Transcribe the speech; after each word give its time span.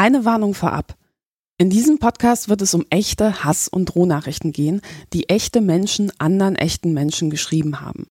Eine 0.00 0.24
Warnung 0.24 0.54
vorab. 0.54 0.96
In 1.58 1.68
diesem 1.68 1.98
Podcast 1.98 2.48
wird 2.48 2.62
es 2.62 2.72
um 2.72 2.86
echte 2.88 3.44
Hass- 3.44 3.68
und 3.68 3.84
Drohnachrichten 3.84 4.50
gehen, 4.50 4.80
die 5.12 5.28
echte 5.28 5.60
Menschen 5.60 6.10
anderen 6.18 6.56
echten 6.56 6.94
Menschen 6.94 7.28
geschrieben 7.28 7.82
haben. 7.82 8.06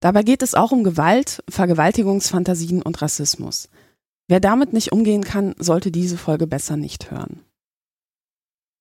Dabei 0.00 0.24
geht 0.24 0.42
es 0.42 0.56
auch 0.56 0.72
um 0.72 0.82
Gewalt, 0.82 1.44
Vergewaltigungsfantasien 1.48 2.82
und 2.82 3.00
Rassismus. 3.00 3.68
Wer 4.26 4.40
damit 4.40 4.72
nicht 4.72 4.90
umgehen 4.90 5.22
kann, 5.22 5.54
sollte 5.58 5.92
diese 5.92 6.18
Folge 6.18 6.48
besser 6.48 6.76
nicht 6.76 7.12
hören. 7.12 7.38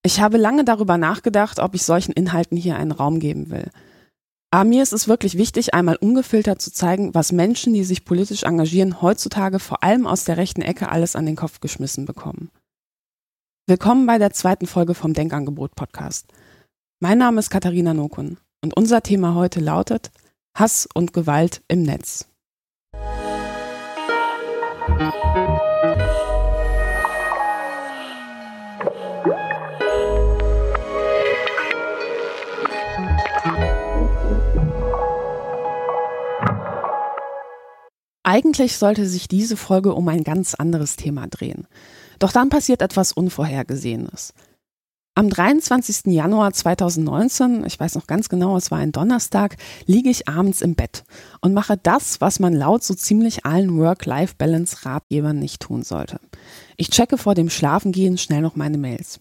Ich 0.02 0.20
habe 0.20 0.38
lange 0.38 0.66
darüber 0.66 0.98
nachgedacht, 0.98 1.60
ob 1.60 1.76
ich 1.76 1.84
solchen 1.84 2.14
Inhalten 2.14 2.58
hier 2.58 2.78
einen 2.78 2.92
Raum 2.92 3.20
geben 3.20 3.52
will. 3.52 3.70
Aber 4.56 4.64
mir 4.64 4.84
ist 4.84 4.94
es 4.94 5.10
wirklich 5.10 5.38
wichtig, 5.38 5.74
einmal 5.74 5.98
ungefiltert 5.98 6.62
zu 6.62 6.72
zeigen, 6.72 7.14
was 7.14 7.34
Menschen, 7.34 7.74
die 7.74 7.84
sich 7.84 8.06
politisch 8.06 8.44
engagieren, 8.44 9.02
heutzutage 9.02 9.60
vor 9.60 9.84
allem 9.84 10.08
aus 10.08 10.24
der 10.24 10.38
rechten 10.38 10.62
Ecke 10.62 10.88
alles 10.88 11.18
an 11.18 11.26
den 11.26 11.36
Kopf 11.36 11.60
geschmissen 11.60 12.06
bekommen. 12.06 12.50
Willkommen 13.68 14.06
bei 14.06 14.18
der 14.18 14.32
zweiten 14.32 14.66
Folge 14.66 14.94
vom 14.94 15.12
Denkangebot 15.12 15.76
Podcast. 15.76 16.32
Mein 17.02 17.18
Name 17.18 17.42
ist 17.42 17.50
Katharina 17.50 17.94
Nokun 17.94 18.38
und 18.64 18.78
unser 18.78 19.04
Thema 19.04 19.36
heute 19.36 19.60
lautet 19.60 20.10
Hass 20.58 20.88
und 20.94 21.12
Gewalt 21.12 21.62
im 21.68 21.84
Netz. 21.84 22.30
Eigentlich 38.28 38.78
sollte 38.78 39.08
sich 39.08 39.28
diese 39.28 39.56
Folge 39.56 39.94
um 39.94 40.08
ein 40.08 40.24
ganz 40.24 40.56
anderes 40.56 40.96
Thema 40.96 41.28
drehen. 41.28 41.68
Doch 42.18 42.32
dann 42.32 42.50
passiert 42.50 42.82
etwas 42.82 43.12
Unvorhergesehenes. 43.12 44.34
Am 45.14 45.30
23. 45.30 46.12
Januar 46.12 46.52
2019, 46.52 47.64
ich 47.68 47.80
weiß 47.80 47.94
noch 47.94 48.08
ganz 48.08 48.28
genau, 48.28 48.58
es 48.58 48.72
war 48.72 48.80
ein 48.80 48.92
Donnerstag, 48.92 49.58
liege 49.86 50.10
ich 50.10 50.28
abends 50.28 50.64
im 50.64 50.74
Bett 50.74 51.04
und 51.42 51.54
mache 51.54 51.78
das, 51.78 52.20
was 52.20 52.40
man 52.40 52.54
laut 52.54 52.84
so 52.84 52.96
ziemlich 52.96 53.46
allen 53.46 53.78
Work-Life-Balance-Ratgebern 53.78 55.38
nicht 55.38 55.62
tun 55.62 55.84
sollte. 55.84 56.20
Ich 56.78 56.90
checke 56.90 57.20
vor 57.20 57.36
dem 57.36 57.52
Schlafengehen 57.52 58.18
schnell 58.18 58.42
noch 58.42 58.56
meine 58.56 58.80
Mails. 58.80 59.20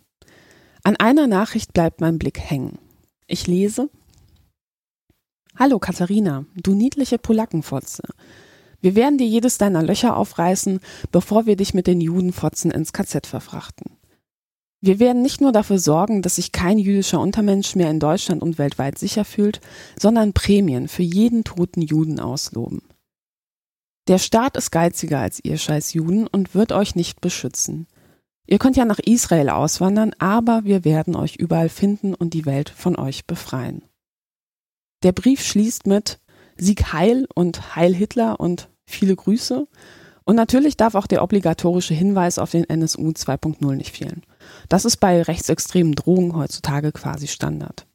An 0.82 0.96
einer 0.96 1.26
Nachricht 1.26 1.74
bleibt 1.74 2.00
mein 2.00 2.18
Blick 2.18 2.40
hängen. 2.40 2.78
Ich 3.26 3.46
lese 3.46 3.90
Hallo 5.56 5.78
Katharina, 5.78 6.46
du 6.56 6.74
niedliche 6.74 7.18
Polackenfotze. 7.18 8.02
Wir 8.84 8.94
werden 8.96 9.16
dir 9.16 9.26
jedes 9.26 9.56
deiner 9.56 9.82
Löcher 9.82 10.14
aufreißen, 10.14 10.78
bevor 11.10 11.46
wir 11.46 11.56
dich 11.56 11.72
mit 11.72 11.86
den 11.86 12.02
Judenfotzen 12.02 12.70
ins 12.70 12.92
KZ 12.92 13.26
verfrachten. 13.26 13.96
Wir 14.82 14.98
werden 14.98 15.22
nicht 15.22 15.40
nur 15.40 15.52
dafür 15.52 15.78
sorgen, 15.78 16.20
dass 16.20 16.36
sich 16.36 16.52
kein 16.52 16.78
jüdischer 16.78 17.18
Untermensch 17.18 17.76
mehr 17.76 17.88
in 17.88 17.98
Deutschland 17.98 18.42
und 18.42 18.58
weltweit 18.58 18.98
sicher 18.98 19.24
fühlt, 19.24 19.62
sondern 19.98 20.34
Prämien 20.34 20.88
für 20.88 21.02
jeden 21.02 21.44
toten 21.44 21.80
Juden 21.80 22.20
ausloben. 22.20 22.82
Der 24.06 24.18
Staat 24.18 24.54
ist 24.58 24.70
geiziger 24.70 25.18
als 25.18 25.40
ihr 25.42 25.56
scheiß 25.56 25.94
Juden 25.94 26.26
und 26.26 26.54
wird 26.54 26.72
euch 26.72 26.94
nicht 26.94 27.22
beschützen. 27.22 27.86
Ihr 28.46 28.58
könnt 28.58 28.76
ja 28.76 28.84
nach 28.84 28.98
Israel 28.98 29.48
auswandern, 29.48 30.12
aber 30.18 30.64
wir 30.64 30.84
werden 30.84 31.16
euch 31.16 31.36
überall 31.36 31.70
finden 31.70 32.14
und 32.14 32.34
die 32.34 32.44
Welt 32.44 32.68
von 32.68 32.96
euch 32.96 33.24
befreien. 33.24 33.80
Der 35.04 35.12
Brief 35.12 35.42
schließt 35.42 35.86
mit 35.86 36.20
Sieg 36.58 36.92
Heil 36.92 37.26
und 37.34 37.76
Heil 37.76 37.94
Hitler 37.94 38.38
und 38.38 38.68
Viele 38.86 39.16
Grüße. 39.16 39.66
Und 40.24 40.36
natürlich 40.36 40.76
darf 40.76 40.94
auch 40.94 41.06
der 41.06 41.22
obligatorische 41.22 41.94
Hinweis 41.94 42.38
auf 42.38 42.50
den 42.50 42.64
NSU 42.64 43.10
2.0 43.10 43.74
nicht 43.74 43.94
fehlen. 43.94 44.22
Das 44.68 44.84
ist 44.84 44.96
bei 44.96 45.22
rechtsextremen 45.22 45.94
Drohungen 45.94 46.34
heutzutage 46.34 46.92
quasi 46.92 47.28
Standard. 47.28 47.86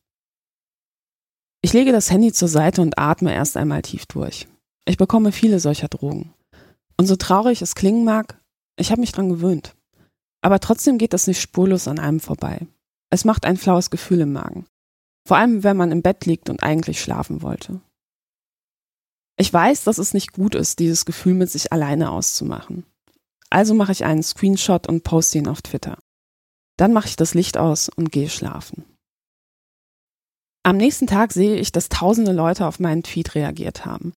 Ich 1.62 1.74
lege 1.74 1.92
das 1.92 2.10
Handy 2.12 2.32
zur 2.32 2.48
Seite 2.48 2.82
und 2.82 2.98
atme 2.98 3.34
erst 3.34 3.58
einmal 3.58 3.82
tief 3.82 4.06
durch. 4.06 4.48
Ich 4.86 4.98
bekomme 4.98 5.32
viele 5.32 5.60
solcher 5.60 5.88
Drogen. 5.88 6.34
Und 6.98 7.08
so 7.08 7.16
traurig 7.16 7.62
es 7.62 7.76
klingen 7.76 8.06
mag, 8.06 8.40
ich 8.78 8.92
habe 8.92 9.02
mich 9.02 9.12
dran 9.12 9.30
gewöhnt. 9.30 9.76
Aber 10.42 10.60
trotzdem 10.60 10.98
geht 10.98 11.14
das 11.14 11.28
nicht 11.28 11.42
spurlos 11.42 11.88
an 11.88 12.00
einem 12.00 12.20
vorbei. 12.20 12.68
Es 13.10 13.26
macht 13.26 13.46
ein 13.46 13.58
flaues 13.58 13.90
Gefühl 13.90 14.22
im 14.22 14.34
Magen. 14.34 14.66
Vor 15.28 15.38
allem, 15.38 15.64
wenn 15.64 15.78
man 15.78 15.92
im 15.92 16.02
Bett 16.02 16.26
liegt 16.26 16.50
und 16.50 16.64
eigentlich 16.64 17.02
schlafen 17.02 17.42
wollte. 17.42 17.82
Ich 19.40 19.54
weiß, 19.54 19.86
dass 19.86 20.00
es 20.00 20.14
nicht 20.14 20.34
gut 20.34 20.54
ist, 20.54 20.80
dieses 20.80 21.06
Gefühl 21.06 21.34
mit 21.34 21.50
sich 21.50 21.72
alleine 21.72 22.12
auszumachen. 22.12 22.86
Also 23.50 23.74
mache 23.74 23.94
ich 23.94 24.04
einen 24.04 24.22
Screenshot 24.22 24.88
und 24.88 25.04
poste 25.04 25.38
ihn 25.38 25.48
auf 25.48 25.62
Twitter. 25.62 25.98
Dann 26.78 26.92
mache 26.92 27.08
ich 27.08 27.16
das 27.16 27.34
Licht 27.34 27.58
aus 27.58 27.88
und 27.88 28.12
gehe 28.12 28.30
schlafen. 28.30 28.84
Am 30.64 30.76
nächsten 30.76 31.08
Tag 31.08 31.32
sehe 31.32 31.56
ich, 31.56 31.72
dass 31.72 31.88
tausende 31.88 32.34
Leute 32.34 32.68
auf 32.68 32.80
meinen 32.82 33.02
Tweet 33.02 33.34
reagiert 33.34 33.86
haben. 33.86 34.12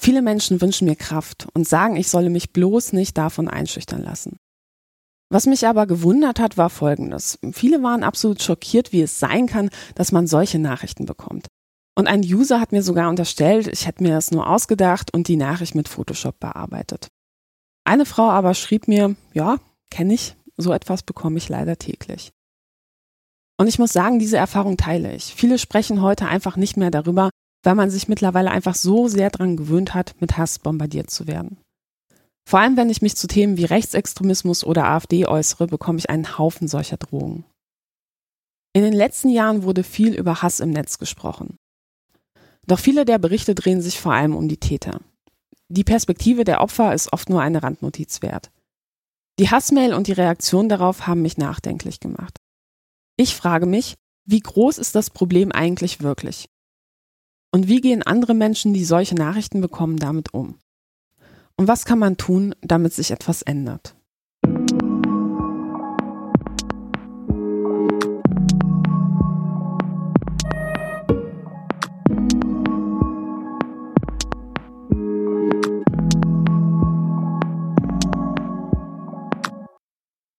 Viele 0.00 0.20
Menschen 0.20 0.60
wünschen 0.60 0.86
mir 0.86 0.96
Kraft 0.96 1.48
und 1.54 1.66
sagen, 1.66 1.96
ich 1.96 2.08
solle 2.08 2.28
mich 2.28 2.52
bloß 2.52 2.92
nicht 2.92 3.16
davon 3.16 3.48
einschüchtern 3.48 4.02
lassen. 4.02 4.36
Was 5.30 5.46
mich 5.46 5.66
aber 5.66 5.86
gewundert 5.86 6.40
hat, 6.40 6.58
war 6.58 6.68
Folgendes. 6.68 7.38
Viele 7.52 7.82
waren 7.82 8.02
absolut 8.02 8.42
schockiert, 8.42 8.92
wie 8.92 9.00
es 9.00 9.18
sein 9.18 9.46
kann, 9.46 9.70
dass 9.94 10.12
man 10.12 10.26
solche 10.26 10.58
Nachrichten 10.58 11.06
bekommt. 11.06 11.46
Und 11.98 12.06
ein 12.06 12.20
User 12.20 12.60
hat 12.60 12.70
mir 12.70 12.84
sogar 12.84 13.10
unterstellt, 13.10 13.66
ich 13.66 13.88
hätte 13.88 14.04
mir 14.04 14.12
das 14.12 14.30
nur 14.30 14.48
ausgedacht 14.48 15.12
und 15.12 15.26
die 15.26 15.34
Nachricht 15.34 15.74
mit 15.74 15.88
Photoshop 15.88 16.38
bearbeitet. 16.38 17.08
Eine 17.84 18.06
Frau 18.06 18.30
aber 18.30 18.54
schrieb 18.54 18.86
mir, 18.86 19.16
ja, 19.32 19.58
kenne 19.90 20.14
ich, 20.14 20.36
so 20.56 20.72
etwas 20.72 21.02
bekomme 21.02 21.38
ich 21.38 21.48
leider 21.48 21.76
täglich. 21.76 22.30
Und 23.58 23.66
ich 23.66 23.80
muss 23.80 23.92
sagen, 23.92 24.20
diese 24.20 24.36
Erfahrung 24.36 24.76
teile 24.76 25.12
ich. 25.12 25.34
Viele 25.34 25.58
sprechen 25.58 26.00
heute 26.00 26.28
einfach 26.28 26.56
nicht 26.56 26.76
mehr 26.76 26.92
darüber, 26.92 27.30
weil 27.64 27.74
man 27.74 27.90
sich 27.90 28.06
mittlerweile 28.06 28.52
einfach 28.52 28.76
so 28.76 29.08
sehr 29.08 29.30
daran 29.30 29.56
gewöhnt 29.56 29.92
hat, 29.94 30.14
mit 30.20 30.38
Hass 30.38 30.60
bombardiert 30.60 31.10
zu 31.10 31.26
werden. 31.26 31.58
Vor 32.48 32.60
allem, 32.60 32.76
wenn 32.76 32.90
ich 32.90 33.02
mich 33.02 33.16
zu 33.16 33.26
Themen 33.26 33.56
wie 33.56 33.64
Rechtsextremismus 33.64 34.62
oder 34.62 34.86
AfD 34.86 35.26
äußere, 35.26 35.66
bekomme 35.66 35.98
ich 35.98 36.08
einen 36.10 36.38
Haufen 36.38 36.68
solcher 36.68 36.96
Drohungen. 36.96 37.44
In 38.72 38.82
den 38.82 38.92
letzten 38.92 39.30
Jahren 39.30 39.64
wurde 39.64 39.82
viel 39.82 40.14
über 40.14 40.42
Hass 40.42 40.60
im 40.60 40.70
Netz 40.70 40.98
gesprochen. 40.98 41.56
Doch 42.68 42.78
viele 42.78 43.06
der 43.06 43.18
Berichte 43.18 43.54
drehen 43.54 43.80
sich 43.80 43.98
vor 43.98 44.12
allem 44.12 44.36
um 44.36 44.46
die 44.46 44.58
Täter. 44.58 45.00
Die 45.68 45.84
Perspektive 45.84 46.44
der 46.44 46.60
Opfer 46.60 46.92
ist 46.92 47.12
oft 47.14 47.30
nur 47.30 47.40
eine 47.40 47.62
Randnotiz 47.62 48.20
wert. 48.20 48.50
Die 49.38 49.50
Hassmail 49.50 49.94
und 49.94 50.06
die 50.06 50.12
Reaktion 50.12 50.68
darauf 50.68 51.06
haben 51.06 51.22
mich 51.22 51.38
nachdenklich 51.38 51.98
gemacht. 51.98 52.36
Ich 53.16 53.34
frage 53.34 53.64
mich, 53.64 53.94
wie 54.26 54.40
groß 54.40 54.76
ist 54.76 54.94
das 54.94 55.08
Problem 55.08 55.50
eigentlich 55.50 56.02
wirklich? 56.02 56.50
Und 57.52 57.68
wie 57.68 57.80
gehen 57.80 58.02
andere 58.02 58.34
Menschen, 58.34 58.74
die 58.74 58.84
solche 58.84 59.14
Nachrichten 59.14 59.62
bekommen, 59.62 59.96
damit 59.96 60.34
um? 60.34 60.58
Und 61.56 61.68
was 61.68 61.86
kann 61.86 61.98
man 61.98 62.18
tun, 62.18 62.54
damit 62.60 62.92
sich 62.92 63.10
etwas 63.10 63.40
ändert? 63.40 63.96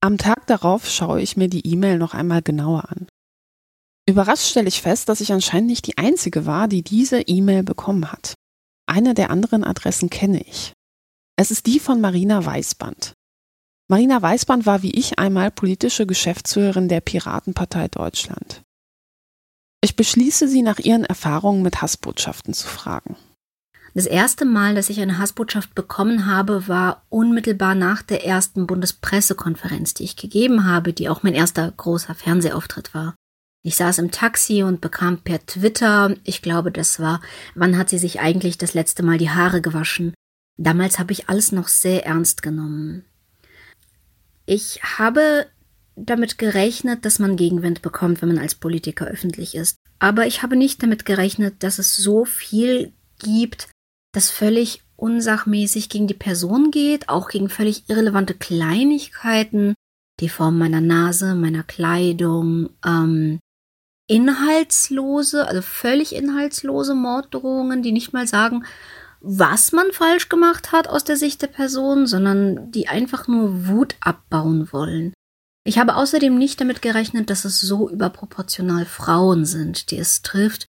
Am 0.02 0.18
Tag 0.18 0.48
darauf 0.48 0.90
schaue 0.90 1.22
ich 1.22 1.36
mir 1.36 1.50
die 1.50 1.68
E-Mail 1.68 1.98
noch 1.98 2.14
einmal 2.14 2.42
genauer 2.42 2.90
an. 2.90 3.08
Überrascht 4.08 4.48
stelle 4.48 4.68
ich 4.68 4.82
fest, 4.82 5.10
dass 5.10 5.22
ich 5.22 5.34
anscheinend 5.34 5.70
nicht 5.70 5.86
die 5.88 5.98
Einzige 5.98 6.46
war, 6.46 6.68
die 6.68 6.84
diese 6.84 7.22
E-Mail 7.22 7.64
bekommen 7.64 8.12
hat. 8.12 8.34
Eine 8.88 9.14
der 9.14 9.30
anderen 9.30 9.64
Adressen 9.64 10.10
kenne 10.10 10.42
ich. 10.42 10.74
Es 11.36 11.52
ist 11.52 11.68
die 11.68 11.80
von 11.80 12.02
Marina 12.02 12.44
Weißband. 12.44 13.14
Marina 13.88 14.22
Weißband 14.22 14.66
war 14.66 14.84
wie 14.84 14.92
ich 14.92 15.20
einmal 15.20 15.52
politische 15.52 16.08
Geschäftsführerin 16.08 16.88
der 16.88 17.02
Piratenpartei 17.02 17.88
Deutschland. 17.90 18.62
Ich 19.82 19.96
beschließe 19.96 20.48
sie 20.48 20.62
nach 20.62 20.80
ihren 20.80 21.06
Erfahrungen 21.06 21.62
mit 21.62 21.82
Hassbotschaften 21.82 22.54
zu 22.54 22.68
fragen. 22.68 23.16
Das 23.94 24.06
erste 24.06 24.46
Mal, 24.46 24.76
dass 24.76 24.90
ich 24.90 25.02
eine 25.02 25.18
Hassbotschaft 25.18 25.74
bekommen 25.76 26.26
habe, 26.26 26.68
war 26.68 27.06
unmittelbar 27.10 27.76
nach 27.76 28.02
der 28.02 28.26
ersten 28.26 28.68
Bundespressekonferenz, 28.68 29.94
die 29.94 30.04
ich 30.04 30.16
gegeben 30.16 30.66
habe, 30.66 30.94
die 30.94 31.10
auch 31.10 31.24
mein 31.24 31.34
erster 31.34 31.72
großer 31.72 32.16
Fernsehauftritt 32.16 32.94
war. 32.94 33.16
Ich 33.62 33.76
saß 33.76 34.00
im 34.00 34.12
Taxi 34.12 34.64
und 34.64 34.80
bekam 34.80 35.18
per 35.18 35.46
Twitter, 35.46 36.16
ich 36.24 36.42
glaube, 36.42 36.72
das 36.72 37.00
war, 37.00 37.22
wann 37.56 37.78
hat 37.78 37.90
sie 37.90 37.98
sich 37.98 38.20
eigentlich 38.20 38.58
das 38.58 38.74
letzte 38.74 39.04
Mal 39.04 39.18
die 39.18 39.32
Haare 39.32 39.62
gewaschen? 39.62 40.14
Damals 40.58 41.00
habe 41.00 41.12
ich 41.12 41.30
alles 41.30 41.52
noch 41.52 41.68
sehr 41.68 42.06
ernst 42.06 42.42
genommen. 42.42 43.06
Ich 44.46 44.82
habe 44.84 45.48
damit 45.96 46.38
gerechnet, 46.38 47.04
dass 47.06 47.20
man 47.20 47.36
Gegenwind 47.36 47.82
bekommt, 47.82 48.22
wenn 48.22 48.30
man 48.30 48.40
als 48.40 48.56
Politiker 48.56 49.06
öffentlich 49.06 49.56
ist. 49.56 49.76
Aber 50.00 50.26
ich 50.26 50.42
habe 50.42 50.56
nicht 50.56 50.82
damit 50.82 51.06
gerechnet, 51.06 51.62
dass 51.62 51.80
es 51.80 51.96
so 51.96 52.24
viel 52.24 52.94
gibt, 53.20 53.68
das 54.12 54.30
völlig 54.30 54.82
unsachmäßig 54.96 55.90
gegen 55.90 56.08
die 56.08 56.14
Person 56.14 56.72
geht, 56.72 57.10
auch 57.10 57.30
gegen 57.30 57.50
völlig 57.50 57.90
irrelevante 57.90 58.34
Kleinigkeiten. 58.34 59.76
die 60.20 60.28
Form 60.28 60.58
meiner 60.58 60.82
Nase, 60.82 61.34
meiner 61.34 61.64
Kleidung, 61.64 62.72
ähm, 62.86 63.40
inhaltslose, 64.10 65.48
also 65.48 65.62
völlig 65.62 66.14
inhaltslose 66.14 66.94
Morddrohungen, 66.94 67.84
die 67.84 67.94
nicht 67.94 68.12
mal 68.12 68.28
sagen, 68.28 68.66
was 69.22 69.72
man 69.72 69.92
falsch 69.92 70.28
gemacht 70.28 70.72
hat 70.74 70.88
aus 70.88 71.04
der 71.04 71.16
Sicht 71.16 71.42
der 71.42 71.48
Person, 71.48 72.08
sondern 72.08 72.72
die 72.72 72.88
einfach 72.90 73.28
nur 73.30 73.68
Wut 73.68 73.96
abbauen 74.02 74.74
wollen. 74.74 75.14
Ich 75.66 75.78
habe 75.78 75.96
außerdem 75.96 76.38
nicht 76.38 76.60
damit 76.60 76.82
gerechnet, 76.82 77.30
dass 77.30 77.46
es 77.46 77.62
so 77.62 77.90
überproportional 77.90 78.86
Frauen 78.86 79.46
sind, 79.46 79.92
die 79.92 79.98
es 79.98 80.22
trifft, 80.22 80.66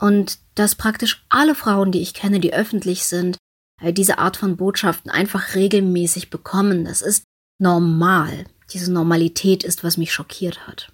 und 0.00 0.38
dass 0.54 0.74
praktisch 0.74 1.24
alle 1.28 1.54
Frauen, 1.54 1.92
die 1.92 2.00
ich 2.00 2.14
kenne, 2.14 2.40
die 2.40 2.54
öffentlich 2.54 3.04
sind, 3.04 3.36
äh, 3.80 3.92
diese 3.92 4.18
Art 4.18 4.36
von 4.36 4.56
Botschaften 4.56 5.10
einfach 5.10 5.54
regelmäßig 5.54 6.30
bekommen. 6.30 6.84
Das 6.84 7.02
ist 7.02 7.24
normal. 7.58 8.44
Diese 8.72 8.92
Normalität 8.92 9.62
ist, 9.62 9.84
was 9.84 9.96
mich 9.96 10.12
schockiert 10.12 10.66
hat. 10.66 10.92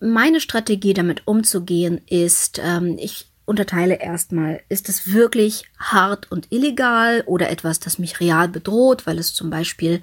Meine 0.00 0.40
Strategie 0.40 0.92
damit 0.92 1.26
umzugehen 1.26 2.00
ist, 2.06 2.60
ähm, 2.62 2.98
ich 2.98 3.26
unterteile 3.46 4.00
erstmal, 4.00 4.62
ist 4.68 4.88
es 4.88 5.12
wirklich 5.12 5.64
hart 5.78 6.30
und 6.30 6.50
illegal 6.50 7.22
oder 7.26 7.50
etwas, 7.50 7.78
das 7.80 7.98
mich 7.98 8.20
real 8.20 8.48
bedroht, 8.48 9.06
weil 9.06 9.18
es 9.18 9.34
zum 9.34 9.50
Beispiel 9.50 10.00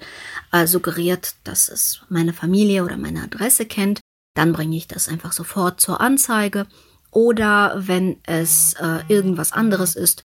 äh, 0.52 0.66
suggeriert, 0.66 1.34
dass 1.44 1.68
es 1.68 2.02
meine 2.08 2.32
Familie 2.32 2.84
oder 2.84 2.96
meine 2.96 3.22
Adresse 3.22 3.66
kennt, 3.66 4.00
dann 4.34 4.52
bringe 4.52 4.76
ich 4.76 4.88
das 4.88 5.08
einfach 5.08 5.32
sofort 5.32 5.80
zur 5.80 6.00
Anzeige. 6.00 6.66
Oder 7.12 7.74
wenn 7.76 8.16
es 8.26 8.74
äh, 8.80 9.00
irgendwas 9.06 9.52
anderes 9.52 9.94
ist, 9.94 10.24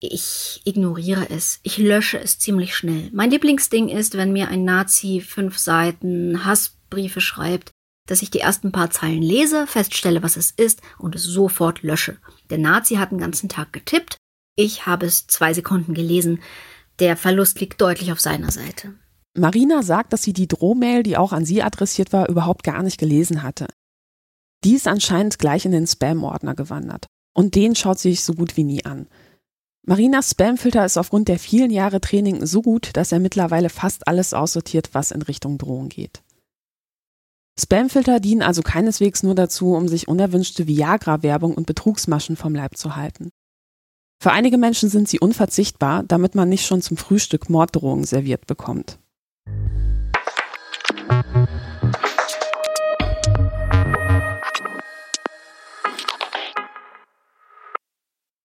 ich 0.00 0.62
ignoriere 0.64 1.28
es. 1.28 1.58
Ich 1.64 1.76
lösche 1.76 2.20
es 2.20 2.38
ziemlich 2.38 2.76
schnell. 2.76 3.10
Mein 3.12 3.32
Lieblingsding 3.32 3.88
ist, 3.88 4.16
wenn 4.16 4.32
mir 4.32 4.48
ein 4.48 4.64
Nazi 4.64 5.20
fünf 5.20 5.58
Seiten 5.58 6.44
Hassbriefe 6.44 7.20
schreibt, 7.20 7.72
dass 8.06 8.22
ich 8.22 8.30
die 8.30 8.38
ersten 8.38 8.70
paar 8.70 8.90
Zeilen 8.90 9.22
lese, 9.22 9.66
feststelle, 9.66 10.22
was 10.22 10.36
es 10.36 10.52
ist 10.52 10.80
und 10.98 11.16
es 11.16 11.24
sofort 11.24 11.82
lösche. 11.82 12.16
Der 12.48 12.58
Nazi 12.58 12.94
hat 12.94 13.10
den 13.10 13.18
ganzen 13.18 13.48
Tag 13.48 13.72
getippt. 13.72 14.16
Ich 14.56 14.86
habe 14.86 15.06
es 15.06 15.26
zwei 15.26 15.52
Sekunden 15.52 15.94
gelesen. 15.94 16.40
Der 17.00 17.16
Verlust 17.16 17.60
liegt 17.60 17.80
deutlich 17.80 18.12
auf 18.12 18.20
seiner 18.20 18.52
Seite. 18.52 18.94
Marina 19.36 19.82
sagt, 19.82 20.12
dass 20.12 20.22
sie 20.22 20.32
die 20.32 20.48
Drohmail, 20.48 21.02
die 21.02 21.16
auch 21.16 21.32
an 21.32 21.44
sie 21.44 21.62
adressiert 21.62 22.12
war, 22.12 22.28
überhaupt 22.28 22.62
gar 22.62 22.82
nicht 22.82 22.98
gelesen 22.98 23.42
hatte. 23.42 23.66
Die 24.64 24.74
ist 24.74 24.88
anscheinend 24.88 25.38
gleich 25.38 25.64
in 25.64 25.72
den 25.72 25.86
Spam-Ordner 25.86 26.54
gewandert. 26.54 27.06
Und 27.34 27.54
den 27.54 27.76
schaut 27.76 27.98
sie 27.98 28.10
sich 28.10 28.24
so 28.24 28.34
gut 28.34 28.56
wie 28.56 28.64
nie 28.64 28.84
an. 28.84 29.06
Marinas 29.86 30.30
Spamfilter 30.30 30.84
ist 30.84 30.98
aufgrund 30.98 31.28
der 31.28 31.38
vielen 31.38 31.70
Jahre 31.70 32.00
Training 32.00 32.44
so 32.44 32.60
gut, 32.60 32.90
dass 32.94 33.12
er 33.12 33.20
mittlerweile 33.20 33.70
fast 33.70 34.06
alles 34.06 34.34
aussortiert, 34.34 34.90
was 34.92 35.12
in 35.12 35.22
Richtung 35.22 35.56
Drohung 35.56 35.88
geht. 35.88 36.22
Spamfilter 37.58 38.20
dienen 38.20 38.42
also 38.42 38.62
keineswegs 38.62 39.22
nur 39.22 39.34
dazu, 39.34 39.74
um 39.74 39.88
sich 39.88 40.06
unerwünschte 40.06 40.66
Viagra-Werbung 40.66 41.54
und 41.54 41.66
Betrugsmaschen 41.66 42.36
vom 42.36 42.54
Leib 42.54 42.76
zu 42.76 42.96
halten. 42.96 43.30
Für 44.20 44.32
einige 44.32 44.58
Menschen 44.58 44.88
sind 44.88 45.08
sie 45.08 45.20
unverzichtbar, 45.20 46.02
damit 46.02 46.34
man 46.34 46.48
nicht 46.48 46.66
schon 46.66 46.82
zum 46.82 46.96
Frühstück 46.96 47.48
Morddrohungen 47.48 48.04
serviert 48.04 48.46
bekommt. 48.46 48.98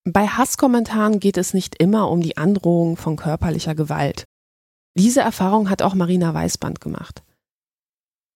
Bei 0.06 0.28
Hasskommentaren 0.28 1.22
geht 1.22 1.38
es 1.38 1.54
nicht 1.54 1.82
immer 1.82 2.10
um 2.10 2.22
die 2.22 2.36
Androhung 2.36 2.98
von 2.98 3.16
körperlicher 3.16 3.74
Gewalt. 3.74 4.26
Diese 4.98 5.22
Erfahrung 5.22 5.70
hat 5.70 5.82
auch 5.82 5.96
Marina 5.96 6.34
Weißband 6.34 6.82
gemacht. 6.82 7.24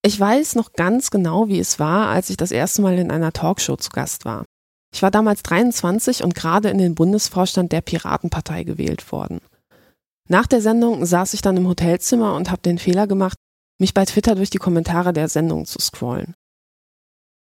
Ich 0.02 0.18
weiß 0.18 0.56
noch 0.56 0.72
ganz 0.72 1.12
genau, 1.12 1.50
wie 1.50 1.60
es 1.60 1.78
war, 1.78 2.08
als 2.08 2.30
ich 2.30 2.38
das 2.38 2.52
erste 2.52 2.82
Mal 2.82 2.98
in 2.98 3.12
einer 3.12 3.34
Talkshow 3.34 3.76
zu 3.76 3.90
Gast 3.90 4.24
war. 4.24 4.46
Ich 4.94 5.02
war 5.02 5.12
damals 5.12 5.44
23 5.44 6.24
und 6.24 6.36
gerade 6.36 6.70
in 6.70 6.78
den 6.78 6.96
Bundesvorstand 6.96 7.74
der 7.74 7.82
Piratenpartei 7.82 8.64
gewählt 8.64 9.12
worden. 9.12 9.42
Nach 10.30 10.48
der 10.48 10.62
Sendung 10.62 11.06
saß 11.06 11.34
ich 11.34 11.42
dann 11.42 11.58
im 11.58 11.68
Hotelzimmer 11.68 12.36
und 12.36 12.50
habe 12.50 12.62
den 12.62 12.78
Fehler 12.78 13.08
gemacht, 13.08 13.38
mich 13.78 13.94
bei 13.94 14.06
Twitter 14.06 14.36
durch 14.36 14.50
die 14.50 14.58
Kommentare 14.58 15.12
der 15.12 15.28
Sendung 15.28 15.66
zu 15.66 15.80
scrollen. 15.80 16.34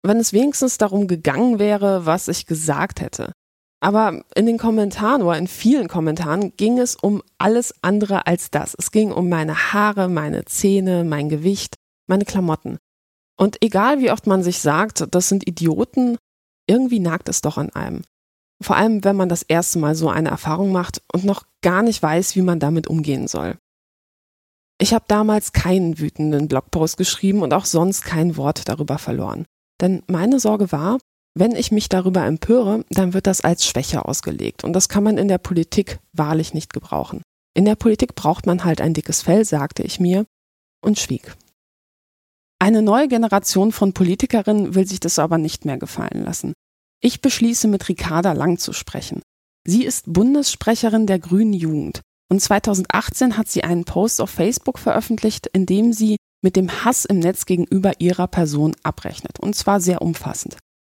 Wenn 0.03 0.17
es 0.17 0.33
wenigstens 0.33 0.79
darum 0.79 1.07
gegangen 1.07 1.59
wäre, 1.59 2.07
was 2.07 2.29
ich 2.29 2.47
gesagt 2.47 3.03
hätte. 3.03 3.33
Aber 3.81 4.25
in 4.35 4.47
den 4.47 4.59
Kommentaren 4.59 5.23
oder 5.23 5.37
in 5.37 5.49
vielen 5.49 5.89
Kommentaren 5.89 6.57
ging 6.57 6.79
es 6.79 6.97
um 6.97 7.23
alles 7.39 7.75
andere 7.83 8.27
als 8.27 8.51
das. 8.51 8.75
Es 8.79 8.91
ging 8.91 9.13
um 9.13 9.29
meine 9.29 9.73
Haare, 9.73 10.09
meine 10.09 10.45
Zähne, 10.47 11.05
mein 11.05 11.29
Gewicht, 11.29 11.77
meine 12.09 12.25
Klamotten. 12.25 12.79
Und 13.39 13.63
egal 13.63 14.01
wie 14.01 14.11
oft 14.11 14.27
man 14.27 14.43
sich 14.43 14.61
sagt, 14.61 15.07
das 15.11 15.29
sind 15.29 15.47
Idioten, 15.47 16.17
irgendwie 16.67 17.01
nagt 17.01 17.29
es 17.29 17.43
doch 17.43 17.59
an 17.59 17.71
einem. 17.71 18.03
Vor 18.63 18.77
allem, 18.77 19.05
wenn 19.05 19.17
man 19.17 19.29
das 19.29 19.43
erste 19.43 19.79
Mal 19.79 19.95
so 19.95 20.09
eine 20.09 20.31
Erfahrung 20.31 20.73
macht 20.73 21.03
und 21.13 21.25
noch 21.25 21.45
gar 21.63 21.83
nicht 21.83 22.03
weiß, 22.03 22.35
wie 22.37 22.43
man 22.43 22.59
damit 22.59 22.87
umgehen 22.87 23.29
soll. 23.29 23.59
Ich 24.79 24.95
habe 24.95 25.05
damals 25.09 25.53
keinen 25.53 25.99
wütenden 25.99 26.49
Blogpost 26.49 26.97
geschrieben 26.97 27.43
und 27.43 27.53
auch 27.53 27.65
sonst 27.67 28.03
kein 28.03 28.37
Wort 28.37 28.69
darüber 28.69 28.99
verloren. 28.99 29.45
Denn 29.81 30.03
meine 30.07 30.41
Sorge 30.41 30.73
war, 30.73 30.99
wenn 31.39 31.55
ich 31.55 31.71
mich 31.71 31.91
darüber 31.91 32.25
empöre, 32.25 32.85
dann 32.89 33.13
wird 33.13 33.27
das 33.27 33.43
als 33.43 33.67
Schwäche 33.67 34.07
ausgelegt. 34.07 34.65
Und 34.65 34.73
das 34.73 34.89
kann 34.89 35.05
man 35.05 35.19
in 35.19 35.29
der 35.29 35.37
Politik 35.37 35.99
wahrlich 36.15 36.55
nicht 36.55 36.73
gebrauchen. 36.73 37.21
In 37.55 37.67
der 37.67 37.77
Politik 37.77 38.15
braucht 38.15 38.47
man 38.47 38.65
halt 38.65 38.81
ein 38.81 38.95
dickes 38.95 39.21
Fell, 39.21 39.45
sagte 39.45 39.83
ich 39.83 40.01
mir 40.01 40.25
und 40.83 40.99
schwieg. 40.99 41.37
Eine 42.59 42.81
neue 42.81 43.07
Generation 43.09 43.71
von 43.71 43.93
Politikerinnen 43.93 44.75
will 44.75 44.87
sich 44.87 44.99
das 44.99 45.19
aber 45.19 45.37
nicht 45.37 45.67
mehr 45.67 45.77
gefallen 45.77 46.25
lassen. 46.25 46.55
Ich 47.03 47.21
beschließe 47.21 47.69
mit 47.69 47.87
Ricarda 47.91 48.33
Lang 48.33 48.57
zu 48.59 48.73
sprechen. 48.73 49.21
Sie 49.67 49.85
ist 49.85 50.11
Bundessprecherin 50.11 51.07
der 51.07 51.19
Grünen 51.19 51.53
Jugend 51.53 52.01
und 52.31 52.41
2018 52.41 53.37
hat 53.37 53.49
sie 53.49 53.63
einen 53.63 53.85
Post 53.85 54.23
auf 54.23 54.31
Facebook 54.31 54.79
veröffentlicht, 54.79 55.49
in 55.49 55.67
dem 55.67 55.93
sie 55.93 56.17
mit 56.43 56.57
dem 56.57 56.85
Hass 56.85 57.05
im 57.05 57.19
Netz 57.19 57.45
gegenüber 57.45 58.01
ihrer 58.01 58.27
Person 58.27 58.75
abrechnet 58.83 59.39
und 59.39 59.55
zwar 59.55 59.81
sehr 59.81 60.01
umfassend. 60.01 60.57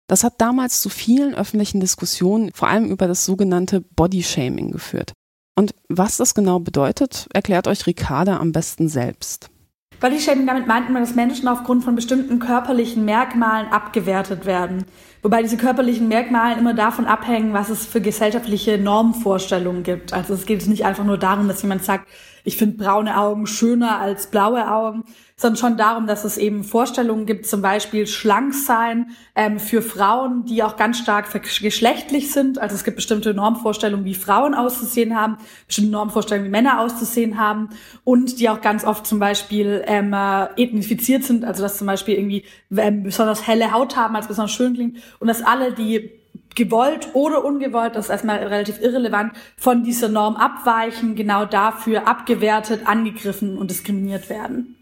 Das 0.07 0.24
hat 0.24 0.39
damals 0.39 0.81
zu 0.81 0.89
vielen 0.89 1.36
öffentlichen 1.36 1.81
Diskussionen, 1.81 2.51
vor 2.54 2.69
allem 2.69 2.86
über 2.86 3.07
das 3.07 3.25
sogenannte 3.25 3.81
Bodyshaming 3.81 4.71
geführt. 4.71 5.12
Und 5.56 5.74
was 5.89 6.18
das 6.18 6.33
genau 6.33 6.59
bedeutet, 6.59 7.27
erklärt 7.33 7.68
euch 7.68 7.86
Ricarda 7.88 8.38
am 8.38 8.51
besten 8.51 8.88
selbst. 8.88 9.50
Bodyshaming, 10.00 10.45
damit 10.45 10.68
meint 10.68 10.92
man, 10.92 11.01
dass 11.01 11.16
Menschen 11.16 11.47
aufgrund 11.47 11.83
von 11.83 11.95
bestimmten 11.95 12.37
körperlichen 12.37 13.04
Merkmalen 13.04 13.68
abgewertet 13.69 14.45
werden. 14.45 14.85
Wobei 15.23 15.42
diese 15.42 15.57
körperlichen 15.57 16.07
Merkmale 16.07 16.59
immer 16.59 16.76
davon 16.76 17.06
abhängen, 17.06 17.54
was 17.54 17.69
es 17.69 17.85
für 17.87 17.99
gesellschaftliche 17.99 18.78
Normvorstellungen 18.78 19.81
gibt. 19.81 20.14
Also 20.14 20.35
es 20.35 20.45
geht 20.45 20.68
nicht 20.68 20.85
einfach 20.85 21.04
nur 21.04 21.18
darum, 21.18 21.47
dass 21.47 21.64
jemand 21.64 21.83
sagt, 21.83 22.07
ich 22.44 22.57
finde 22.57 22.78
braune 22.78 23.18
Augen 23.18 23.47
schöner 23.47 23.99
als 23.99 24.28
blaue 24.28 24.71
Augen, 24.71 25.04
sondern 25.39 25.57
schon 25.57 25.77
darum, 25.77 26.07
dass 26.07 26.23
es 26.25 26.37
eben 26.37 26.63
Vorstellungen 26.63 27.27
gibt, 27.27 27.45
zum 27.45 27.61
Beispiel 27.61 28.07
schlank 28.07 28.56
sein 28.56 29.11
ähm, 29.35 29.59
für 29.59 29.83
Frauen, 29.83 30.45
die 30.45 30.63
auch 30.63 30.77
ganz 30.77 30.97
stark 30.97 31.27
geschlechtlich 31.61 32.33
sind. 32.33 32.57
Also 32.57 32.73
es 32.73 32.83
gibt 32.83 32.95
bestimmte 32.95 33.35
Normvorstellungen, 33.35 34.03
wie 34.03 34.15
Frauen 34.15 34.56
auszusehen 34.56 35.15
haben, 35.15 35.37
bestimmte 35.67 35.91
Normvorstellungen, 35.91 36.47
wie 36.47 36.51
Männer 36.51 36.79
auszusehen 36.79 37.39
haben 37.39 37.69
und 38.03 38.39
die 38.39 38.49
auch 38.49 38.61
ganz 38.61 38.83
oft 38.83 39.06
zum 39.06 39.19
Beispiel 39.19 39.83
ähm, 39.85 40.11
äh, 40.11 40.45
ethnifiziert 40.59 41.23
sind, 41.23 41.45
also 41.45 41.61
dass 41.61 41.77
zum 41.77 41.85
Beispiel 41.85 42.15
irgendwie 42.15 42.44
ähm, 42.75 43.03
besonders 43.03 43.45
helle 43.45 43.71
Haut 43.71 43.95
haben, 43.95 44.15
als 44.15 44.27
besonders 44.27 44.53
schön 44.53 44.73
klingt 44.73 44.97
und 45.19 45.27
dass 45.27 45.44
alle, 45.44 45.71
die 45.71 46.09
gewollt 46.56 47.09
oder 47.13 47.45
ungewollt, 47.45 47.95
das 47.95 48.06
ist 48.06 48.09
erstmal 48.09 48.37
relativ 48.39 48.81
irrelevant, 48.81 49.33
von 49.56 49.83
dieser 49.83 50.09
Norm 50.09 50.35
abweichen, 50.35 51.13
genau 51.13 51.45
dafür 51.45 52.07
abgewertet, 52.07 52.87
angegriffen 52.87 53.59
und 53.59 53.69
diskriminiert 53.69 54.31
werden. 54.31 54.77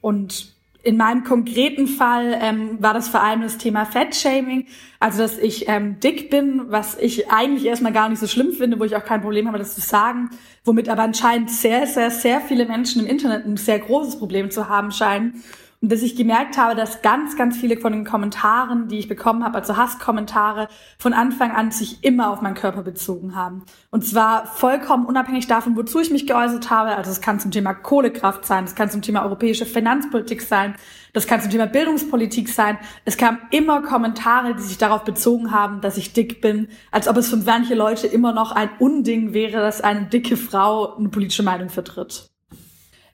Und 0.00 0.54
in 0.82 0.96
meinem 0.96 1.24
konkreten 1.24 1.86
Fall 1.86 2.38
ähm, 2.40 2.78
war 2.80 2.94
das 2.94 3.08
vor 3.08 3.22
allem 3.22 3.42
das 3.42 3.58
Thema 3.58 3.84
Fettshaming, 3.84 4.66
also 4.98 5.18
dass 5.18 5.36
ich 5.36 5.68
ähm, 5.68 6.00
dick 6.00 6.30
bin, 6.30 6.62
was 6.68 6.96
ich 6.98 7.30
eigentlich 7.30 7.66
erstmal 7.66 7.92
gar 7.92 8.08
nicht 8.08 8.18
so 8.18 8.26
schlimm 8.26 8.52
finde, 8.52 8.80
wo 8.80 8.84
ich 8.84 8.96
auch 8.96 9.04
kein 9.04 9.20
Problem 9.20 9.46
habe, 9.46 9.58
das 9.58 9.74
zu 9.74 9.82
sagen, 9.82 10.30
womit 10.64 10.88
aber 10.88 11.02
anscheinend 11.02 11.50
sehr, 11.50 11.86
sehr, 11.86 12.10
sehr 12.10 12.40
viele 12.40 12.64
Menschen 12.64 13.02
im 13.02 13.08
Internet 13.08 13.44
ein 13.44 13.58
sehr 13.58 13.78
großes 13.78 14.18
Problem 14.18 14.50
zu 14.50 14.68
haben 14.68 14.90
scheinen. 14.90 15.42
Und 15.82 15.90
dass 15.90 16.02
ich 16.02 16.14
gemerkt 16.14 16.58
habe, 16.58 16.74
dass 16.74 17.00
ganz, 17.00 17.36
ganz 17.36 17.56
viele 17.56 17.78
von 17.78 17.92
den 17.94 18.04
Kommentaren, 18.04 18.88
die 18.88 18.98
ich 18.98 19.08
bekommen 19.08 19.42
habe, 19.42 19.56
also 19.56 19.78
Hasskommentare, 19.78 20.68
von 20.98 21.14
Anfang 21.14 21.52
an 21.52 21.70
sich 21.70 22.04
immer 22.04 22.30
auf 22.30 22.42
meinen 22.42 22.54
Körper 22.54 22.82
bezogen 22.82 23.34
haben. 23.34 23.64
Und 23.90 24.04
zwar 24.04 24.44
vollkommen 24.44 25.06
unabhängig 25.06 25.46
davon, 25.46 25.76
wozu 25.76 26.00
ich 26.00 26.10
mich 26.10 26.26
geäußert 26.26 26.68
habe. 26.68 26.96
Also 26.96 27.10
es 27.10 27.22
kann 27.22 27.40
zum 27.40 27.50
Thema 27.50 27.72
Kohlekraft 27.72 28.44
sein, 28.44 28.64
es 28.64 28.74
kann 28.74 28.90
zum 28.90 29.00
Thema 29.00 29.22
europäische 29.24 29.64
Finanzpolitik 29.64 30.42
sein, 30.42 30.74
das 31.14 31.26
kann 31.26 31.40
zum 31.40 31.50
Thema 31.50 31.66
Bildungspolitik 31.66 32.50
sein. 32.50 32.76
Es 33.06 33.16
kamen 33.16 33.38
immer 33.50 33.80
Kommentare, 33.80 34.54
die 34.54 34.62
sich 34.62 34.76
darauf 34.76 35.04
bezogen 35.04 35.50
haben, 35.50 35.80
dass 35.80 35.96
ich 35.96 36.12
dick 36.12 36.42
bin, 36.42 36.68
als 36.90 37.08
ob 37.08 37.16
es 37.16 37.30
für 37.30 37.38
manche 37.38 37.74
Leute 37.74 38.06
immer 38.06 38.34
noch 38.34 38.52
ein 38.52 38.68
Unding 38.80 39.32
wäre, 39.32 39.60
dass 39.60 39.80
eine 39.80 40.04
dicke 40.04 40.36
Frau 40.36 40.96
eine 40.96 41.08
politische 41.08 41.42
Meinung 41.42 41.70
vertritt. 41.70 42.30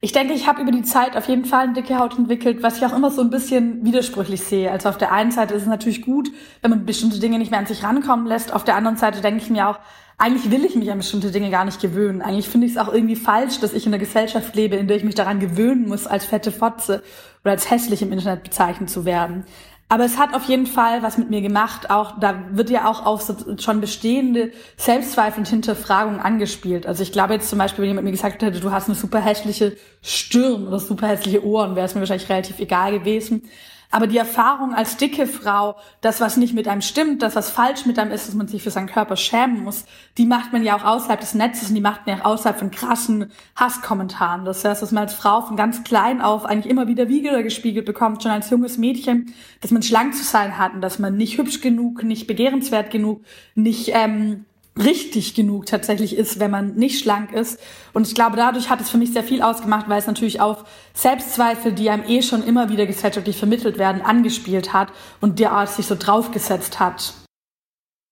Ich 0.07 0.13
denke, 0.13 0.35
ich 0.35 0.47
habe 0.47 0.63
über 0.63 0.71
die 0.71 0.85
Zeit 0.85 1.17
auf 1.17 1.27
jeden 1.27 1.45
Fall 1.45 1.65
eine 1.65 1.73
dicke 1.73 1.99
Haut 1.99 2.17
entwickelt, 2.17 2.63
was 2.63 2.77
ich 2.77 2.87
auch 2.87 2.95
immer 2.95 3.11
so 3.11 3.23
ein 3.23 3.31
bisschen 3.31 3.85
widersprüchlich 3.85 4.41
sehe. 4.41 4.71
Also 4.71 4.89
auf 4.89 4.99
der 4.99 5.11
einen 5.11 5.33
Seite 5.33 5.53
ist 5.55 5.63
es 5.63 5.69
natürlich 5.69 6.03
gut, 6.03 6.31
wenn 6.63 6.71
man 6.71 6.87
bestimmte 6.87 7.19
Dinge 7.19 7.41
nicht 7.41 7.51
mehr 7.51 7.59
an 7.59 7.67
sich 7.67 7.83
rankommen 7.83 8.25
lässt. 8.25 8.53
Auf 8.53 8.63
der 8.63 8.77
anderen 8.77 8.97
Seite 8.97 9.21
denke 9.21 9.43
ich 9.43 9.51
mir 9.51 9.69
auch, 9.69 9.81
eigentlich 10.17 10.53
will 10.53 10.65
ich 10.65 10.77
mich 10.77 10.93
an 10.93 10.99
bestimmte 10.99 11.33
Dinge 11.33 11.51
gar 11.51 11.65
nicht 11.65 11.81
gewöhnen. 11.81 12.23
Eigentlich 12.23 12.49
finde 12.49 12.69
ich 12.69 12.75
es 12.75 12.79
auch 12.79 12.95
irgendwie 12.95 13.17
falsch, 13.17 13.59
dass 13.59 13.73
ich 13.73 13.85
in 13.85 13.93
einer 13.93 13.99
Gesellschaft 13.99 14.55
lebe, 14.55 14.77
in 14.77 14.87
der 14.87 14.97
ich 14.97 15.03
mich 15.03 15.17
daran 15.17 15.41
gewöhnen 15.41 15.89
muss, 15.89 16.07
als 16.07 16.25
fette 16.25 16.53
Fotze 16.53 17.03
oder 17.43 17.51
als 17.51 17.69
hässlich 17.69 18.01
im 18.01 18.13
Internet 18.13 18.45
bezeichnet 18.45 18.89
zu 18.89 19.07
werden. 19.07 19.45
Aber 19.89 20.05
es 20.05 20.19
hat 20.19 20.35
auf 20.35 20.45
jeden 20.45 20.67
Fall 20.67 21.03
was 21.05 21.17
mit 21.17 21.31
mir 21.31 21.41
gemacht. 21.41 21.91
Auch 21.91 22.19
da 22.19 22.43
wird 22.51 22.71
ja 22.71 22.91
auch 22.91 23.07
auf 23.07 23.23
so 23.23 23.37
schon 23.59 23.81
bestehende 23.81 24.51
Selbstzweifel 24.77 25.41
und 25.41 25.49
Hinterfragungen 25.49 26.19
angespielt. 26.19 26.87
Also 26.87 27.05
ich 27.05 27.13
glaube 27.13 27.35
jetzt 27.35 27.49
zum 27.49 27.61
Beispiel, 27.61 27.83
wenn 27.83 27.91
jemand 27.91 28.05
mir 28.05 28.11
gesagt 28.11 28.43
hätte, 28.43 28.59
du 28.59 28.73
hast 28.73 28.89
eine 28.89 28.97
super 28.97 29.21
hässliche 29.21 29.77
Stirn 30.03 30.67
oder 30.67 30.81
super 30.81 31.07
hässliche 31.07 31.45
Ohren, 31.45 31.77
wäre 31.77 31.87
es 31.87 31.95
mir 31.95 32.01
wahrscheinlich 32.01 32.29
relativ 32.29 32.59
egal 32.59 32.99
gewesen. 32.99 33.43
Aber 33.91 34.07
die 34.07 34.19
Erfahrung 34.19 34.75
als 34.75 34.97
dicke 34.97 35.27
Frau, 35.27 35.77
das, 36.01 36.21
was 36.21 36.37
nicht 36.37 36.55
mit 36.55 36.69
einem 36.69 36.83
stimmt, 36.83 37.23
das, 37.23 37.37
was 37.37 37.51
falsch 37.51 37.87
mit 37.87 37.99
einem 37.99 38.11
ist, 38.11 38.27
dass 38.27 38.35
man 38.35 38.49
sich 38.49 38.63
für 38.63 38.71
seinen 38.71 38.89
Körper 38.89 39.17
schämen 39.17 39.63
muss, 39.63 39.85
die 40.19 40.27
macht 40.27 40.53
man 40.53 40.65
ja 40.65 40.77
auch 40.77 40.85
außerhalb 40.85 41.21
des 41.21 41.35
Netzes 41.35 41.69
und 41.69 41.75
die 41.75 41.81
macht 41.81 42.07
man 42.07 42.19
ja 42.19 42.25
auch 42.25 42.33
außerhalb 42.33 42.59
von 42.59 42.71
krassen 42.71 43.31
Hasskommentaren. 43.55 44.45
Das 44.45 44.65
heißt, 44.65 44.83
dass 44.83 44.93
man 44.93 45.05
als 45.05 45.15
Frau 45.15 45.43
von 45.43 45.57
ganz 45.57 45.85
klein 45.85 46.21
auf 46.21 46.45
eigentlich 46.45 46.71
immer 46.71 46.89
wieder 46.89 47.09
wieder 47.09 47.43
gespiegelt 47.43 47.87
bekommt, 47.87 48.23
schon 48.23 48.33
als 48.33 48.51
junges 48.51 48.79
Mädchen, 48.79 49.33
dass 49.61 49.71
man 49.71 49.83
schlank 49.83 50.15
zu 50.15 50.25
sein 50.25 50.59
hat 50.59 50.75
und 50.75 50.81
dass 50.81 50.99
man 50.99 51.17
nicht 51.17 51.39
hübsch 51.39 51.61
genug, 51.61 52.03
nicht 52.03 52.27
begehrenswert 52.27 52.91
genug, 52.91 53.23
nicht 53.55 53.91
ähm, 53.95 54.45
richtig 54.77 55.35
genug 55.35 55.67
tatsächlich 55.67 56.17
ist, 56.17 56.39
wenn 56.39 56.51
man 56.51 56.75
nicht 56.75 57.01
schlank 57.01 57.33
ist. 57.33 57.59
Und 57.93 58.07
ich 58.07 58.15
glaube, 58.15 58.37
dadurch 58.37 58.69
hat 58.69 58.81
es 58.81 58.91
für 58.91 58.99
mich 58.99 59.13
sehr 59.13 59.25
viel 59.25 59.43
ausgemacht, 59.43 59.89
weil 59.89 59.99
es 59.99 60.07
natürlich 60.07 60.41
auf 60.41 60.65
Selbstzweifel, 60.95 61.73
die 61.73 61.91
einem 61.91 62.05
eh 62.07 62.23
schon 62.23 62.45
immer 62.45 62.69
wieder 62.69 62.87
gesellschaftlich 62.87 63.37
vermittelt 63.37 63.79
werden, 63.79 64.03
angespielt 64.03 64.73
hat 64.73 64.89
und 65.21 65.39
der 65.39 65.67
sich 65.67 65.87
so 65.87 65.95
draufgesetzt 65.95 66.79
hat. 66.79 67.15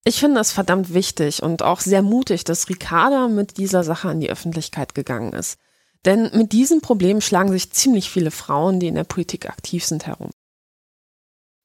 Ich 0.07 0.21
finde 0.21 0.41
es 0.41 0.53
verdammt 0.53 0.93
wichtig 0.93 1.43
und 1.43 1.63
auch 1.63 1.81
sehr 1.81 2.03
mutig, 2.03 2.45
dass 2.45 2.69
Ricarda 2.69 3.29
mit 3.29 3.57
dieser 3.57 3.85
Sache 3.85 4.09
an 4.09 4.21
die 4.21 4.31
Öffentlichkeit 4.31 4.95
gegangen 4.95 5.33
ist. 5.33 5.59
Denn 6.05 6.31
mit 6.35 6.53
diesem 6.53 6.83
Problem 6.83 7.23
schlagen 7.23 7.51
sich 7.51 7.73
ziemlich 7.73 8.11
viele 8.11 8.31
Frauen, 8.31 8.81
die 8.81 8.89
in 8.89 8.97
der 8.97 9.05
Politik 9.05 9.49
aktiv 9.49 9.85
sind, 9.85 10.07
herum. 10.07 10.31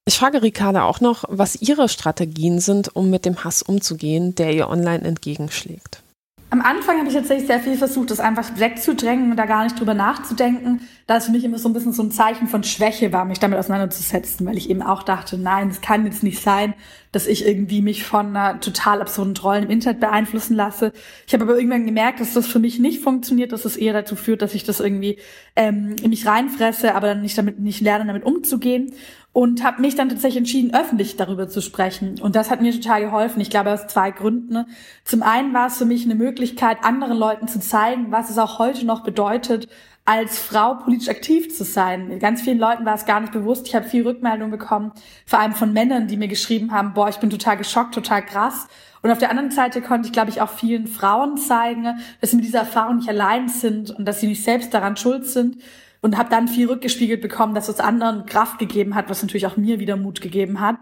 Ich 0.10 0.18
frage 0.18 0.42
Ricarda 0.42 0.86
auch 0.86 1.01
noch, 1.01 1.25
was 1.28 1.62
ihre 1.62 1.88
Strategien 1.88 2.60
sind, 2.60 2.96
um 2.96 3.12
mit 3.12 3.25
dem 3.25 3.44
Hass 3.44 3.62
umzugehen, 3.62 4.34
der 4.34 4.51
ihr 4.56 4.68
online 4.68 5.04
entgegenschlägt. 5.04 6.01
Am 6.51 6.62
Anfang 6.62 6.98
habe 6.98 7.10
ich 7.10 7.13
tatsächlich 7.13 7.46
sehr 7.46 7.60
viel 7.60 7.78
versucht, 7.78 8.10
das 8.10 8.20
einfach 8.20 8.58
wegzudrängen 8.58 9.30
und 9.30 9.38
da 9.38 9.46
gar 9.46 9.66
nicht 9.66 9.80
drüber 9.80 9.94
nachzudenken, 9.94 10.82
da 11.06 11.18
es 11.18 11.28
für 11.28 11.32
mich 11.32 11.44
immer 11.44 11.60
so 11.60 11.70
ein 11.70 11.74
bisschen 11.74 11.94
so 11.94 12.01
ein 12.01 12.10
Zeichen 12.10 12.48
von 12.48 12.63
Schwäche 12.63 13.13
war, 13.13 13.24
mich 13.25 13.38
damit 13.38 13.60
auseinanderzusetzen, 13.60 14.48
weil 14.48 14.58
ich 14.58 14.68
eben 14.72 14.82
auch 14.82 15.04
dachte, 15.04 15.38
nein, 15.38 15.70
es 15.70 15.82
kann 15.82 16.06
jetzt 16.06 16.24
nicht 16.24 16.42
sein, 16.42 16.74
dass 17.12 17.28
ich 17.28 17.46
irgendwie 17.46 17.84
mich 17.84 18.04
von 18.04 18.36
einer 18.36 18.60
total 18.62 19.01
absurden 19.01 19.36
Trollen 19.36 19.66
im 19.66 19.70
Internet 19.70 20.00
beeinflussen 20.00 20.56
lasse. 20.56 20.92
Ich 21.28 21.34
habe 21.36 21.44
aber 21.44 21.56
irgendwann 21.56 21.86
gemerkt, 21.86 22.20
dass 22.20 22.34
das 22.34 22.48
für 22.48 22.58
mich 22.58 22.80
nicht 22.80 23.04
funktioniert, 23.04 23.51
dass 23.51 23.66
es 23.66 23.78
eher 23.78 23.94
dazu 23.94 24.16
führt, 24.16 24.42
dass 24.42 24.56
ich 24.56 24.63
das 24.63 24.80
irgendwie 24.80 25.20
ähm, 25.56 25.98
in 26.01 26.10
mich 26.10 26.25
reinfresse, 26.25 26.96
aber 26.96 27.10
dann 27.10 27.22
nicht 27.22 27.38
damit 27.38 27.60
nicht 27.60 27.82
lerne, 27.82 28.08
damit 28.08 28.24
umzugehen 28.24 28.92
und 29.31 29.63
habe 29.63 29.81
mich 29.81 29.95
dann 29.95 30.09
tatsächlich 30.09 30.38
entschieden, 30.38 30.74
öffentlich 30.74 31.15
darüber 31.15 31.48
zu 31.48 31.62
sprechen. 31.62 32.19
Und 32.19 32.36
das 32.36 32.50
hat 32.50 32.62
mir 32.62 32.74
total 32.74 33.01
geholfen. 33.01 33.39
Ich 33.41 33.50
glaube 33.50 33.71
aus 33.71 33.88
zwei 33.88 34.12
Gründen. 34.12 34.65
Zum 35.03 35.21
einen 35.21 35.53
war 35.53 35.67
es 35.67 35.77
für 35.77 35.86
mich 35.86 36.03
eine 36.03 36.15
Möglichkeit, 36.15 36.83
anderen 36.83 37.17
Leuten 37.17 37.48
zu 37.48 37.59
zeigen, 37.59 38.12
was 38.12 38.29
es 38.29 38.38
auch 38.38 38.57
heute 38.57 38.86
noch 38.86 39.03
bedeutet, 39.03 39.69
als 40.03 40.39
Frau 40.39 40.74
politisch 40.74 41.09
aktiv 41.09 41.55
zu 41.55 41.63
sein. 41.63 42.17
Ganz 42.17 42.41
vielen 42.41 42.57
Leuten 42.57 42.83
war 42.83 42.95
es 42.95 43.05
gar 43.05 43.19
nicht 43.19 43.31
bewusst. 43.31 43.67
Ich 43.67 43.75
habe 43.75 43.88
viel 43.88 44.01
Rückmeldung 44.01 44.50
bekommen, 44.50 44.91
vor 45.27 45.38
allem 45.38 45.53
von 45.53 45.71
Männern, 45.71 46.07
die 46.07 46.17
mir 46.17 46.27
geschrieben 46.27 46.71
haben, 46.71 46.95
boah, 46.95 47.09
ich 47.09 47.17
bin 47.17 47.29
total 47.29 47.57
geschockt, 47.57 47.93
total 47.93 48.25
krass. 48.25 48.67
Und 49.03 49.12
auf 49.12 49.19
der 49.19 49.29
anderen 49.29 49.51
Seite 49.51 49.81
konnte 49.81 50.07
ich, 50.07 50.12
glaube 50.12 50.31
ich, 50.31 50.41
auch 50.41 50.50
vielen 50.50 50.88
Frauen 50.88 51.38
zeigen, 51.38 52.00
dass 52.19 52.31
sie 52.31 52.38
mit 52.38 52.45
dieser 52.45 52.59
Erfahrung 52.59 52.98
nicht 52.98 53.09
allein 53.09 53.48
sind 53.48 53.91
und 53.91 54.05
dass 54.05 54.19
sie 54.19 54.27
nicht 54.27 54.43
selbst 54.43 54.74
daran 54.74 54.98
schuld 54.98 55.27
sind 55.27 55.57
und 56.01 56.18
habe 56.18 56.29
dann 56.29 56.48
viel 56.48 56.68
rückgespiegelt 56.68 57.22
bekommen, 57.22 57.56
dass 57.56 57.70
es 57.70 57.79
anderen 57.79 58.25
Kraft 58.25 58.60
gegeben 58.60 58.96
hat, 58.96 59.10
was 59.10 59.22
natürlich 59.22 59.48
auch 59.48 59.58
mir 59.58 59.79
wieder 59.79 59.98
Mut 59.98 60.22
gegeben 60.22 60.60
hat. 60.60 60.77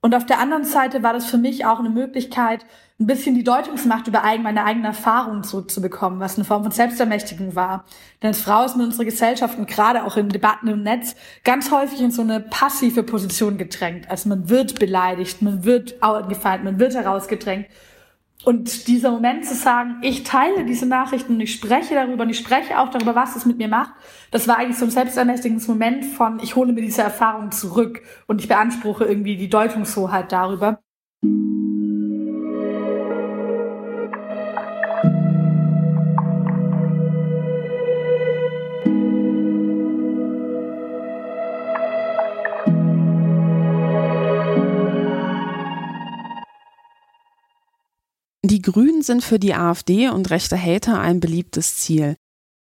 Und 0.00 0.14
auf 0.14 0.24
der 0.24 0.38
anderen 0.38 0.64
Seite 0.64 1.02
war 1.02 1.12
das 1.12 1.26
für 1.26 1.38
mich 1.38 1.66
auch 1.66 1.80
eine 1.80 1.90
Möglichkeit, 1.90 2.64
ein 3.00 3.06
bisschen 3.06 3.34
die 3.34 3.44
Deutungsmacht 3.44 4.06
über 4.06 4.22
meine 4.40 4.64
eigenen 4.64 4.86
Erfahrungen 4.86 5.42
zurückzubekommen, 5.42 6.20
was 6.20 6.36
eine 6.36 6.44
Form 6.44 6.62
von 6.62 6.70
Selbstermächtigung 6.70 7.56
war. 7.56 7.84
Denn 8.22 8.28
als 8.28 8.40
Frau 8.40 8.64
ist 8.64 8.76
man 8.76 8.82
in 8.82 8.86
unserer 8.86 9.04
Gesellschaft 9.04 9.58
und 9.58 9.68
gerade 9.68 10.04
auch 10.04 10.16
in 10.16 10.28
Debatten 10.28 10.68
im 10.68 10.82
Netz 10.82 11.16
ganz 11.44 11.70
häufig 11.70 12.00
in 12.00 12.10
so 12.10 12.22
eine 12.22 12.40
passive 12.40 13.02
Position 13.02 13.58
gedrängt. 13.58 14.08
Also 14.08 14.28
man 14.28 14.48
wird 14.48 14.78
beleidigt, 14.78 15.42
man 15.42 15.64
wird 15.64 15.96
gefallen, 16.28 16.64
man 16.64 16.78
wird 16.78 16.94
herausgedrängt. 16.94 17.66
Und 18.44 18.86
dieser 18.86 19.10
Moment 19.10 19.44
zu 19.44 19.54
sagen, 19.54 19.96
ich 20.02 20.22
teile 20.22 20.64
diese 20.64 20.86
Nachrichten 20.86 21.34
und 21.34 21.40
ich 21.40 21.52
spreche 21.52 21.94
darüber 21.94 22.22
und 22.22 22.30
ich 22.30 22.38
spreche 22.38 22.78
auch 22.78 22.90
darüber, 22.90 23.14
was 23.14 23.34
es 23.34 23.44
mit 23.44 23.58
mir 23.58 23.68
macht, 23.68 23.92
das 24.30 24.46
war 24.46 24.58
eigentlich 24.58 24.78
so 24.78 24.84
ein 24.84 24.90
selbstermächtigendes 24.90 25.66
Moment 25.66 26.04
von, 26.04 26.38
ich 26.40 26.54
hole 26.54 26.72
mir 26.72 26.82
diese 26.82 27.02
Erfahrung 27.02 27.50
zurück 27.50 28.02
und 28.26 28.40
ich 28.40 28.48
beanspruche 28.48 29.04
irgendwie 29.04 29.36
die 29.36 29.48
Deutungshoheit 29.48 30.30
darüber. 30.30 30.80
Die 48.48 48.62
Grünen 48.62 49.02
sind 49.02 49.24
für 49.24 49.40
die 49.40 49.54
AfD 49.54 50.08
und 50.08 50.30
rechte 50.30 50.56
Hater 50.56 51.00
ein 51.00 51.18
beliebtes 51.18 51.78
Ziel. 51.78 52.14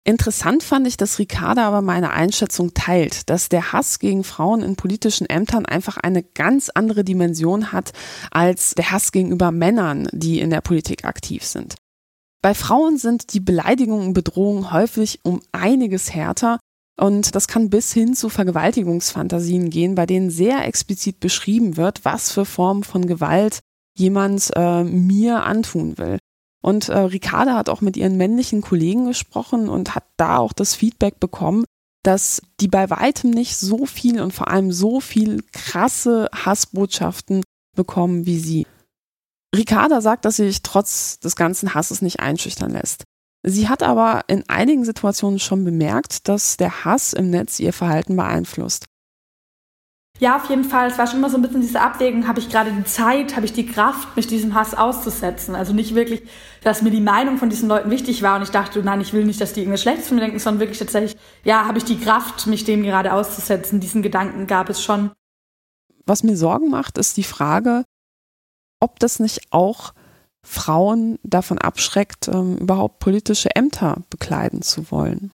Interessant 0.05 0.63
fand 0.63 0.87
ich, 0.87 0.99
dass 0.99 1.19
Ricarda 1.19 1.67
aber 1.67 1.81
meine 1.81 2.11
Einschätzung 2.11 2.75
teilt, 2.75 3.31
dass 3.31 3.49
der 3.49 3.73
Hass 3.73 3.99
gegen 3.99 4.23
Frauen 4.23 4.61
in 4.61 4.77
politischen 4.77 5.27
Ämtern 5.31 5.65
einfach 5.65 5.97
eine 5.97 6.23
ganz 6.23 6.69
andere 6.69 7.05
Dimension 7.05 7.73
hat 7.73 7.93
als 8.31 8.75
der 8.75 8.91
Hass 8.91 9.13
gegenüber 9.13 9.51
Männern, 9.51 10.09
die 10.13 10.41
in 10.41 10.51
der 10.51 10.61
Politik 10.61 11.07
aktiv 11.07 11.43
sind. 11.43 11.77
Bei 12.43 12.53
Frauen 12.53 12.99
sind 12.99 13.33
die 13.33 13.41
Beleidigungen 13.41 14.09
und 14.09 14.13
Bedrohungen 14.13 14.73
häufig 14.73 15.21
um 15.23 15.41
einiges 15.53 16.13
härter 16.13 16.59
und 17.01 17.35
das 17.35 17.49
kann 17.49 17.71
bis 17.71 17.95
hin 17.95 18.15
zu 18.15 18.29
Vergewaltigungsfantasien 18.29 19.71
gehen, 19.71 19.95
bei 19.95 20.05
denen 20.05 20.29
sehr 20.29 20.67
explizit 20.67 21.19
beschrieben 21.19 21.79
wird, 21.79 22.05
was 22.05 22.31
für 22.31 22.45
Formen 22.45 22.85
von 22.85 23.07
Gewalt 23.07 23.61
jemand 23.97 24.51
äh, 24.55 24.85
mir 24.85 25.45
antun 25.45 25.99
will. 25.99 26.19
Und 26.63 26.89
äh, 26.89 26.99
Ricarda 26.99 27.57
hat 27.57 27.69
auch 27.69 27.81
mit 27.81 27.97
ihren 27.97 28.17
männlichen 28.17 28.61
Kollegen 28.61 29.07
gesprochen 29.07 29.69
und 29.69 29.95
hat 29.95 30.05
da 30.17 30.39
auch 30.39 30.53
das 30.53 30.75
Feedback 30.75 31.19
bekommen, 31.19 31.65
dass 32.05 32.43
die 32.61 32.69
bei 32.69 32.91
weitem 32.91 33.31
nicht 33.31 33.57
so 33.57 33.87
viel 33.87 34.21
und 34.21 34.33
vor 34.33 34.49
allem 34.49 34.73
so 34.73 35.01
viel 35.01 35.43
krasse 35.53 36.29
Hassbotschaften 36.33 37.43
bekommen 37.77 38.27
wie 38.27 38.39
sie. 38.39 38.67
Ricarda 39.55 40.01
sagt, 40.01 40.25
dass 40.25 40.37
sie 40.37 40.47
sich 40.47 40.63
trotz 40.63 41.19
des 41.21 41.37
ganzen 41.37 41.75
Hasses 41.75 42.01
nicht 42.01 42.21
einschüchtern 42.21 42.71
lässt. 42.71 43.05
Sie 43.45 43.69
hat 43.69 43.83
aber 43.83 44.23
in 44.29 44.49
einigen 44.49 44.85
Situationen 44.85 45.39
schon 45.39 45.65
bemerkt, 45.65 46.29
dass 46.29 46.57
der 46.57 46.85
Hass 46.85 47.13
im 47.13 47.31
Netz 47.31 47.59
ihr 47.59 47.73
Verhalten 47.73 48.17
beeinflusst. 48.17 48.85
Ja, 50.23 50.37
auf 50.37 50.49
jeden 50.49 50.63
Fall. 50.63 50.87
Es 50.87 50.99
war 50.99 51.09
schon 51.09 51.19
immer 51.19 51.31
so 51.31 51.37
ein 51.37 51.43
bisschen 51.43 51.63
diese 51.63 51.81
Abwägung, 51.81 52.29
habe 52.29 52.39
ich 52.39 52.49
gerade 52.49 52.71
die 52.71 52.85
Zeit, 52.85 53.35
habe 53.35 53.45
ich 53.45 53.53
die 53.53 53.67
Kraft, 53.67 54.15
mich 54.15 54.29
diesem 54.29 54.55
Hass 54.55 54.73
auszusetzen. 54.73 55.57
Also 55.57 55.73
nicht 55.73 55.97
wirklich, 55.97 56.23
dass 56.63 56.81
mir 56.81 56.93
die 56.93 57.01
Meinung 57.01 57.39
von 57.39 57.51
diesen 57.51 57.69
Leuten 57.69 57.91
wichtig 57.91 58.23
war 58.23 58.37
und 58.37 58.43
ich 58.43 58.51
dachte, 58.51 58.85
nein, 58.85 59.01
ich 59.01 59.13
will 59.13 59.25
nicht, 59.25 59.41
dass 59.41 59.53
die 59.53 59.63
irgendwas 59.63 59.83
Schlechtes 59.83 60.07
von 60.07 60.15
mir 60.15 60.21
denken, 60.21 60.39
sondern 60.39 60.61
wirklich 60.61 60.79
tatsächlich, 60.79 61.17
ja, 61.43 61.67
habe 61.67 61.79
ich 61.79 61.85
die 61.85 61.99
Kraft, 61.99 62.47
mich 62.47 62.63
dem 62.63 62.85
gerade 62.85 63.13
auszusetzen. 63.13 63.81
Diesen 63.81 64.01
Gedanken 64.01 64.47
gab 64.47 64.71
es 64.71 64.81
schon. 64.81 65.11
Was 66.07 66.23
mir 66.23 66.37
Sorgen 66.37 66.71
macht, 66.71 66.99
ist 66.99 67.17
die 67.17 67.25
Frage, 67.25 67.83
ob 68.79 69.01
das 69.01 69.19
nicht 69.19 69.49
auch 69.51 69.93
Frauen 70.47 71.19
davon 71.25 71.59
abschreckt, 71.59 72.29
ähm, 72.29 72.59
überhaupt 72.59 73.01
politische 73.01 73.57
Ämter 73.57 74.05
bekleiden 74.09 74.63
zu 74.63 74.89
wollen. 74.93 75.33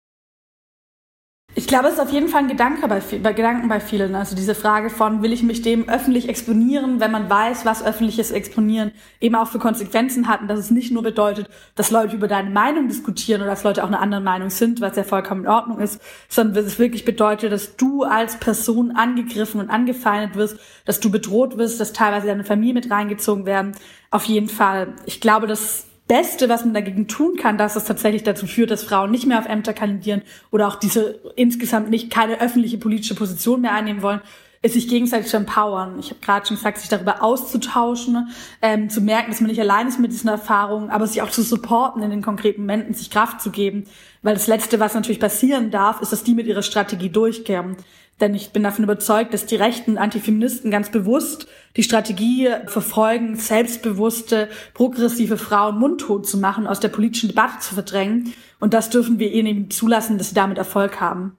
Ich 1.56 1.68
glaube, 1.68 1.86
es 1.86 1.94
ist 1.94 2.00
auf 2.00 2.10
jeden 2.10 2.26
Fall 2.26 2.42
ein 2.42 2.48
Gedanke 2.48 2.88
bei, 2.88 3.00
bei, 3.22 3.32
Gedanken 3.32 3.68
bei 3.68 3.78
vielen. 3.78 4.16
Also 4.16 4.34
diese 4.34 4.56
Frage 4.56 4.90
von, 4.90 5.22
will 5.22 5.32
ich 5.32 5.44
mich 5.44 5.62
dem 5.62 5.88
öffentlich 5.88 6.28
exponieren, 6.28 6.98
wenn 6.98 7.12
man 7.12 7.30
weiß, 7.30 7.64
was 7.64 7.84
öffentliches 7.84 8.32
Exponieren 8.32 8.90
eben 9.20 9.36
auch 9.36 9.46
für 9.46 9.60
Konsequenzen 9.60 10.26
hat 10.26 10.40
und 10.40 10.48
dass 10.48 10.58
es 10.58 10.72
nicht 10.72 10.90
nur 10.90 11.04
bedeutet, 11.04 11.48
dass 11.76 11.92
Leute 11.92 12.16
über 12.16 12.26
deine 12.26 12.50
Meinung 12.50 12.88
diskutieren 12.88 13.40
oder 13.40 13.50
dass 13.50 13.62
Leute 13.62 13.84
auch 13.84 13.88
eine 13.88 14.00
andere 14.00 14.20
Meinung 14.20 14.50
sind, 14.50 14.80
was 14.80 14.96
ja 14.96 15.04
vollkommen 15.04 15.44
in 15.44 15.48
Ordnung 15.48 15.78
ist, 15.78 16.02
sondern 16.28 16.56
dass 16.56 16.64
es 16.64 16.80
wirklich 16.80 17.04
bedeutet, 17.04 17.52
dass 17.52 17.76
du 17.76 18.02
als 18.02 18.36
Person 18.40 18.90
angegriffen 18.90 19.60
und 19.60 19.70
angefeindet 19.70 20.34
wirst, 20.34 20.58
dass 20.86 20.98
du 20.98 21.08
bedroht 21.08 21.56
wirst, 21.56 21.78
dass 21.78 21.92
teilweise 21.92 22.26
deine 22.26 22.42
Familie 22.42 22.74
mit 22.74 22.90
reingezogen 22.90 23.46
werden. 23.46 23.76
Auf 24.10 24.24
jeden 24.24 24.48
Fall. 24.48 24.94
Ich 25.06 25.20
glaube, 25.20 25.46
dass 25.46 25.86
Beste, 26.06 26.48
was 26.50 26.64
man 26.64 26.74
dagegen 26.74 27.08
tun 27.08 27.36
kann, 27.36 27.56
dass 27.56 27.76
es 27.76 27.84
tatsächlich 27.84 28.24
dazu 28.24 28.46
führt, 28.46 28.70
dass 28.70 28.84
Frauen 28.84 29.10
nicht 29.10 29.26
mehr 29.26 29.38
auf 29.38 29.46
Ämter 29.46 29.72
kandidieren 29.72 30.22
oder 30.50 30.68
auch 30.68 30.76
diese 30.76 31.20
insgesamt 31.36 31.88
nicht 31.88 32.10
keine 32.10 32.40
öffentliche 32.40 32.76
politische 32.76 33.14
Position 33.14 33.62
mehr 33.62 33.72
einnehmen 33.72 34.02
wollen, 34.02 34.20
ist 34.64 34.74
sich 34.74 34.88
gegenseitig 34.88 35.28
zu 35.28 35.36
empowern. 35.36 35.98
Ich 35.98 36.08
habe 36.10 36.20
gerade 36.20 36.46
schon 36.46 36.56
gesagt, 36.56 36.78
sich 36.78 36.88
darüber 36.88 37.22
auszutauschen, 37.22 38.28
ähm, 38.62 38.88
zu 38.88 39.02
merken, 39.02 39.30
dass 39.30 39.40
man 39.40 39.50
nicht 39.50 39.60
allein 39.60 39.88
ist 39.88 40.00
mit 40.00 40.10
diesen 40.10 40.28
Erfahrungen, 40.28 40.88
aber 40.88 41.06
sich 41.06 41.20
auch 41.20 41.30
zu 41.30 41.42
supporten 41.42 42.02
in 42.02 42.08
den 42.08 42.22
konkreten 42.22 42.62
Momenten, 42.62 42.94
sich 42.94 43.10
Kraft 43.10 43.42
zu 43.42 43.50
geben. 43.50 43.84
Weil 44.22 44.34
das 44.34 44.46
Letzte, 44.46 44.80
was 44.80 44.94
natürlich 44.94 45.20
passieren 45.20 45.70
darf, 45.70 46.00
ist, 46.00 46.12
dass 46.12 46.24
die 46.24 46.34
mit 46.34 46.46
ihrer 46.46 46.62
Strategie 46.62 47.10
durchkehren. 47.10 47.76
Denn 48.20 48.34
ich 48.34 48.52
bin 48.52 48.62
davon 48.62 48.84
überzeugt, 48.84 49.34
dass 49.34 49.46
die 49.46 49.56
rechten 49.56 49.98
Antifeministen 49.98 50.70
ganz 50.70 50.90
bewusst 50.90 51.48
die 51.76 51.82
Strategie 51.82 52.48
verfolgen, 52.66 53.36
selbstbewusste, 53.36 54.48
progressive 54.72 55.36
Frauen 55.36 55.78
mundtot 55.78 56.26
zu 56.26 56.38
machen, 56.38 56.66
aus 56.66 56.78
der 56.78 56.88
politischen 56.88 57.28
Debatte 57.28 57.58
zu 57.58 57.74
verdrängen. 57.74 58.32
Und 58.60 58.72
das 58.72 58.90
dürfen 58.90 59.18
wir 59.18 59.32
ihnen 59.32 59.58
nicht 59.58 59.72
zulassen, 59.72 60.18
dass 60.18 60.28
sie 60.28 60.34
damit 60.34 60.58
Erfolg 60.58 61.00
haben. 61.00 61.36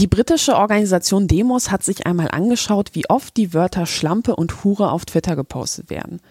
Die 0.00 0.06
britische 0.06 0.56
Organisation 0.56 1.28
Demos 1.28 1.70
hat 1.70 1.82
sich 1.82 2.06
einmal 2.06 2.30
angeschaut, 2.30 2.94
wie 2.94 3.10
oft 3.10 3.36
die 3.36 3.52
Wörter 3.52 3.84
Schlampe 3.84 4.34
und 4.34 4.64
Hure 4.64 4.92
auf 4.92 5.04
Twitter 5.04 5.36
gepostet 5.36 5.90
werden. 5.90 6.22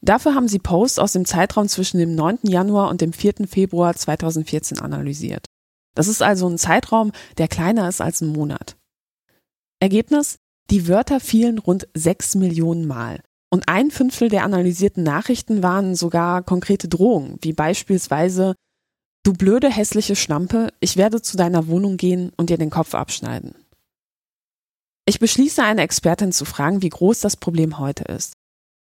Dafür 0.00 0.34
haben 0.34 0.48
sie 0.48 0.58
Posts 0.58 0.98
aus 0.98 1.12
dem 1.12 1.24
Zeitraum 1.24 1.68
zwischen 1.68 1.98
dem 1.98 2.16
9. 2.16 2.40
Januar 2.42 2.90
und 2.90 3.00
dem 3.00 3.12
4. 3.12 3.46
Februar 3.46 3.94
2014 3.94 4.80
analysiert. 4.80 5.46
Das 5.94 6.08
ist 6.08 6.20
also 6.20 6.48
ein 6.48 6.58
Zeitraum, 6.58 7.12
der 7.38 7.46
kleiner 7.46 7.88
ist 7.88 8.00
als 8.00 8.22
ein 8.22 8.32
Monat. 8.32 8.76
Ergebnis? 9.78 10.40
Die 10.72 10.88
Wörter 10.88 11.20
fielen 11.20 11.58
rund 11.58 11.86
6 11.94 12.34
Millionen 12.34 12.88
Mal. 12.88 13.22
Und 13.52 13.68
ein 13.68 13.92
Fünftel 13.92 14.30
der 14.30 14.42
analysierten 14.42 15.04
Nachrichten 15.04 15.62
waren 15.62 15.94
sogar 15.94 16.42
konkrete 16.42 16.88
Drohungen, 16.88 17.38
wie 17.40 17.52
beispielsweise 17.52 18.56
Du 19.22 19.34
blöde, 19.34 19.68
hässliche 19.68 20.16
Schlampe, 20.16 20.72
ich 20.80 20.96
werde 20.96 21.20
zu 21.20 21.36
deiner 21.36 21.66
Wohnung 21.66 21.98
gehen 21.98 22.32
und 22.36 22.48
dir 22.48 22.56
den 22.56 22.70
Kopf 22.70 22.94
abschneiden. 22.94 23.54
Ich 25.04 25.18
beschließe, 25.18 25.62
eine 25.62 25.82
Expertin 25.82 26.32
zu 26.32 26.44
fragen, 26.44 26.82
wie 26.82 26.88
groß 26.88 27.20
das 27.20 27.36
Problem 27.36 27.78
heute 27.78 28.04
ist. 28.04 28.34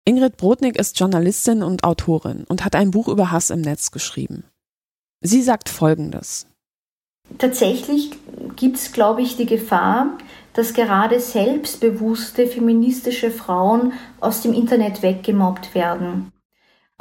Ingrid 0.05 0.37
Brodnik 0.37 0.77
ist 0.79 0.99
Journalistin 0.99 1.63
und 1.63 1.83
Autorin 1.83 2.45
und 2.49 2.65
hat 2.65 2.77
ein 2.77 2.91
Buch 2.91 3.09
über 3.09 3.31
Hass 3.31 3.51
im 3.51 3.61
Netz 3.61 3.91
geschrieben. 3.91 4.45
Sie 5.21 5.43
sagt 5.43 5.69
Folgendes. 5.69 6.47
Tatsächlich 7.39 8.11
gibt 8.57 8.77
es, 8.77 8.93
glaube 8.93 9.23
ich, 9.23 9.37
die 9.37 9.47
Gefahr, 9.47 10.19
dass 10.53 10.75
gerade 10.75 11.21
selbstbewusste 11.21 12.47
feministische 12.47 13.31
Frauen 13.31 13.93
aus 14.21 14.43
dem 14.43 14.53
Internet 14.53 15.03
weggemobbt 15.03 15.75
werden. 15.75 16.33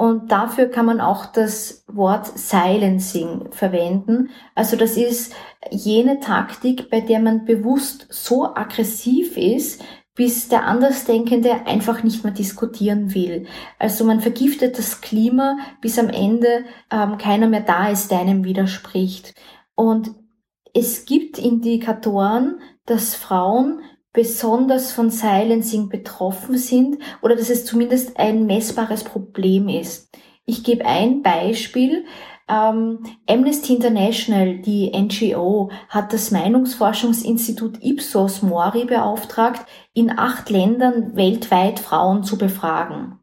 Und 0.00 0.32
dafür 0.32 0.70
kann 0.70 0.86
man 0.86 0.98
auch 0.98 1.26
das 1.26 1.84
Wort 1.86 2.26
Silencing 2.26 3.50
verwenden. 3.50 4.30
Also 4.54 4.78
das 4.78 4.96
ist 4.96 5.34
jene 5.70 6.20
Taktik, 6.20 6.88
bei 6.88 7.02
der 7.02 7.20
man 7.20 7.44
bewusst 7.44 8.06
so 8.08 8.46
aggressiv 8.46 9.36
ist, 9.36 9.84
bis 10.14 10.48
der 10.48 10.64
Andersdenkende 10.64 11.66
einfach 11.66 12.02
nicht 12.02 12.24
mehr 12.24 12.32
diskutieren 12.32 13.14
will. 13.14 13.46
Also 13.78 14.06
man 14.06 14.22
vergiftet 14.22 14.78
das 14.78 15.02
Klima, 15.02 15.58
bis 15.82 15.98
am 15.98 16.08
Ende 16.08 16.64
ähm, 16.90 17.18
keiner 17.18 17.48
mehr 17.48 17.60
da 17.60 17.90
ist, 17.90 18.10
der 18.10 18.20
einem 18.20 18.42
widerspricht. 18.42 19.34
Und 19.74 20.12
es 20.72 21.04
gibt 21.04 21.36
Indikatoren, 21.36 22.62
dass 22.86 23.14
Frauen 23.14 23.82
besonders 24.12 24.92
von 24.92 25.10
Silencing 25.10 25.88
betroffen 25.88 26.58
sind 26.58 26.98
oder 27.22 27.36
dass 27.36 27.50
es 27.50 27.64
zumindest 27.64 28.18
ein 28.18 28.46
messbares 28.46 29.04
Problem 29.04 29.68
ist. 29.68 30.10
Ich 30.44 30.64
gebe 30.64 30.84
ein 30.84 31.22
Beispiel. 31.22 32.04
Ähm, 32.48 33.04
Amnesty 33.28 33.74
International, 33.74 34.58
die 34.58 34.90
NGO, 34.90 35.70
hat 35.88 36.12
das 36.12 36.32
Meinungsforschungsinstitut 36.32 37.78
Ipsos 37.84 38.42
Mori 38.42 38.84
beauftragt, 38.84 39.64
in 39.94 40.18
acht 40.18 40.50
Ländern 40.50 41.14
weltweit 41.14 41.78
Frauen 41.78 42.24
zu 42.24 42.36
befragen. 42.36 43.20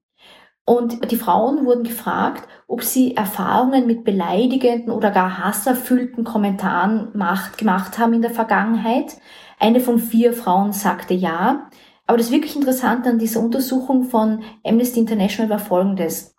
Und 0.64 1.12
die 1.12 1.18
Frauen 1.18 1.66
wurden 1.66 1.84
gefragt, 1.84 2.48
ob 2.68 2.84
sie 2.84 3.16
Erfahrungen 3.16 3.88
mit 3.88 4.04
beleidigenden 4.04 4.92
oder 4.92 5.12
gar 5.12 5.38
hasserfüllten 5.38 6.26
Kommentaren 6.26 7.10
macht, 7.14 7.58
gemacht 7.58 7.98
haben 7.98 8.14
in 8.14 8.22
der 8.22 8.32
Vergangenheit. 8.32 9.18
Eine 9.58 9.80
von 9.80 10.00
vier 10.00 10.34
Frauen 10.34 10.72
sagte 10.72 11.14
ja. 11.14 11.70
Aber 12.06 12.18
das 12.18 12.32
wirklich 12.32 12.56
Interessante 12.56 13.10
an 13.10 13.20
dieser 13.20 13.42
Untersuchung 13.42 14.06
von 14.06 14.44
Amnesty 14.64 15.00
International 15.00 15.50
war 15.50 15.60
folgendes. 15.60 16.36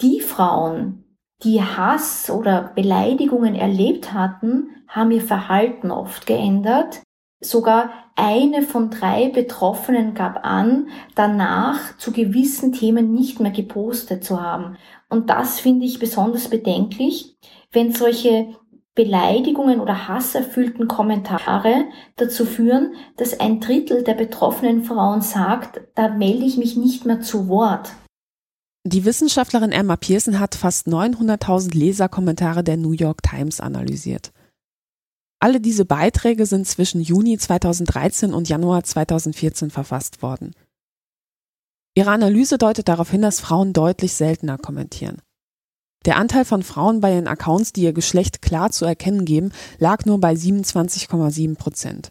Die 0.00 0.20
Frauen, 0.20 1.04
die 1.42 1.60
Hass 1.60 2.30
oder 2.30 2.72
Beleidigungen 2.74 3.56
erlebt 3.56 4.12
hatten, 4.12 4.68
haben 4.86 5.10
ihr 5.10 5.20
Verhalten 5.20 5.90
oft 5.90 6.26
geändert. 6.26 7.02
Sogar 7.40 7.90
eine 8.16 8.62
von 8.62 8.90
drei 8.90 9.28
Betroffenen 9.28 10.14
gab 10.14 10.44
an, 10.44 10.88
danach 11.14 11.96
zu 11.96 12.12
gewissen 12.12 12.72
Themen 12.72 13.12
nicht 13.12 13.38
mehr 13.38 13.52
gepostet 13.52 14.24
zu 14.24 14.42
haben. 14.42 14.76
Und 15.08 15.30
das 15.30 15.60
finde 15.60 15.86
ich 15.86 16.00
besonders 16.00 16.48
bedenklich, 16.48 17.36
wenn 17.70 17.92
solche 17.92 18.56
Beleidigungen 18.98 19.78
oder 19.78 20.08
hasserfüllten 20.08 20.88
Kommentare 20.88 21.84
dazu 22.16 22.44
führen, 22.44 22.94
dass 23.16 23.38
ein 23.38 23.60
Drittel 23.60 24.02
der 24.02 24.14
betroffenen 24.14 24.82
Frauen 24.82 25.22
sagt, 25.22 25.80
da 25.94 26.08
melde 26.08 26.44
ich 26.44 26.56
mich 26.56 26.76
nicht 26.76 27.06
mehr 27.06 27.20
zu 27.20 27.46
Wort. 27.46 27.92
Die 28.84 29.04
Wissenschaftlerin 29.04 29.70
Emma 29.70 29.94
Pearson 29.94 30.40
hat 30.40 30.56
fast 30.56 30.88
900.000 30.88 31.78
Leserkommentare 31.78 32.64
der 32.64 32.76
New 32.76 32.90
York 32.90 33.22
Times 33.22 33.60
analysiert. 33.60 34.32
Alle 35.38 35.60
diese 35.60 35.84
Beiträge 35.84 36.44
sind 36.44 36.66
zwischen 36.66 37.00
Juni 37.00 37.38
2013 37.38 38.34
und 38.34 38.48
Januar 38.48 38.82
2014 38.82 39.70
verfasst 39.70 40.22
worden. 40.22 40.56
Ihre 41.94 42.10
Analyse 42.10 42.58
deutet 42.58 42.88
darauf 42.88 43.12
hin, 43.12 43.22
dass 43.22 43.38
Frauen 43.38 43.72
deutlich 43.72 44.14
seltener 44.14 44.58
kommentieren. 44.58 45.22
Der 46.04 46.16
Anteil 46.16 46.44
von 46.44 46.62
Frauen 46.62 47.00
bei 47.00 47.14
ihren 47.14 47.26
Accounts, 47.26 47.72
die 47.72 47.82
ihr 47.82 47.92
Geschlecht 47.92 48.40
klar 48.40 48.70
zu 48.70 48.84
erkennen 48.84 49.24
geben, 49.24 49.52
lag 49.78 50.04
nur 50.04 50.20
bei 50.20 50.32
27,7 50.32 51.56
Prozent. 51.56 52.10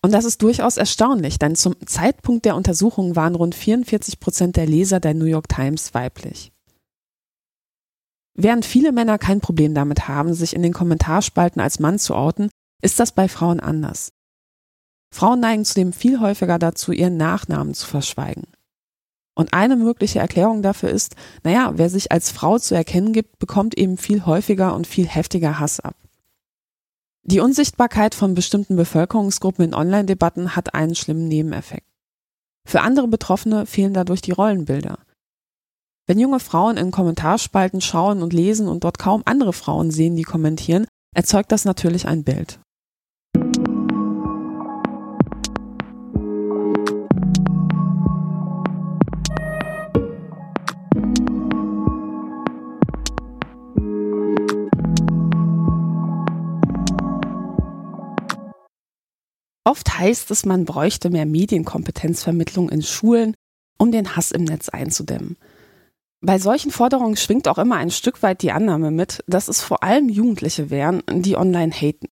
Und 0.00 0.12
das 0.12 0.24
ist 0.24 0.42
durchaus 0.42 0.78
erstaunlich, 0.78 1.38
denn 1.38 1.54
zum 1.54 1.76
Zeitpunkt 1.86 2.44
der 2.44 2.56
Untersuchung 2.56 3.14
waren 3.14 3.36
rund 3.36 3.54
44 3.54 4.18
Prozent 4.18 4.56
der 4.56 4.66
Leser 4.66 4.98
der 4.98 5.14
New 5.14 5.26
York 5.26 5.48
Times 5.48 5.94
weiblich. 5.94 6.50
Während 8.34 8.64
viele 8.64 8.92
Männer 8.92 9.18
kein 9.18 9.40
Problem 9.40 9.74
damit 9.74 10.08
haben, 10.08 10.34
sich 10.34 10.54
in 10.56 10.62
den 10.62 10.72
Kommentarspalten 10.72 11.60
als 11.60 11.78
Mann 11.78 11.98
zu 11.98 12.14
outen, 12.14 12.50
ist 12.82 12.98
das 12.98 13.12
bei 13.12 13.28
Frauen 13.28 13.60
anders. 13.60 14.12
Frauen 15.14 15.40
neigen 15.40 15.64
zudem 15.64 15.92
viel 15.92 16.18
häufiger 16.18 16.58
dazu, 16.58 16.90
ihren 16.90 17.18
Nachnamen 17.18 17.74
zu 17.74 17.86
verschweigen. 17.86 18.46
Und 19.34 19.54
eine 19.54 19.76
mögliche 19.76 20.18
Erklärung 20.18 20.62
dafür 20.62 20.90
ist, 20.90 21.16
naja, 21.42 21.72
wer 21.76 21.88
sich 21.88 22.12
als 22.12 22.30
Frau 22.30 22.58
zu 22.58 22.74
erkennen 22.74 23.12
gibt, 23.12 23.38
bekommt 23.38 23.76
eben 23.78 23.96
viel 23.96 24.26
häufiger 24.26 24.74
und 24.74 24.86
viel 24.86 25.06
heftiger 25.06 25.58
Hass 25.58 25.80
ab. 25.80 25.96
Die 27.24 27.40
Unsichtbarkeit 27.40 28.14
von 28.14 28.34
bestimmten 28.34 28.76
Bevölkerungsgruppen 28.76 29.64
in 29.64 29.74
Online-Debatten 29.74 30.56
hat 30.56 30.74
einen 30.74 30.94
schlimmen 30.94 31.28
Nebeneffekt. 31.28 31.86
Für 32.66 32.82
andere 32.82 33.08
Betroffene 33.08 33.64
fehlen 33.64 33.94
dadurch 33.94 34.20
die 34.20 34.32
Rollenbilder. 34.32 34.98
Wenn 36.06 36.18
junge 36.18 36.40
Frauen 36.40 36.76
in 36.76 36.90
Kommentarspalten 36.90 37.80
schauen 37.80 38.22
und 38.22 38.32
lesen 38.32 38.68
und 38.68 38.84
dort 38.84 38.98
kaum 38.98 39.22
andere 39.24 39.52
Frauen 39.52 39.90
sehen, 39.90 40.16
die 40.16 40.24
kommentieren, 40.24 40.86
erzeugt 41.14 41.52
das 41.52 41.64
natürlich 41.64 42.06
ein 42.06 42.24
Bild. 42.24 42.58
Oft 59.64 59.98
heißt 59.98 60.30
es, 60.30 60.44
man 60.44 60.64
bräuchte 60.64 61.10
mehr 61.10 61.26
Medienkompetenzvermittlung 61.26 62.68
in 62.68 62.82
Schulen, 62.82 63.34
um 63.78 63.92
den 63.92 64.16
Hass 64.16 64.32
im 64.32 64.44
Netz 64.44 64.68
einzudämmen. 64.68 65.36
Bei 66.20 66.38
solchen 66.38 66.70
Forderungen 66.70 67.16
schwingt 67.16 67.48
auch 67.48 67.58
immer 67.58 67.76
ein 67.76 67.90
Stück 67.90 68.22
weit 68.22 68.42
die 68.42 68.52
Annahme 68.52 68.90
mit, 68.90 69.24
dass 69.26 69.48
es 69.48 69.60
vor 69.60 69.82
allem 69.82 70.08
Jugendliche 70.08 70.70
wären, 70.70 71.02
die 71.10 71.36
online 71.36 71.72
haten. 71.72 72.06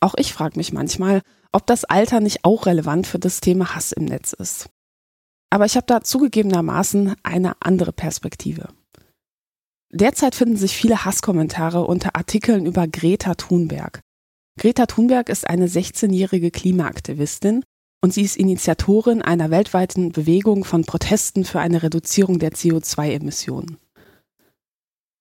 Auch 0.00 0.14
ich 0.16 0.32
frage 0.32 0.56
mich 0.56 0.72
manchmal, 0.72 1.20
ob 1.52 1.66
das 1.66 1.84
Alter 1.84 2.20
nicht 2.20 2.44
auch 2.44 2.66
relevant 2.66 3.06
für 3.06 3.18
das 3.18 3.40
Thema 3.40 3.74
Hass 3.74 3.92
im 3.92 4.06
Netz 4.06 4.32
ist. 4.32 4.70
Aber 5.50 5.66
ich 5.66 5.76
habe 5.76 5.86
da 5.86 6.00
zugegebenermaßen 6.00 7.16
eine 7.22 7.60
andere 7.60 7.92
Perspektive. 7.92 8.68
Derzeit 9.92 10.34
finden 10.34 10.56
sich 10.56 10.76
viele 10.76 11.04
Hasskommentare 11.04 11.84
unter 11.84 12.14
Artikeln 12.14 12.64
über 12.64 12.86
Greta 12.86 13.34
Thunberg. 13.34 14.00
Greta 14.60 14.84
Thunberg 14.84 15.30
ist 15.30 15.48
eine 15.48 15.68
16-jährige 15.68 16.50
Klimaaktivistin 16.50 17.64
und 18.02 18.12
sie 18.12 18.20
ist 18.20 18.36
Initiatorin 18.36 19.22
einer 19.22 19.50
weltweiten 19.50 20.12
Bewegung 20.12 20.64
von 20.64 20.84
Protesten 20.84 21.46
für 21.46 21.60
eine 21.60 21.82
Reduzierung 21.82 22.38
der 22.38 22.52
CO2-Emissionen. 22.52 23.78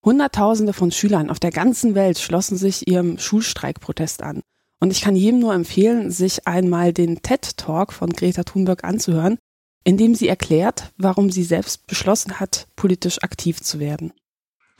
Hunderttausende 0.03 0.73
von 0.73 0.91
Schülern 0.91 1.29
auf 1.29 1.39
der 1.39 1.51
ganzen 1.51 1.95
Welt 1.95 2.19
schlossen 2.19 2.57
sich 2.57 2.89
ihrem 2.89 3.17
Schulstreikprotest 3.17 4.23
an. 4.23 4.41
Und 4.81 4.91
ich 4.91 4.99
kann 4.99 5.15
jedem 5.15 5.39
nur 5.39 5.53
empfehlen, 5.53 6.11
sich 6.11 6.45
einmal 6.45 6.91
den 6.91 7.21
TED-Talk 7.21 7.93
von 7.93 8.09
Greta 8.09 8.43
Thunberg 8.43 8.83
anzuhören, 8.83 9.37
in 9.85 9.95
dem 9.95 10.15
sie 10.15 10.27
erklärt, 10.27 10.91
warum 10.97 11.31
sie 11.31 11.45
selbst 11.45 11.87
beschlossen 11.87 12.41
hat, 12.41 12.67
politisch 12.75 13.23
aktiv 13.23 13.61
zu 13.61 13.79
werden. 13.79 14.11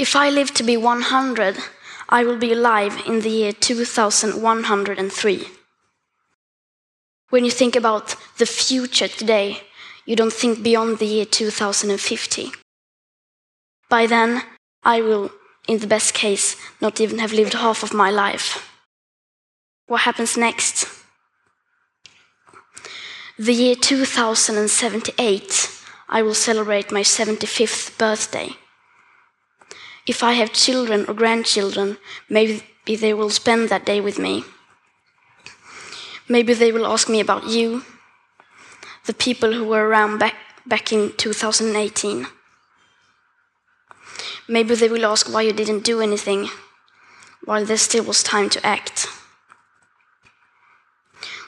If 0.02 0.16
I 0.16 0.30
live 0.30 0.52
to 0.52 0.66
be 0.66 0.78
100, 0.78 1.56
I 2.12 2.24
will 2.24 2.38
be 2.38 2.52
alive 2.52 3.04
in 3.06 3.22
the 3.22 3.30
year 3.30 3.54
2103. 3.54 5.48
When 7.30 7.46
you 7.46 7.52
think 7.52 7.76
about 7.76 8.16
the 8.40 8.48
future 8.48 9.08
today, 9.08 9.62
you 10.08 10.16
don't 10.16 10.34
think 10.34 10.64
beyond 10.64 10.98
the 10.98 11.06
year 11.06 11.26
2050. 11.26 12.52
By 13.90 14.08
then, 14.08 14.42
I 14.84 15.02
will, 15.02 15.30
in 15.68 15.78
the 15.78 15.88
best 15.88 16.16
case, 16.16 16.56
not 16.82 17.00
even 17.00 17.20
have 17.20 17.32
lived 17.32 17.54
half 17.54 17.84
of 17.84 17.94
my 17.94 18.10
life. 18.10 18.68
What 19.86 20.02
happens 20.02 20.36
next? 20.36 20.88
The 23.38 23.54
year 23.54 23.76
2078, 23.76 25.70
I 26.10 26.24
will 26.24 26.34
celebrate 26.34 26.92
my 26.92 27.02
75th 27.02 27.96
birthday. 28.00 28.56
If 30.08 30.24
I 30.24 30.34
have 30.34 30.54
children 30.54 31.06
or 31.08 31.14
grandchildren, 31.14 31.98
maybe 32.30 32.64
they 32.86 33.14
will 33.14 33.30
spend 33.30 33.70
that 33.70 33.86
day 33.86 34.02
with 34.02 34.18
me. 34.18 34.44
Maybe 36.28 36.54
they 36.54 36.72
will 36.72 36.86
ask 36.86 37.10
me 37.10 37.20
about 37.20 37.48
you, 37.48 37.84
the 39.06 39.14
people 39.14 39.54
who 39.54 39.66
were 39.66 39.88
around 39.88 40.20
back, 40.20 40.36
back 40.66 40.94
in 40.94 41.14
2018. 41.18 42.28
Maybe 44.48 44.76
they 44.76 44.90
will 44.90 45.06
ask 45.06 45.32
why 45.32 45.42
you 45.42 45.54
didn't 45.54 45.84
do 45.84 46.02
anything 46.02 46.50
while 47.46 47.66
there 47.66 47.78
still 47.78 48.04
was 48.04 48.22
time 48.24 48.50
to 48.50 48.66
act. 48.66 49.08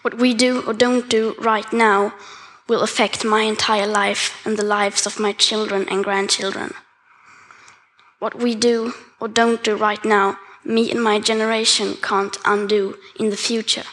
What 0.02 0.18
we 0.18 0.34
do 0.34 0.64
or 0.66 0.74
don't 0.74 1.10
do 1.10 1.36
right 1.40 1.72
now 1.72 2.14
will 2.68 2.82
affect 2.82 3.24
my 3.24 3.42
entire 3.44 3.86
life 3.86 4.42
and 4.46 4.58
the 4.58 4.66
lives 4.66 5.06
of 5.06 5.20
my 5.20 5.32
children 5.34 5.88
and 5.90 6.04
grandchildren. 6.04 6.74
What 8.22 8.40
we 8.40 8.56
do 8.56 8.94
or 9.20 9.28
don't 9.28 9.64
do 9.64 9.76
right 9.76 10.06
now, 10.06 10.36
me 10.64 10.92
and 10.92 11.02
my 11.02 11.20
generation 11.20 11.98
can't 12.04 12.38
undo 12.46 12.94
in 13.18 13.32
the 13.32 13.36
future. 13.36 13.84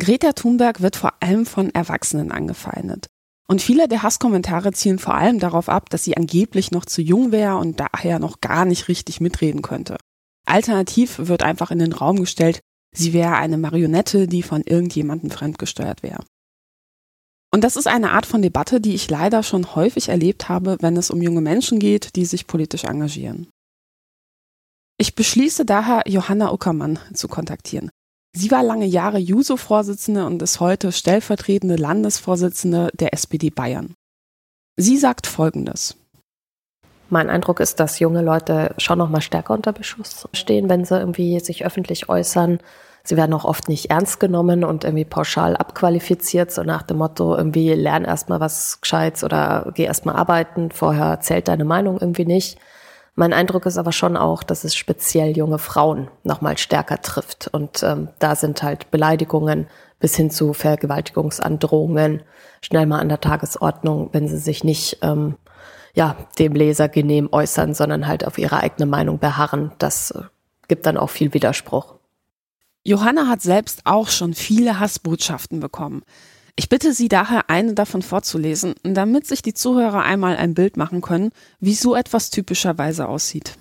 Greta 0.00 0.32
Thunberg 0.32 0.80
wird 0.80 0.96
vor 0.96 1.12
allem 1.20 1.44
von 1.44 1.68
Erwachsenen 1.74 2.32
angefeindet. 2.32 3.08
Und 3.48 3.60
viele 3.60 3.86
der 3.86 4.02
Hasskommentare 4.02 4.72
zielen 4.72 4.98
vor 4.98 5.14
allem 5.14 5.38
darauf 5.40 5.68
ab, 5.68 5.90
dass 5.90 6.04
sie 6.04 6.16
angeblich 6.16 6.70
noch 6.70 6.86
zu 6.86 7.02
jung 7.02 7.32
wäre 7.32 7.56
und 7.56 7.78
daher 7.78 8.18
noch 8.18 8.40
gar 8.40 8.64
nicht 8.64 8.88
richtig 8.88 9.20
mitreden 9.20 9.60
könnte. 9.60 9.98
Alternativ 10.46 11.18
wird 11.18 11.42
einfach 11.42 11.70
in 11.70 11.78
den 11.78 11.92
Raum 11.92 12.18
gestellt, 12.20 12.60
sie 12.92 13.12
wäre 13.12 13.36
eine 13.36 13.58
Marionette, 13.58 14.26
die 14.26 14.42
von 14.42 14.62
irgendjemandem 14.62 15.30
fremdgesteuert 15.30 16.02
wäre. 16.02 16.24
Und 17.56 17.62
das 17.62 17.76
ist 17.76 17.86
eine 17.86 18.10
Art 18.10 18.26
von 18.26 18.42
Debatte, 18.42 18.82
die 18.82 18.94
ich 18.94 19.08
leider 19.08 19.42
schon 19.42 19.74
häufig 19.74 20.10
erlebt 20.10 20.50
habe, 20.50 20.76
wenn 20.80 20.94
es 20.98 21.10
um 21.10 21.22
junge 21.22 21.40
Menschen 21.40 21.78
geht, 21.78 22.14
die 22.14 22.26
sich 22.26 22.46
politisch 22.46 22.84
engagieren. 22.84 23.48
Ich 24.98 25.14
beschließe 25.14 25.64
daher, 25.64 26.02
Johanna 26.04 26.52
Uckermann 26.52 26.98
zu 27.14 27.28
kontaktieren. 27.28 27.88
Sie 28.36 28.50
war 28.50 28.62
lange 28.62 28.84
Jahre 28.84 29.16
JUSO-Vorsitzende 29.16 30.26
und 30.26 30.42
ist 30.42 30.60
heute 30.60 30.92
stellvertretende 30.92 31.76
Landesvorsitzende 31.76 32.90
der 32.92 33.14
SPD 33.14 33.48
Bayern. 33.48 33.94
Sie 34.76 34.98
sagt 34.98 35.26
Folgendes. 35.26 35.96
Mein 37.08 37.30
Eindruck 37.30 37.60
ist, 37.60 37.80
dass 37.80 38.00
junge 38.00 38.20
Leute 38.20 38.74
schon 38.76 38.98
noch 38.98 39.08
mal 39.08 39.22
stärker 39.22 39.54
unter 39.54 39.72
Beschuss 39.72 40.28
stehen, 40.34 40.68
wenn 40.68 40.84
sie 40.84 40.98
irgendwie 40.98 41.40
sich 41.40 41.64
öffentlich 41.64 42.10
äußern. 42.10 42.60
Sie 43.06 43.16
werden 43.16 43.32
auch 43.34 43.44
oft 43.44 43.68
nicht 43.68 43.90
ernst 43.90 44.18
genommen 44.18 44.64
und 44.64 44.82
irgendwie 44.82 45.04
pauschal 45.04 45.56
abqualifiziert, 45.56 46.50
so 46.50 46.64
nach 46.64 46.82
dem 46.82 46.96
Motto, 46.96 47.36
irgendwie 47.36 47.72
lern 47.72 48.04
erstmal 48.04 48.40
was 48.40 48.80
Gescheites 48.80 49.22
oder 49.22 49.70
geh 49.74 49.84
erstmal 49.84 50.16
arbeiten, 50.16 50.72
vorher 50.72 51.20
zählt 51.20 51.46
deine 51.46 51.64
Meinung 51.64 51.98
irgendwie 52.00 52.24
nicht. 52.24 52.58
Mein 53.14 53.32
Eindruck 53.32 53.64
ist 53.64 53.78
aber 53.78 53.92
schon 53.92 54.16
auch, 54.16 54.42
dass 54.42 54.64
es 54.64 54.74
speziell 54.74 55.36
junge 55.36 55.58
Frauen 55.58 56.08
nochmal 56.24 56.58
stärker 56.58 57.00
trifft. 57.00 57.48
Und 57.52 57.82
ähm, 57.84 58.08
da 58.18 58.34
sind 58.34 58.64
halt 58.64 58.90
Beleidigungen 58.90 59.68
bis 60.00 60.16
hin 60.16 60.30
zu 60.30 60.52
Vergewaltigungsandrohungen 60.52 62.22
schnell 62.60 62.86
mal 62.86 63.00
an 63.00 63.08
der 63.08 63.20
Tagesordnung, 63.20 64.10
wenn 64.12 64.26
sie 64.26 64.36
sich 64.36 64.64
nicht 64.64 64.98
ähm, 65.02 65.36
ja, 65.94 66.16
dem 66.38 66.54
Leser 66.54 66.88
genehm 66.88 67.28
äußern, 67.30 67.72
sondern 67.72 68.06
halt 68.06 68.26
auf 68.26 68.36
ihre 68.36 68.58
eigene 68.58 68.86
Meinung 68.86 69.18
beharren. 69.18 69.72
Das 69.78 70.10
äh, 70.10 70.22
gibt 70.68 70.86
dann 70.86 70.98
auch 70.98 71.10
viel 71.10 71.32
Widerspruch. 71.32 71.95
Johanna 72.86 73.26
hat 73.26 73.42
selbst 73.42 73.80
auch 73.82 74.06
schon 74.06 74.32
viele 74.32 74.78
Hassbotschaften 74.78 75.58
bekommen. 75.58 76.02
Ich 76.54 76.68
bitte 76.68 76.92
Sie 76.92 77.08
daher, 77.08 77.50
eine 77.50 77.74
davon 77.74 78.00
vorzulesen, 78.00 78.76
damit 78.84 79.26
sich 79.26 79.42
die 79.42 79.54
Zuhörer 79.54 80.04
einmal 80.04 80.36
ein 80.36 80.54
Bild 80.54 80.76
machen 80.76 81.00
können, 81.00 81.32
wie 81.58 81.74
so 81.74 81.96
etwas 81.96 82.30
typischerweise 82.30 83.08
aussieht. 83.08 83.56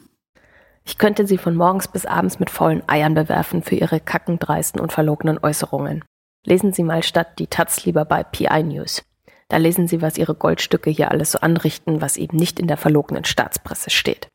Ich 0.84 1.00
könnte 1.00 1.26
Sie 1.26 1.40
von 1.40 1.56
morgens 1.56 1.88
bis 1.88 2.06
abends 2.06 2.40
mit 2.40 2.52
faulen 2.52 2.88
Eiern 2.88 3.16
bewerfen 3.16 3.64
für 3.64 3.74
Ihre 3.74 4.00
kackendreisten 4.00 4.80
und 4.80 4.94
verlogenen 4.94 5.40
Äußerungen. 5.42 6.04
Lesen 6.46 6.72
Sie 6.72 6.84
mal 6.84 7.02
statt 7.02 7.40
die 7.40 7.48
Taz 7.48 7.84
lieber 7.84 8.06
bei 8.06 8.24
PI 8.24 8.62
News. 8.62 9.04
Da 9.48 9.58
lesen 9.58 9.88
Sie, 9.88 10.04
was 10.04 10.20
Ihre 10.20 10.36
Goldstücke 10.36 10.92
hier 10.92 11.10
alles 11.10 11.32
so 11.32 11.40
anrichten, 11.40 12.00
was 12.00 12.18
eben 12.18 12.38
nicht 12.38 12.60
in 12.60 12.68
der 12.68 12.78
verlogenen 12.78 13.26
Staatspresse 13.26 13.90
steht. 13.90 14.30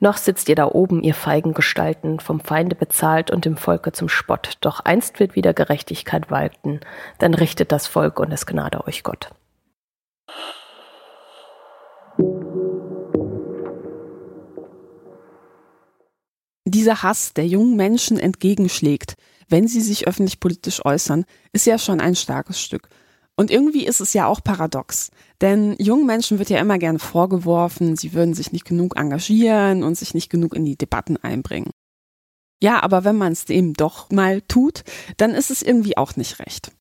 Noch 0.00 0.16
sitzt 0.16 0.48
ihr 0.48 0.54
da 0.54 0.66
oben, 0.66 1.02
ihr 1.02 1.14
feigen 1.14 1.54
Gestalten, 1.54 2.20
vom 2.20 2.38
Feinde 2.40 2.76
bezahlt 2.76 3.30
und 3.30 3.44
dem 3.44 3.56
Volke 3.56 3.92
zum 3.92 4.08
Spott. 4.08 4.56
Doch 4.60 4.80
einst 4.80 5.18
wird 5.18 5.34
wieder 5.34 5.52
Gerechtigkeit 5.54 6.30
walten, 6.30 6.80
dann 7.18 7.34
richtet 7.34 7.72
das 7.72 7.88
Volk 7.88 8.20
und 8.20 8.30
es 8.30 8.46
gnade 8.46 8.86
euch 8.86 9.02
Gott. 9.02 9.30
Dieser 16.64 17.02
Hass, 17.02 17.32
der 17.34 17.46
jungen 17.46 17.76
Menschen 17.76 18.18
entgegenschlägt, 18.18 19.14
wenn 19.48 19.66
sie 19.66 19.80
sich 19.80 20.06
öffentlich 20.06 20.38
politisch 20.38 20.84
äußern, 20.84 21.24
ist 21.52 21.66
ja 21.66 21.78
schon 21.78 22.00
ein 22.00 22.14
starkes 22.14 22.60
Stück. 22.60 22.88
Und 23.34 23.50
irgendwie 23.50 23.86
ist 23.86 24.00
es 24.00 24.12
ja 24.12 24.26
auch 24.26 24.42
paradox. 24.44 25.10
Denn 25.40 25.76
jungen 25.78 26.06
Menschen 26.06 26.38
wird 26.38 26.50
ja 26.50 26.58
immer 26.58 26.78
gerne 26.78 26.98
vorgeworfen, 26.98 27.96
sie 27.96 28.12
würden 28.12 28.34
sich 28.34 28.52
nicht 28.52 28.64
genug 28.64 28.96
engagieren 28.96 29.84
und 29.84 29.96
sich 29.96 30.14
nicht 30.14 30.30
genug 30.30 30.54
in 30.54 30.64
die 30.64 30.76
Debatten 30.76 31.16
einbringen. 31.16 31.70
Ja, 32.60 32.82
aber 32.82 33.04
wenn 33.04 33.16
man 33.16 33.32
es 33.32 33.48
eben 33.48 33.74
doch 33.74 34.10
mal 34.10 34.42
tut, 34.42 34.82
dann 35.16 35.30
ist 35.30 35.50
es 35.50 35.62
irgendwie 35.62 35.96
auch 35.96 36.16
nicht 36.16 36.40
recht. 36.40 36.72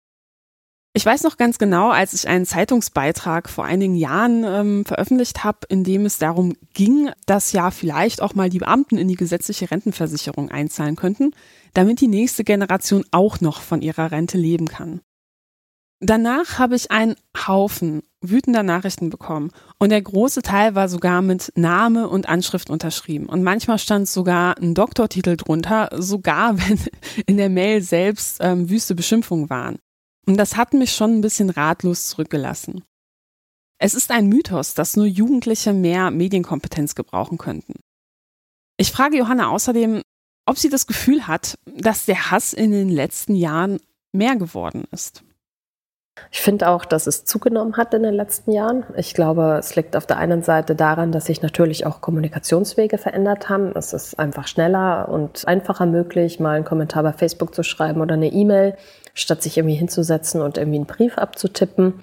Ich 0.98 1.06
weiß 1.06 1.22
noch 1.22 1.38
ganz 1.38 1.60
genau, 1.60 1.92
als 1.92 2.14
ich 2.14 2.28
einen 2.28 2.48
Zeitungsbeitrag 2.48 3.50
vor 3.50 3.66
einigen 3.66 3.94
Jahren 3.94 4.44
ähm, 4.44 4.84
veröffentlicht 4.84 5.44
habe, 5.44 5.60
in 5.70 5.84
dem 5.84 6.08
es 6.08 6.18
darum 6.18 6.56
ging, 6.74 7.12
dass 7.28 7.52
ja 7.52 7.70
vielleicht 7.70 8.20
auch 8.20 8.34
mal 8.34 8.50
die 8.50 8.58
Beamten 8.58 8.98
in 8.98 9.08
die 9.08 9.16
gesetzliche 9.16 9.70
Rentenversicherung 9.70 10.50
einzahlen 10.50 10.96
könnten, 10.96 11.36
damit 11.76 12.02
die 12.02 12.08
nächste 12.08 12.44
Generation 12.44 13.06
auch 13.12 13.42
noch 13.42 13.62
von 13.62 13.84
ihrer 13.84 14.10
Rente 14.10 14.40
leben 14.40 14.68
kann. 14.68 15.02
Danach 16.00 16.60
habe 16.60 16.76
ich 16.76 16.92
einen 16.92 17.16
Haufen 17.36 18.04
wütender 18.22 18.62
Nachrichten 18.62 19.10
bekommen 19.10 19.52
und 19.80 19.90
der 19.90 20.02
große 20.02 20.44
Teil 20.44 20.76
war 20.76 20.90
sogar 20.90 21.24
mit 21.24 21.52
Name 21.56 22.08
und 22.08 22.30
Anschrift 22.30 22.70
unterschrieben 22.70 23.28
und 23.28 23.42
manchmal 23.42 23.80
stand 23.80 24.08
sogar 24.08 24.58
ein 24.60 24.76
Doktortitel 24.76 25.38
drunter, 25.38 25.90
sogar 25.98 26.58
wenn 26.68 26.80
in 27.26 27.38
der 27.38 27.50
Mail 27.50 27.82
selbst 27.82 28.38
ähm, 28.42 28.70
wüste 28.70 28.94
Beschimpfungen 28.94 29.50
waren. 29.50 29.80
Und 30.28 30.38
das 30.38 30.56
hat 30.56 30.74
mich 30.74 30.94
schon 30.94 31.18
ein 31.18 31.22
bisschen 31.22 31.50
ratlos 31.50 32.10
zurückgelassen. 32.10 32.84
Es 33.80 33.94
ist 33.94 34.12
ein 34.12 34.28
Mythos, 34.28 34.74
dass 34.74 34.98
nur 34.98 35.06
Jugendliche 35.06 35.74
mehr 35.74 36.12
Medienkompetenz 36.12 36.96
gebrauchen 36.96 37.38
könnten. 37.38 37.76
Ich 38.78 38.92
frage 38.92 39.18
Johanna 39.18 39.50
außerdem, 39.50 40.02
ob 40.46 40.58
sie 40.58 40.70
das 40.70 40.86
Gefühl 40.86 41.28
hat, 41.28 41.58
dass 41.66 42.06
der 42.06 42.30
Hass 42.30 42.54
in 42.54 42.72
den 42.72 42.90
letzten 42.90 43.36
Jahren 43.36 43.80
mehr 44.12 44.36
geworden 44.36 44.86
ist. 44.92 45.24
Ich 46.32 46.42
finde 46.42 46.70
auch, 46.70 46.86
dass 46.86 47.08
es 47.08 47.26
zugenommen 47.26 47.78
hat 47.78 47.94
in 47.94 48.04
den 48.04 48.14
letzten 48.14 48.52
Jahren. 48.52 48.84
Ich 48.96 49.14
glaube, 49.14 49.58
es 49.60 49.76
liegt 49.76 49.96
auf 49.96 50.06
der 50.06 50.18
einen 50.18 50.44
Seite 50.44 50.76
daran, 50.76 51.12
dass 51.12 51.26
sich 51.26 51.42
natürlich 51.42 51.86
auch 51.86 52.02
Kommunikationswege 52.02 52.98
verändert 52.98 53.50
haben. 53.50 53.72
Es 53.76 53.94
ist 53.94 54.20
einfach 54.20 54.48
schneller 54.48 55.10
und 55.10 55.48
einfacher 55.48 55.86
möglich, 55.86 56.40
mal 56.40 56.56
einen 56.56 56.66
Kommentar 56.66 57.04
bei 57.04 57.14
Facebook 57.14 57.56
zu 57.56 57.64
schreiben 57.64 58.02
oder 58.02 58.16
eine 58.16 58.32
E-Mail, 58.32 58.76
statt 59.14 59.42
sich 59.42 59.58
irgendwie 59.58 59.76
hinzusetzen 59.76 60.42
und 60.42 60.58
irgendwie 60.58 60.78
einen 60.78 60.86
Brief 60.86 61.18
abzutippen. 61.18 62.02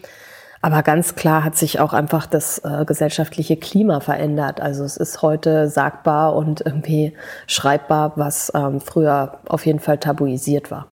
Aber 0.64 0.82
ganz 0.82 1.14
klar 1.14 1.44
hat 1.44 1.56
sich 1.56 1.78
auch 1.78 1.92
einfach 1.92 2.24
das 2.24 2.58
äh, 2.64 2.86
gesellschaftliche 2.86 3.58
Klima 3.58 4.00
verändert. 4.00 4.62
Also 4.62 4.82
es 4.82 4.96
ist 4.96 5.20
heute 5.20 5.68
sagbar 5.68 6.34
und 6.34 6.62
irgendwie 6.64 7.12
schreibbar, 7.46 8.12
was 8.16 8.50
ähm, 8.54 8.80
früher 8.80 9.40
auf 9.46 9.66
jeden 9.66 9.80
Fall 9.80 9.98
tabuisiert 9.98 10.70
war. 10.70 10.88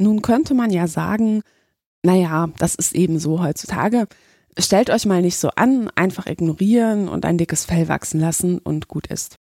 Nun 0.00 0.22
könnte 0.22 0.54
man 0.54 0.70
ja 0.70 0.88
sagen, 0.88 1.42
naja, 2.06 2.48
das 2.58 2.74
ist 2.74 2.94
eben 2.94 3.18
so 3.18 3.42
heutzutage. 3.42 4.06
Stellt 4.58 4.90
euch 4.90 5.04
mal 5.04 5.20
nicht 5.20 5.36
so 5.36 5.50
an, 5.50 5.90
einfach 5.96 6.26
ignorieren 6.26 7.08
und 7.08 7.26
ein 7.26 7.36
dickes 7.36 7.64
Fell 7.66 7.88
wachsen 7.88 8.20
lassen 8.20 8.58
und 8.58 8.88
gut 8.88 9.08
ist. 9.08 9.36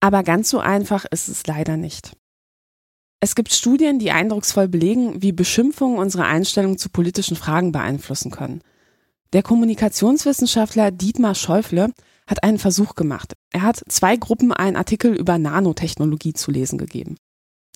Aber 0.00 0.22
ganz 0.22 0.48
so 0.48 0.60
einfach 0.60 1.04
ist 1.10 1.28
es 1.28 1.46
leider 1.46 1.76
nicht. 1.76 2.16
Es 3.18 3.34
gibt 3.34 3.52
Studien, 3.52 3.98
die 3.98 4.12
eindrucksvoll 4.12 4.68
belegen, 4.68 5.20
wie 5.20 5.32
Beschimpfungen 5.32 5.98
unsere 5.98 6.24
Einstellung 6.24 6.78
zu 6.78 6.88
politischen 6.88 7.36
Fragen 7.36 7.72
beeinflussen 7.72 8.30
können. 8.30 8.62
Der 9.34 9.42
Kommunikationswissenschaftler 9.42 10.90
Dietmar 10.90 11.34
Schäufle 11.34 11.92
hat 12.26 12.42
einen 12.44 12.58
Versuch 12.58 12.94
gemacht. 12.94 13.34
Er 13.52 13.62
hat 13.62 13.82
zwei 13.88 14.16
Gruppen 14.16 14.52
einen 14.52 14.76
Artikel 14.76 15.14
über 15.14 15.36
Nanotechnologie 15.36 16.32
zu 16.32 16.50
lesen 16.50 16.78
gegeben. 16.78 17.16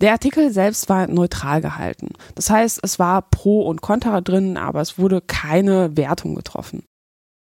Der 0.00 0.12
Artikel 0.12 0.52
selbst 0.52 0.88
war 0.88 1.07
neutral 1.07 1.61
gehalten. 1.61 2.09
Das 2.35 2.50
heißt, 2.50 2.80
es 2.83 2.98
war 2.98 3.22
Pro 3.22 3.62
und 3.62 3.80
Contra 3.80 4.20
drin, 4.20 4.57
aber 4.57 4.80
es 4.80 4.98
wurde 4.98 5.20
keine 5.20 5.96
Wertung 5.96 6.35
getroffen. 6.35 6.85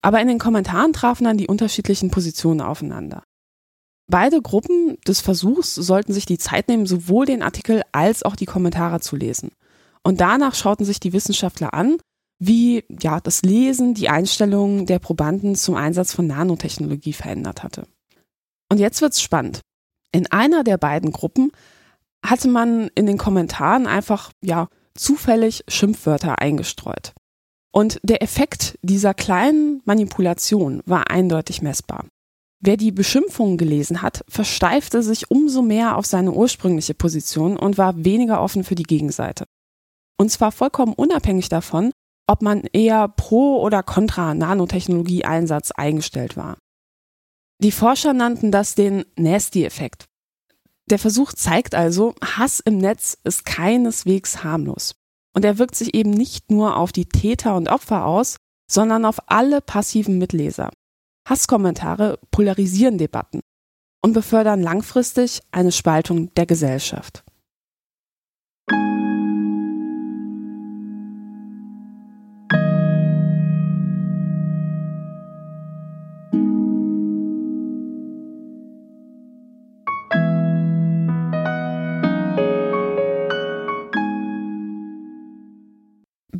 Aber 0.02 0.22
in 0.22 0.28
den 0.28 0.40
Kommentaren 0.40 0.94
trafen 0.94 1.24
dann 1.24 1.38
die 1.38 1.48
unterschiedlichen 1.48 2.12
Positionen 2.12 2.62
aufeinander. 2.62 3.24
Beide 4.10 4.42
Gruppen 4.42 4.98
des 5.06 5.20
Versuchs 5.20 5.76
sollten 5.76 6.14
sich 6.14 6.26
die 6.26 6.38
Zeit 6.38 6.70
nehmen, 6.70 6.86
sowohl 6.86 7.26
den 7.26 7.42
Artikel 7.42 7.82
als 7.92 8.24
auch 8.24 8.36
die 8.36 8.46
Kommentare 8.46 9.02
zu 9.02 9.16
lesen. 9.16 9.52
Und 10.04 10.22
danach 10.22 10.56
schauten 10.56 10.86
sich 10.86 11.00
die 11.02 11.12
Wissenschaftler 11.12 11.74
an, 11.74 11.98
wie 12.40 12.86
ja, 13.02 13.20
das 13.20 13.42
Lesen 13.42 13.96
die 13.96 14.10
Einstellung 14.10 14.86
der 14.86 15.00
Probanden 15.00 15.56
zum 15.56 15.76
Einsatz 15.76 16.14
von 16.14 16.28
Nanotechnologie 16.28 17.14
verändert 17.14 17.64
hatte. 17.64 17.88
Und 18.70 18.80
jetzt 18.80 19.02
wird's 19.02 19.22
spannend. 19.22 19.62
In 20.14 20.28
einer 20.28 20.64
der 20.64 20.78
beiden 20.78 21.12
Gruppen 21.12 21.52
hatte 22.26 22.48
man 22.48 22.90
in 22.96 23.06
den 23.06 23.18
Kommentaren 23.18 23.88
einfach, 23.88 24.32
ja, 24.42 24.68
zufällig 24.96 25.64
Schimpfwörter 25.68 26.40
eingestreut. 26.40 27.14
Und 27.72 28.00
der 28.04 28.24
Effekt 28.24 28.78
dieser 28.82 29.14
kleinen 29.14 29.82
Manipulation 29.86 30.82
war 30.86 31.10
eindeutig 31.12 31.62
messbar. 31.62 32.06
Wer 32.60 32.76
die 32.76 32.92
Beschimpfungen 32.92 33.58
gelesen 33.58 34.02
hat, 34.02 34.24
versteifte 34.28 35.04
sich 35.04 35.30
umso 35.30 35.62
mehr 35.62 35.96
auf 35.96 36.06
seine 36.08 36.32
ursprüngliche 36.32 36.96
Position 36.96 37.56
und 37.56 37.78
war 37.78 38.04
weniger 38.04 38.42
offen 38.42 38.64
für 38.64 38.74
die 38.74 38.84
Gegenseite. 38.84 39.46
Und 40.18 40.32
zwar 40.32 40.52
vollkommen 40.52 40.94
unabhängig 40.94 41.50
davon, 41.50 41.92
ob 42.26 42.42
man 42.42 42.64
eher 42.74 43.08
pro 43.08 43.62
oder 43.62 43.84
contra 43.84 44.34
Nanotechnologie-Einsatz 44.34 45.72
eingestellt 45.72 46.36
war. 46.36 46.58
Die 47.62 47.72
Forscher 47.72 48.14
nannten 48.14 48.52
das 48.52 48.76
den 48.76 49.06
Nasty-Effekt, 49.16 50.06
der 50.90 51.00
Versuch 51.00 51.34
zeigt 51.34 51.76
also, 51.76 52.16
Hass 52.24 52.60
im 52.60 52.78
Netz 52.78 53.18
ist 53.24 53.46
keineswegs 53.46 54.44
harmlos. 54.44 54.96
Und 55.34 55.46
er 55.46 55.60
wirkt 55.60 55.76
sich 55.76 55.94
eben 55.94 56.12
nicht 56.12 56.50
nur 56.50 56.78
auf 56.78 56.92
die 56.92 57.06
Täter 57.06 57.56
und 57.56 57.70
Opfer 57.70 58.06
aus, 58.06 58.38
sondern 58.72 59.06
auf 59.06 59.18
alle 59.28 59.62
passiven 59.62 60.18
Mitleser. 60.18 60.72
Hasskommentare 61.28 62.20
polarisieren 62.32 62.98
Debatten 62.98 63.42
und 64.02 64.14
befördern 64.14 64.62
langfristig 64.62 65.42
eine 65.52 65.72
Spaltung 65.72 66.34
der 66.36 66.46
Gesellschaft. 66.46 67.24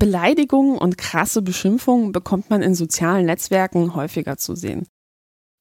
Beleidigungen 0.08 0.78
und 0.78 0.98
krasse 0.98 1.42
Beschimpfungen 1.42 2.14
bekommt 2.14 2.50
man 2.50 2.62
in 2.62 2.74
sozialen 2.74 3.26
Netzwerken 3.26 3.94
häufiger 3.94 4.38
zu 4.38 4.56
sehen. 4.56 4.88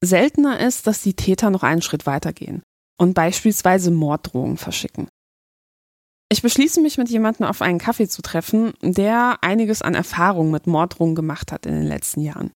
Seltener 0.01 0.61
ist, 0.61 0.87
dass 0.87 1.01
die 1.01 1.15
Täter 1.15 1.49
noch 1.49 1.63
einen 1.63 1.81
Schritt 1.81 2.05
weitergehen 2.05 2.63
und 2.97 3.13
beispielsweise 3.13 3.91
Morddrohungen 3.91 4.55
verschicken. 4.55 5.09
Ich 6.31 6.41
beschließe 6.41 6.79
mich 6.79 6.97
mit 6.97 7.09
jemandem 7.09 7.45
auf 7.45 7.61
einen 7.61 7.77
Kaffee 7.77 8.07
zu 8.07 8.21
treffen, 8.21 8.71
der 8.81 9.39
einiges 9.41 9.81
an 9.81 9.95
Erfahrung 9.95 10.49
mit 10.49 10.65
Morddrohungen 10.65 11.15
gemacht 11.15 11.51
hat 11.51 11.65
in 11.65 11.73
den 11.73 11.85
letzten 11.85 12.21
Jahren. 12.21 12.51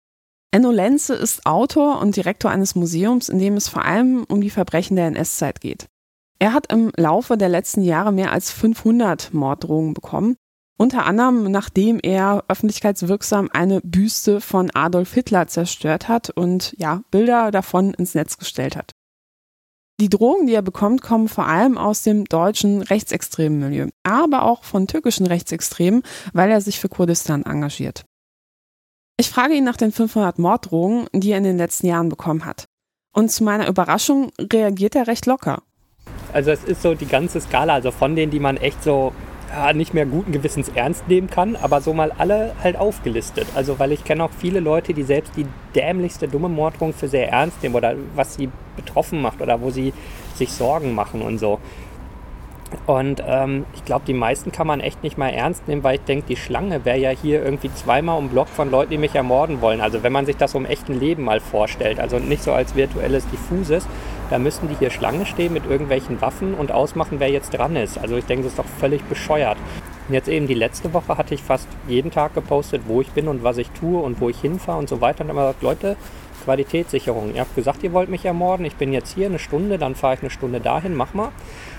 Enno 0.52 0.72
Lenze 0.72 1.14
ist 1.16 1.46
Autor 1.46 2.00
und 2.00 2.16
Direktor 2.16 2.52
eines 2.52 2.74
Museums, 2.74 3.28
in 3.28 3.40
dem 3.40 3.58
es 3.58 3.68
vor 3.68 3.84
allem 3.84 4.24
um 4.30 4.40
die 4.40 4.50
Verbrechen 4.50 4.96
der 4.96 5.08
NS-Zeit 5.08 5.60
geht. 5.60 5.88
Er 6.40 6.54
hat 6.54 6.72
im 6.72 6.94
Laufe 6.96 7.38
der 7.38 7.50
letzten 7.50 7.82
Jahre 7.82 8.14
mehr 8.14 8.32
als 8.32 8.50
500 8.50 9.34
Morddrohungen 9.34 9.94
bekommen 9.94 10.38
unter 10.82 11.06
anderem, 11.06 11.44
nachdem 11.52 12.00
er 12.02 12.44
öffentlichkeitswirksam 12.48 13.50
eine 13.54 13.82
Büste 13.82 14.42
von 14.42 14.72
Adolf 14.74 15.14
Hitler 15.14 15.46
zerstört 15.46 16.08
hat 16.08 16.32
und 16.32 16.74
ja, 16.80 17.04
Bilder 17.12 17.52
davon 17.52 17.94
ins 17.94 18.16
Netz 18.16 18.40
gestellt 18.40 18.76
hat. 18.76 18.92
Die 20.00 20.10
Drohungen, 20.10 20.48
die 20.48 20.56
er 20.56 20.64
bekommt, 20.64 21.04
kommen 21.04 21.28
vor 21.28 21.46
allem 21.46 21.78
aus 21.78 22.02
dem 22.02 22.26
deutschen 22.26 22.82
rechtsextremen 22.82 23.60
Milieu, 23.60 23.90
aber 24.02 24.42
auch 24.42 24.64
von 24.64 24.88
türkischen 24.88 25.28
Rechtsextremen, 25.28 26.02
weil 26.34 26.50
er 26.50 26.62
sich 26.62 26.80
für 26.80 26.90
Kurdistan 26.90 27.44
engagiert. 27.44 28.04
Ich 29.20 29.30
frage 29.30 29.54
ihn 29.54 29.64
nach 29.64 29.78
den 29.78 29.92
500 29.92 30.40
Morddrohungen, 30.40 31.06
die 31.14 31.30
er 31.30 31.38
in 31.38 31.44
den 31.44 31.60
letzten 31.60 31.86
Jahren 31.86 32.10
bekommen 32.10 32.44
hat. 32.44 32.66
Und 33.14 33.32
zu 33.32 33.44
meiner 33.44 33.68
Überraschung 33.68 34.32
reagiert 34.40 34.96
er 34.96 35.06
recht 35.06 35.28
locker. 35.28 35.62
Also 36.34 36.50
es 36.50 36.64
ist 36.64 36.82
so 36.82 36.96
die 36.96 37.06
ganze 37.06 37.40
Skala, 37.40 37.76
also 37.76 37.92
von 37.92 38.16
denen, 38.16 38.32
die 38.32 38.40
man 38.40 38.58
echt 38.58 38.84
so 38.84 39.14
ja, 39.52 39.74
nicht 39.74 39.94
mehr 39.94 40.06
guten 40.06 40.32
Gewissens 40.32 40.70
ernst 40.70 41.08
nehmen 41.08 41.30
kann, 41.30 41.56
aber 41.56 41.82
so 41.82 41.94
mal 41.94 42.12
alle 42.18 42.54
halt 42.64 42.78
aufgelistet. 42.78 43.48
Also 43.56 43.80
weil 43.80 43.92
ich 43.92 44.04
kenne 44.04 44.24
auch 44.24 44.32
viele 44.32 44.60
Leute, 44.60 44.94
die 44.94 45.04
selbst 45.04 45.34
die 45.36 45.46
dämlichste 45.76 46.28
dumme 46.28 46.50
Morddrohung 46.50 46.94
für 46.94 47.08
sehr 47.08 47.30
ernst 47.30 47.62
nehmen 47.62 47.76
oder 47.76 47.96
was 48.16 48.36
sie 48.36 48.50
betroffen 48.76 49.22
macht 49.22 49.42
oder 49.42 49.62
wo 49.62 49.70
sie 49.70 49.94
sich 50.36 50.52
Sorgen 50.52 50.96
machen 50.96 51.22
und 51.22 51.38
so. 51.38 51.60
Und 52.86 53.24
ähm, 53.26 53.66
ich 53.76 53.86
glaube, 53.86 54.04
die 54.08 54.14
meisten 54.14 54.52
kann 54.52 54.68
man 54.68 54.80
echt 54.80 55.04
nicht 55.04 55.18
mal 55.18 55.30
ernst 55.30 55.68
nehmen, 55.68 55.84
weil 55.84 55.96
ich 55.96 56.02
denke, 56.02 56.26
die 56.28 56.36
Schlange 56.36 56.86
wäre 56.86 56.98
ja 56.98 57.10
hier 57.10 57.44
irgendwie 57.44 57.72
zweimal 57.74 58.18
um 58.18 58.30
Block 58.30 58.48
von 58.48 58.72
Leuten, 58.72 58.92
die 58.92 58.98
mich 58.98 59.16
ermorden 59.16 59.62
wollen. 59.62 59.82
Also 59.82 60.04
wenn 60.04 60.14
man 60.14 60.26
sich 60.26 60.38
das 60.38 60.52
so 60.52 60.58
im 60.58 60.66
echten 60.66 61.00
Leben 61.00 61.24
mal 61.24 61.40
vorstellt, 61.40 62.00
also 62.00 62.20
nicht 62.20 62.44
so 62.44 62.54
als 62.54 62.76
virtuelles 62.76 63.28
diffuses, 63.30 63.88
da 64.30 64.40
müssten 64.40 64.70
die 64.70 64.76
hier 64.76 64.90
Schlange 64.90 65.26
stehen 65.26 65.54
mit 65.54 65.70
irgendwelchen 65.70 66.22
Waffen 66.22 66.54
und 66.54 66.72
ausmachen, 66.72 67.20
wer 67.20 67.30
jetzt 67.30 67.52
dran 67.52 67.76
ist. 67.76 67.98
Also 67.98 68.16
ich 68.16 68.26
denke, 68.26 68.44
das 68.44 68.54
ist 68.54 68.60
doch 68.60 68.66
völlig 68.80 69.04
bescheuert. 69.04 69.58
Und 70.08 70.16
jetzt 70.16 70.30
eben 70.30 70.48
die 70.48 70.54
letzte 70.54 70.94
Woche 70.94 71.18
hatte 71.18 71.34
ich 71.34 71.44
fast 71.44 71.68
jeden 71.88 72.12
Tag 72.12 72.34
gepostet, 72.34 72.84
wo 72.88 73.02
ich 73.02 73.12
bin 73.12 73.28
und 73.28 73.44
was 73.44 73.58
ich 73.58 73.70
tue 73.72 74.02
und 74.02 74.20
wo 74.20 74.30
ich 74.30 74.40
hinfahre 74.40 74.80
und 74.80 74.90
so 74.90 75.02
weiter. 75.02 75.24
Und 75.24 75.30
immer 75.30 75.42
gesagt, 75.48 75.64
Leute, 75.64 75.98
Qualitätssicherung. 76.44 77.36
Ihr 77.36 77.42
habt 77.42 77.56
gesagt, 77.56 77.84
ihr 77.84 77.94
wollt 77.94 78.10
mich 78.10 78.26
ermorden. 78.26 78.66
Ich 78.66 78.76
bin 78.76 78.94
jetzt 78.94 79.14
hier 79.14 79.28
eine 79.28 79.40
Stunde, 79.40 79.78
dann 79.78 79.96
fahre 79.96 80.16
ich 80.16 80.22
eine 80.22 80.30
Stunde 80.30 80.60
dahin, 80.60 80.96
mach 80.96 81.14
mal. 81.14 81.30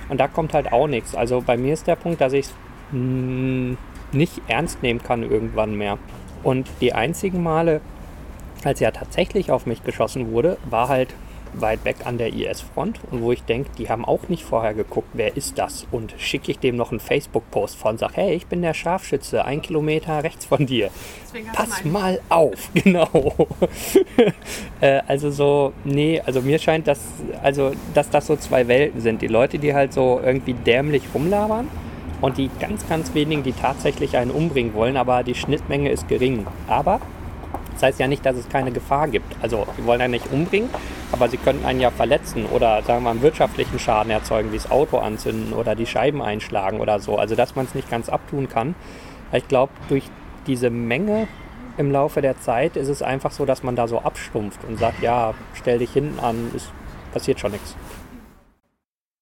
Und 0.09 0.21
da 0.21 0.29
kommt 0.29 0.55
halt 0.55 0.73
auch 0.73 0.87
nichts. 0.87 1.15
Also 1.15 1.41
bei 1.41 1.57
mir 1.57 1.75
ist 1.75 1.87
der 1.87 1.97
Punkt, 1.97 2.21
dass 2.21 2.33
ich 2.33 2.47
es 2.47 2.55
hm, 2.91 3.77
nicht 4.13 4.41
ernst 4.49 4.83
nehmen 4.83 5.03
kann 5.03 5.23
irgendwann 5.23 5.77
mehr. 5.77 5.99
Und 6.43 6.69
die 6.81 6.93
einzigen 6.93 7.43
Male, 7.43 7.81
als 8.65 8.81
er 8.81 8.93
tatsächlich 8.93 9.51
auf 9.51 9.67
mich 9.67 9.85
geschossen 9.85 10.33
wurde, 10.33 10.59
war 10.69 10.89
halt 10.89 11.15
weit 11.55 11.85
weg 11.85 11.97
an 12.05 12.19
der 12.19 12.33
IS-Front 12.33 13.01
und 13.11 13.23
wo 13.23 13.33
ich 13.33 13.43
denke, 13.43 13.71
die 13.79 13.89
haben 13.89 14.05
auch 14.05 14.29
nicht 14.29 14.45
vorher 14.45 14.75
geguckt, 14.75 15.09
wer 15.13 15.37
ist 15.37 15.59
das? 15.59 15.87
Und 15.91 16.15
schicke 16.19 16.51
ich 16.51 16.59
dem 16.59 16.77
noch 16.77 16.91
einen 16.91 17.01
Facebook-Post 17.01 17.77
von, 17.77 17.99
sag, 17.99 18.17
hey, 18.17 18.35
ich 18.35 18.47
bin 18.47 18.63
der 18.63 18.75
Scharfschütze, 18.75 19.45
ein 19.45 19.63
Kilometer 19.63 20.23
rechts 20.23 20.45
von 20.45 20.67
dir. 20.67 20.91
Pass 21.55 21.85
mal 21.85 22.21
auf, 22.29 22.71
genau. 22.75 23.49
äh, 24.81 25.01
also 25.07 25.31
so, 25.31 25.73
nee, 25.85 26.21
also 26.25 26.41
mir 26.43 26.59
scheint, 26.59 26.87
dass, 26.87 27.01
also, 27.43 27.73
dass 27.95 28.11
das 28.11 28.27
so 28.27 28.37
zwei 28.37 28.69
Welten 28.69 29.01
sind. 29.01 29.23
Die 29.23 29.29
Leute, 29.29 29.59
die 29.59 29.75
halt 29.75 29.93
so 29.93 30.21
irgendwie 30.25 30.55
dämlich 30.55 31.03
rumlabern 31.15 31.69
und 32.21 32.39
die 32.39 32.51
ganz, 32.61 32.89
ganz 32.89 33.15
wenigen, 33.15 33.43
die 33.43 33.53
tatsächlich 33.53 34.17
einen 34.17 34.31
umbringen 34.31 34.75
wollen, 34.75 34.97
aber 34.97 35.23
die 35.23 35.35
Schnittmenge 35.35 35.91
ist 35.91 36.09
gering. 36.09 36.47
Aber 36.69 37.01
das 37.73 37.83
heißt 37.83 37.99
ja 38.01 38.09
nicht, 38.09 38.25
dass 38.25 38.37
es 38.37 38.49
keine 38.49 38.73
Gefahr 38.73 39.09
gibt. 39.09 39.35
Also, 39.43 39.67
die 39.79 39.85
wollen 39.85 40.01
einen 40.01 40.13
nicht 40.13 40.31
umbringen, 40.33 40.71
aber 41.11 41.29
sie 41.29 41.37
könnten 41.37 41.65
einen 41.65 41.81
ja 41.81 41.91
verletzen 41.91 42.47
oder 42.47 42.83
sagen 42.83 43.05
wir 43.05 43.11
einen 43.11 43.23
wirtschaftlichen 43.23 43.79
Schaden 43.79 44.11
erzeugen, 44.11 44.53
wie 44.53 44.57
das 44.57 44.71
Auto 44.71 44.99
anzünden 44.99 45.53
oder 45.53 45.75
die 45.75 45.87
Scheiben 45.87 46.23
einschlagen 46.23 46.81
oder 46.81 47.01
so. 47.01 47.19
Also 47.19 47.35
dass 47.35 47.55
man 47.55 47.67
es 47.67 47.75
nicht 47.75 47.91
ganz 47.91 48.09
abtun 48.09 48.49
kann. 48.49 48.75
Ich 49.33 49.49
glaube, 49.49 49.73
durch 49.89 50.05
diese 50.47 50.71
Menge 50.71 51.29
im 51.79 51.91
Laufe 51.91 52.21
der 52.21 52.39
Zeit 52.41 52.77
ist 52.77 52.89
es 52.89 53.03
einfach 53.03 53.33
so, 53.33 53.45
dass 53.47 53.63
man 53.63 53.77
da 53.77 53.89
so 53.89 53.99
abstumpft 53.99 54.65
und 54.65 54.79
sagt, 54.79 55.03
ja, 55.03 55.35
stell 55.55 55.79
dich 55.79 55.93
hinten 55.93 56.21
an, 56.21 56.51
es 56.55 56.69
passiert 57.13 57.41
schon 57.41 57.53
nichts. 57.53 57.75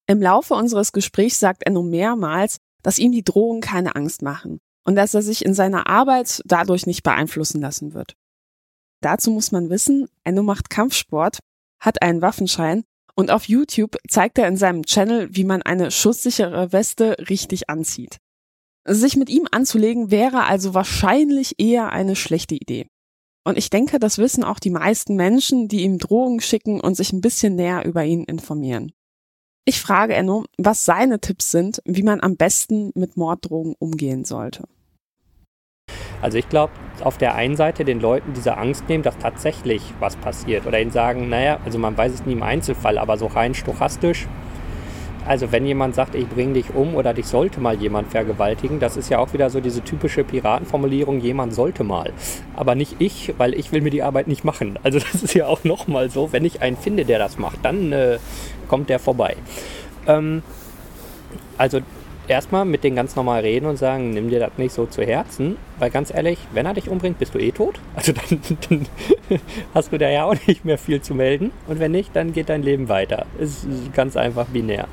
Im 0.07 0.21
Laufe 0.21 0.55
unseres 0.55 0.93
Gesprächs 0.93 1.39
sagt 1.39 1.65
Enno 1.65 1.83
mehrmals, 1.83 2.57
dass 2.83 2.99
ihm 2.99 3.13
die 3.13 3.23
Drohungen 3.23 3.61
keine 3.61 3.95
Angst 3.95 4.23
machen. 4.23 4.61
und 4.85 4.97
dass 4.97 5.15
er 5.15 5.23
sich 5.23 5.45
in 5.45 5.55
seiner 5.55 5.87
Arbeit 5.87 6.43
dadurch 6.45 6.87
nicht 6.87 7.03
beeinflussen 7.03 7.61
lassen 7.61 7.95
wird. 7.95 8.17
Dazu 9.01 9.31
muss 9.31 9.53
man 9.53 9.71
wissen, 9.71 10.09
Enno 10.25 10.43
macht 10.43 10.71
Kampfsport, 10.71 11.39
hat 11.81 12.03
einen 12.03 12.23
Waffenschein 12.23 12.85
und 13.15 13.31
auf 13.31 13.49
YouTube 13.49 13.97
zeigt 14.09 14.39
er 14.39 14.49
in 14.49 14.57
seinem 14.57 14.85
Channel, 14.85 15.29
wie 15.35 15.45
man 15.45 15.63
eine 15.63 15.91
schusssichere 15.91 16.73
Weste 16.73 17.17
richtig 17.29 17.69
anzieht. 17.71 18.19
Sich 18.87 19.17
mit 19.17 19.29
ihm 19.29 19.47
anzulegen 19.51 20.11
wäre 20.11 20.45
also 20.45 20.75
wahrscheinlich 20.75 21.55
eher 21.59 21.91
eine 21.91 22.17
schlechte 22.17 22.55
Idee. 22.55 22.87
Und 23.45 23.57
ich 23.57 23.71
denke, 23.71 23.99
das 23.99 24.19
wissen 24.19 24.45
auch 24.45 24.59
die 24.59 24.71
meisten 24.71 25.17
Menschen, 25.17 25.69
die 25.69 25.83
ihm 25.83 25.99
Drohungen 25.99 26.41
schicken 26.41 26.81
und 26.81 26.95
sich 26.95 27.13
ein 27.13 27.21
bisschen 27.21 27.57
näher 27.57 27.85
über 27.85 28.05
ihn 28.05 28.25
informieren. 28.25 28.93
Ich 29.65 29.81
frage 29.81 30.15
Enno, 30.15 30.45
was 30.59 30.85
seine 30.85 31.21
Tipps 31.21 31.51
sind, 31.51 31.81
wie 31.85 32.03
man 32.03 32.21
am 32.21 32.37
besten 32.37 32.91
mit 32.95 33.17
Morddrogen 33.17 33.75
umgehen 33.79 34.25
sollte. 34.25 34.65
Also 36.23 36.39
ich 36.39 36.49
glaube, 36.49 36.73
auf 37.03 37.19
der 37.19 37.35
einen 37.35 37.57
Seite 37.57 37.85
den 37.85 38.01
Leuten 38.01 38.33
diese 38.35 38.57
Angst 38.59 38.89
nehmen, 38.89 39.03
dass 39.03 39.19
tatsächlich 39.19 39.83
was 40.01 40.17
passiert. 40.17 40.67
Oder 40.67 40.81
ihnen 40.81 40.91
sagen, 40.91 41.29
naja, 41.29 41.59
also 41.65 41.79
man 41.79 41.97
weiß 41.97 42.13
es 42.13 42.27
nie 42.27 42.35
im 42.35 42.43
Einzelfall, 42.43 42.99
aber 42.99 43.17
so 43.17 43.27
rein 43.27 43.55
stochastisch. 43.55 44.27
Also 45.27 45.53
wenn 45.53 45.67
jemand 45.67 45.95
sagt, 45.95 46.15
ich 46.15 46.27
bringe 46.29 46.55
dich 46.55 46.75
um 46.75 46.95
oder 46.95 47.13
dich 47.13 47.27
sollte 47.27 47.61
mal 47.61 47.77
jemand 47.77 48.11
vergewaltigen, 48.11 48.81
das 48.81 48.97
ist 48.97 49.11
ja 49.11 49.19
auch 49.19 49.33
wieder 49.33 49.51
so 49.51 49.61
diese 49.61 49.83
typische 49.83 50.25
Piratenformulierung, 50.25 51.21
jemand 51.21 51.55
sollte 51.55 51.85
mal. 51.85 52.13
Aber 52.57 52.75
nicht 52.75 52.97
ich, 52.99 53.35
weil 53.37 53.55
ich 53.55 53.71
will 53.71 53.83
mir 53.83 53.91
die 53.91 54.03
Arbeit 54.03 54.29
nicht 54.29 54.45
machen. 54.45 54.79
Also 54.83 54.99
das 55.13 55.23
ist 55.23 55.35
ja 55.35 55.47
auch 55.47 55.65
nochmal 55.65 56.11
so, 56.11 56.33
wenn 56.33 56.45
ich 56.45 56.63
einen 56.63 56.77
finde, 56.77 57.05
der 57.05 57.19
das 57.19 57.39
macht, 57.39 57.59
dann 57.63 57.93
äh, 57.93 58.19
kommt 58.67 58.89
der 58.89 58.99
vorbei. 58.99 59.37
Ähm, 60.07 60.43
also 61.59 61.81
erstmal 62.31 62.65
mit 62.65 62.85
denen 62.85 62.97
ganz 62.97 63.17
normal 63.17 63.41
reden 63.41 63.67
und 63.67 63.77
sagen, 63.77 64.11
nimm 64.11 64.31
dir 64.31 64.39
das 64.39 64.53
nicht 64.57 64.73
so 64.73 64.87
zu 64.87 65.03
Herzen, 65.03 65.57
weil 65.79 65.91
ganz 65.91 66.13
ehrlich, 66.15 66.39
wenn 66.53 66.65
er 66.65 66.75
dich 66.75 66.89
umbringt, 66.89 67.19
bist 67.19 67.35
du 67.35 67.39
eh 67.39 67.51
tot. 67.51 67.81
Also 67.95 68.13
dann, 68.13 68.41
dann 68.69 68.87
hast 69.75 69.93
du 69.93 69.99
da 69.99 70.09
ja 70.09 70.25
auch 70.25 70.37
nicht 70.47 70.65
mehr 70.65 70.79
viel 70.79 71.03
zu 71.03 71.15
melden. 71.15 71.51
Und 71.67 71.81
wenn 71.81 71.93
nicht, 71.93 72.15
dann 72.15 72.33
geht 72.33 72.49
dein 72.49 72.63
Leben 72.63 72.89
weiter. 72.89 73.27
Ist 73.39 73.67
ganz 73.93 74.17
einfach 74.17 74.47
binär. 74.47 74.87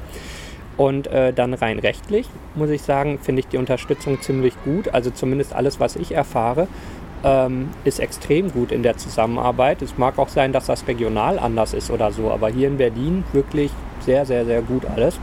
Und 0.75 1.07
äh, 1.07 1.33
dann 1.33 1.53
rein 1.53 1.79
rechtlich, 1.79 2.27
muss 2.55 2.69
ich 2.69 2.81
sagen, 2.81 3.17
finde 3.21 3.39
ich 3.39 3.47
die 3.47 3.57
Unterstützung 3.57 4.21
ziemlich 4.21 4.53
gut. 4.63 4.93
Also 4.93 5.09
zumindest 5.09 5.53
alles, 5.53 5.79
was 5.79 5.95
ich 5.95 6.11
erfahre, 6.11 6.67
ähm, 7.23 7.69
ist 7.83 7.99
extrem 7.99 8.51
gut 8.51 8.71
in 8.71 8.83
der 8.83 8.97
Zusammenarbeit. 8.97 9.81
Es 9.81 9.97
mag 9.97 10.19
auch 10.19 10.29
sein, 10.29 10.53
dass 10.53 10.67
das 10.67 10.87
regional 10.87 11.39
anders 11.39 11.73
ist 11.73 11.89
oder 11.89 12.11
so, 12.11 12.31
aber 12.31 12.49
hier 12.49 12.67
in 12.67 12.77
Berlin 12.77 13.23
wirklich 13.33 13.71
sehr, 14.01 14.25
sehr, 14.25 14.45
sehr 14.45 14.61
gut 14.61 14.85
alles. 14.85 15.19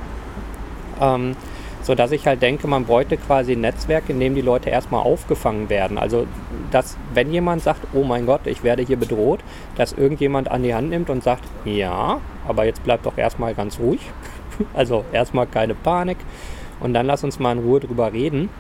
Ähm, 1.01 1.37
so 1.85 1.95
dass 1.95 2.13
ich 2.13 2.27
halt 2.27 2.41
denke, 2.41 2.67
man 2.67 2.87
bräuchte 2.87 3.19
quasi 3.19 3.53
ein 3.53 3.61
Netzwerk, 3.61 4.09
in 4.09 4.19
dem 4.19 4.35
die 4.35 4.41
Leute 4.41 4.71
erstmal 4.71 5.03
aufgefangen 5.03 5.69
werden. 5.69 5.99
Also, 5.99 6.27
dass 6.71 6.97
wenn 7.13 7.31
jemand 7.31 7.63
sagt, 7.63 7.87
oh 7.93 8.05
mein 8.05 8.25
Gott, 8.25 8.47
ich 8.47 8.65
werde 8.65 8.83
hier 8.83 8.97
bedroht, 8.97 9.41
dass 9.77 9.93
irgendjemand 9.93 10.51
an 10.51 10.63
die 10.63 10.75
Hand 10.75 10.89
nimmt 10.89 11.11
und 11.11 11.23
sagt, 11.23 11.45
ja, 11.67 12.21
aber 12.49 12.65
jetzt 12.65 12.83
bleibt 12.83 13.05
doch 13.05 13.19
erstmal 13.19 13.55
ganz 13.55 13.79
ruhig. 13.79 14.01
Also 14.73 15.05
erstmal 15.13 15.49
keine 15.49 15.75
Panik 15.75 16.17
und 16.79 16.95
dann 16.95 17.07
lass 17.07 17.25
uns 17.25 17.41
mal 17.41 17.57
in 17.57 17.65
Ruhe 17.65 17.81
drüber 17.81 18.13
reden. 18.13 18.51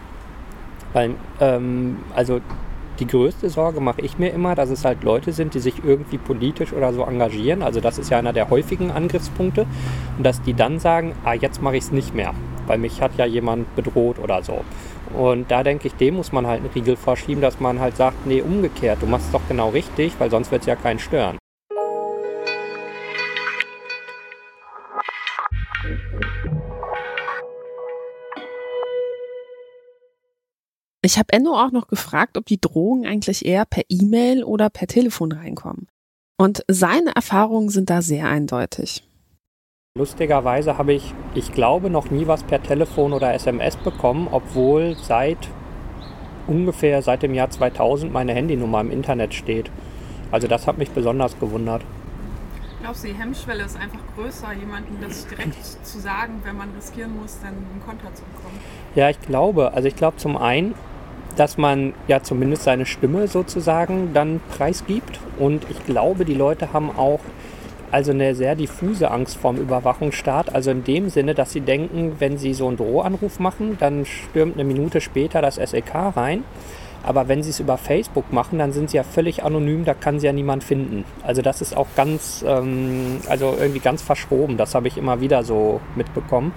Weil, 0.93 1.15
ähm, 1.41 1.99
also 2.17 2.41
die 2.99 3.07
größte 3.07 3.49
Sorge 3.49 3.81
mache 3.81 4.01
ich 4.01 4.19
mir 4.19 4.31
immer, 4.31 4.55
dass 4.55 4.71
es 4.71 4.85
halt 4.85 5.03
Leute 5.05 5.33
sind, 5.33 5.55
die 5.55 5.61
sich 5.61 5.85
irgendwie 5.85 6.19
politisch 6.19 6.73
oder 6.73 6.93
so 6.93 7.03
engagieren. 7.05 7.63
Also 7.63 7.81
das 7.81 7.99
ist 7.99 8.11
ja 8.11 8.19
einer 8.19 8.33
der 8.33 8.51
häufigen 8.51 8.91
Angriffspunkte. 8.91 9.67
Und 10.17 10.25
dass 10.25 10.43
die 10.43 10.55
dann 10.55 10.79
sagen, 10.79 11.15
ah, 11.25 11.35
jetzt 11.35 11.63
mache 11.63 11.77
ich 11.77 11.85
es 11.85 11.93
nicht 11.93 12.15
mehr, 12.15 12.35
weil 12.67 12.79
mich 12.79 13.01
hat 13.01 13.13
ja 13.17 13.27
jemand 13.27 13.75
bedroht 13.77 14.19
oder 14.19 14.43
so. 14.43 14.65
Und 15.15 15.51
da 15.51 15.63
denke 15.63 15.89
ich, 15.89 15.95
dem 15.95 16.15
muss 16.15 16.33
man 16.33 16.47
halt 16.47 16.61
einen 16.61 16.71
Riegel 16.71 16.97
vorschieben, 16.97 17.41
dass 17.41 17.61
man 17.61 17.81
halt 17.81 17.97
sagt, 17.97 18.27
nee, 18.27 18.41
umgekehrt, 18.41 19.03
du 19.03 19.07
machst 19.07 19.27
es 19.27 19.33
doch 19.33 19.47
genau 19.49 19.71
richtig, 19.71 20.13
weil 20.19 20.31
sonst 20.31 20.51
wird 20.51 20.63
es 20.63 20.67
ja 20.67 20.77
keinen 20.77 20.99
stören. 20.99 21.39
Ich 31.05 31.19
habe 31.19 31.35
Enno 31.35 31.63
auch 31.63 31.71
noch 31.71 31.87
gefragt, 31.89 32.39
ob 32.39 32.47
die 32.47 32.59
Drohungen 32.59 33.05
eigentlich 33.05 33.45
eher 33.45 33.67
per 33.67 33.83
E-Mail 33.91 34.43
oder 34.43 34.71
per 34.71 34.87
Telefon 34.87 35.33
reinkommen. 35.33 35.87
Und 36.39 36.65
seine 36.67 37.15
Erfahrungen 37.15 37.69
sind 37.69 37.91
da 37.91 38.01
sehr 38.01 38.27
eindeutig. 38.27 39.05
Lustigerweise 39.97 40.77
habe 40.77 40.93
ich, 40.93 41.15
ich 41.35 41.53
glaube, 41.53 41.89
noch 41.89 42.11
nie 42.11 42.27
was 42.27 42.43
per 42.43 42.61
Telefon 42.61 43.13
oder 43.13 43.33
SMS 43.33 43.77
bekommen, 43.77 44.27
obwohl 44.29 44.97
seit 44.97 45.39
ungefähr 46.49 47.01
seit 47.01 47.23
dem 47.23 47.33
Jahr 47.33 47.49
2000 47.49 48.13
meine 48.13 48.35
Handynummer 48.35 48.81
im 48.81 48.91
Internet 48.91 49.35
steht. 49.35 49.71
Also 50.33 50.49
das 50.49 50.67
hat 50.67 50.79
mich 50.79 50.91
besonders 50.91 51.39
gewundert. 51.39 51.83
Glaubst 52.83 53.05
du, 53.05 53.07
die 53.07 53.15
Hemmschwelle 53.15 53.63
ist 53.63 53.77
einfach 53.77 54.01
größer, 54.17 54.53
jemandem 54.55 54.97
das 55.01 55.29
direkt 55.29 55.63
zu 55.87 56.01
sagen, 56.01 56.41
wenn 56.43 56.57
man 56.57 56.71
riskieren 56.75 57.17
muss, 57.17 57.39
dann 57.41 57.55
in 57.73 57.81
Kontakt 57.87 58.17
zu 58.17 58.25
bekommen? 58.25 58.59
Ja, 58.97 59.11
ich 59.11 59.21
glaube. 59.21 59.75
Also 59.75 59.87
ich 59.87 59.95
glaube 59.95 60.17
zum 60.17 60.37
einen, 60.37 60.75
dass 61.37 61.57
man 61.57 61.95
ja 62.09 62.21
zumindest 62.21 62.65
seine 62.65 62.87
Stimme 62.87 63.29
sozusagen 63.29 64.13
dann 64.13 64.41
preisgibt. 64.57 65.21
Und 65.39 65.71
ich 65.71 65.87
glaube, 65.87 66.25
die 66.25 66.35
Leute 66.35 66.73
haben 66.73 66.91
auch 66.91 67.21
also 67.91 68.13
eine 68.13 68.35
sehr 68.35 68.55
diffuse 68.55 69.11
Angst 69.11 69.37
vorm 69.37 69.57
Überwachungsstaat. 69.57 70.55
Also 70.55 70.71
in 70.71 70.85
dem 70.85 71.09
Sinne, 71.09 71.35
dass 71.35 71.53
sie 71.53 71.61
denken, 71.61 72.17
wenn 72.19 72.39
sie 72.39 72.55
so 72.55 72.69
einen 72.69 72.77
Drohanruf 72.77 73.39
machen, 73.39 73.77
dann 73.79 74.05
stürmt 74.07 74.55
eine 74.55 74.65
Minute 74.65 75.01
später 75.01 75.41
das 75.43 75.57
SEK 75.57 75.95
rein. 76.17 76.45
Aber 77.05 77.29
wenn 77.29 77.43
sie 77.43 77.51
es 77.51 77.61
über 77.61 77.77
Facebook 77.77 78.33
machen, 78.33 78.59
dann 78.59 78.73
sind 78.73 78.91
sie 78.91 78.97
ja 78.97 79.03
völlig 79.03 79.43
anonym, 79.45 79.85
da 79.85 79.93
kann 79.93 80.19
sie 80.19 80.27
ja 80.27 80.33
niemand 80.33 80.65
finden. 80.65 81.05
Also 81.23 81.43
das 81.43 81.61
ist 81.61 81.77
auch 81.77 81.89
ganz, 81.97 82.43
ähm, 82.49 83.19
also 83.29 83.55
irgendwie 83.61 83.81
ganz 83.81 84.01
verschroben. 84.01 84.57
Das 84.57 84.75
habe 84.75 84.89
ich 84.89 84.97
immer 84.97 85.21
wieder 85.21 85.45
so 85.45 85.81
mitbekommen. 85.97 86.53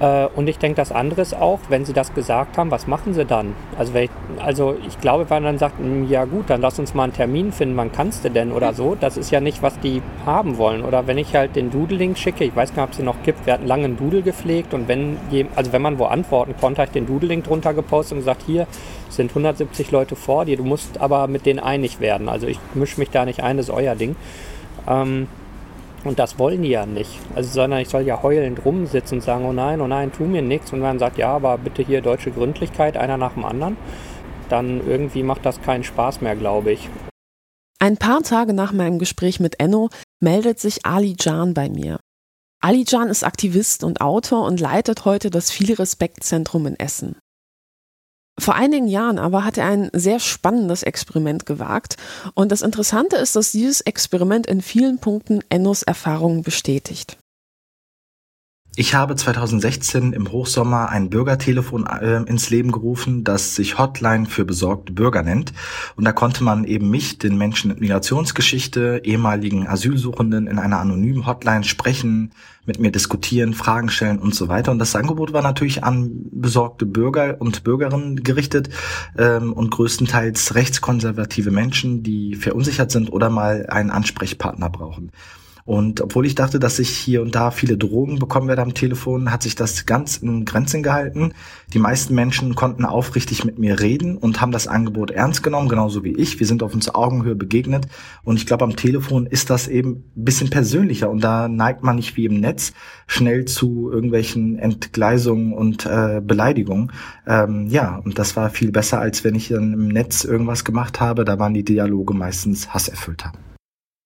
Äh, 0.00 0.26
und 0.36 0.48
ich 0.48 0.58
denke, 0.58 0.76
das 0.76 0.92
andere 0.92 1.22
ist 1.22 1.34
auch, 1.34 1.58
wenn 1.68 1.84
sie 1.84 1.92
das 1.92 2.14
gesagt 2.14 2.56
haben, 2.56 2.70
was 2.70 2.86
machen 2.86 3.14
sie 3.14 3.24
dann? 3.24 3.54
Also, 3.76 3.94
ich, 3.96 4.10
also 4.38 4.76
ich 4.86 5.00
glaube, 5.00 5.28
wenn 5.28 5.42
man 5.42 5.54
dann 5.54 5.58
sagt, 5.58 5.78
hm, 5.78 6.08
ja 6.08 6.24
gut, 6.24 6.50
dann 6.50 6.60
lass 6.60 6.78
uns 6.78 6.94
mal 6.94 7.04
einen 7.04 7.12
Termin 7.12 7.52
finden, 7.52 7.76
wann 7.76 7.92
kannst 7.92 8.24
du 8.24 8.30
denn 8.30 8.52
oder 8.52 8.74
so, 8.74 8.94
das 8.94 9.16
ist 9.16 9.30
ja 9.30 9.40
nicht, 9.40 9.62
was 9.62 9.78
die 9.80 10.02
haben 10.24 10.58
wollen. 10.58 10.84
Oder 10.84 11.06
wenn 11.06 11.18
ich 11.18 11.34
halt 11.34 11.56
den 11.56 11.70
Doodling 11.70 12.14
schicke, 12.16 12.44
ich 12.44 12.54
weiß 12.54 12.74
gar 12.74 12.84
nicht, 12.84 12.90
ob 12.92 12.96
sie 12.96 13.02
noch 13.02 13.22
gibt, 13.24 13.46
wir 13.46 13.54
hatten 13.54 13.66
lange 13.66 13.84
einen 13.84 13.96
Doodle 13.96 14.22
gepflegt 14.22 14.74
und 14.74 14.88
wenn, 14.88 15.16
also 15.56 15.72
wenn 15.72 15.82
man 15.82 15.98
wo 15.98 16.04
antworten 16.04 16.54
konnte, 16.60 16.80
habe 16.80 16.88
ich 16.88 16.92
den 16.92 17.06
Doodling 17.06 17.42
drunter 17.42 17.74
gepostet 17.74 18.12
und 18.12 18.18
gesagt, 18.18 18.42
hier 18.46 18.66
sind 19.08 19.30
170 19.30 19.90
Leute 19.90 20.16
vor 20.16 20.44
dir, 20.44 20.56
du 20.56 20.64
musst 20.64 21.00
aber 21.00 21.26
mit 21.26 21.46
denen 21.46 21.58
einig 21.58 22.00
werden. 22.00 22.28
Also 22.28 22.46
ich 22.46 22.58
mische 22.74 23.00
mich 23.00 23.10
da 23.10 23.24
nicht 23.24 23.42
ein, 23.42 23.56
das 23.56 23.68
ist 23.68 23.74
euer 23.74 23.94
Ding. 23.94 24.16
Ähm, 24.88 25.28
und 26.04 26.18
das 26.18 26.38
wollen 26.38 26.62
die 26.62 26.70
ja 26.70 26.86
nicht. 26.86 27.18
Also, 27.34 27.50
sondern 27.50 27.80
ich 27.80 27.88
soll 27.88 28.02
ja 28.02 28.22
heulend 28.22 28.64
rumsitzen 28.64 29.18
und 29.18 29.22
sagen, 29.22 29.44
oh 29.44 29.52
nein, 29.52 29.80
oh 29.80 29.86
nein, 29.86 30.12
tu 30.12 30.24
mir 30.24 30.42
nichts. 30.42 30.72
Und 30.72 30.80
man 30.80 30.98
sagt, 30.98 31.18
ja, 31.18 31.34
aber 31.34 31.58
bitte 31.58 31.82
hier 31.82 32.00
deutsche 32.00 32.30
Gründlichkeit, 32.30 32.96
einer 32.96 33.16
nach 33.16 33.34
dem 33.34 33.44
anderen. 33.44 33.76
Dann 34.48 34.86
irgendwie 34.86 35.22
macht 35.22 35.44
das 35.44 35.60
keinen 35.60 35.84
Spaß 35.84 36.20
mehr, 36.20 36.36
glaube 36.36 36.72
ich. 36.72 36.88
Ein 37.80 37.96
paar 37.96 38.22
Tage 38.22 38.54
nach 38.54 38.72
meinem 38.72 38.98
Gespräch 38.98 39.40
mit 39.40 39.60
Enno 39.60 39.88
meldet 40.20 40.58
sich 40.58 40.84
Ali 40.84 41.14
Jan 41.18 41.54
bei 41.54 41.68
mir. 41.68 42.00
Ali 42.60 42.84
Jan 42.86 43.08
ist 43.08 43.22
Aktivist 43.22 43.84
und 43.84 44.00
Autor 44.00 44.44
und 44.46 44.58
leitet 44.58 45.04
heute 45.04 45.30
das 45.30 45.50
Viel 45.50 45.74
Respekt 45.74 46.24
Zentrum 46.24 46.66
in 46.66 46.78
Essen. 46.78 47.16
Vor 48.38 48.54
einigen 48.54 48.86
Jahren 48.86 49.18
aber 49.18 49.44
hat 49.44 49.58
er 49.58 49.66
ein 49.66 49.90
sehr 49.92 50.20
spannendes 50.20 50.82
Experiment 50.82 51.44
gewagt. 51.44 51.96
Und 52.34 52.52
das 52.52 52.62
Interessante 52.62 53.16
ist, 53.16 53.34
dass 53.36 53.52
dieses 53.52 53.80
Experiment 53.80 54.46
in 54.46 54.62
vielen 54.62 54.98
Punkten 54.98 55.40
Ennos 55.48 55.82
Erfahrungen 55.82 56.42
bestätigt. 56.42 57.18
Ich 58.80 58.94
habe 58.94 59.16
2016 59.16 60.12
im 60.12 60.30
Hochsommer 60.30 60.88
ein 60.88 61.10
Bürgertelefon 61.10 61.88
äh, 61.88 62.22
ins 62.22 62.48
Leben 62.48 62.70
gerufen, 62.70 63.24
das 63.24 63.56
sich 63.56 63.76
Hotline 63.76 64.26
für 64.26 64.44
besorgte 64.44 64.92
Bürger 64.92 65.24
nennt. 65.24 65.52
Und 65.96 66.04
da 66.04 66.12
konnte 66.12 66.44
man 66.44 66.62
eben 66.62 66.88
mich, 66.88 67.18
den 67.18 67.36
Menschen 67.36 67.70
mit 67.70 67.80
Migrationsgeschichte, 67.80 69.00
ehemaligen 69.02 69.66
Asylsuchenden 69.66 70.46
in 70.46 70.60
einer 70.60 70.78
anonymen 70.78 71.26
Hotline 71.26 71.64
sprechen, 71.64 72.30
mit 72.66 72.78
mir 72.78 72.92
diskutieren, 72.92 73.52
Fragen 73.52 73.88
stellen 73.88 74.20
und 74.20 74.36
so 74.36 74.46
weiter. 74.46 74.70
Und 74.70 74.78
das 74.78 74.94
Angebot 74.94 75.32
war 75.32 75.42
natürlich 75.42 75.82
an 75.82 76.28
besorgte 76.30 76.86
Bürger 76.86 77.34
und 77.40 77.64
Bürgerinnen 77.64 78.22
gerichtet 78.22 78.68
ähm, 79.18 79.54
und 79.54 79.70
größtenteils 79.72 80.54
rechtskonservative 80.54 81.50
Menschen, 81.50 82.04
die 82.04 82.36
verunsichert 82.36 82.92
sind 82.92 83.12
oder 83.12 83.28
mal 83.28 83.66
einen 83.66 83.90
Ansprechpartner 83.90 84.70
brauchen. 84.70 85.10
Und 85.68 86.00
obwohl 86.00 86.24
ich 86.24 86.34
dachte, 86.34 86.58
dass 86.58 86.78
ich 86.78 86.88
hier 86.88 87.20
und 87.20 87.34
da 87.34 87.50
viele 87.50 87.76
Drogen 87.76 88.18
bekommen 88.18 88.48
werde 88.48 88.62
am 88.62 88.72
Telefon, 88.72 89.30
hat 89.30 89.42
sich 89.42 89.54
das 89.54 89.84
ganz 89.84 90.16
in 90.16 90.46
Grenzen 90.46 90.82
gehalten. 90.82 91.34
Die 91.74 91.78
meisten 91.78 92.14
Menschen 92.14 92.54
konnten 92.54 92.86
aufrichtig 92.86 93.44
mit 93.44 93.58
mir 93.58 93.78
reden 93.78 94.16
und 94.16 94.40
haben 94.40 94.50
das 94.50 94.66
Angebot 94.66 95.10
ernst 95.10 95.42
genommen, 95.42 95.68
genauso 95.68 96.04
wie 96.04 96.14
ich. 96.14 96.40
Wir 96.40 96.46
sind 96.46 96.62
auf 96.62 96.72
uns 96.72 96.94
Augenhöhe 96.94 97.34
begegnet. 97.34 97.86
Und 98.24 98.38
ich 98.38 98.46
glaube, 98.46 98.64
am 98.64 98.76
Telefon 98.76 99.26
ist 99.26 99.50
das 99.50 99.68
eben 99.68 100.04
ein 100.16 100.24
bisschen 100.24 100.48
persönlicher 100.48 101.10
und 101.10 101.22
da 101.22 101.48
neigt 101.48 101.82
man 101.82 101.96
nicht 101.96 102.16
wie 102.16 102.24
im 102.24 102.40
Netz 102.40 102.72
schnell 103.06 103.44
zu 103.44 103.90
irgendwelchen 103.92 104.58
Entgleisungen 104.58 105.52
und 105.52 105.84
äh, 105.84 106.22
Beleidigungen. 106.24 106.92
Ähm, 107.26 107.66
ja, 107.66 107.96
und 107.96 108.18
das 108.18 108.36
war 108.36 108.48
viel 108.48 108.72
besser, 108.72 109.00
als 109.00 109.22
wenn 109.22 109.34
ich 109.34 109.48
dann 109.48 109.74
im 109.74 109.88
Netz 109.88 110.24
irgendwas 110.24 110.64
gemacht 110.64 110.98
habe. 110.98 111.26
Da 111.26 111.38
waren 111.38 111.52
die 111.52 111.62
Dialoge 111.62 112.14
meistens 112.14 112.72
hasserfüllter. 112.72 113.32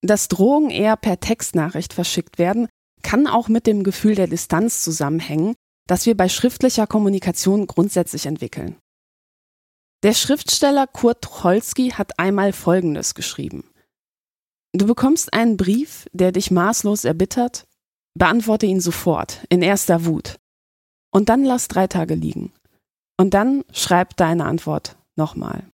Dass 0.03 0.29
Drohungen 0.29 0.71
eher 0.71 0.97
per 0.97 1.21
Textnachricht 1.21 1.93
verschickt 1.93 2.39
werden, 2.39 2.69
kann 3.03 3.27
auch 3.27 3.49
mit 3.49 3.67
dem 3.67 3.85
Gefühl 3.85 4.15
der 4.15 4.27
Distanz 4.27 4.83
zusammenhängen, 4.83 5.55
das 5.87 6.07
wir 6.07 6.17
bei 6.17 6.29
schriftlicher 6.29 6.87
Kommunikation 6.87 7.67
grundsätzlich 7.67 8.27
entwickeln. 8.27 8.77
Der 10.03 10.15
Schriftsteller 10.15 10.87
Kurt 10.89 11.23
Tucholsky 11.23 11.91
hat 11.91 12.19
einmal 12.19 12.53
Folgendes 12.53 13.15
geschrieben. 13.15 13.71
Du 14.73 14.87
bekommst 14.87 15.33
einen 15.33 15.57
Brief, 15.57 16.09
der 16.13 16.33
dich 16.33 16.51
maßlos 16.51 17.05
erbittert, 17.05 17.67
beantworte 18.15 18.67
ihn 18.67 18.81
sofort, 18.81 19.45
in 19.49 19.63
erster 19.63 20.05
Wut. 20.05 20.37
Und 21.13 21.29
dann 21.29 21.45
lass 21.45 21.69
drei 21.69 21.87
Tage 21.87 22.15
liegen. 22.15 22.53
Und 23.19 23.35
dann 23.35 23.65
schreib 23.73 24.17
deine 24.17 24.47
Antwort 24.47 24.97
nochmal. 25.15 25.72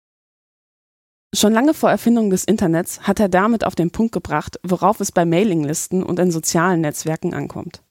Schon 1.34 1.52
lange 1.52 1.74
vor 1.74 1.90
Erfindung 1.90 2.30
des 2.30 2.44
Internets 2.44 3.02
hat 3.02 3.20
er 3.20 3.28
damit 3.28 3.64
auf 3.64 3.74
den 3.74 3.90
Punkt 3.90 4.12
gebracht, 4.12 4.58
worauf 4.62 5.00
es 5.00 5.12
bei 5.12 5.24
Mailinglisten 5.24 6.02
und 6.02 6.18
in 6.18 6.30
sozialen 6.30 6.80
Netzwerken 6.80 7.34
ankommt. 7.34 7.82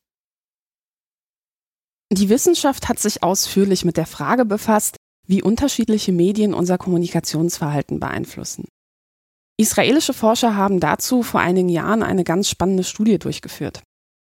Die 2.12 2.30
Wissenschaft 2.30 2.88
hat 2.88 3.00
sich 3.00 3.24
ausführlich 3.24 3.84
mit 3.84 3.98
der 3.98 4.06
Frage 4.06 4.46
befasst, 4.46 4.98
wie 5.28 5.42
unterschiedliche 5.42 6.12
Medien 6.12 6.54
unser 6.54 6.78
Kommunikationsverhalten 6.78 8.00
beeinflussen. 8.00 8.68
Israelische 9.58 10.14
Forscher 10.14 10.56
haben 10.56 10.80
dazu 10.80 11.24
vor 11.24 11.40
einigen 11.40 11.70
Jahren 11.70 12.04
eine 12.04 12.24
ganz 12.24 12.50
spannende 12.50 12.84
Studie 12.84 13.18
durchgeführt. 13.18 13.82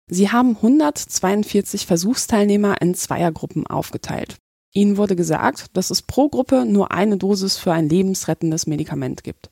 Sie 0.10 0.32
haben 0.32 0.56
142 0.56 1.86
Versuchsteilnehmer 1.86 2.82
in 2.82 2.96
Zweiergruppen 2.96 3.68
aufgeteilt. 3.68 4.38
Ihnen 4.74 4.98
wurde 4.98 5.16
gesagt, 5.16 5.76
dass 5.76 5.90
es 5.90 6.02
pro 6.02 6.30
Gruppe 6.30 6.66
nur 6.66 6.92
eine 6.92 7.18
Dosis 7.18 7.58
für 7.58 7.72
ein 7.72 7.90
lebensrettendes 7.90 8.68
Medikament 8.68 9.24
gibt. 9.24 9.50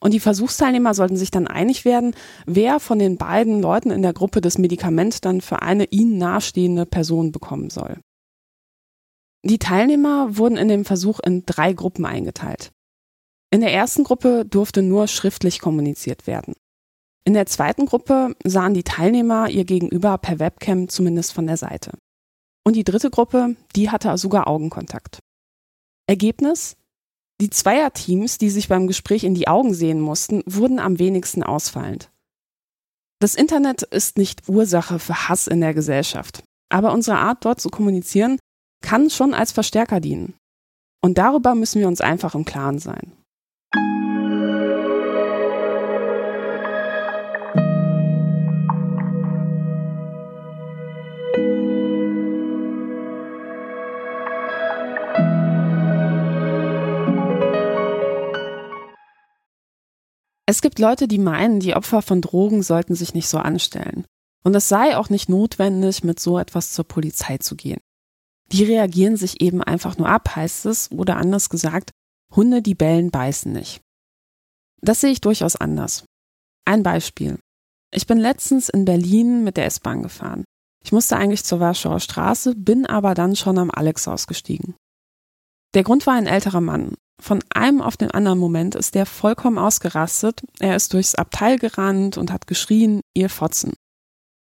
Und 0.00 0.12
die 0.12 0.20
Versuchsteilnehmer 0.20 0.92
sollten 0.92 1.16
sich 1.16 1.30
dann 1.30 1.46
einig 1.46 1.84
werden, 1.84 2.14
wer 2.46 2.78
von 2.78 2.98
den 2.98 3.16
beiden 3.16 3.60
Leuten 3.62 3.90
in 3.90 4.02
der 4.02 4.12
Gruppe 4.12 4.40
das 4.40 4.58
Medikament 4.58 5.24
dann 5.24 5.40
für 5.40 5.62
eine 5.62 5.86
ihnen 5.86 6.18
nahestehende 6.18 6.84
Person 6.84 7.32
bekommen 7.32 7.70
soll. 7.70 7.98
Die 9.44 9.58
Teilnehmer 9.58 10.36
wurden 10.36 10.56
in 10.56 10.68
dem 10.68 10.84
Versuch 10.84 11.20
in 11.20 11.44
drei 11.46 11.72
Gruppen 11.72 12.04
eingeteilt. 12.04 12.70
In 13.50 13.60
der 13.60 13.72
ersten 13.72 14.04
Gruppe 14.04 14.44
durfte 14.44 14.82
nur 14.82 15.06
schriftlich 15.06 15.60
kommuniziert 15.60 16.26
werden. 16.26 16.54
In 17.24 17.34
der 17.34 17.46
zweiten 17.46 17.86
Gruppe 17.86 18.34
sahen 18.44 18.74
die 18.74 18.82
Teilnehmer 18.82 19.48
ihr 19.48 19.64
Gegenüber 19.64 20.18
per 20.18 20.38
Webcam 20.38 20.88
zumindest 20.88 21.32
von 21.32 21.46
der 21.46 21.56
Seite. 21.56 21.92
Und 22.64 22.76
die 22.76 22.84
dritte 22.84 23.10
Gruppe, 23.10 23.56
die 23.76 23.90
hatte 23.90 24.16
sogar 24.16 24.48
Augenkontakt. 24.48 25.18
Ergebnis? 26.06 26.76
Die 27.40 27.50
Zweierteams, 27.50 28.38
die 28.38 28.48
sich 28.48 28.68
beim 28.68 28.86
Gespräch 28.86 29.24
in 29.24 29.34
die 29.34 29.48
Augen 29.48 29.74
sehen 29.74 30.00
mussten, 30.00 30.42
wurden 30.46 30.78
am 30.78 30.98
wenigsten 30.98 31.42
ausfallend. 31.42 32.10
Das 33.20 33.34
Internet 33.34 33.82
ist 33.82 34.18
nicht 34.18 34.48
Ursache 34.48 34.98
für 34.98 35.28
Hass 35.28 35.46
in 35.46 35.60
der 35.60 35.74
Gesellschaft, 35.74 36.42
aber 36.70 36.92
unsere 36.92 37.18
Art 37.18 37.44
dort 37.44 37.60
zu 37.60 37.70
kommunizieren 37.70 38.38
kann 38.82 39.10
schon 39.10 39.34
als 39.34 39.52
Verstärker 39.52 40.00
dienen. 40.00 40.34
Und 41.02 41.18
darüber 41.18 41.54
müssen 41.54 41.80
wir 41.80 41.88
uns 41.88 42.00
einfach 42.00 42.34
im 42.34 42.44
Klaren 42.44 42.78
sein. 42.78 43.12
Es 60.46 60.60
gibt 60.60 60.78
Leute, 60.78 61.08
die 61.08 61.18
meinen, 61.18 61.60
die 61.60 61.74
Opfer 61.74 62.02
von 62.02 62.20
Drogen 62.20 62.62
sollten 62.62 62.94
sich 62.94 63.14
nicht 63.14 63.28
so 63.28 63.38
anstellen. 63.38 64.04
Und 64.42 64.54
es 64.54 64.68
sei 64.68 64.96
auch 64.96 65.08
nicht 65.08 65.28
notwendig, 65.28 66.04
mit 66.04 66.20
so 66.20 66.38
etwas 66.38 66.72
zur 66.72 66.84
Polizei 66.84 67.38
zu 67.38 67.56
gehen. 67.56 67.80
Die 68.52 68.64
reagieren 68.64 69.16
sich 69.16 69.40
eben 69.40 69.62
einfach 69.62 69.96
nur 69.96 70.08
ab, 70.08 70.36
heißt 70.36 70.66
es, 70.66 70.90
oder 70.92 71.16
anders 71.16 71.48
gesagt, 71.48 71.90
Hunde, 72.30 72.60
die 72.60 72.74
bellen, 72.74 73.10
beißen 73.10 73.52
nicht. 73.52 73.80
Das 74.82 75.00
sehe 75.00 75.12
ich 75.12 75.22
durchaus 75.22 75.56
anders. 75.56 76.04
Ein 76.66 76.82
Beispiel. 76.82 77.38
Ich 77.90 78.06
bin 78.06 78.18
letztens 78.18 78.68
in 78.68 78.84
Berlin 78.84 79.44
mit 79.44 79.56
der 79.56 79.64
S-Bahn 79.64 80.02
gefahren. 80.02 80.44
Ich 80.84 80.92
musste 80.92 81.16
eigentlich 81.16 81.44
zur 81.44 81.60
Warschauer 81.60 82.00
Straße, 82.00 82.54
bin 82.54 82.84
aber 82.84 83.14
dann 83.14 83.34
schon 83.36 83.56
am 83.56 83.70
Alex 83.70 84.06
ausgestiegen. 84.08 84.74
Der 85.72 85.84
Grund 85.84 86.06
war 86.06 86.14
ein 86.14 86.26
älterer 86.26 86.60
Mann, 86.60 86.94
von 87.20 87.42
einem 87.54 87.80
auf 87.80 87.96
den 87.96 88.10
anderen 88.10 88.38
Moment 88.38 88.74
ist 88.74 88.94
der 88.94 89.06
vollkommen 89.06 89.58
ausgerastet. 89.58 90.42
Er 90.58 90.76
ist 90.76 90.92
durchs 90.92 91.14
Abteil 91.14 91.58
gerannt 91.58 92.18
und 92.18 92.32
hat 92.32 92.46
geschrien, 92.46 93.00
ihr 93.14 93.30
Fotzen. 93.30 93.72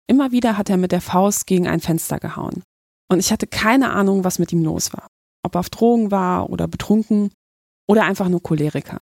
Immer 0.07 0.31
wieder 0.31 0.57
hat 0.57 0.69
er 0.69 0.77
mit 0.77 0.91
der 0.91 1.01
Faust 1.01 1.47
gegen 1.47 1.67
ein 1.67 1.81
Fenster 1.81 2.19
gehauen. 2.19 2.63
Und 3.11 3.19
ich 3.19 3.31
hatte 3.31 3.47
keine 3.47 3.91
Ahnung, 3.91 4.23
was 4.23 4.39
mit 4.39 4.51
ihm 4.51 4.63
los 4.63 4.93
war. 4.93 5.07
Ob 5.43 5.55
er 5.55 5.59
auf 5.59 5.69
Drogen 5.69 6.11
war 6.11 6.49
oder 6.49 6.67
betrunken 6.67 7.31
oder 7.87 8.03
einfach 8.03 8.29
nur 8.29 8.41
Choleriker. 8.41 8.99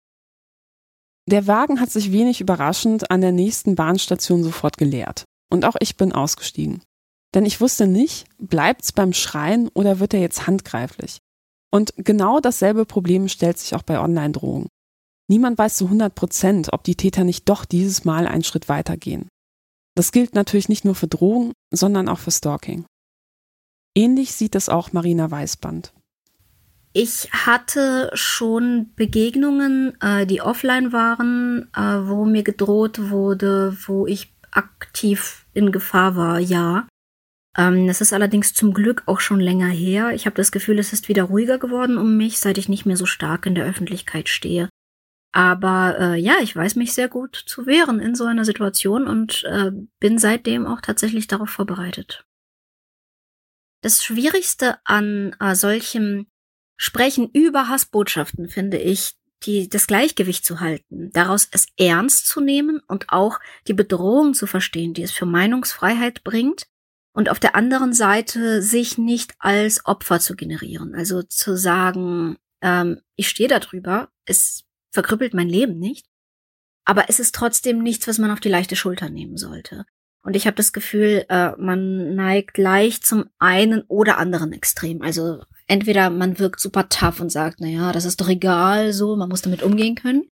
Der 1.29 1.47
Wagen 1.47 1.79
hat 1.79 1.89
sich 1.89 2.11
wenig 2.11 2.41
überraschend 2.41 3.09
an 3.09 3.21
der 3.21 3.31
nächsten 3.31 3.75
Bahnstation 3.75 4.43
sofort 4.43 4.77
geleert. 4.77 5.23
Und 5.49 5.63
auch 5.65 5.75
ich 5.79 5.95
bin 5.95 6.11
ausgestiegen. 6.11 6.81
Denn 7.33 7.45
ich 7.45 7.61
wusste 7.61 7.87
nicht, 7.87 8.25
bleibt's 8.37 8.91
beim 8.91 9.13
Schreien 9.13 9.69
oder 9.69 9.99
wird 9.99 10.13
er 10.13 10.19
jetzt 10.19 10.47
handgreiflich? 10.47 11.19
Und 11.73 11.93
genau 11.97 12.39
dasselbe 12.39 12.85
Problem 12.85 13.27
stellt 13.27 13.57
sich 13.57 13.73
auch 13.73 13.81
bei 13.81 13.99
Online-Drohungen. 13.99 14.67
Niemand 15.27 15.57
weiß 15.57 15.77
zu 15.77 15.85
100 15.85 16.13
Prozent, 16.13 16.71
ob 16.71 16.83
die 16.83 16.93
Täter 16.93 17.23
nicht 17.23 17.49
doch 17.49 17.65
dieses 17.65 18.05
Mal 18.05 18.27
einen 18.27 18.43
Schritt 18.43 18.69
weitergehen. 18.69 19.27
Das 19.95 20.11
gilt 20.11 20.35
natürlich 20.35 20.69
nicht 20.69 20.85
nur 20.85 20.93
für 20.93 21.07
Drohungen, 21.07 21.53
sondern 21.73 22.09
auch 22.09 22.19
für 22.19 22.29
Stalking. 22.29 22.85
Ähnlich 23.95 24.33
sieht 24.33 24.53
es 24.53 24.69
auch 24.69 24.93
Marina 24.93 25.31
Weißband. 25.31 25.93
Ich 26.93 27.31
hatte 27.31 28.11
schon 28.13 28.91
Begegnungen, 28.95 29.99
äh, 29.99 30.27
die 30.27 30.41
offline 30.41 30.91
waren, 30.91 31.71
äh, 31.75 32.07
wo 32.07 32.25
mir 32.25 32.43
gedroht 32.43 33.09
wurde, 33.09 33.75
wo 33.87 34.05
ich 34.05 34.31
aktiv 34.51 35.47
in 35.53 35.71
Gefahr 35.71 36.15
war, 36.15 36.39
ja. 36.39 36.87
Ähm, 37.57 37.87
das 37.87 38.01
ist 38.01 38.13
allerdings 38.13 38.53
zum 38.53 38.73
Glück 38.73 39.03
auch 39.05 39.19
schon 39.19 39.39
länger 39.39 39.69
her. 39.69 40.11
Ich 40.13 40.25
habe 40.25 40.35
das 40.35 40.51
Gefühl, 40.51 40.79
es 40.79 40.93
ist 40.93 41.09
wieder 41.09 41.23
ruhiger 41.23 41.59
geworden 41.59 41.97
um 41.97 42.17
mich, 42.17 42.39
seit 42.39 42.57
ich 42.57 42.69
nicht 42.69 42.85
mehr 42.85 42.97
so 42.97 43.05
stark 43.05 43.45
in 43.45 43.55
der 43.55 43.65
Öffentlichkeit 43.65 44.29
stehe. 44.29 44.69
Aber 45.31 45.97
äh, 45.99 46.19
ja, 46.19 46.35
ich 46.41 46.55
weiß 46.55 46.75
mich 46.75 46.93
sehr 46.93 47.09
gut 47.09 47.35
zu 47.35 47.65
wehren 47.65 47.99
in 47.99 48.13
so 48.13 48.25
einer 48.25 48.45
Situation 48.45 49.07
und 49.07 49.43
äh, 49.45 49.71
bin 49.99 50.19
seitdem 50.19 50.67
auch 50.67 50.79
tatsächlich 50.79 51.27
darauf 51.27 51.49
vorbereitet. 51.49 52.25
Das 53.81 54.03
Schwierigste 54.03 54.77
an 54.85 55.35
äh, 55.39 55.55
solchem 55.55 56.27
Sprechen 56.77 57.29
über 57.31 57.67
Hassbotschaften 57.67 58.47
finde 58.47 58.77
ich, 58.77 59.15
die, 59.43 59.67
das 59.67 59.87
Gleichgewicht 59.87 60.45
zu 60.45 60.59
halten, 60.59 61.11
daraus 61.11 61.49
es 61.51 61.67
ernst 61.77 62.27
zu 62.27 62.39
nehmen 62.39 62.79
und 62.87 63.09
auch 63.09 63.39
die 63.67 63.73
Bedrohung 63.73 64.33
zu 64.33 64.47
verstehen, 64.47 64.93
die 64.93 65.03
es 65.03 65.11
für 65.11 65.25
Meinungsfreiheit 65.25 66.23
bringt, 66.23 66.67
und 67.13 67.29
auf 67.29 67.39
der 67.39 67.55
anderen 67.55 67.93
Seite 67.93 68.61
sich 68.61 68.97
nicht 68.97 69.33
als 69.39 69.85
Opfer 69.85 70.19
zu 70.19 70.35
generieren. 70.35 70.95
Also 70.95 71.21
zu 71.21 71.55
sagen, 71.55 72.37
ähm, 72.61 73.01
ich 73.15 73.29
stehe 73.29 73.49
da 73.49 73.59
drüber, 73.59 74.09
es 74.25 74.63
verkrüppelt 74.91 75.33
mein 75.33 75.49
Leben 75.49 75.79
nicht, 75.79 76.07
aber 76.85 77.05
es 77.09 77.19
ist 77.19 77.35
trotzdem 77.35 77.81
nichts, 77.81 78.07
was 78.07 78.17
man 78.17 78.31
auf 78.31 78.39
die 78.39 78.49
leichte 78.49 78.75
Schulter 78.75 79.09
nehmen 79.09 79.37
sollte. 79.37 79.85
Und 80.23 80.35
ich 80.35 80.47
habe 80.47 80.55
das 80.55 80.73
Gefühl, 80.73 81.25
äh, 81.29 81.51
man 81.57 82.15
neigt 82.15 82.57
leicht 82.57 83.05
zum 83.05 83.25
einen 83.39 83.81
oder 83.87 84.17
anderen 84.17 84.53
Extrem. 84.53 85.01
Also 85.01 85.43
entweder 85.67 86.09
man 86.09 86.39
wirkt 86.39 86.59
super 86.59 86.87
tough 86.89 87.19
und 87.19 87.29
sagt, 87.29 87.57
na 87.59 87.67
ja, 87.67 87.91
das 87.91 88.05
ist 88.05 88.21
doch 88.21 88.29
egal, 88.29 88.93
so, 88.93 89.15
man 89.15 89.29
muss 89.29 89.41
damit 89.41 89.63
umgehen 89.63 89.95
können. 89.95 90.29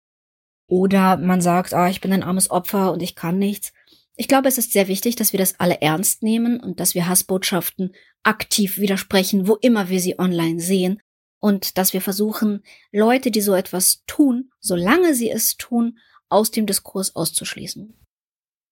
Oder 0.68 1.16
man 1.16 1.40
sagt, 1.40 1.72
ah, 1.72 1.88
ich 1.88 2.02
bin 2.02 2.12
ein 2.12 2.22
armes 2.22 2.50
Opfer 2.50 2.92
und 2.92 3.02
ich 3.02 3.14
kann 3.14 3.38
nichts. 3.38 3.72
Ich 4.20 4.26
glaube, 4.26 4.48
es 4.48 4.58
ist 4.58 4.72
sehr 4.72 4.88
wichtig, 4.88 5.14
dass 5.14 5.32
wir 5.32 5.38
das 5.38 5.60
alle 5.60 5.80
ernst 5.80 6.24
nehmen 6.24 6.58
und 6.58 6.80
dass 6.80 6.96
wir 6.96 7.06
Hassbotschaften 7.06 7.94
aktiv 8.24 8.78
widersprechen, 8.78 9.46
wo 9.46 9.54
immer 9.54 9.88
wir 9.90 10.00
sie 10.00 10.18
online 10.18 10.58
sehen 10.58 11.00
und 11.40 11.78
dass 11.78 11.92
wir 11.92 12.00
versuchen, 12.00 12.64
Leute, 12.90 13.30
die 13.30 13.40
so 13.40 13.54
etwas 13.54 14.02
tun, 14.08 14.50
solange 14.58 15.14
sie 15.14 15.30
es 15.30 15.56
tun, 15.56 15.98
aus 16.28 16.50
dem 16.50 16.66
Diskurs 16.66 17.14
auszuschließen. 17.14 17.94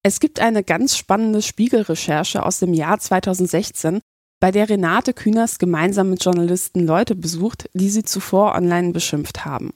Es 0.03 0.19
gibt 0.19 0.41
eine 0.41 0.65
ganz 0.65 0.97
spannende 0.97 1.43
Spiegelrecherche 1.43 2.45
aus 2.45 2.59
dem 2.59 2.75
Jahr 2.75 2.99
2016, 2.99 4.01
bei 4.41 4.51
der 4.51 4.69
Renate 4.69 5.15
Künast 5.15 5.61
gemeinsam 5.61 6.11
mit 6.11 6.25
Journalisten 6.25 6.85
Leute 6.85 7.15
besucht, 7.15 7.71
die 7.73 7.89
sie 7.89 8.03
zuvor 8.03 8.57
online 8.57 8.93
beschimpft 8.93 9.45
haben. 9.45 9.73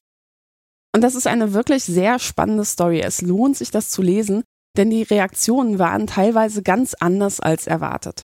Und 0.92 1.02
das 1.02 1.14
ist 1.14 1.28
eine 1.28 1.52
wirklich 1.52 1.84
sehr 1.84 2.18
spannende 2.18 2.64
Story. 2.64 3.00
Es 3.00 3.22
lohnt 3.22 3.56
sich, 3.56 3.70
das 3.70 3.90
zu 3.90 4.02
lesen, 4.02 4.42
denn 4.76 4.90
die 4.90 5.02
Reaktionen 5.02 5.78
waren 5.78 6.06
teilweise 6.06 6.62
ganz 6.62 6.94
anders 6.94 7.40
als 7.40 7.66
erwartet. 7.66 8.22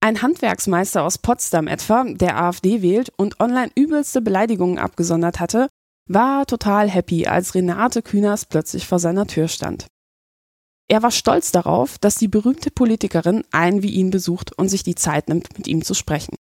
Ein 0.00 0.22
Handwerksmeister 0.22 1.02
aus 1.02 1.18
Potsdam 1.18 1.66
etwa, 1.66 2.04
der 2.04 2.40
AfD 2.40 2.82
wählt 2.82 3.10
und 3.16 3.40
online 3.40 3.72
übelste 3.74 4.20
Beleidigungen 4.20 4.78
abgesondert 4.78 5.40
hatte, 5.40 5.68
war 6.08 6.46
total 6.46 6.88
happy, 6.88 7.26
als 7.26 7.54
Renate 7.54 8.02
Künast 8.02 8.48
plötzlich 8.48 8.86
vor 8.86 8.98
seiner 8.98 9.26
Tür 9.26 9.48
stand. 9.48 9.86
Er 10.88 11.02
war 11.02 11.10
stolz 11.10 11.50
darauf, 11.50 11.98
dass 11.98 12.14
die 12.14 12.28
berühmte 12.28 12.70
Politikerin 12.70 13.42
einen 13.50 13.82
wie 13.82 13.90
ihn 13.90 14.10
besucht 14.10 14.56
und 14.56 14.68
sich 14.68 14.84
die 14.84 14.94
Zeit 14.94 15.28
nimmt, 15.28 15.56
mit 15.58 15.66
ihm 15.66 15.82
zu 15.82 15.94
sprechen. 15.94 16.36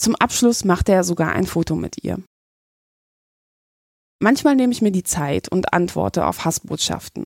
Zum 0.00 0.14
Abschluss 0.14 0.64
machte 0.64 0.92
er 0.92 1.02
sogar 1.02 1.32
ein 1.32 1.46
Foto 1.46 1.74
mit 1.74 2.04
ihr. 2.04 2.22
Manchmal 4.20 4.54
nehme 4.54 4.72
ich 4.72 4.82
mir 4.82 4.92
die 4.92 5.02
Zeit 5.02 5.48
und 5.48 5.72
antworte 5.72 6.26
auf 6.26 6.44
Hassbotschaften. 6.44 7.24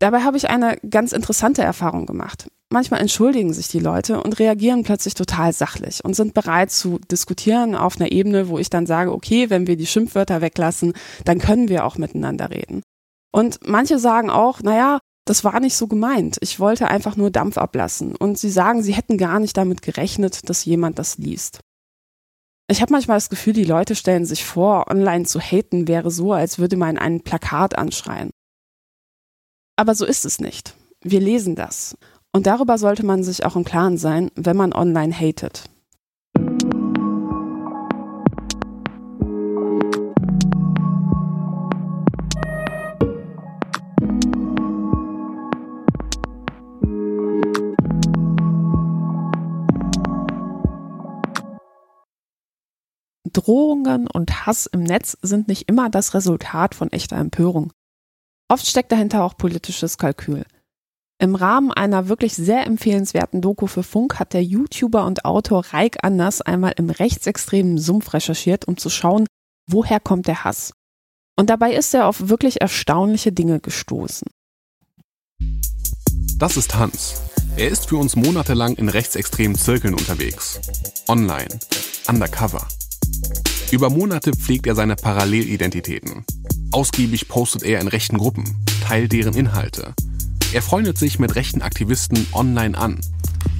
Dabei 0.00 0.22
habe 0.22 0.38
ich 0.38 0.48
eine 0.48 0.78
ganz 0.88 1.12
interessante 1.12 1.62
Erfahrung 1.62 2.06
gemacht. 2.06 2.48
Manchmal 2.72 3.00
entschuldigen 3.00 3.52
sich 3.52 3.68
die 3.68 3.80
Leute 3.80 4.22
und 4.22 4.38
reagieren 4.38 4.82
plötzlich 4.82 5.14
total 5.14 5.52
sachlich 5.52 6.04
und 6.04 6.14
sind 6.14 6.34
bereit 6.34 6.70
zu 6.70 6.98
diskutieren 7.10 7.74
auf 7.74 8.00
einer 8.00 8.10
Ebene, 8.10 8.48
wo 8.48 8.58
ich 8.58 8.70
dann 8.70 8.86
sage, 8.86 9.12
okay, 9.12 9.50
wenn 9.50 9.66
wir 9.66 9.76
die 9.76 9.86
Schimpfwörter 9.86 10.40
weglassen, 10.40 10.94
dann 11.24 11.38
können 11.38 11.68
wir 11.68 11.84
auch 11.84 11.98
miteinander 11.98 12.50
reden. 12.50 12.82
Und 13.32 13.68
manche 13.68 13.98
sagen 13.98 14.30
auch, 14.30 14.62
naja, 14.62 15.00
das 15.26 15.44
war 15.44 15.60
nicht 15.60 15.76
so 15.76 15.86
gemeint. 15.86 16.38
Ich 16.40 16.58
wollte 16.58 16.88
einfach 16.88 17.16
nur 17.16 17.30
Dampf 17.30 17.58
ablassen. 17.58 18.16
Und 18.16 18.38
sie 18.38 18.50
sagen, 18.50 18.82
sie 18.82 18.94
hätten 18.94 19.18
gar 19.18 19.38
nicht 19.38 19.56
damit 19.56 19.82
gerechnet, 19.82 20.48
dass 20.48 20.64
jemand 20.64 20.98
das 20.98 21.18
liest. 21.18 21.60
Ich 22.68 22.80
habe 22.80 22.92
manchmal 22.92 23.16
das 23.16 23.30
Gefühl, 23.30 23.52
die 23.52 23.64
Leute 23.64 23.96
stellen 23.96 24.24
sich 24.24 24.44
vor, 24.44 24.88
online 24.88 25.24
zu 25.24 25.40
haten 25.40 25.88
wäre 25.88 26.10
so, 26.10 26.32
als 26.32 26.58
würde 26.58 26.76
man 26.76 26.98
ein 26.98 27.20
Plakat 27.20 27.76
anschreien. 27.76 28.30
Aber 29.80 29.94
so 29.94 30.04
ist 30.04 30.26
es 30.26 30.40
nicht. 30.40 30.74
Wir 31.00 31.20
lesen 31.20 31.54
das. 31.54 31.96
Und 32.34 32.46
darüber 32.46 32.76
sollte 32.76 33.02
man 33.02 33.24
sich 33.24 33.46
auch 33.46 33.56
im 33.56 33.64
Klaren 33.64 33.96
sein, 33.96 34.30
wenn 34.34 34.54
man 34.54 34.74
online 34.74 35.10
hatet. 35.10 35.70
Drohungen 53.32 54.08
und 54.08 54.44
Hass 54.44 54.66
im 54.66 54.82
Netz 54.82 55.16
sind 55.22 55.48
nicht 55.48 55.70
immer 55.70 55.88
das 55.88 56.12
Resultat 56.12 56.74
von 56.74 56.92
echter 56.92 57.16
Empörung. 57.16 57.72
Oft 58.50 58.66
steckt 58.66 58.90
dahinter 58.90 59.22
auch 59.22 59.36
politisches 59.36 59.96
Kalkül. 59.96 60.44
Im 61.20 61.36
Rahmen 61.36 61.70
einer 61.70 62.08
wirklich 62.08 62.34
sehr 62.34 62.66
empfehlenswerten 62.66 63.40
Doku 63.40 63.68
für 63.68 63.84
Funk 63.84 64.18
hat 64.18 64.32
der 64.32 64.42
YouTuber 64.42 65.06
und 65.06 65.24
Autor 65.24 65.66
Reik 65.66 65.98
Anders 66.02 66.40
einmal 66.40 66.72
im 66.76 66.90
rechtsextremen 66.90 67.78
Sumpf 67.78 68.12
recherchiert, 68.12 68.66
um 68.66 68.76
zu 68.76 68.90
schauen, 68.90 69.26
woher 69.68 70.00
kommt 70.00 70.26
der 70.26 70.42
Hass. 70.42 70.72
Und 71.36 71.48
dabei 71.48 71.74
ist 71.74 71.94
er 71.94 72.08
auf 72.08 72.28
wirklich 72.28 72.60
erstaunliche 72.60 73.30
Dinge 73.30 73.60
gestoßen. 73.60 74.26
Das 76.36 76.56
ist 76.56 76.74
Hans. 76.74 77.22
Er 77.56 77.68
ist 77.68 77.88
für 77.88 77.98
uns 77.98 78.16
monatelang 78.16 78.74
in 78.74 78.88
rechtsextremen 78.88 79.56
Zirkeln 79.56 79.94
unterwegs. 79.94 80.60
Online, 81.06 81.48
undercover. 82.08 82.66
Über 83.70 83.90
Monate 83.90 84.32
pflegt 84.32 84.66
er 84.66 84.74
seine 84.74 84.96
Parallelidentitäten. 84.96 86.24
Ausgiebig 86.72 87.26
postet 87.26 87.64
er 87.64 87.80
in 87.80 87.88
rechten 87.88 88.16
Gruppen, 88.16 88.56
teilt 88.86 89.10
deren 89.10 89.34
Inhalte. 89.34 89.92
Er 90.52 90.62
freundet 90.62 90.98
sich 90.98 91.18
mit 91.18 91.34
rechten 91.34 91.62
Aktivisten 91.62 92.28
online 92.32 92.78
an. 92.78 93.00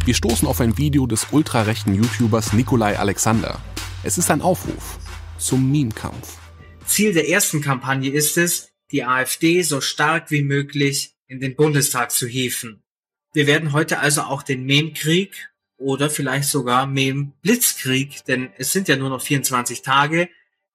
Wir 0.05 0.15
stoßen 0.15 0.47
auf 0.47 0.61
ein 0.61 0.79
Video 0.79 1.09
des 1.09 1.27
ultrarechten 1.33 1.93
YouTubers 1.93 2.53
Nikolai 2.53 2.97
Alexander. 2.97 3.61
Es 4.05 4.17
ist 4.17 4.31
ein 4.31 4.41
Aufruf 4.41 5.01
zum 5.39 5.73
Meme-Kampf. 5.73 6.39
Ziel 6.87 7.13
der 7.13 7.29
ersten 7.29 7.61
Kampagne 7.61 8.11
ist 8.11 8.39
es, 8.39 8.71
die 8.93 9.03
AfD 9.03 9.63
so 9.63 9.81
stark 9.81 10.31
wie 10.31 10.43
möglich 10.43 11.17
in 11.27 11.41
den 11.41 11.57
Bundestag 11.57 12.13
zu 12.13 12.29
hieven. 12.29 12.85
Wir 13.33 13.49
werden 13.49 13.73
heute 13.73 13.99
also 13.99 14.23
auch 14.23 14.45
den 14.45 14.65
Meme-Krieg 14.67 15.51
oder 15.79 16.11
vielleicht 16.11 16.49
sogar 16.49 16.87
Meme-Blitzkrieg, 16.87 18.25
denn 18.27 18.51
es 18.57 18.73
sind 18.73 18.87
ja 18.87 18.95
nur 18.95 19.09
noch 19.09 19.21
24 19.21 19.83
Tage, 19.83 20.29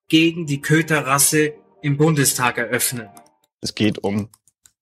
gegen 0.08 0.46
die 0.46 0.60
Köterrasse 0.60 1.54
im 1.86 1.96
Bundestag 1.96 2.58
eröffnen. 2.58 3.08
Es 3.60 3.76
geht 3.76 3.98
um 4.02 4.28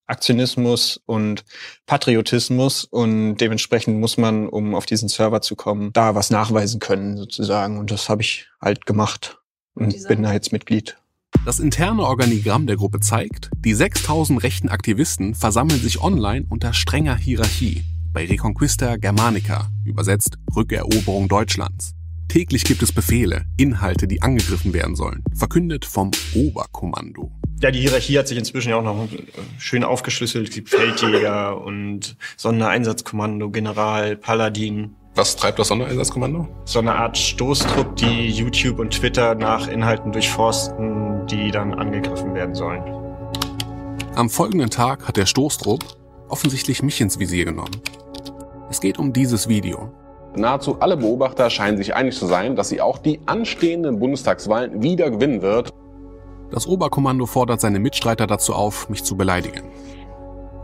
Aktionismus 0.07 0.99
und 1.05 1.45
Patriotismus 1.85 2.85
und 2.85 3.37
dementsprechend 3.37 4.01
muss 4.01 4.17
man, 4.17 4.49
um 4.49 4.75
auf 4.75 4.87
diesen 4.87 5.11
Server 5.11 5.43
zu 5.43 5.55
kommen, 5.55 5.93
da 5.93 6.15
was 6.15 6.31
nachweisen 6.31 6.81
können 6.81 7.19
sozusagen 7.19 7.79
und 7.79 7.91
das 7.91 8.09
habe 8.09 8.23
ich 8.23 8.49
halt 8.59 8.87
gemacht 8.87 9.39
und, 9.75 9.95
und 9.95 10.09
bin 10.09 10.23
da 10.23 10.33
jetzt 10.33 10.51
Mitglied. 10.51 10.97
Das 11.45 11.61
interne 11.61 12.03
Organigramm 12.05 12.67
der 12.67 12.77
Gruppe 12.77 13.01
zeigt, 13.01 13.51
die 13.59 13.75
6000 13.75 14.43
rechten 14.43 14.71
Aktivisten 14.71 15.35
versammeln 15.35 15.81
sich 15.81 16.01
online 16.01 16.47
unter 16.49 16.73
strenger 16.73 17.17
Hierarchie 17.17 17.85
bei 18.15 18.25
Reconquista 18.25 18.97
Germanica, 18.97 19.69
übersetzt 19.85 20.39
Rückeroberung 20.57 21.29
Deutschlands. 21.29 21.95
Täglich 22.29 22.65
gibt 22.65 22.83
es 22.83 22.93
Befehle, 22.93 23.45
Inhalte, 23.57 24.09
die 24.09 24.23
angegriffen 24.23 24.73
werden 24.73 24.97
sollen, 24.97 25.23
verkündet 25.35 25.85
vom 25.85 26.11
Oberkommando. 26.35 27.31
Ja, 27.61 27.71
die 27.71 27.81
Hierarchie 27.81 28.19
hat 28.19 28.29
sich 28.29 28.37
inzwischen 28.37 28.71
ja 28.71 28.77
auch 28.77 28.83
noch 28.83 29.09
schön 29.59 29.85
aufgeschlüsselt. 29.85 30.49
Es 30.49 30.55
gibt 30.55 30.69
Feldjäger 30.69 31.61
und 31.63 32.17
Sondereinsatzkommando, 32.37 33.51
General, 33.51 34.17
Paladin. 34.17 34.97
Was 35.15 35.37
treibt 35.37 35.61
das 35.61 35.69
Sondereinsatzkommando? 35.69 36.49
So 36.65 36.81
eine 36.81 36.95
Art 36.97 37.17
Stoßtrupp, 37.17 37.95
die 37.97 38.31
YouTube 38.31 38.81
und 38.81 38.91
Twitter 38.91 39.37
nach 39.37 39.69
Inhalten 39.69 40.11
durchforsten, 40.11 41.27
die 41.29 41.53
dann 41.53 41.73
angegriffen 41.73 42.35
werden 42.35 42.55
sollen. 42.55 42.83
Am 44.17 44.29
folgenden 44.29 44.71
Tag 44.71 45.07
hat 45.07 45.17
der 45.17 45.27
Stoßtrupp 45.27 45.85
offensichtlich 46.29 46.83
mich 46.83 47.01
ins 47.01 47.19
Visier 47.19 47.45
genommen. 47.45 47.81
Es 48.69 48.81
geht 48.81 48.99
um 48.99 49.13
dieses 49.13 49.49
Video. 49.49 49.93
Nahezu 50.37 50.77
alle 50.81 50.97
Beobachter 50.97 51.49
scheinen 51.49 51.77
sich 51.77 51.95
einig 51.95 52.17
zu 52.17 52.27
sein, 52.27 52.57
dass 52.57 52.69
sie 52.69 52.81
auch 52.81 52.99
die 52.99 53.21
anstehenden 53.27 53.99
Bundestagswahlen 53.99 54.83
wieder 54.83 55.11
gewinnen 55.11 55.43
wird. 55.43 55.71
Das 56.51 56.67
Oberkommando 56.67 57.27
fordert 57.27 57.61
seine 57.61 57.79
Mitstreiter 57.79 58.27
dazu 58.27 58.53
auf, 58.55 58.89
mich 58.89 59.05
zu 59.05 59.17
beleidigen. 59.17 59.63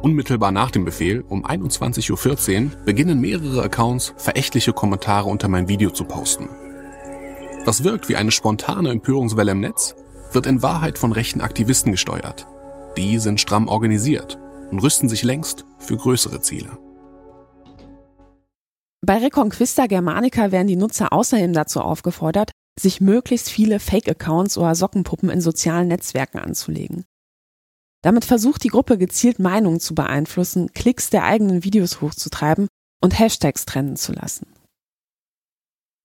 Unmittelbar 0.03 0.51
nach 0.51 0.71
dem 0.71 0.85
Befehl, 0.85 1.25
um 1.29 1.45
21.14 1.45 2.65
Uhr, 2.65 2.71
beginnen 2.85 3.21
mehrere 3.21 3.63
Accounts, 3.63 4.15
verächtliche 4.17 4.73
Kommentare 4.73 5.29
unter 5.29 5.49
mein 5.49 5.69
Video 5.69 5.91
zu 5.91 6.05
posten. 6.05 6.49
Was 7.65 7.85
wirkt 7.85 8.09
wie 8.09 8.17
eine 8.17 8.31
spontane 8.31 8.91
Empörungswelle 8.91 9.53
im 9.53 9.61
Netz, 9.61 9.95
wird 10.33 10.47
in 10.47 10.63
Wahrheit 10.63 10.97
von 10.97 11.13
rechten 11.13 11.43
Aktivisten 11.43 11.93
gesteuert. 11.93 12.47
Die 12.97 13.19
sind 13.19 13.41
stramm 13.41 13.69
organisiert 13.69 14.39
und 14.71 14.79
rüsten 14.79 15.09
sich 15.09 15.23
längst 15.23 15.67
für 15.79 15.97
größere 15.97 16.41
Ziele. 16.41 16.71
Bei 19.05 19.19
Reconquista 19.19 19.87
Germanica 19.87 20.53
werden 20.53 20.69
die 20.69 20.77
Nutzer 20.77 21.13
außerdem 21.13 21.53
dazu 21.53 21.81
aufgefordert, 21.81 22.53
sich 22.79 23.01
möglichst 23.01 23.49
viele 23.49 23.81
Fake-Accounts 23.81 24.59
oder 24.59 24.75
Sockenpuppen 24.75 25.31
in 25.31 25.41
sozialen 25.41 25.89
Netzwerken 25.89 26.39
anzulegen. 26.39 27.05
Damit 28.03 28.25
versucht 28.25 28.65
die 28.65 28.69
Gruppe 28.69 28.97
gezielt 28.97 29.39
Meinungen 29.39 29.81
zu 29.81 29.95
beeinflussen, 29.95 30.73
Klicks 30.73 31.11
der 31.11 31.25
eigenen 31.25 31.65
Videos 31.65 32.01
hochzutreiben 32.01 32.69
und 33.03 33.19
Hashtags 33.19 33.67
trennen 33.67 33.97
zu 33.97 34.13
lassen. 34.13 34.47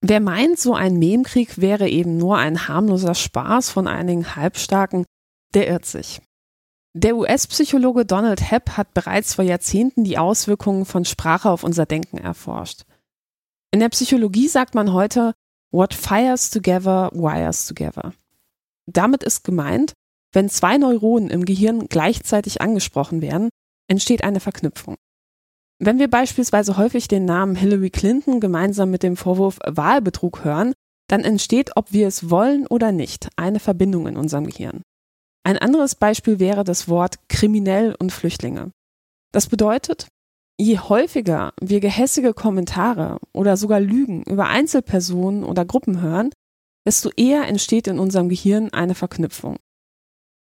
Wer 0.02 0.20
meint, 0.20 0.58
so 0.58 0.74
ein 0.74 0.98
Memekrieg 0.98 1.58
wäre 1.58 1.88
eben 1.88 2.16
nur 2.16 2.36
ein 2.36 2.68
harmloser 2.68 3.14
Spaß 3.14 3.70
von 3.70 3.88
einigen 3.88 4.36
Halbstarken, 4.36 5.04
der 5.54 5.68
irrt 5.68 5.86
sich. 5.86 6.20
Der 6.98 7.14
US-Psychologe 7.14 8.06
Donald 8.06 8.50
Hepp 8.50 8.78
hat 8.78 8.94
bereits 8.94 9.34
vor 9.34 9.44
Jahrzehnten 9.44 10.02
die 10.02 10.16
Auswirkungen 10.16 10.86
von 10.86 11.04
Sprache 11.04 11.50
auf 11.50 11.62
unser 11.62 11.84
Denken 11.84 12.16
erforscht. 12.16 12.84
In 13.70 13.80
der 13.80 13.90
Psychologie 13.90 14.48
sagt 14.48 14.74
man 14.74 14.94
heute, 14.94 15.34
what 15.70 15.92
fires 15.92 16.48
together 16.48 17.10
wires 17.12 17.66
together. 17.66 18.14
Damit 18.86 19.24
ist 19.24 19.44
gemeint, 19.44 19.92
wenn 20.32 20.48
zwei 20.48 20.78
Neuronen 20.78 21.28
im 21.28 21.44
Gehirn 21.44 21.88
gleichzeitig 21.88 22.62
angesprochen 22.62 23.20
werden, 23.20 23.50
entsteht 23.88 24.24
eine 24.24 24.40
Verknüpfung. 24.40 24.94
Wenn 25.78 25.98
wir 25.98 26.08
beispielsweise 26.08 26.78
häufig 26.78 27.08
den 27.08 27.26
Namen 27.26 27.56
Hillary 27.56 27.90
Clinton 27.90 28.40
gemeinsam 28.40 28.90
mit 28.90 29.02
dem 29.02 29.18
Vorwurf 29.18 29.58
Wahlbetrug 29.66 30.44
hören, 30.44 30.72
dann 31.08 31.24
entsteht, 31.24 31.72
ob 31.76 31.92
wir 31.92 32.08
es 32.08 32.30
wollen 32.30 32.66
oder 32.66 32.90
nicht, 32.90 33.28
eine 33.36 33.60
Verbindung 33.60 34.06
in 34.06 34.16
unserem 34.16 34.46
Gehirn. 34.46 34.80
Ein 35.46 35.58
anderes 35.58 35.94
Beispiel 35.94 36.40
wäre 36.40 36.64
das 36.64 36.88
Wort 36.88 37.28
kriminell 37.28 37.94
und 38.00 38.10
Flüchtlinge. 38.10 38.72
Das 39.30 39.46
bedeutet, 39.46 40.08
je 40.58 40.80
häufiger 40.80 41.52
wir 41.60 41.78
gehässige 41.78 42.34
Kommentare 42.34 43.18
oder 43.32 43.56
sogar 43.56 43.78
Lügen 43.78 44.24
über 44.24 44.48
Einzelpersonen 44.48 45.44
oder 45.44 45.64
Gruppen 45.64 46.00
hören, 46.00 46.30
desto 46.84 47.10
eher 47.16 47.46
entsteht 47.46 47.86
in 47.86 48.00
unserem 48.00 48.28
Gehirn 48.28 48.72
eine 48.72 48.96
Verknüpfung. 48.96 49.58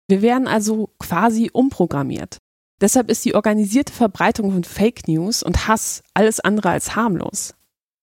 Wir 0.07 0.21
werden 0.21 0.47
also 0.47 0.91
quasi 0.99 1.49
umprogrammiert. 1.51 2.37
Deshalb 2.79 3.09
ist 3.09 3.25
die 3.25 3.33
organisierte 3.33 3.93
Verbreitung 3.93 4.51
von 4.51 4.63
Fake 4.63 5.07
News 5.07 5.41
und 5.41 5.67
Hass 5.67 6.03
alles 6.13 6.39
andere 6.41 6.69
als 6.69 6.95
harmlos. 6.95 7.55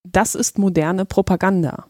Das 0.03 0.35
ist 0.35 0.59
moderne 0.59 1.05
Propaganda. 1.05 1.87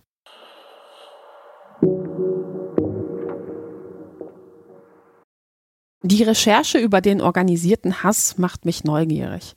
Die 6.02 6.22
Recherche 6.22 6.78
über 6.78 7.00
den 7.00 7.20
organisierten 7.20 8.02
Hass 8.02 8.38
macht 8.38 8.64
mich 8.64 8.84
neugierig. 8.84 9.56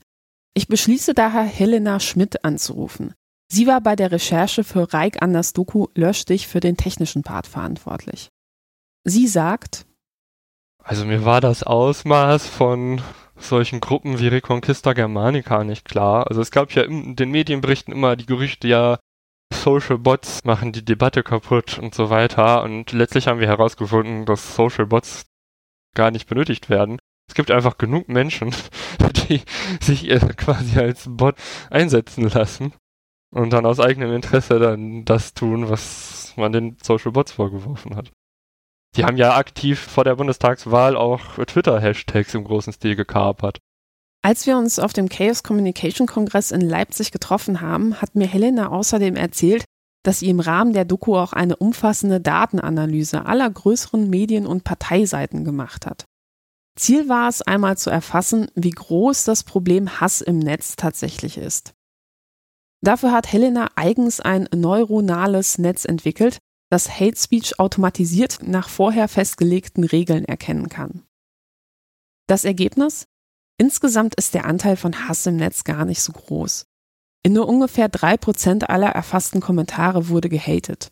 Ich 0.53 0.67
beschließe 0.67 1.13
daher, 1.13 1.43
Helena 1.43 1.99
Schmidt 1.99 2.43
anzurufen. 2.43 3.13
Sie 3.51 3.67
war 3.67 3.81
bei 3.81 3.95
der 3.95 4.11
Recherche 4.11 4.63
für 4.63 4.91
Reik 4.93 5.21
Anders 5.21 5.53
Doku 5.53 5.87
Lösch 5.93 6.25
dich 6.25 6.47
für 6.47 6.59
den 6.59 6.77
technischen 6.77 7.21
Part 7.21 7.47
verantwortlich. 7.47 8.29
Sie 9.03 9.27
sagt, 9.27 9.85
also 10.83 11.05
mir 11.05 11.25
war 11.25 11.41
das 11.41 11.63
Ausmaß 11.63 12.47
von 12.47 13.01
solchen 13.35 13.79
Gruppen 13.79 14.19
wie 14.19 14.27
Reconquista 14.27 14.93
Germanica 14.93 15.63
nicht 15.63 15.85
klar. 15.85 16.27
Also 16.27 16.41
es 16.41 16.51
gab 16.51 16.71
ja 16.71 16.83
in 16.83 17.15
den 17.15 17.29
Medienberichten 17.29 17.93
immer 17.93 18.15
die 18.15 18.25
Gerüchte, 18.25 18.67
ja, 18.67 18.99
Social 19.53 19.97
Bots 19.97 20.43
machen 20.43 20.71
die 20.71 20.83
Debatte 20.83 21.23
kaputt 21.23 21.77
und 21.77 21.93
so 21.93 22.09
weiter. 22.09 22.63
Und 22.63 22.91
letztlich 22.93 23.27
haben 23.27 23.39
wir 23.39 23.47
herausgefunden, 23.47 24.25
dass 24.25 24.55
Social 24.55 24.87
Bots 24.87 25.25
gar 25.95 26.11
nicht 26.11 26.27
benötigt 26.27 26.69
werden. 26.69 26.99
Es 27.27 27.35
gibt 27.35 27.51
einfach 27.51 27.77
genug 27.77 28.09
Menschen, 28.09 28.53
die 29.29 29.41
sich 29.81 30.07
quasi 30.37 30.79
als 30.79 31.05
Bot 31.07 31.35
einsetzen 31.69 32.29
lassen 32.29 32.73
und 33.33 33.51
dann 33.51 33.65
aus 33.65 33.79
eigenem 33.79 34.13
Interesse 34.13 34.59
dann 34.59 35.05
das 35.05 35.33
tun, 35.33 35.69
was 35.69 36.33
man 36.35 36.51
den 36.51 36.77
Social 36.83 37.11
Bots 37.11 37.31
vorgeworfen 37.31 37.95
hat. 37.95 38.11
Die 38.97 39.05
haben 39.05 39.15
ja 39.15 39.37
aktiv 39.37 39.79
vor 39.79 40.03
der 40.03 40.15
Bundestagswahl 40.15 40.97
auch 40.97 41.35
Twitter-Hashtags 41.35 42.33
im 42.33 42.43
großen 42.43 42.73
Stil 42.73 42.97
gekapert. 42.97 43.59
Als 44.21 44.45
wir 44.45 44.57
uns 44.57 44.77
auf 44.79 44.93
dem 44.93 45.09
Chaos 45.09 45.43
Communication 45.43 46.07
Kongress 46.07 46.51
in 46.51 46.61
Leipzig 46.61 47.11
getroffen 47.11 47.61
haben, 47.61 48.01
hat 48.01 48.15
mir 48.15 48.27
Helena 48.27 48.67
außerdem 48.69 49.15
erzählt, 49.15 49.63
dass 50.03 50.19
sie 50.19 50.29
im 50.29 50.39
Rahmen 50.39 50.73
der 50.73 50.85
Doku 50.85 51.15
auch 51.15 51.33
eine 51.33 51.55
umfassende 51.55 52.19
Datenanalyse 52.19 53.25
aller 53.25 53.49
größeren 53.49 54.09
Medien- 54.09 54.47
und 54.47 54.63
Parteiseiten 54.63 55.43
gemacht 55.43 55.85
hat. 55.85 56.05
Ziel 56.75 57.09
war 57.09 57.27
es, 57.29 57.41
einmal 57.41 57.77
zu 57.77 57.89
erfassen, 57.89 58.47
wie 58.55 58.71
groß 58.71 59.25
das 59.25 59.43
Problem 59.43 59.99
Hass 59.99 60.21
im 60.21 60.39
Netz 60.39 60.75
tatsächlich 60.75 61.37
ist. 61.37 61.73
Dafür 62.83 63.11
hat 63.11 63.31
Helena 63.31 63.69
eigens 63.75 64.19
ein 64.19 64.47
neuronales 64.55 65.59
Netz 65.59 65.85
entwickelt, 65.85 66.39
das 66.71 66.99
Hate 66.99 67.17
Speech 67.17 67.59
automatisiert 67.59 68.39
nach 68.41 68.69
vorher 68.69 69.07
festgelegten 69.07 69.83
Regeln 69.83 70.25
erkennen 70.25 70.69
kann. 70.69 71.03
Das 72.27 72.45
Ergebnis? 72.45 73.05
Insgesamt 73.57 74.15
ist 74.15 74.33
der 74.33 74.45
Anteil 74.45 74.77
von 74.77 75.07
Hass 75.07 75.25
im 75.27 75.35
Netz 75.35 75.63
gar 75.63 75.85
nicht 75.85 76.01
so 76.01 76.13
groß. 76.13 76.65
In 77.23 77.33
nur 77.33 77.47
ungefähr 77.47 77.89
drei 77.89 78.17
Prozent 78.17 78.69
aller 78.69 78.89
erfassten 78.89 79.41
Kommentare 79.41 80.09
wurde 80.09 80.29
gehatet. 80.29 80.89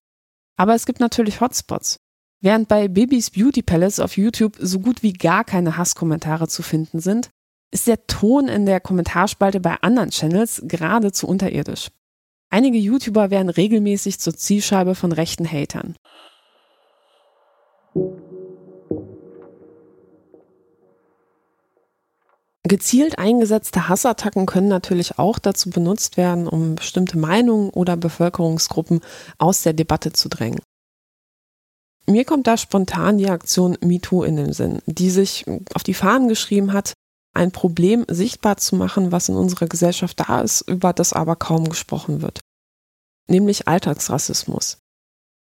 Aber 0.58 0.76
es 0.76 0.86
gibt 0.86 1.00
natürlich 1.00 1.42
Hotspots. 1.42 1.98
Während 2.42 2.68
bei 2.68 2.88
Bibis 2.88 3.32
Beauty 3.32 3.62
Palace 3.62 4.00
auf 4.00 4.16
YouTube 4.16 4.56
so 4.60 4.80
gut 4.80 5.04
wie 5.04 5.14
gar 5.14 5.44
keine 5.44 5.78
Hasskommentare 5.78 6.48
zu 6.48 6.62
finden 6.62 7.00
sind, 7.00 7.30
ist 7.72 7.88
der 7.88 8.08
Ton 8.08 8.48
in 8.48 8.66
der 8.66 8.80
Kommentarspalte 8.80 9.60
bei 9.60 9.76
anderen 9.82 10.10
Channels 10.12 10.62
geradezu 10.66 11.28
unterirdisch. 11.28 11.90
Einige 12.50 12.78
YouTuber 12.78 13.30
werden 13.30 13.50
regelmäßig 13.50 14.20
zur 14.20 14.36
Zielscheibe 14.36 14.96
von 14.96 15.12
rechten 15.12 15.50
Hatern. 15.50 15.96
Gezielt 22.68 23.18
eingesetzte 23.18 23.88
Hassattacken 23.88 24.46
können 24.46 24.68
natürlich 24.68 25.18
auch 25.18 25.40
dazu 25.40 25.70
benutzt 25.70 26.18
werden, 26.18 26.48
um 26.48 26.76
bestimmte 26.76 27.18
Meinungen 27.18 27.70
oder 27.70 27.96
Bevölkerungsgruppen 27.96 29.00
aus 29.38 29.62
der 29.62 29.74
Debatte 29.74 30.12
zu 30.12 30.28
drängen. 30.28 30.60
Mir 32.06 32.26
kommt 32.26 32.48
da 32.48 32.58
spontan 32.58 33.18
die 33.18 33.30
Aktion 33.30 33.78
MeToo 33.82 34.24
in 34.24 34.36
den 34.36 34.52
Sinn, 34.52 34.80
die 34.88 35.10
sich 35.10 35.46
auf 35.74 35.84
die 35.84 35.94
Fahnen 35.94 36.28
geschrieben 36.28 36.74
hat, 36.74 36.94
ein 37.34 37.52
Problem 37.52 38.06
sichtbar 38.10 38.58
zu 38.58 38.76
machen, 38.76 39.12
was 39.12 39.30
in 39.30 39.36
unserer 39.36 39.68
Gesellschaft 39.68 40.20
da 40.20 40.42
ist, 40.42 40.62
über 40.62 40.92
das 40.92 41.14
aber 41.14 41.36
kaum 41.36 41.70
gesprochen 41.70 42.22
wird. 42.22 42.42
Nämlich 43.30 43.68
Alltagsrassismus. 43.68 44.80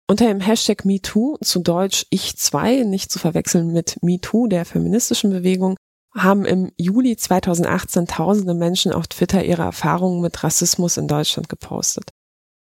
Unter 0.08 0.28
dem 0.28 0.40
Hashtag 0.40 0.86
MeToo, 0.86 1.38
zu 1.42 1.60
Deutsch 1.60 2.06
Ich2, 2.12 2.86
nicht 2.86 3.12
zu 3.12 3.20
verwechseln 3.20 3.74
mit 3.74 4.02
MeToo 4.02 4.48
der 4.48 4.64
feministischen 4.66 5.32
Bewegung, 5.32 5.76
haben 6.16 6.46
im 6.46 6.72
Juli 6.78 7.18
2018 7.18 8.08
tausende 8.08 8.54
Menschen 8.54 8.94
auf 8.94 9.08
Twitter 9.08 9.44
ihre 9.44 9.64
Erfahrungen 9.64 10.22
mit 10.22 10.44
Rassismus 10.44 10.98
in 10.98 11.08
Deutschland 11.08 11.50
gepostet. 11.50 12.12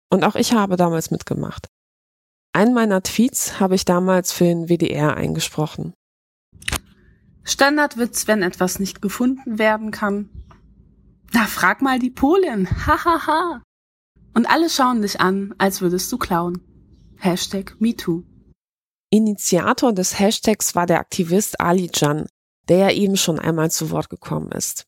Und 0.09 0.23
auch 0.23 0.35
ich 0.35 0.53
habe 0.53 0.75
damals 0.75 1.11
mitgemacht. 1.11 1.67
Einen 2.53 2.73
meiner 2.73 3.03
Tweets 3.03 3.59
habe 3.59 3.75
ich 3.75 3.85
damals 3.85 4.31
für 4.31 4.45
den 4.45 4.67
WDR 4.67 5.15
eingesprochen. 5.15 5.93
Standardwitz, 7.43 8.27
wenn 8.27 8.41
etwas 8.41 8.79
nicht 8.79 9.01
gefunden 9.01 9.59
werden 9.59 9.91
kann. 9.91 10.29
Na, 11.33 11.45
frag 11.45 11.81
mal 11.81 11.99
die 11.99 12.09
Polin. 12.09 12.67
Hahaha. 12.85 13.25
Ha, 13.25 13.27
ha. 13.27 13.61
Und 14.33 14.49
alle 14.49 14.69
schauen 14.69 15.01
dich 15.01 15.19
an, 15.19 15.55
als 15.57 15.81
würdest 15.81 16.11
du 16.11 16.17
klauen. 16.17 16.61
Hashtag 17.15 17.75
MeToo. 17.79 18.23
Initiator 19.09 19.93
des 19.93 20.19
Hashtags 20.19 20.75
war 20.75 20.85
der 20.85 20.99
Aktivist 20.99 21.59
Ali 21.59 21.89
Jan, 21.93 22.27
der 22.69 22.77
ja 22.77 22.91
eben 22.91 23.17
schon 23.17 23.39
einmal 23.39 23.71
zu 23.71 23.91
Wort 23.91 24.09
gekommen 24.09 24.51
ist. 24.51 24.85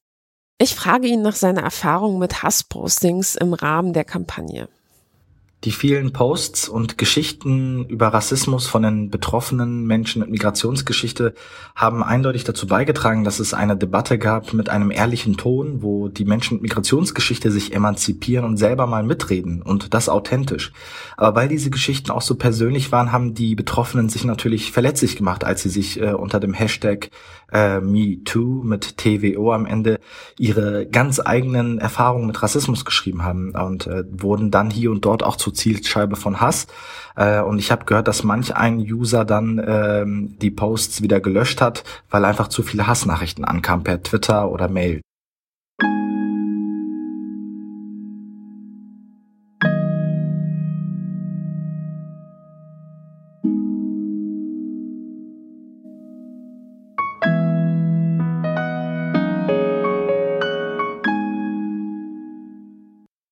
Ich 0.57 0.75
frage 0.75 1.07
ihn 1.07 1.21
nach 1.21 1.36
seiner 1.36 1.61
Erfahrung 1.61 2.19
mit 2.19 2.43
Hasspostings 2.43 3.36
im 3.36 3.53
Rahmen 3.53 3.93
der 3.93 4.03
Kampagne. 4.03 4.67
Die 5.66 5.72
vielen 5.72 6.14
Posts 6.14 6.70
und 6.70 6.97
Geschichten 6.97 7.84
über 7.88 8.07
Rassismus 8.07 8.66
von 8.66 8.82
den 8.82 9.10
betroffenen 9.10 9.86
Menschen 9.86 10.22
mit 10.22 10.30
Migrationsgeschichte 10.30 11.34
haben 11.76 12.01
eindeutig 12.01 12.45
dazu 12.45 12.66
beigetragen, 12.66 13.26
dass 13.26 13.39
es 13.39 13.53
eine 13.53 13.76
Debatte 13.76 14.18
gab 14.18 14.53
mit 14.53 14.70
einem 14.70 14.89
ehrlichen 14.89 15.36
Ton, 15.36 15.82
wo 15.84 16.07
die 16.07 16.24
Menschen 16.24 16.55
mit 16.55 16.64
Migrationsgeschichte 16.64 17.51
sich 17.51 17.74
emanzipieren 17.74 18.45
und 18.45 18.55
selber 18.55 18.88
mal 18.88 19.03
mitreden 19.03 19.62
und 19.62 19.93
das 19.93 20.07
authentisch. 20.07 20.72
Aber 21.18 21.36
weil 21.36 21.49
diese 21.49 21.70
Geschichten 21.70 22.12
auch 22.12 22.22
so 22.22 22.36
persönlich 22.36 22.93
waren, 22.93 23.12
haben 23.12 23.34
die 23.34 23.55
Betroffenen 23.55 24.07
sich 24.07 24.24
natürlich 24.24 24.72
verletzlich 24.72 25.18
gemacht, 25.18 25.43
als 25.43 25.64
sie 25.64 25.70
sich 25.70 25.99
äh, 25.99 26.14
unter 26.14 26.39
dem 26.39 26.53
Hashtag 26.53 27.10
äh, 27.51 27.82
MeToo 27.82 28.64
mit 28.64 28.97
TWO 28.97 29.51
am 29.51 29.66
Ende 29.66 29.99
ihre 30.38 30.86
ganz 30.86 31.20
eigenen 31.20 31.80
Erfahrungen 31.80 32.28
mit 32.28 32.41
Rassismus 32.41 32.86
geschrieben 32.86 33.24
haben 33.24 33.51
und 33.51 33.88
äh, 33.88 34.05
wurden 34.10 34.51
dann 34.51 34.70
hier 34.70 34.91
und 34.91 35.03
dort 35.03 35.24
auch 35.24 35.36
zu 35.36 35.48
Zielscheibe 35.51 36.15
von 36.15 36.39
Hass. 36.41 36.67
Äh, 37.15 37.41
und 37.41 37.59
ich 37.59 37.71
habe 37.71 37.85
gehört, 37.85 38.07
dass 38.07 38.23
manch 38.23 38.55
ein 38.55 38.79
User 38.79 39.25
dann 39.25 39.61
ähm, 39.65 40.37
die 40.39 40.51
Posts 40.51 41.01
wieder 41.01 41.19
gelöscht 41.19 41.61
hat, 41.61 41.83
weil 42.09 42.25
einfach 42.25 42.47
zu 42.47 42.63
viele 42.63 42.87
Hassnachrichten 42.87 43.45
ankamen 43.45 43.83
per 43.83 44.01
Twitter 44.03 44.49
oder 44.49 44.67
Mail. 44.69 45.01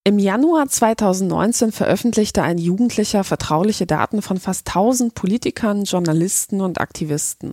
Im 0.07 0.19
Januar 0.19 0.69
2019 0.69 1.73
veröffentlichte 1.73 2.41
ein 2.41 2.57
Jugendlicher 2.57 3.25
vertrauliche 3.25 3.85
Daten 3.85 4.21
von 4.21 4.39
fast 4.39 4.69
1000 4.69 5.13
Politikern, 5.13 5.83
Journalisten 5.83 6.61
und 6.61 6.79
Aktivisten. 6.79 7.51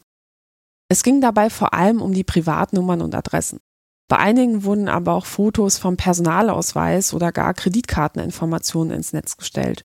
Es 0.88 1.02
ging 1.02 1.20
dabei 1.20 1.50
vor 1.50 1.74
allem 1.74 2.00
um 2.00 2.14
die 2.14 2.22
Privatnummern 2.22 3.02
und 3.02 3.12
Adressen. 3.12 3.59
Bei 4.07 4.18
einigen 4.18 4.62
wurden 4.62 4.88
aber 4.88 5.14
auch 5.14 5.26
Fotos 5.26 5.78
vom 5.78 5.96
Personalausweis 5.96 7.12
oder 7.12 7.32
gar 7.32 7.55
Kreditkarteninformationen 7.55 8.94
ins 8.94 9.12
Netz 9.12 9.36
gestellt. 9.36 9.82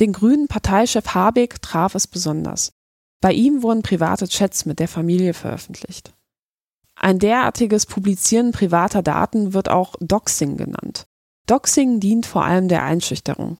Den 0.00 0.14
grünen 0.14 0.48
Parteichef 0.48 1.08
Habeck 1.14 1.60
traf 1.60 1.94
es 1.94 2.06
besonders. 2.06 2.72
Bei 3.20 3.34
ihm 3.34 3.62
wurden 3.62 3.82
private 3.82 4.26
Chats 4.26 4.64
mit 4.64 4.78
der 4.78 4.88
Familie 4.88 5.34
veröffentlicht. 5.34 6.14
Ein 6.94 7.18
derartiges 7.18 7.84
Publizieren 7.84 8.52
privater 8.52 9.02
Daten 9.02 9.52
wird 9.52 9.68
auch 9.68 9.96
Doxing 10.00 10.56
genannt. 10.56 11.08
Doxing 11.46 11.98
dient 11.98 12.24
vor 12.24 12.44
allem 12.44 12.68
der 12.68 12.84
Einschüchterung. 12.84 13.58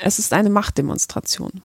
Es 0.00 0.18
ist 0.18 0.32
eine 0.32 0.50
Machtdemonstration. 0.50 1.62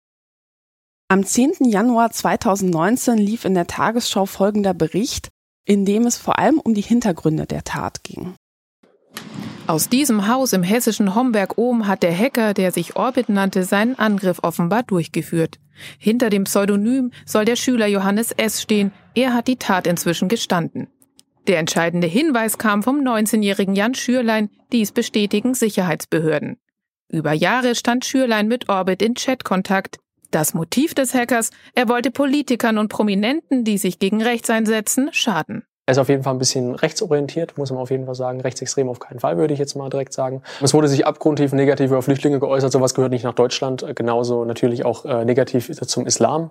Am 1.08 1.24
10. 1.24 1.70
Januar 1.70 2.12
2019 2.12 3.18
lief 3.18 3.46
in 3.46 3.54
der 3.54 3.68
Tagesschau 3.68 4.26
folgender 4.26 4.74
Bericht, 4.74 5.30
in 5.66 5.86
dem 5.86 6.06
es 6.06 6.18
vor 6.18 6.40
allem 6.40 6.60
um 6.60 6.74
die 6.74 6.82
Hintergründe 6.82 7.46
der 7.46 7.64
Tat 7.64 8.04
ging. 8.04 8.36
Aus 9.68 9.90
diesem 9.90 10.28
Haus 10.28 10.54
im 10.54 10.62
hessischen 10.62 11.16
Homberg-Ohm 11.16 11.88
hat 11.88 12.04
der 12.04 12.16
Hacker, 12.16 12.54
der 12.54 12.72
sich 12.72 12.96
Orbit 12.96 13.30
nannte, 13.30 13.64
seinen 13.64 13.98
Angriff 13.98 14.40
offenbar 14.44 14.84
durchgeführt. 14.84 15.60
Hinter 15.98 16.30
dem 16.30 16.44
Pseudonym 16.44 17.12
soll 17.26 17.46
der 17.46 17.56
Schüler 17.56 17.88
Johannes 17.88 18.32
S. 18.32 18.62
stehen. 18.62 18.92
Er 19.16 19.34
hat 19.34 19.48
die 19.48 19.58
Tat 19.58 19.88
inzwischen 19.88 20.30
gestanden. 20.30 20.88
Der 21.48 21.60
entscheidende 21.60 22.08
Hinweis 22.08 22.58
kam 22.58 22.82
vom 22.82 23.02
19-jährigen 23.02 23.76
Jan 23.76 23.94
Schürlein, 23.94 24.50
dies 24.72 24.92
bestätigen 24.92 25.54
Sicherheitsbehörden. 25.54 26.58
Über 27.12 27.34
Jahre 27.34 27.76
stand 27.76 28.04
Schürlein 28.04 28.48
mit 28.48 28.68
Orbit 28.68 29.02
in 29.02 29.14
Chatkontakt. 29.14 30.00
Das 30.32 30.54
Motiv 30.54 30.96
des 30.96 31.14
Hackers, 31.14 31.52
er 31.76 31.88
wollte 31.88 32.10
Politikern 32.12 32.78
und 32.78 32.90
Prominenten, 32.90 33.64
die 33.64 33.78
sich 33.78 34.00
gegen 34.00 34.24
rechts 34.24 34.50
einsetzen, 34.50 35.10
schaden. 35.12 35.64
Er 35.88 35.92
ist 35.92 35.98
auf 36.00 36.10
jeden 36.10 36.24
Fall 36.24 36.34
ein 36.34 36.40
bisschen 36.40 36.74
rechtsorientiert, 36.74 37.60
muss 37.60 37.70
man 37.70 37.80
auf 37.80 37.92
jeden 37.92 38.06
Fall 38.06 38.16
sagen. 38.16 38.42
Rechtsextrem 38.42 38.90
auf 38.90 39.00
keinen 39.00 39.20
Fall, 39.20 39.38
würde 39.38 39.54
ich 39.54 39.60
jetzt 39.60 39.76
mal 39.76 39.90
direkt 39.90 40.14
sagen. 40.14 40.42
Es 40.60 40.74
wurde 40.74 40.88
sich 40.88 41.06
abgrundtief 41.06 41.54
negativ 41.54 41.92
über 41.92 42.02
Flüchtlinge 42.02 42.40
geäußert. 42.40 42.72
Sowas 42.72 42.96
gehört 42.96 43.12
nicht 43.12 43.24
nach 43.24 43.36
Deutschland. 43.36 43.86
Genauso 43.96 44.46
natürlich 44.46 44.84
auch 44.84 45.06
äh, 45.06 45.26
negativ 45.26 45.70
zum 45.70 46.08
Islam. 46.08 46.50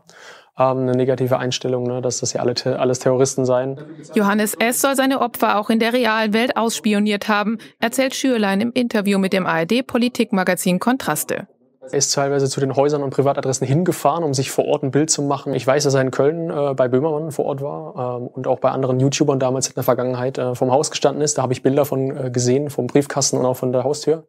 Ähm, 0.57 0.79
eine 0.79 0.93
negative 0.93 1.37
Einstellung, 1.39 1.83
ne, 1.83 2.01
dass 2.01 2.21
das 2.21 2.33
ja 2.33 2.43
alle, 2.43 2.55
alles 2.79 3.01
Terroristen 3.01 3.45
seien. 3.45 3.81
Johannes 4.15 4.55
S. 4.55 4.81
soll 4.81 4.95
seine 4.95 5.21
Opfer 5.21 5.59
auch 5.59 5.69
in 5.69 5.81
der 5.81 5.93
realen 5.93 6.33
Welt 6.33 6.57
ausspioniert 6.57 7.27
haben, 7.27 7.59
erzählt 7.81 8.15
Schürlein 8.15 8.61
im 8.61 8.71
Interview 8.71 9.19
mit 9.19 9.33
dem 9.33 9.47
ARD-Politikmagazin 9.47 10.79
Kontraste. 10.79 11.49
Er 11.91 11.99
ist 11.99 12.15
teilweise 12.15 12.49
zu 12.49 12.61
den 12.61 12.77
Häusern 12.77 13.03
und 13.03 13.11
Privatadressen 13.11 13.67
hingefahren, 13.67 14.25
um 14.25 14.35
sich 14.35 14.51
vor 14.51 14.67
Ort 14.67 14.83
ein 14.83 14.91
Bild 14.91 15.11
zu 15.11 15.23
machen. 15.23 15.55
Ich 15.55 15.67
weiß, 15.67 15.85
dass 15.85 15.95
er 15.95 16.01
in 16.01 16.11
Köln 16.11 16.51
äh, 16.51 16.75
bei 16.75 16.89
Böhmermann 16.89 17.31
vor 17.31 17.45
Ort 17.45 17.61
war 17.61 18.19
ähm, 18.21 18.27
und 18.27 18.47
auch 18.47 18.59
bei 18.59 18.71
anderen 18.71 19.01
YouTubern 19.01 19.39
damals 19.39 19.69
in 19.69 19.75
der 19.75 19.85
Vergangenheit 19.85 20.39
äh, 20.39 20.55
vom 20.55 20.71
Haus 20.71 20.91
gestanden 20.91 21.23
ist. 21.23 21.39
Da 21.39 21.43
habe 21.43 21.53
ich 21.53 21.63
Bilder 21.63 21.85
von 21.85 22.17
äh, 22.17 22.31
gesehen, 22.31 22.71
vom 22.71 22.87
Briefkasten 22.87 23.37
und 23.37 23.47
auch 23.47 23.57
von 23.57 23.73
der 23.73 23.85
Haustür. 23.85 24.27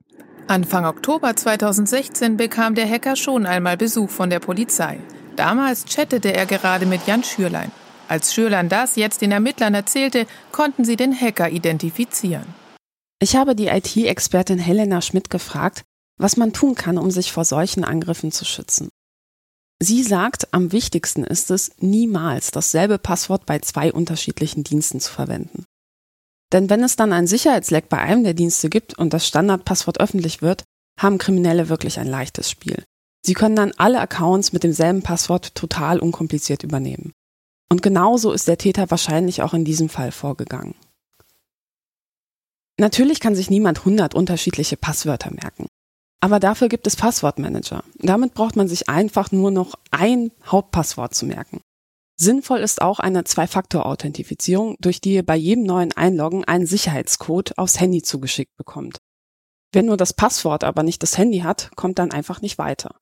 Anfang 0.48 0.86
Oktober 0.86 1.36
2016 1.36 2.38
bekam 2.38 2.76
der 2.76 2.88
Hacker 2.88 3.16
schon 3.16 3.46
einmal 3.46 3.78
Besuch 3.78 4.10
von 4.10 4.30
der 4.30 4.40
Polizei. 4.40 5.00
Damals 5.36 5.86
chattete 5.86 6.34
er 6.34 6.46
gerade 6.46 6.86
mit 6.86 7.08
Jan 7.08 7.24
Schürlein. 7.24 7.72
Als 8.08 8.34
Schürlein 8.34 8.70
das 8.70 8.96
jetzt 8.96 9.22
den 9.22 9.32
Ermittlern 9.32 9.74
erzählte, 9.74 10.28
konnten 10.52 10.86
sie 10.86 10.96
den 10.96 11.20
Hacker 11.20 11.50
identifizieren. 11.50 12.46
Ich 13.20 13.36
habe 13.36 13.56
die 13.56 13.68
IT-Expertin 13.68 14.60
Helena 14.60 15.02
Schmidt 15.02 15.30
gefragt, 15.30 15.84
was 16.18 16.38
man 16.38 16.54
tun 16.54 16.76
kann, 16.76 16.98
um 16.98 17.12
sich 17.12 17.32
vor 17.32 17.46
solchen 17.46 17.84
Angriffen 17.84 18.32
zu 18.32 18.46
schützen. 18.46 18.90
Sie 19.82 20.04
sagt, 20.04 20.54
am 20.54 20.72
wichtigsten 20.72 21.24
ist 21.24 21.52
es, 21.52 21.72
niemals 21.80 22.52
dasselbe 22.52 22.98
Passwort 22.98 23.46
bei 23.46 23.60
zwei 23.60 23.92
unterschiedlichen 23.92 24.64
Diensten 24.64 25.02
zu 25.02 25.12
verwenden. 25.12 25.66
Denn 26.54 26.70
wenn 26.70 26.84
es 26.84 26.96
dann 26.96 27.12
ein 27.12 27.28
Sicherheitsleck 27.28 27.90
bei 27.90 27.98
einem 27.98 28.24
der 28.24 28.34
Dienste 28.34 28.70
gibt 28.70 28.98
und 28.98 29.14
das 29.14 29.28
Standardpasswort 29.28 30.00
öffentlich 30.00 30.42
wird, 30.42 30.64
haben 30.98 31.18
Kriminelle 31.18 31.68
wirklich 31.68 32.00
ein 32.00 32.08
leichtes 32.08 32.50
Spiel. 32.50 32.84
Sie 33.26 33.34
können 33.34 33.56
dann 33.56 33.74
alle 33.78 34.00
Accounts 34.00 34.54
mit 34.54 34.64
demselben 34.64 35.02
Passwort 35.02 35.56
total 35.56 36.00
unkompliziert 36.00 36.64
übernehmen. 36.64 37.12
Und 37.70 37.82
genauso 37.82 38.32
ist 38.32 38.48
der 38.48 38.58
Täter 38.58 38.90
wahrscheinlich 38.92 39.42
auch 39.42 39.54
in 39.54 39.66
diesem 39.66 39.90
Fall 39.90 40.12
vorgegangen. 40.12 40.76
Natürlich 42.80 43.20
kann 43.20 43.36
sich 43.36 43.50
niemand 43.50 43.80
100 43.80 44.14
unterschiedliche 44.16 44.78
Passwörter 44.78 45.32
merken. 45.32 45.68
Aber 46.26 46.40
dafür 46.40 46.70
gibt 46.70 46.88
es 46.88 46.96
Passwortmanager. 46.96 47.84
Damit 48.00 48.34
braucht 48.34 48.56
man 48.56 48.68
sich 48.68 48.90
einfach 48.90 49.32
nur 49.32 49.52
noch 49.52 49.76
ein 49.92 50.32
Hauptpasswort 50.44 51.14
zu 51.14 51.28
merken. 51.28 51.62
Sinnvoll 52.16 52.62
ist 52.62 52.82
auch 52.82 52.98
eine 52.98 53.26
Zwei-Faktor-Authentifizierung, 53.26 54.76
durch 54.80 55.00
die 55.00 55.14
ihr 55.14 55.24
bei 55.24 55.36
jedem 55.36 55.66
neuen 55.66 55.92
Einloggen 55.92 56.44
einen 56.44 56.66
Sicherheitscode 56.66 57.56
aufs 57.60 57.80
Handy 57.80 58.02
zugeschickt 58.02 58.58
bekommt. 58.58 58.98
Wer 59.72 59.84
nur 59.84 59.98
das 59.98 60.14
Passwort, 60.14 60.64
aber 60.64 60.82
nicht 60.82 61.04
das 61.04 61.16
Handy 61.16 61.42
hat, 61.42 61.70
kommt 61.76 62.00
dann 62.00 62.10
einfach 62.10 62.42
nicht 62.42 62.58
weiter. 62.58 62.96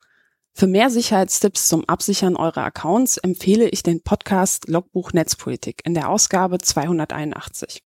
Für 0.53 0.67
mehr 0.67 0.89
Sicherheitstipps 0.89 1.69
zum 1.69 1.87
Absichern 1.87 2.35
eurer 2.35 2.65
Accounts 2.65 3.15
empfehle 3.15 3.69
ich 3.69 3.83
den 3.83 4.03
Podcast 4.03 4.67
Logbuch 4.67 5.13
Netzpolitik 5.13 5.79
in 5.85 5.93
der 5.93 6.09
Ausgabe 6.09 6.57
281. 6.57 7.83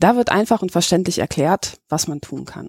Da 0.00 0.16
wird 0.16 0.32
einfach 0.32 0.62
und 0.62 0.72
verständlich 0.72 1.20
erklärt, 1.20 1.78
was 1.88 2.08
man 2.08 2.20
tun 2.20 2.44
kann. 2.44 2.66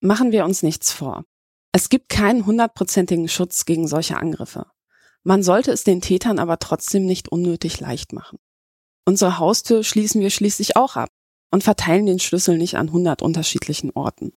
Machen 0.00 0.30
wir 0.30 0.44
uns 0.44 0.62
nichts 0.62 0.92
vor. 0.92 1.24
Es 1.72 1.88
gibt 1.88 2.08
keinen 2.08 2.46
hundertprozentigen 2.46 3.28
Schutz 3.28 3.64
gegen 3.64 3.88
solche 3.88 4.16
Angriffe. 4.16 4.66
Man 5.24 5.42
sollte 5.42 5.72
es 5.72 5.82
den 5.82 6.00
Tätern 6.00 6.38
aber 6.38 6.58
trotzdem 6.58 7.04
nicht 7.04 7.30
unnötig 7.30 7.80
leicht 7.80 8.12
machen. 8.12 8.38
Unsere 9.04 9.38
Haustür 9.38 9.82
schließen 9.82 10.20
wir 10.20 10.30
schließlich 10.30 10.76
auch 10.76 10.96
ab 10.96 11.08
und 11.50 11.64
verteilen 11.64 12.06
den 12.06 12.20
Schlüssel 12.20 12.58
nicht 12.58 12.76
an 12.76 12.92
hundert 12.92 13.22
unterschiedlichen 13.22 13.90
Orten. 13.90 14.32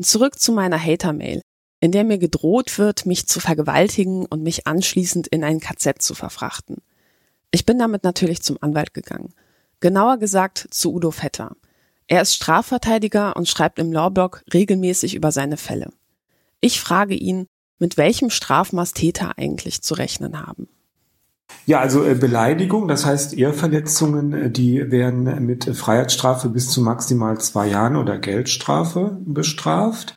Zurück 0.00 0.38
zu 0.38 0.52
meiner 0.52 0.78
Hater-Mail, 0.78 1.40
in 1.80 1.90
der 1.90 2.04
mir 2.04 2.18
gedroht 2.18 2.78
wird, 2.78 3.04
mich 3.04 3.26
zu 3.26 3.40
vergewaltigen 3.40 4.26
und 4.26 4.42
mich 4.42 4.66
anschließend 4.66 5.26
in 5.26 5.42
ein 5.42 5.58
KZ 5.58 6.00
zu 6.00 6.14
verfrachten. 6.14 6.76
Ich 7.50 7.66
bin 7.66 7.78
damit 7.78 8.04
natürlich 8.04 8.42
zum 8.42 8.58
Anwalt 8.60 8.94
gegangen. 8.94 9.34
Genauer 9.80 10.18
gesagt 10.18 10.68
zu 10.70 10.94
Udo 10.94 11.10
Vetter. 11.10 11.56
Er 12.06 12.22
ist 12.22 12.34
Strafverteidiger 12.34 13.36
und 13.36 13.48
schreibt 13.48 13.78
im 13.78 13.92
Lawblog 13.92 14.42
regelmäßig 14.52 15.14
über 15.14 15.32
seine 15.32 15.56
Fälle. 15.56 15.90
Ich 16.60 16.80
frage 16.80 17.14
ihn, 17.14 17.46
mit 17.78 17.96
welchem 17.96 18.30
Strafmaß 18.30 18.92
Täter 18.92 19.36
eigentlich 19.36 19.82
zu 19.82 19.94
rechnen 19.94 20.40
haben. 20.46 20.68
Ja, 21.66 21.80
also 21.80 22.02
äh, 22.02 22.14
Beleidigung, 22.14 22.88
das 22.88 23.04
heißt 23.04 23.34
Ehrverletzungen, 23.34 24.32
äh, 24.32 24.50
die 24.50 24.90
werden 24.90 25.44
mit 25.44 25.64
Freiheitsstrafe 25.64 26.48
bis 26.48 26.70
zu 26.70 26.80
maximal 26.80 27.38
zwei 27.38 27.68
Jahren 27.68 27.96
oder 27.96 28.18
Geldstrafe 28.18 29.18
bestraft. 29.26 30.16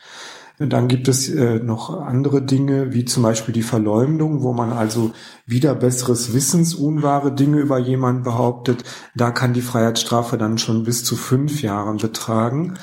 Dann 0.60 0.88
gibt 0.88 1.08
es 1.08 1.28
äh, 1.28 1.60
noch 1.60 2.00
andere 2.02 2.42
Dinge, 2.44 2.94
wie 2.94 3.04
zum 3.04 3.24
Beispiel 3.24 3.54
die 3.54 3.64
Verleumdung, 3.64 4.44
wo 4.44 4.54
man 4.54 4.72
also 4.72 5.12
wieder 5.46 5.74
besseres 5.74 6.34
Wissens 6.34 6.76
unwahre 6.76 7.34
Dinge 7.34 7.58
über 7.58 7.80
jemanden 7.80 8.24
behauptet. 8.24 8.84
Da 9.16 9.32
kann 9.32 9.54
die 9.54 9.62
Freiheitsstrafe 9.62 10.38
dann 10.38 10.60
schon 10.60 10.84
bis 10.84 11.04
zu 11.04 11.16
fünf 11.16 11.64
Jahren 11.64 11.98
betragen. 11.98 12.76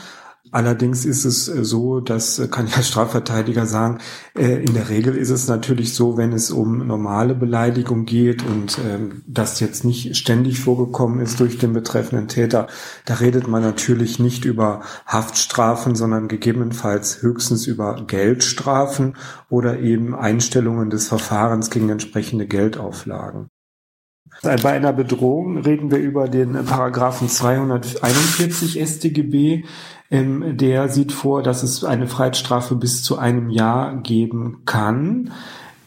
Allerdings 0.51 1.05
ist 1.05 1.25
es 1.25 1.49
äh, 1.49 1.65
so, 1.65 2.01
das 2.01 2.39
äh, 2.39 2.49
kann 2.49 2.67
ich 2.67 2.77
als 2.77 2.89
Strafverteidiger 2.89 3.67
sagen, 3.67 3.99
äh, 4.37 4.63
in 4.63 4.75
der 4.75 4.89
Regel 4.89 5.17
ist 5.17 5.31
es 5.31 5.49
natürlich 5.49 5.95
so, 5.95 6.17
wenn 6.17 6.33
es 6.33 6.51
um 6.51 6.87
normale 6.87 7.35
Beleidigung 7.35 8.07
geht 8.07 8.45
und 8.45 8.79
ähm, 8.79 9.23
das 9.27 9.61
jetzt 9.61 9.85
nicht 9.85 10.17
ständig 10.17 10.61
vorgekommen 10.61 11.21
ist 11.21 11.41
durch 11.41 11.59
den 11.59 11.73
betreffenden 11.73 12.29
Täter, 12.29 12.69
da 13.05 13.15
redet 13.15 13.49
man 13.49 13.63
natürlich 13.63 14.19
nicht 14.19 14.45
über 14.45 14.81
Haftstrafen, 15.07 15.95
sondern 15.95 16.29
gegebenenfalls 16.29 17.23
höchstens 17.23 17.67
über 17.67 18.05
Geldstrafen 18.07 19.17
oder 19.51 19.81
eben 19.81 20.15
Einstellungen 20.15 20.91
des 20.91 21.09
Verfahrens 21.09 21.71
gegen 21.71 21.91
entsprechende 21.91 22.47
Geldauflagen. 22.47 23.49
Bei 24.43 24.73
einer 24.73 24.93
Bedrohung 24.93 25.59
reden 25.59 25.91
wir 25.91 25.99
über 25.99 26.29
den 26.29 26.53
Paragraphen 26.65 27.29
241 27.29 28.81
StGB. 28.81 29.65
Ähm, 30.11 30.57
der 30.57 30.89
sieht 30.89 31.13
vor, 31.13 31.43
dass 31.43 31.63
es 31.63 31.85
eine 31.85 32.07
Freiheitsstrafe 32.07 32.75
bis 32.75 33.03
zu 33.03 33.19
einem 33.19 33.51
Jahr 33.51 33.97
geben 33.97 34.63
kann. 34.65 35.33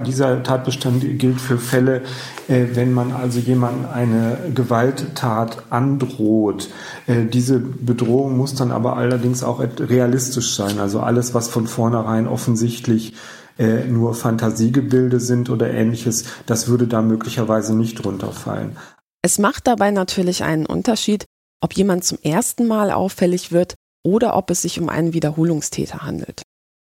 Dieser 0.05 0.41
Tatbestand 0.43 1.19
gilt 1.19 1.39
für 1.39 1.57
Fälle, 1.57 2.01
äh, 2.47 2.67
wenn 2.73 2.93
man 2.93 3.11
also 3.11 3.39
jemandem 3.39 3.89
eine 3.91 4.37
Gewalttat 4.53 5.63
androht. 5.69 6.69
Äh, 7.07 7.25
diese 7.25 7.59
Bedrohung 7.59 8.37
muss 8.37 8.55
dann 8.55 8.71
aber 8.71 8.97
allerdings 8.97 9.43
auch 9.43 9.59
realistisch 9.59 10.55
sein. 10.55 10.79
Also 10.79 10.99
alles, 11.01 11.33
was 11.33 11.47
von 11.47 11.67
vornherein 11.67 12.27
offensichtlich 12.27 13.13
äh, 13.59 13.85
nur 13.85 14.13
Fantasiegebilde 14.13 15.19
sind 15.19 15.49
oder 15.49 15.71
ähnliches, 15.71 16.25
das 16.45 16.67
würde 16.67 16.87
da 16.87 17.01
möglicherweise 17.01 17.75
nicht 17.75 18.03
runterfallen. 18.03 18.77
Es 19.23 19.37
macht 19.37 19.67
dabei 19.67 19.91
natürlich 19.91 20.43
einen 20.43 20.65
Unterschied, 20.65 21.25
ob 21.59 21.73
jemand 21.73 22.03
zum 22.03 22.17
ersten 22.23 22.67
Mal 22.67 22.91
auffällig 22.91 23.51
wird 23.51 23.75
oder 24.03 24.35
ob 24.35 24.49
es 24.49 24.61
sich 24.61 24.79
um 24.79 24.89
einen 24.89 25.13
Wiederholungstäter 25.13 26.01
handelt. 26.03 26.43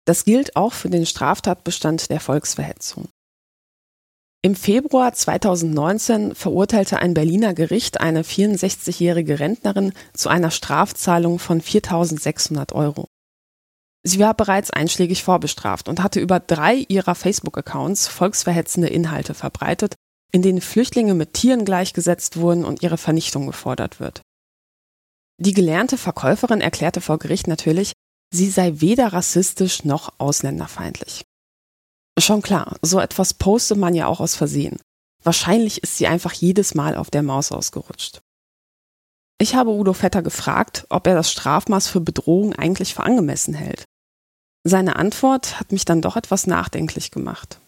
Das 0.06 0.26
gilt 0.26 0.56
auch 0.56 0.74
für 0.74 0.90
den 0.90 1.06
Straftatbestand 1.06 2.10
der 2.10 2.20
Volksverhetzung. 2.20 3.08
Im 4.44 4.56
Februar 4.56 5.14
2019 5.14 6.34
verurteilte 6.34 6.98
ein 6.98 7.14
Berliner 7.14 7.54
Gericht 7.54 8.02
eine 8.02 8.24
64-jährige 8.24 9.40
Rentnerin 9.40 9.94
zu 10.14 10.30
einer 10.30 10.50
Strafzahlung 10.50 11.38
von 11.38 11.62
4.600 11.62 12.74
Euro. 12.74 13.08
Sie 14.04 14.18
war 14.18 14.34
bereits 14.34 14.72
einschlägig 14.72 15.24
vorbestraft 15.24 15.88
und 15.88 16.02
hatte 16.02 16.20
über 16.20 16.40
drei 16.40 16.74
ihrer 16.88 17.14
Facebook-Accounts 17.14 18.08
volksverhetzende 18.08 18.88
Inhalte 18.88 19.36
verbreitet, 19.36 19.94
in 20.32 20.42
denen 20.42 20.62
Flüchtlinge 20.62 21.14
mit 21.14 21.34
Tieren 21.34 21.64
gleichgesetzt 21.64 22.38
wurden 22.38 22.66
und 22.66 22.82
ihre 22.82 22.98
Vernichtung 22.98 23.46
gefordert 23.46 24.00
wird. 24.00 24.24
Die 25.42 25.54
gelernte 25.54 25.98
Verkäuferin 25.98 26.62
erklärte 26.62 27.02
vor 27.02 27.18
Gericht 27.18 27.48
natürlich, 27.48 27.94
sie 28.32 28.48
sei 28.48 28.74
weder 28.76 29.12
rassistisch 29.12 29.84
noch 29.84 30.14
ausländerfeindlich. 30.20 31.24
Schon 32.20 32.44
klar, 32.44 32.78
so 32.84 33.00
etwas 33.00 33.34
postet 33.34 33.80
man 33.80 33.96
ja 33.96 34.06
auch 34.06 34.20
aus 34.20 34.36
Versehen. 34.36 34.78
Wahrscheinlich 35.24 35.82
ist 35.82 35.98
sie 35.98 36.06
einfach 36.06 36.34
jedes 36.34 36.76
Mal 36.76 36.96
auf 36.96 37.10
der 37.10 37.24
Maus 37.24 37.52
ausgerutscht. 37.52 38.22
Ich 39.40 39.56
habe 39.56 39.72
Udo 39.72 39.94
Vetter 39.94 40.22
gefragt, 40.22 40.86
ob 40.90 41.08
er 41.08 41.16
das 41.16 41.32
Strafmaß 41.32 41.88
für 41.88 42.02
Bedrohung 42.02 42.54
eigentlich 42.54 42.94
für 42.94 43.02
angemessen 43.02 43.56
hält. 43.56 43.86
Seine 44.64 44.96
Antwort 44.96 45.60
hat 45.60 45.72
mich 45.72 45.86
dann 45.86 46.04
doch 46.04 46.18
etwas 46.18 46.46
nachdenklich 46.46 47.10
gemacht. 47.10 47.60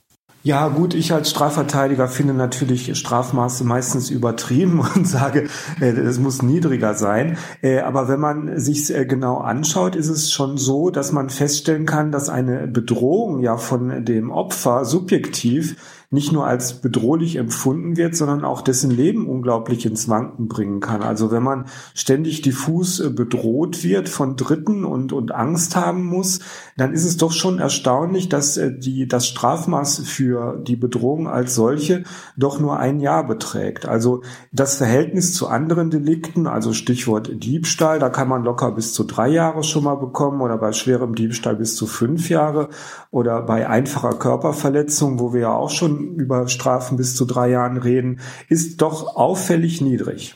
Ja, 0.45 0.67
gut, 0.67 0.93
ich 0.93 1.13
als 1.13 1.29
Strafverteidiger 1.29 2.09
finde 2.09 2.33
natürlich 2.33 2.97
Strafmaße 2.97 3.63
meistens 3.63 4.09
übertrieben 4.09 4.81
und 4.95 5.07
sage, 5.07 5.47
äh, 5.79 5.91
es 5.91 6.19
muss 6.19 6.41
niedriger 6.41 6.95
sein. 6.95 7.37
Äh, 7.61 7.79
aber 7.79 8.09
wenn 8.09 8.19
man 8.19 8.59
sich 8.59 8.93
äh, 8.93 9.05
genau 9.05 9.37
anschaut, 9.37 9.95
ist 9.95 10.09
es 10.09 10.33
schon 10.33 10.57
so, 10.57 10.89
dass 10.89 11.13
man 11.13 11.29
feststellen 11.29 11.85
kann, 11.85 12.11
dass 12.11 12.27
eine 12.27 12.67
Bedrohung 12.67 13.39
ja 13.39 13.55
von 13.55 14.03
dem 14.03 14.31
Opfer 14.31 14.83
subjektiv 14.83 15.77
nicht 16.13 16.31
nur 16.31 16.45
als 16.45 16.75
bedrohlich 16.75 17.37
empfunden 17.37 17.97
wird, 17.97 18.15
sondern 18.15 18.45
auch 18.45 18.61
dessen 18.61 18.91
Leben 18.91 19.27
unglaublich 19.27 19.85
ins 19.85 20.07
Wanken 20.07 20.47
bringen 20.47 20.79
kann. 20.79 21.01
Also 21.01 21.31
wenn 21.31 21.41
man 21.41 21.65
ständig 21.95 22.43
diffus 22.43 22.99
äh, 22.99 23.09
bedroht 23.09 23.83
wird 23.83 24.09
von 24.09 24.35
Dritten 24.35 24.85
und, 24.85 25.11
und 25.11 25.33
Angst 25.33 25.75
haben 25.75 26.05
muss, 26.05 26.39
dann 26.77 26.93
ist 26.93 27.03
es 27.03 27.17
doch 27.17 27.31
schon 27.31 27.57
erstaunlich, 27.57 28.29
dass 28.29 28.57
äh, 28.57 28.71
die, 28.77 29.07
das 29.07 29.27
Strafmaß 29.27 30.03
für 30.05 30.57
die 30.57 30.75
Bedrohung 30.75 31.27
als 31.27 31.55
solche 31.55 32.03
doch 32.37 32.59
nur 32.59 32.77
ein 32.77 32.99
Jahr 32.99 33.25
beträgt. 33.25 33.87
Also 33.87 34.21
das 34.51 34.75
Verhältnis 34.75 35.33
zu 35.33 35.47
anderen 35.47 35.89
Delikten, 35.89 36.45
also 36.45 36.73
Stichwort 36.73 37.43
Diebstahl, 37.43 37.97
da 37.97 38.09
kann 38.09 38.27
man 38.27 38.43
locker 38.43 38.71
bis 38.71 38.93
zu 38.93 39.03
drei 39.03 39.29
Jahre 39.29 39.63
schon 39.63 39.83
mal 39.83 39.95
bekommen 39.95 40.41
oder 40.41 40.59
bei 40.59 40.73
schwerem 40.73 41.15
Diebstahl 41.15 41.55
bis 41.55 41.75
zu 41.75 41.87
fünf 41.87 42.29
Jahre 42.29 42.69
oder 43.09 43.41
bei 43.41 43.67
einfacher 43.67 44.13
Körperverletzung, 44.13 45.19
wo 45.19 45.33
wir 45.33 45.41
ja 45.41 45.53
auch 45.55 45.71
schon 45.71 46.02
über 46.15 46.47
Strafen 46.47 46.97
bis 46.97 47.15
zu 47.15 47.25
drei 47.25 47.49
Jahren 47.49 47.77
reden, 47.77 48.19
ist 48.49 48.81
doch 48.81 49.15
auffällig 49.15 49.81
niedrig. 49.81 50.35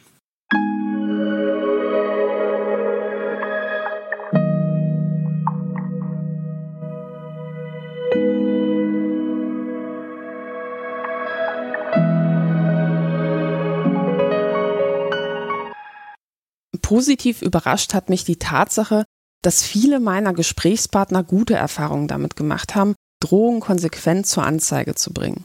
Positiv 16.87 17.41
überrascht 17.41 17.93
hat 17.93 18.07
mich 18.07 18.23
die 18.23 18.37
Tatsache, 18.37 19.03
dass 19.43 19.61
viele 19.61 19.99
meiner 19.99 20.33
Gesprächspartner 20.33 21.23
gute 21.23 21.53
Erfahrungen 21.53 22.07
damit 22.07 22.37
gemacht 22.37 22.75
haben, 22.75 22.95
Drohungen 23.19 23.59
konsequent 23.59 24.25
zur 24.25 24.43
Anzeige 24.43 24.95
zu 24.95 25.11
bringen. 25.11 25.43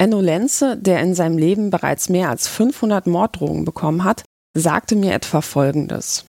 Enno 0.00 0.20
Lenze, 0.20 0.76
der 0.76 1.00
in 1.00 1.12
seinem 1.14 1.38
Leben 1.38 1.70
bereits 1.70 2.08
mehr 2.08 2.30
als 2.30 2.46
500 2.46 3.08
Morddrohungen 3.08 3.64
bekommen 3.64 4.04
hat, 4.04 4.22
sagte 4.56 4.94
mir 4.94 5.12
etwa 5.12 5.40
Folgendes. 5.40 6.24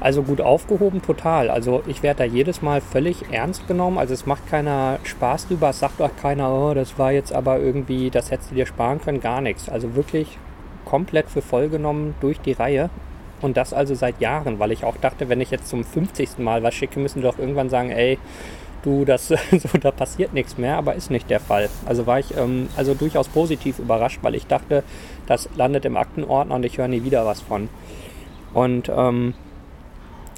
Also 0.00 0.24
gut 0.24 0.40
aufgehoben, 0.40 1.00
total. 1.00 1.48
Also 1.48 1.84
ich 1.86 2.02
werde 2.02 2.18
da 2.18 2.24
jedes 2.24 2.60
Mal 2.60 2.80
völlig 2.80 3.30
ernst 3.30 3.68
genommen. 3.68 3.98
Also 3.98 4.14
es 4.14 4.26
macht 4.26 4.48
keiner 4.48 4.98
Spaß 5.04 5.46
drüber. 5.46 5.70
Es 5.70 5.78
sagt 5.78 6.02
auch 6.02 6.10
keiner, 6.20 6.52
oh, 6.52 6.74
das 6.74 6.98
war 6.98 7.12
jetzt 7.12 7.32
aber 7.32 7.60
irgendwie, 7.60 8.10
das 8.10 8.32
hättest 8.32 8.50
du 8.50 8.56
dir 8.56 8.66
sparen 8.66 9.00
können. 9.00 9.20
Gar 9.20 9.40
nichts. 9.40 9.68
Also 9.68 9.94
wirklich 9.94 10.36
komplett 10.84 11.30
für 11.30 11.40
voll 11.40 11.68
genommen 11.68 12.16
durch 12.20 12.40
die 12.40 12.52
Reihe. 12.52 12.90
Und 13.40 13.56
das 13.56 13.72
also 13.72 13.94
seit 13.94 14.20
Jahren, 14.20 14.58
weil 14.58 14.72
ich 14.72 14.84
auch 14.84 14.96
dachte, 14.96 15.28
wenn 15.28 15.40
ich 15.40 15.52
jetzt 15.52 15.68
zum 15.68 15.84
50. 15.84 16.38
Mal 16.38 16.64
was 16.64 16.74
schicke, 16.74 16.98
müssen 16.98 17.20
die 17.20 17.24
doch 17.24 17.38
irgendwann 17.38 17.70
sagen, 17.70 17.90
ey, 17.90 18.18
du, 18.84 19.04
das, 19.04 19.28
so, 19.50 19.78
da 19.80 19.90
passiert 19.90 20.32
nichts 20.32 20.58
mehr, 20.58 20.76
aber 20.76 20.94
ist 20.94 21.10
nicht 21.10 21.30
der 21.30 21.40
Fall. 21.40 21.68
Also 21.86 22.06
war 22.06 22.18
ich 22.18 22.36
ähm, 22.36 22.68
also 22.76 22.94
durchaus 22.94 23.28
positiv 23.28 23.78
überrascht, 23.78 24.20
weil 24.22 24.34
ich 24.34 24.46
dachte, 24.46 24.82
das 25.26 25.48
landet 25.56 25.84
im 25.84 25.96
Aktenordner 25.96 26.54
und 26.54 26.64
ich 26.64 26.78
höre 26.78 26.88
nie 26.88 27.04
wieder 27.04 27.26
was 27.26 27.40
von. 27.40 27.68
Und 28.52 28.90
ähm, 28.94 29.34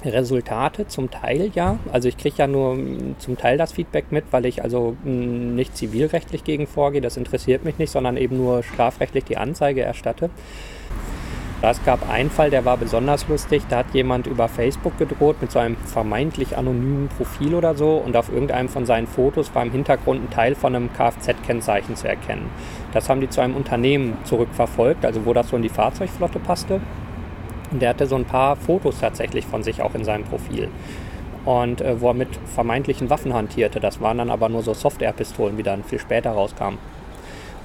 Resultate 0.03 0.87
zum 0.87 1.09
Teil 1.09 1.51
ja. 1.53 1.79
Also 1.91 2.07
ich 2.07 2.17
kriege 2.17 2.35
ja 2.37 2.47
nur 2.47 2.77
zum 3.19 3.37
Teil 3.37 3.57
das 3.57 3.71
Feedback 3.71 4.11
mit, 4.11 4.25
weil 4.31 4.45
ich 4.45 4.63
also 4.63 4.95
nicht 5.03 5.75
zivilrechtlich 5.75 6.43
gegen 6.43 6.67
vorgehe, 6.67 7.01
das 7.01 7.17
interessiert 7.17 7.65
mich 7.65 7.77
nicht, 7.77 7.91
sondern 7.91 8.17
eben 8.17 8.37
nur 8.37 8.63
strafrechtlich 8.63 9.23
die 9.25 9.37
Anzeige 9.37 9.81
erstatte. 9.81 10.29
Es 11.59 11.83
gab 11.83 12.07
einen 12.07 12.29
Fall, 12.29 12.51
der 12.51 12.65
war 12.65 12.77
besonders 12.77 13.27
lustig. 13.27 13.63
Da 13.67 13.77
hat 13.77 13.87
jemand 13.93 14.27
über 14.27 14.47
Facebook 14.47 14.95
gedroht 14.99 15.37
mit 15.41 15.51
so 15.51 15.57
einem 15.57 15.75
vermeintlich 15.75 16.55
anonymen 16.55 17.09
Profil 17.09 17.55
oder 17.55 17.73
so 17.73 17.97
und 17.97 18.15
auf 18.15 18.31
irgendeinem 18.31 18.69
von 18.69 18.85
seinen 18.85 19.07
Fotos 19.07 19.53
war 19.55 19.63
im 19.63 19.71
Hintergrund 19.71 20.23
ein 20.23 20.29
Teil 20.29 20.53
von 20.53 20.75
einem 20.75 20.93
Kfz-Kennzeichen 20.93 21.95
zu 21.95 22.07
erkennen. 22.07 22.47
Das 22.93 23.09
haben 23.09 23.21
die 23.21 23.29
zu 23.29 23.41
einem 23.41 23.55
Unternehmen 23.55 24.17
zurückverfolgt, 24.23 25.03
also 25.03 25.25
wo 25.25 25.33
das 25.33 25.49
so 25.49 25.55
in 25.55 25.63
die 25.63 25.69
Fahrzeugflotte 25.69 26.37
passte. 26.37 26.79
Und 27.71 27.81
der 27.81 27.89
hatte 27.89 28.05
so 28.05 28.15
ein 28.15 28.25
paar 28.25 28.55
Fotos 28.55 28.99
tatsächlich 28.99 29.45
von 29.45 29.63
sich 29.63 29.81
auch 29.81 29.95
in 29.95 30.03
seinem 30.03 30.25
Profil. 30.25 30.69
Und 31.43 31.81
äh, 31.81 31.99
wo 31.99 32.09
er 32.09 32.13
mit 32.13 32.29
vermeintlichen 32.53 33.09
Waffen 33.09 33.33
hantierte. 33.33 33.79
Das 33.79 33.99
waren 33.99 34.19
dann 34.19 34.29
aber 34.29 34.47
nur 34.47 34.61
so 34.61 34.75
Software-Pistolen, 34.75 35.57
wie 35.57 35.63
dann 35.63 35.83
viel 35.83 35.99
später 35.99 36.31
rauskam. 36.31 36.75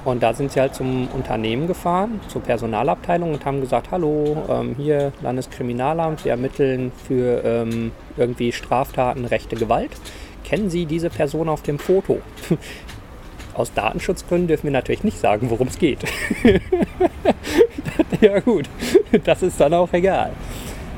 Und 0.04 0.22
da 0.22 0.34
sind 0.34 0.50
sie 0.50 0.60
halt 0.60 0.74
zum 0.74 1.08
Unternehmen 1.08 1.66
gefahren, 1.66 2.20
zur 2.28 2.42
Personalabteilung 2.42 3.32
und 3.32 3.44
haben 3.44 3.60
gesagt, 3.60 3.90
hallo, 3.92 4.44
ähm, 4.48 4.74
hier 4.76 5.12
Landeskriminalamt, 5.22 6.24
wir 6.24 6.32
ermitteln 6.32 6.90
für 7.06 7.44
ähm, 7.44 7.92
irgendwie 8.16 8.50
Straftaten, 8.52 9.24
rechte 9.24 9.54
Gewalt. 9.54 9.92
Kennen 10.44 10.70
Sie 10.70 10.86
diese 10.86 11.08
Person 11.08 11.48
auf 11.48 11.62
dem 11.62 11.78
Foto? 11.78 12.20
Aus 13.54 13.72
Datenschutzgründen 13.74 14.48
dürfen 14.48 14.64
wir 14.64 14.72
natürlich 14.72 15.04
nicht 15.04 15.18
sagen, 15.18 15.50
worum 15.50 15.68
es 15.68 15.78
geht. 15.78 16.04
ja 18.20 18.40
gut, 18.40 18.68
das 19.24 19.42
ist 19.42 19.60
dann 19.60 19.74
auch 19.74 19.92
egal. 19.92 20.32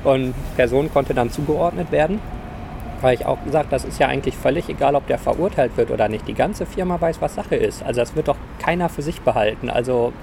Und 0.04 0.34
Person 0.56 0.90
konnte 0.92 1.14
dann 1.14 1.30
zugeordnet 1.30 1.90
werden 1.90 2.20
weil 3.04 3.14
ich 3.16 3.26
auch 3.26 3.44
gesagt, 3.44 3.70
das 3.70 3.84
ist 3.84 4.00
ja 4.00 4.08
eigentlich 4.08 4.34
völlig 4.34 4.70
egal, 4.70 4.94
ob 4.94 5.06
der 5.06 5.18
verurteilt 5.18 5.76
wird 5.76 5.90
oder 5.90 6.08
nicht. 6.08 6.26
Die 6.26 6.32
ganze 6.32 6.64
Firma 6.64 6.98
weiß, 6.98 7.20
was 7.20 7.34
Sache 7.34 7.54
ist. 7.54 7.82
Also 7.82 8.00
das 8.00 8.16
wird 8.16 8.28
doch 8.28 8.38
keiner 8.58 8.88
für 8.88 9.02
sich 9.02 9.20
behalten. 9.20 9.68
Also 9.68 10.14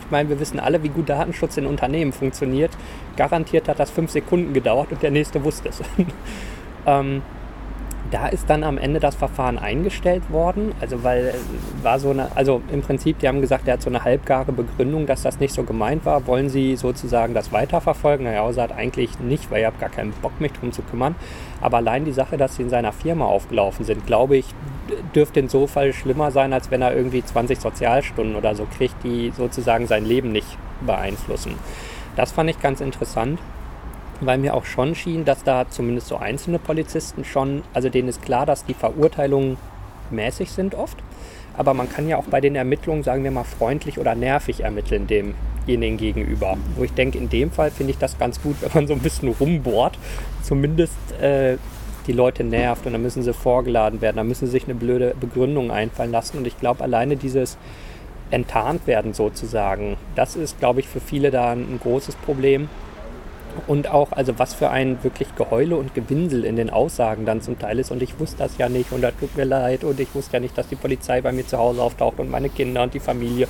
ich 0.00 0.10
meine, 0.10 0.30
wir 0.30 0.40
wissen 0.40 0.58
alle, 0.58 0.82
wie 0.82 0.88
gut 0.88 1.10
Datenschutz 1.10 1.58
in 1.58 1.66
Unternehmen 1.66 2.14
funktioniert. 2.14 2.70
Garantiert 3.16 3.68
hat 3.68 3.78
das 3.78 3.90
fünf 3.90 4.10
Sekunden 4.10 4.54
gedauert 4.54 4.90
und 4.92 5.02
der 5.02 5.10
nächste 5.10 5.44
wusste 5.44 5.68
es. 5.68 5.82
ähm, 6.86 7.20
da 8.10 8.26
ist 8.26 8.50
dann 8.50 8.64
am 8.64 8.78
Ende 8.78 8.98
das 9.00 9.14
Verfahren 9.14 9.58
eingestellt 9.58 10.30
worden. 10.30 10.72
Also 10.80 11.04
weil 11.04 11.28
äh, 11.28 11.84
war 11.84 11.98
so 11.98 12.10
eine, 12.10 12.34
also 12.36 12.60
im 12.72 12.82
Prinzip, 12.82 13.18
die 13.20 13.28
haben 13.28 13.40
gesagt, 13.40 13.68
er 13.68 13.74
hat 13.74 13.82
so 13.82 13.90
eine 13.90 14.04
halbgare 14.04 14.52
Begründung, 14.52 15.06
dass 15.06 15.22
das 15.22 15.38
nicht 15.38 15.54
so 15.54 15.62
gemeint 15.62 16.04
war. 16.04 16.26
Wollen 16.26 16.48
Sie 16.48 16.76
sozusagen 16.76 17.34
das 17.34 17.52
weiterverfolgen? 17.52 18.24
Naja, 18.24 18.44
er 18.44 18.52
sagt 18.52 18.72
eigentlich 18.72 19.18
nicht, 19.20 19.50
weil 19.50 19.60
ihr 19.60 19.66
habt 19.68 19.80
gar 19.80 19.90
keinen 19.90 20.12
Bock, 20.12 20.40
mich 20.40 20.52
drum 20.52 20.72
zu 20.72 20.82
kümmern. 20.82 21.14
Aber 21.60 21.78
allein 21.78 22.04
die 22.04 22.12
Sache, 22.12 22.36
dass 22.36 22.56
sie 22.56 22.62
in 22.62 22.70
seiner 22.70 22.92
Firma 22.92 23.26
aufgelaufen 23.26 23.84
sind, 23.84 24.06
glaube 24.06 24.36
ich, 24.36 24.46
dürfte 25.14 25.40
in 25.40 25.48
so 25.48 25.66
Fall 25.66 25.92
schlimmer 25.92 26.30
sein, 26.30 26.52
als 26.52 26.70
wenn 26.70 26.82
er 26.82 26.96
irgendwie 26.96 27.24
20 27.24 27.60
Sozialstunden 27.60 28.34
oder 28.34 28.54
so 28.54 28.66
kriegt, 28.76 29.02
die 29.04 29.30
sozusagen 29.36 29.86
sein 29.86 30.04
Leben 30.04 30.32
nicht 30.32 30.58
beeinflussen. 30.84 31.54
Das 32.16 32.32
fand 32.32 32.50
ich 32.50 32.60
ganz 32.60 32.80
interessant 32.80 33.38
weil 34.20 34.38
mir 34.38 34.54
auch 34.54 34.64
schon 34.64 34.94
schien, 34.94 35.24
dass 35.24 35.44
da 35.44 35.68
zumindest 35.68 36.08
so 36.08 36.16
einzelne 36.16 36.58
Polizisten 36.58 37.24
schon, 37.24 37.62
also 37.74 37.88
denen 37.88 38.08
ist 38.08 38.22
klar, 38.22 38.46
dass 38.46 38.64
die 38.64 38.74
Verurteilungen 38.74 39.56
mäßig 40.10 40.50
sind 40.50 40.74
oft. 40.74 40.98
Aber 41.56 41.74
man 41.74 41.90
kann 41.90 42.08
ja 42.08 42.16
auch 42.16 42.24
bei 42.24 42.40
den 42.40 42.56
Ermittlungen, 42.56 43.02
sagen 43.02 43.24
wir 43.24 43.30
mal, 43.30 43.44
freundlich 43.44 43.98
oder 43.98 44.14
nervig 44.14 44.60
ermitteln 44.60 45.06
demjenigen 45.06 45.96
gegenüber. 45.96 46.56
Wo 46.76 46.84
ich 46.84 46.92
denke, 46.92 47.18
in 47.18 47.28
dem 47.28 47.50
Fall 47.50 47.70
finde 47.70 47.92
ich 47.92 47.98
das 47.98 48.18
ganz 48.18 48.40
gut, 48.42 48.56
wenn 48.60 48.70
man 48.74 48.86
so 48.86 48.94
ein 48.94 49.00
bisschen 49.00 49.28
rumbohrt, 49.28 49.98
zumindest 50.42 50.96
äh, 51.20 51.56
die 52.06 52.12
Leute 52.12 52.44
nervt 52.44 52.86
und 52.86 52.92
dann 52.92 53.02
müssen 53.02 53.22
sie 53.22 53.34
vorgeladen 53.34 54.00
werden, 54.00 54.16
dann 54.16 54.28
müssen 54.28 54.46
sie 54.46 54.52
sich 54.52 54.64
eine 54.64 54.74
blöde 54.74 55.14
Begründung 55.20 55.70
einfallen 55.70 56.12
lassen. 56.12 56.38
Und 56.38 56.46
ich 56.46 56.58
glaube, 56.58 56.82
alleine 56.82 57.16
dieses 57.16 57.58
enttarnt 58.30 58.86
werden 58.86 59.12
sozusagen, 59.12 59.96
das 60.14 60.36
ist, 60.36 60.58
glaube 60.60 60.80
ich, 60.80 60.88
für 60.88 61.00
viele 61.00 61.30
da 61.30 61.50
ein 61.52 61.78
großes 61.82 62.14
Problem 62.16 62.68
und 63.66 63.88
auch, 63.88 64.12
also 64.12 64.38
was 64.38 64.54
für 64.54 64.70
ein 64.70 65.02
wirklich 65.02 65.34
Geheule 65.34 65.76
und 65.76 65.94
Gewinsel 65.94 66.44
in 66.44 66.56
den 66.56 66.70
Aussagen 66.70 67.24
dann 67.24 67.40
zum 67.40 67.58
Teil 67.58 67.78
ist. 67.78 67.90
Und 67.90 68.02
ich 68.02 68.18
wusste 68.18 68.38
das 68.38 68.58
ja 68.58 68.68
nicht 68.68 68.92
und 68.92 69.02
da 69.02 69.10
tut 69.10 69.36
mir 69.36 69.44
leid 69.44 69.84
und 69.84 69.98
ich 70.00 70.14
wusste 70.14 70.34
ja 70.34 70.40
nicht, 70.40 70.56
dass 70.56 70.68
die 70.68 70.76
Polizei 70.76 71.20
bei 71.20 71.32
mir 71.32 71.46
zu 71.46 71.58
Hause 71.58 71.82
auftaucht 71.82 72.18
und 72.18 72.30
meine 72.30 72.48
Kinder 72.48 72.82
und 72.82 72.94
die 72.94 73.00
Familie. 73.00 73.48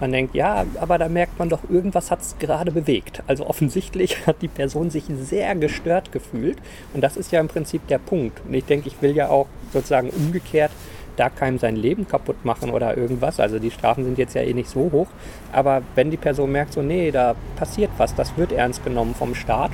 Man 0.00 0.12
denkt, 0.12 0.36
ja, 0.36 0.64
aber 0.80 0.96
da 0.96 1.08
merkt 1.08 1.40
man 1.40 1.48
doch, 1.48 1.60
irgendwas 1.68 2.12
hat 2.12 2.20
es 2.20 2.38
gerade 2.38 2.70
bewegt. 2.70 3.22
Also 3.26 3.46
offensichtlich 3.46 4.26
hat 4.26 4.42
die 4.42 4.48
Person 4.48 4.90
sich 4.90 5.04
sehr 5.20 5.54
gestört 5.56 6.12
gefühlt. 6.12 6.58
Und 6.94 7.00
das 7.00 7.16
ist 7.16 7.32
ja 7.32 7.40
im 7.40 7.48
Prinzip 7.48 7.86
der 7.88 7.98
Punkt. 7.98 8.40
Und 8.46 8.54
ich 8.54 8.64
denke, 8.64 8.88
ich 8.88 9.02
will 9.02 9.16
ja 9.16 9.28
auch 9.28 9.46
sozusagen 9.72 10.10
umgekehrt 10.10 10.70
da 11.18 11.28
keinem 11.28 11.58
sein 11.58 11.76
Leben 11.76 12.06
kaputt 12.06 12.44
machen 12.44 12.70
oder 12.70 12.96
irgendwas. 12.96 13.40
Also 13.40 13.58
die 13.58 13.70
Strafen 13.70 14.04
sind 14.04 14.18
jetzt 14.18 14.34
ja 14.34 14.42
eh 14.42 14.54
nicht 14.54 14.70
so 14.70 14.90
hoch. 14.92 15.08
Aber 15.52 15.82
wenn 15.94 16.10
die 16.10 16.16
Person 16.16 16.52
merkt, 16.52 16.72
so, 16.72 16.82
nee, 16.82 17.10
da 17.10 17.34
passiert 17.56 17.90
was, 17.98 18.14
das 18.14 18.36
wird 18.36 18.52
ernst 18.52 18.84
genommen 18.84 19.14
vom 19.14 19.34
Staat, 19.34 19.70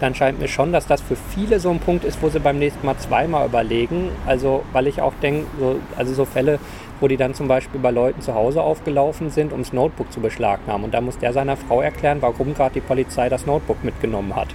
dann 0.00 0.14
scheint 0.14 0.38
mir 0.38 0.48
schon, 0.48 0.72
dass 0.72 0.86
das 0.86 1.00
für 1.00 1.16
viele 1.16 1.58
so 1.60 1.70
ein 1.70 1.80
Punkt 1.80 2.04
ist, 2.04 2.22
wo 2.22 2.28
sie 2.28 2.38
beim 2.38 2.58
nächsten 2.58 2.86
Mal 2.86 2.96
zweimal 2.98 3.46
überlegen. 3.46 4.10
Also, 4.26 4.62
weil 4.72 4.86
ich 4.86 5.00
auch 5.00 5.14
denke, 5.22 5.46
so, 5.58 5.80
also 5.96 6.14
so 6.14 6.24
Fälle, 6.24 6.58
wo 7.00 7.08
die 7.08 7.16
dann 7.16 7.34
zum 7.34 7.48
Beispiel 7.48 7.80
bei 7.80 7.90
Leuten 7.90 8.20
zu 8.20 8.34
Hause 8.34 8.62
aufgelaufen 8.62 9.30
sind, 9.30 9.52
um 9.52 9.60
das 9.60 9.72
Notebook 9.72 10.12
zu 10.12 10.20
beschlagnahmen. 10.20 10.84
Und 10.84 10.94
da 10.94 11.00
muss 11.00 11.18
der 11.18 11.32
seiner 11.32 11.56
Frau 11.56 11.80
erklären, 11.80 12.18
warum 12.20 12.54
gerade 12.54 12.74
die 12.74 12.80
Polizei 12.80 13.28
das 13.28 13.46
Notebook 13.46 13.82
mitgenommen 13.82 14.36
hat. 14.36 14.48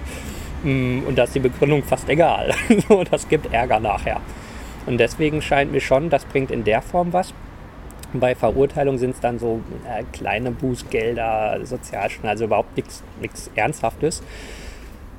Mm, 0.62 1.00
und 1.06 1.16
da 1.16 1.24
ist 1.24 1.34
die 1.34 1.40
Begründung 1.40 1.82
fast 1.82 2.08
egal. 2.08 2.54
das 3.10 3.28
gibt 3.28 3.52
Ärger 3.52 3.80
nachher. 3.80 4.20
Und 4.86 4.98
deswegen 4.98 5.42
scheint 5.42 5.72
mir 5.72 5.80
schon, 5.80 6.10
das 6.10 6.24
bringt 6.24 6.50
in 6.50 6.64
der 6.64 6.82
Form 6.82 7.12
was. 7.12 7.32
Bei 8.12 8.34
Verurteilung 8.34 8.98
sind 8.98 9.10
es 9.10 9.20
dann 9.20 9.38
so 9.38 9.60
äh, 9.88 10.04
kleine 10.12 10.50
Bußgelder, 10.50 11.60
Sozialstunden, 11.64 12.30
also 12.30 12.44
überhaupt 12.44 12.76
nichts 12.76 13.50
Ernsthaftes 13.56 14.22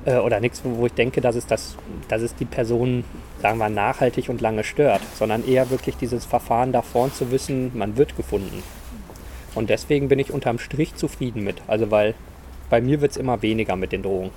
äh, 0.06 0.16
oder 0.16 0.40
nichts, 0.40 0.62
wo 0.64 0.86
ich 0.86 0.92
denke, 0.92 1.20
dass 1.20 1.36
es, 1.36 1.46
das, 1.46 1.76
dass 2.08 2.22
es 2.22 2.34
die 2.34 2.46
Person, 2.46 3.04
sagen 3.42 3.58
wir, 3.58 3.68
nachhaltig 3.68 4.30
und 4.30 4.40
lange 4.40 4.64
stört, 4.64 5.02
sondern 5.14 5.46
eher 5.46 5.68
wirklich 5.68 5.96
dieses 5.96 6.24
Verfahren 6.24 6.72
da 6.72 6.80
vorn 6.80 7.12
zu 7.12 7.30
wissen, 7.30 7.72
man 7.74 7.98
wird 7.98 8.16
gefunden. 8.16 8.62
Und 9.54 9.68
deswegen 9.68 10.08
bin 10.08 10.18
ich 10.18 10.32
unterm 10.32 10.58
Strich 10.58 10.94
zufrieden 10.94 11.44
mit. 11.44 11.62
Also 11.66 11.90
weil 11.90 12.14
bei 12.70 12.80
mir 12.80 13.00
wird 13.00 13.12
es 13.12 13.16
immer 13.16 13.42
weniger 13.42 13.76
mit 13.76 13.92
den 13.92 14.02
Drohungen. 14.02 14.30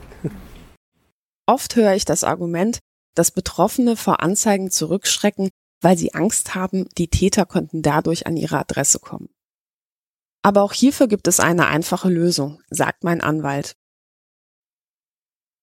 Oft 1.46 1.76
höre 1.76 1.94
ich 1.94 2.06
das 2.06 2.24
Argument, 2.24 2.80
dass 3.20 3.32
Betroffene 3.32 3.98
vor 3.98 4.24
Anzeigen 4.24 4.72
zurückschrecken, 4.72 5.50
weil 5.82 5.98
sie 5.98 6.14
Angst 6.14 6.56
haben, 6.56 6.88
die 6.98 7.10
Täter 7.10 7.46
könnten 7.46 7.82
dadurch 7.82 8.28
an 8.28 8.38
ihre 8.38 8.58
Adresse 8.58 9.00
kommen. 9.00 9.28
Aber 10.42 10.62
auch 10.62 10.72
hierfür 10.72 11.10
gibt 11.10 11.28
es 11.28 11.42
eine 11.42 11.68
einfache 11.68 12.08
Lösung, 12.08 12.62
sagt 12.70 13.04
mein 13.04 13.20
Anwalt. 13.20 13.76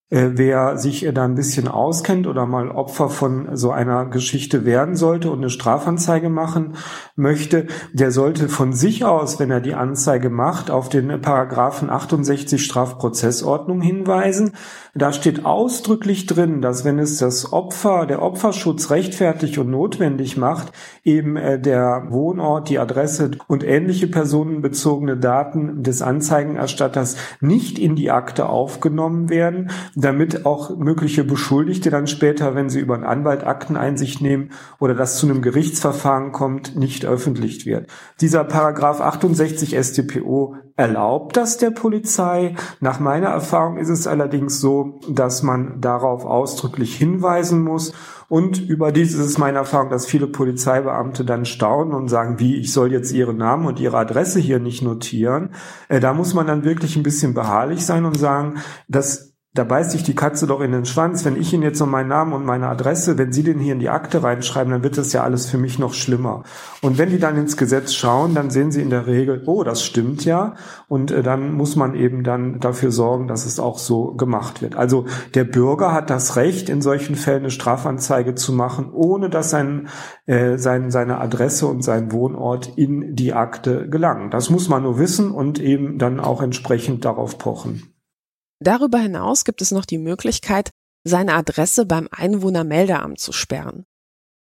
Äh, 0.09 0.32
wer 0.34 0.78
sich 0.78 1.09
da 1.12 1.24
ein 1.24 1.34
bisschen 1.34 1.66
auskennt 1.66 2.28
oder 2.28 2.46
mal 2.46 2.70
Opfer 2.70 3.09
von 3.09 3.57
so 3.57 3.72
einer 3.72 4.07
Geschichte 4.07 4.64
werden 4.64 4.94
sollte 4.94 5.30
und 5.32 5.38
eine 5.38 5.50
Strafanzeige 5.50 6.28
machen 6.28 6.76
möchte, 7.16 7.66
der 7.92 8.12
sollte 8.12 8.48
von 8.48 8.72
sich 8.72 9.04
aus, 9.04 9.40
wenn 9.40 9.50
er 9.50 9.61
die 9.61 9.74
Anzeige 9.74 10.30
macht, 10.30 10.70
auf 10.70 10.88
den 10.88 11.20
Paragraphen 11.20 11.90
68 11.90 12.64
Strafprozessordnung 12.64 13.80
hinweisen. 13.80 14.52
Da 14.97 15.12
steht 15.12 15.44
ausdrücklich 15.44 16.24
drin, 16.24 16.62
dass 16.62 16.86
wenn 16.86 16.99
es 16.99 17.18
das 17.18 17.53
Opfer, 17.53 18.07
der 18.07 18.22
Opferschutz 18.22 18.88
rechtfertig 18.88 19.59
und 19.59 19.68
notwendig 19.68 20.38
macht, 20.38 20.72
eben 21.05 21.36
äh, 21.36 21.61
der 21.61 22.07
Wohnort, 22.09 22.70
die 22.70 22.78
Adresse 22.78 23.32
und 23.47 23.62
ähnliche 23.62 24.07
personenbezogene 24.07 25.18
Daten 25.18 25.82
des 25.82 26.01
Anzeigenerstatters 26.01 27.16
nicht 27.42 27.78
in 27.78 27.94
die 27.94 28.11
Akte 28.11 28.49
aufgenommen 28.49 29.28
werden, 29.28 29.70
damit 29.94 30.47
auch 30.47 30.74
mögliche 30.78 31.24
Beschuldigte 31.24 31.90
dann 31.90 32.07
später, 32.07 32.55
wenn 32.55 32.70
sie 32.70 32.80
über 32.80 32.94
einen 32.94 33.05
Anwalt 33.05 33.47
Akteneinsicht 33.47 34.22
nehmen 34.22 34.53
oder 34.80 34.94
das 34.94 35.18
zu 35.18 35.26
einem 35.26 35.42
Gerichtsverfahren 35.42 36.32
kommt, 36.32 36.74
nicht 36.74 37.05
öffentlich 37.05 37.66
wird. 37.66 37.86
Dieser 38.22 38.44
Paragraph 38.44 39.03
68 39.03 39.76
StPO 39.78 40.57
erlaubt 40.76 41.36
das 41.36 41.56
der 41.56 41.70
Polizei. 41.70 42.54
Nach 42.80 43.00
meiner 43.00 43.28
Erfahrung 43.28 43.78
ist 43.78 43.88
es 43.88 44.06
allerdings 44.06 44.60
so, 44.60 45.00
dass 45.08 45.42
man 45.42 45.80
darauf 45.80 46.24
ausdrücklich 46.24 46.96
hinweisen 46.96 47.62
muss 47.62 47.92
und 48.28 48.68
über 48.68 48.90
dieses 48.90 49.24
ist 49.24 49.38
meine 49.38 49.58
Erfahrung, 49.58 49.88
dass 49.88 50.06
viele 50.06 50.26
Polizeibeamte 50.26 51.24
dann 51.24 51.44
staunen 51.44 51.94
und 51.94 52.08
sagen, 52.08 52.40
wie, 52.40 52.56
ich 52.56 52.72
soll 52.72 52.92
jetzt 52.92 53.12
ihren 53.12 53.36
Namen 53.36 53.66
und 53.66 53.78
ihre 53.78 53.98
Adresse 53.98 54.40
hier 54.40 54.58
nicht 54.58 54.82
notieren. 54.82 55.50
Äh, 55.88 56.00
da 56.00 56.12
muss 56.12 56.34
man 56.34 56.46
dann 56.46 56.64
wirklich 56.64 56.96
ein 56.96 57.04
bisschen 57.04 57.34
beharrlich 57.34 57.86
sein 57.86 58.04
und 58.04 58.18
sagen, 58.18 58.56
dass 58.88 59.36
da 59.57 59.64
beißt 59.64 59.90
sich 59.90 60.02
die 60.02 60.14
Katze 60.14 60.46
doch 60.46 60.61
in 60.61 60.72
den 60.72 60.84
Schwanz. 60.84 61.24
Wenn 61.24 61.36
ich 61.36 61.52
Ihnen 61.52 61.62
jetzt 61.62 61.80
noch 61.80 61.86
meinen 61.86 62.09
Namen 62.09 62.34
und 62.34 62.44
meine 62.44 62.68
Adresse, 62.68 63.18
wenn 63.18 63.32
Sie 63.32 63.42
den 63.42 63.59
hier 63.59 63.72
in 63.72 63.80
die 63.80 63.88
Akte 63.88 64.22
reinschreiben, 64.22 64.70
dann 64.70 64.82
wird 64.82 64.98
das 64.98 65.12
ja 65.12 65.22
alles 65.22 65.46
für 65.46 65.59
mich 65.59 65.78
noch 65.78 65.94
schlimmer. 65.94 66.44
Und 66.82 66.98
wenn 66.98 67.11
die 67.11 67.18
dann 67.18 67.36
ins 67.36 67.57
Gesetz 67.57 67.94
schauen, 67.94 68.34
dann 68.34 68.50
sehen 68.50 68.70
sie 68.70 68.82
in 68.82 68.90
der 68.90 69.07
Regel, 69.07 69.42
oh, 69.46 69.64
das 69.64 69.82
stimmt 69.82 70.24
ja. 70.24 70.54
Und 70.88 71.11
äh, 71.11 71.22
dann 71.22 71.54
muss 71.54 71.74
man 71.74 71.94
eben 71.94 72.22
dann 72.22 72.61
dafür 72.61 72.90
sorgen, 72.90 73.28
dass 73.28 73.46
es 73.46 73.59
auch 73.59 73.78
so 73.78 74.14
gemacht 74.14 74.62
wird. 74.62 74.76
Also 74.76 75.07
der 75.34 75.44
Bürger 75.44 75.92
hat 75.92 76.11
das 76.11 76.36
Recht, 76.36 76.68
in 76.68 76.82
solchen 76.82 77.16
Fällen 77.16 77.40
eine 77.40 77.50
Strafanzeige 77.50 78.34
zu 78.34 78.52
machen, 78.52 78.90
ohne 78.92 79.30
dass 79.30 79.50
sein, 79.50 79.88
äh, 80.26 80.59
sein, 80.59 80.90
seine 80.90 81.18
Adresse 81.18 81.66
und 81.66 81.82
sein 81.82 82.12
Wohnort 82.12 82.72
in 82.76 83.16
die 83.16 83.32
Akte 83.32 83.88
gelangen. 83.88 84.30
Das 84.30 84.50
muss 84.50 84.68
man 84.68 84.82
nur 84.82 84.98
wissen 84.98 85.30
und 85.30 85.59
eben 85.59 85.98
dann 85.98 86.20
auch 86.20 86.42
entsprechend 86.42 87.04
darauf 87.04 87.38
pochen. 87.38 87.95
Darüber 88.61 88.98
hinaus 88.98 89.44
gibt 89.44 89.61
es 89.62 89.70
noch 89.70 89.84
die 89.84 89.98
Möglichkeit, 89.98 90.70
seine 91.04 91.34
Adresse 91.34 91.86
beim 91.86 92.09
Einwohnermeldeamt 92.11 93.20
zu 93.20 93.32
sperren. 93.32 93.84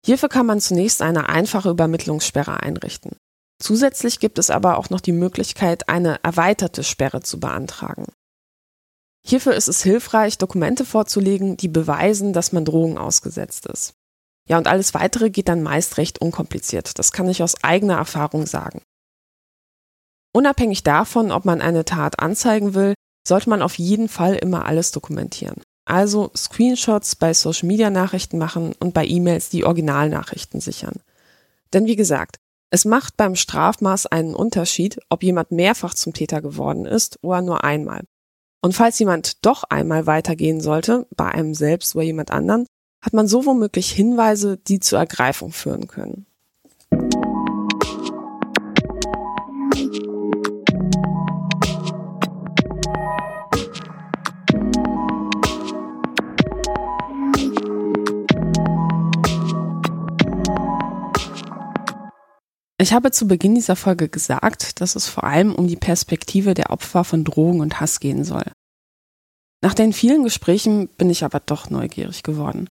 Hierfür 0.06 0.30
kann 0.30 0.46
man 0.46 0.62
zunächst 0.62 1.02
eine 1.02 1.30
einfache 1.30 1.70
Übermittlungssperre 1.70 2.62
einrichten. 2.62 3.18
Zusätzlich 3.62 4.20
gibt 4.20 4.40
es 4.40 4.50
aber 4.50 4.78
auch 4.78 4.90
noch 4.90 5.02
die 5.02 5.12
Möglichkeit, 5.12 5.90
eine 5.90 6.24
erweiterte 6.24 6.84
Sperre 6.84 7.22
zu 7.22 7.40
beantragen. 7.40 8.06
Hierfür 9.26 9.56
ist 9.56 9.68
es 9.68 9.84
hilfreich, 9.84 10.38
Dokumente 10.38 10.86
vorzulegen, 10.86 11.58
die 11.58 11.68
beweisen, 11.68 12.34
dass 12.34 12.54
man 12.54 12.64
Drohungen 12.64 12.98
ausgesetzt 12.98 13.66
ist. 13.66 13.94
Ja, 14.48 14.58
und 14.58 14.68
alles 14.68 14.94
weitere 14.94 15.30
geht 15.30 15.50
dann 15.50 15.64
meist 15.64 15.98
recht 15.98 16.22
unkompliziert. 16.22 16.98
Das 16.98 17.12
kann 17.12 17.28
ich 17.28 17.44
aus 17.44 17.62
eigener 17.64 17.98
Erfahrung 17.98 18.46
sagen. 18.46 18.82
Unabhängig 20.34 20.84
davon, 20.84 21.32
ob 21.32 21.44
man 21.44 21.62
eine 21.62 21.84
Tat 21.84 22.20
anzeigen 22.20 22.74
will, 22.74 22.94
sollte 23.28 23.50
man 23.50 23.62
auf 23.62 23.78
jeden 23.78 24.10
Fall 24.10 24.36
immer 24.36 24.66
alles 24.66 24.92
dokumentieren. 24.92 25.62
Also 25.86 26.32
Screenshots 26.36 27.16
bei 27.16 27.34
Social 27.34 27.68
Media 27.68 27.90
Nachrichten 27.90 28.38
machen 28.38 28.74
und 28.80 28.94
bei 28.94 29.06
E-Mails 29.06 29.50
die 29.50 29.66
Originalnachrichten 29.66 30.60
sichern. 30.60 31.02
Denn 31.74 31.86
wie 31.86 31.96
gesagt, 31.96 32.38
es 32.70 32.84
macht 32.84 33.16
beim 33.16 33.36
Strafmaß 33.36 34.08
einen 34.08 34.36
Unterschied, 34.36 35.00
ob 35.10 35.24
jemand 35.24 35.52
mehrfach 35.52 35.94
zum 35.94 36.14
Täter 36.14 36.42
geworden 36.42 36.86
ist 36.86 37.20
oder 37.22 37.42
nur 37.42 37.64
einmal. 37.64 38.04
Und 38.62 38.74
falls 38.74 39.00
jemand 39.00 39.46
doch 39.46 39.64
einmal 39.64 40.08
weitergehen 40.08 40.60
sollte, 40.60 41.08
bei 41.16 41.30
einem 41.30 41.54
selbst 41.54 41.96
oder 41.96 42.04
jemand 42.04 42.32
anderen, 42.32 42.68
hat 43.02 43.14
man 43.14 43.28
so 43.28 43.46
womöglich 43.46 43.92
Hinweise, 43.92 44.58
die 44.58 44.82
zur 44.82 45.00
Ergreifung 45.00 45.54
führen 45.54 45.88
können. 45.88 46.27
Ich 62.80 62.94
habe 62.94 63.12
zu 63.12 63.28
Beginn 63.28 63.56
dieser 63.56 63.76
Folge 63.76 64.08
gesagt, 64.08 64.82
dass 64.82 64.96
es 64.96 65.08
vor 65.08 65.24
allem 65.24 65.56
um 65.56 65.68
die 65.68 65.76
Perspektive 65.76 66.54
der 66.54 66.70
Opfer 66.70 67.04
von 67.04 67.24
Drogen 67.24 67.60
und 67.60 67.80
Hass 67.80 68.00
gehen 68.00 68.24
soll. 68.24 68.46
Nach 69.64 69.74
den 69.74 69.94
vielen 69.94 70.24
Gesprächen 70.24 70.88
bin 70.88 71.10
ich 71.10 71.24
aber 71.24 71.40
doch 71.40 71.72
neugierig 71.72 72.22
geworden. 72.22 72.68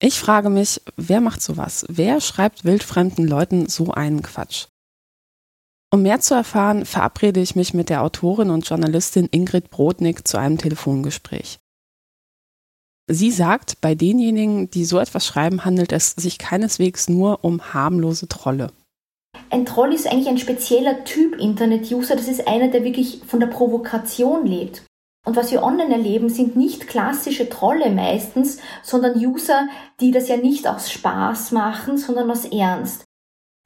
Ich 0.00 0.20
frage 0.20 0.48
mich, 0.48 0.80
wer 0.96 1.20
macht 1.20 1.42
sowas? 1.42 1.84
Wer 1.88 2.20
schreibt 2.20 2.64
wildfremden 2.64 3.26
Leuten 3.26 3.68
so 3.68 3.90
einen 3.90 4.22
Quatsch? 4.22 4.66
Um 5.90 6.02
mehr 6.02 6.20
zu 6.20 6.34
erfahren, 6.34 6.84
verabrede 6.84 7.40
ich 7.40 7.56
mich 7.56 7.74
mit 7.74 7.88
der 7.88 8.02
Autorin 8.02 8.50
und 8.50 8.68
Journalistin 8.68 9.28
Ingrid 9.28 9.70
Brodnik 9.70 10.28
zu 10.28 10.38
einem 10.38 10.58
Telefongespräch. 10.58 11.58
Sie 13.10 13.32
sagt, 13.32 13.80
bei 13.80 13.96
denjenigen, 13.96 14.70
die 14.70 14.84
so 14.84 14.98
etwas 14.98 15.26
schreiben, 15.26 15.64
handelt 15.64 15.92
es 15.92 16.10
sich 16.10 16.38
keineswegs 16.38 17.08
nur 17.08 17.42
um 17.42 17.72
harmlose 17.72 18.28
Trolle. 18.28 18.70
Ein 19.50 19.64
Troll 19.64 19.94
ist 19.94 20.06
eigentlich 20.06 20.28
ein 20.28 20.38
spezieller 20.38 21.04
Typ 21.04 21.38
Internet-User. 21.38 22.16
Das 22.16 22.28
ist 22.28 22.46
einer, 22.46 22.68
der 22.68 22.84
wirklich 22.84 23.22
von 23.26 23.40
der 23.40 23.46
Provokation 23.46 24.46
lebt. 24.46 24.82
Und 25.26 25.36
was 25.36 25.52
wir 25.52 25.62
online 25.62 25.92
erleben, 25.92 26.28
sind 26.28 26.56
nicht 26.56 26.86
klassische 26.86 27.48
Trolle 27.48 27.90
meistens, 27.90 28.60
sondern 28.82 29.18
User, 29.18 29.68
die 30.00 30.10
das 30.10 30.28
ja 30.28 30.36
nicht 30.36 30.66
aus 30.66 30.90
Spaß 30.90 31.52
machen, 31.52 31.98
sondern 31.98 32.30
aus 32.30 32.46
Ernst. 32.46 33.04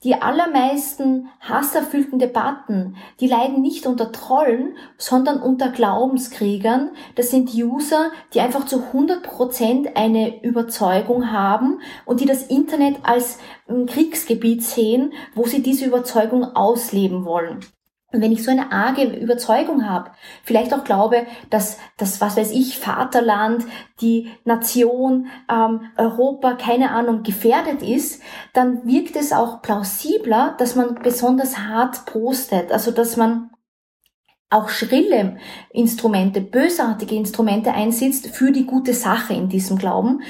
Die 0.05 0.21
allermeisten 0.21 1.29
hasserfüllten 1.41 2.19
Debatten, 2.19 2.97
die 3.21 3.29
leiden 3.29 3.63
nicht 3.63 3.87
unter 3.87 4.11
Trollen, 4.11 4.77
sondern 4.99 5.41
unter 5.41 5.69
Glaubenskriegern. 5.69 6.91
Das 7.15 7.31
sind 7.31 7.55
User, 7.55 8.11
die 8.35 8.41
einfach 8.41 8.67
zu 8.67 8.83
100 8.87 9.23
Prozent 9.23 9.97
eine 9.97 10.43
Überzeugung 10.43 11.31
haben 11.31 11.81
und 12.05 12.21
die 12.21 12.27
das 12.27 12.43
Internet 12.43 12.97
als 13.05 13.39
ein 13.69 13.87
Kriegsgebiet 13.87 14.65
sehen, 14.65 15.13
wo 15.37 15.45
sie 15.45 15.63
diese 15.63 15.87
Überzeugung 15.87 16.45
ausleben 16.57 17.25
wollen. 17.25 17.61
Wenn 18.13 18.33
ich 18.33 18.45
so 18.45 18.51
eine 18.51 18.73
arge 18.73 19.05
Überzeugung 19.05 19.89
habe, 19.89 20.11
vielleicht 20.45 20.75
auch 20.75 20.85
glaube, 20.85 21.27
dass 21.51 21.79
das, 21.97 22.21
was 22.21 22.37
weiß 22.37 22.53
ich, 22.53 22.79
Vaterland, 22.79 23.65
die 24.01 24.31
Nation, 24.45 25.29
ähm, 25.51 25.91
Europa, 25.97 26.55
keine 26.55 26.91
Ahnung, 26.91 27.23
gefährdet 27.23 27.83
ist, 27.83 28.23
dann 28.53 28.87
wirkt 28.87 29.17
es 29.17 29.33
auch 29.33 29.63
plausibler, 29.63 30.55
dass 30.59 30.77
man 30.77 30.97
besonders 31.03 31.59
hart 31.59 32.05
postet, 32.05 32.71
also 32.71 32.91
dass 32.91 33.17
man 33.17 33.51
auch 34.53 34.69
schrille 34.69 35.39
Instrumente, 35.71 36.41
bösartige 36.41 37.15
Instrumente 37.15 37.73
einsetzt 37.73 38.29
für 38.29 38.53
die 38.53 38.67
gute 38.67 38.93
Sache 38.95 39.33
in 39.33 39.49
diesem 39.49 39.79
Glauben. 39.79 40.23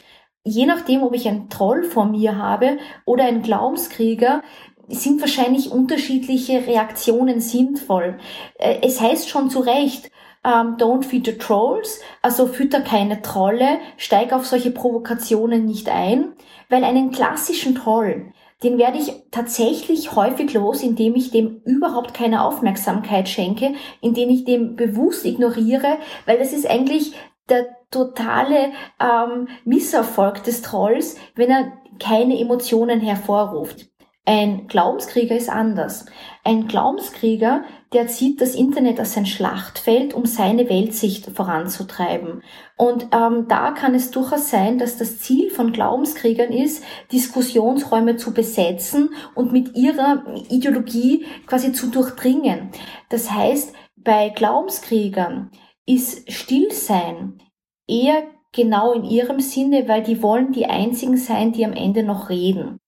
Je 0.45 0.67
nachdem, 0.67 1.03
ob 1.03 1.15
ich 1.15 1.29
einen 1.29 1.49
Troll 1.51 1.85
vor 1.85 2.07
mir 2.07 2.37
habe 2.37 2.79
oder 3.05 3.25
einen 3.25 3.43
Glaubenskrieger, 3.43 4.43
sind 4.89 5.21
wahrscheinlich 5.21 5.71
unterschiedliche 5.71 6.67
Reaktionen 6.67 7.41
sinnvoll. 7.41 8.19
Äh, 8.59 8.79
es 8.83 9.01
heißt 9.01 9.29
schon 9.29 9.51
zu 9.51 9.61
Recht, 9.61 10.11
um, 10.45 10.51
ähm, 10.51 10.77
don't 10.77 11.05
feed 11.05 11.25
the 11.25 11.39
trolls, 11.39 12.01
also 12.21 12.47
fütter 12.47 12.81
keine 12.81 13.23
Trolle, 13.23 13.79
steig 13.97 14.33
auf 14.33 14.45
solche 14.45 14.73
Provokationen 14.73 15.67
nicht 15.67 15.89
ein, 15.89 16.33
weil 16.69 16.83
einen 16.83 17.13
klassischen 17.13 17.77
Troll, 17.77 18.33
den 18.63 18.79
werde 18.79 18.99
ich 18.99 19.13
tatsächlich 19.31 20.15
häufig 20.15 20.53
los, 20.55 20.83
indem 20.83 21.15
ich 21.15 21.31
dem 21.31 21.61
überhaupt 21.65 22.15
keine 22.15 22.45
Aufmerksamkeit 22.45 23.29
schenke, 23.29 23.75
indem 24.01 24.31
ich 24.31 24.45
dem 24.45 24.77
bewusst 24.77 25.25
ignoriere, 25.25 25.99
weil 26.27 26.39
das 26.39 26.53
ist 26.53 26.69
eigentlich 26.69 27.13
der 27.49 27.67
totale 27.91 28.73
ähm, 29.01 29.49
Misserfolg 29.65 30.43
des 30.45 30.63
Trolls, 30.63 31.17
wenn 31.35 31.51
er 31.51 31.73
keine 31.99 32.39
Emotionen 32.39 33.01
hervorruft. 33.01 33.92
Ein 34.25 34.69
Glaubenskrieger 34.69 35.35
ist 35.35 35.51
anders. 35.51 36.07
Ein 36.45 36.69
Glaubenskrieger, 36.69 37.65
der 37.93 38.07
zieht 38.07 38.41
das 38.41 38.55
Internet 38.55 39.01
als 39.01 39.17
ein 39.17 39.27
Schlachtfeld, 39.27 40.15
um 40.15 40.27
seine 40.27 40.69
Weltsicht 40.69 41.27
voranzutreiben. 41.35 42.43
Und 42.77 43.09
ähm, 43.13 43.47
da 43.49 43.73
kann 43.73 43.97
es 43.97 44.13
durchaus 44.13 44.49
sein, 44.49 44.79
dass 44.79 44.97
das 44.97 45.19
Ziel 45.19 45.51
von 45.51 45.73
Glaubenskriegern 45.73 46.53
ist, 46.53 46.85
Diskussionsräume 47.11 48.17
zu 48.17 48.33
besetzen 48.33 49.11
und 49.35 49.51
mit 49.51 49.77
ihrer 49.77 50.23
Ideologie 50.49 51.27
quasi 51.47 51.73
zu 51.73 51.89
durchdringen. 51.89 52.71
Das 53.09 53.33
heißt, 53.33 53.75
bei 53.97 54.29
Glaubenskriegern 54.29 55.51
ist 55.85 56.31
Stillsein 56.31 57.43
eher 57.89 58.23
genau 58.53 58.93
in 58.93 59.03
ihrem 59.03 59.41
Sinne, 59.41 59.89
weil 59.89 60.05
die 60.05 60.23
wollen 60.23 60.53
die 60.53 60.67
einzigen 60.67 61.17
sein, 61.17 61.51
die 61.51 61.65
am 61.65 61.73
Ende 61.73 62.05
noch 62.05 62.29
reden. 62.29 62.79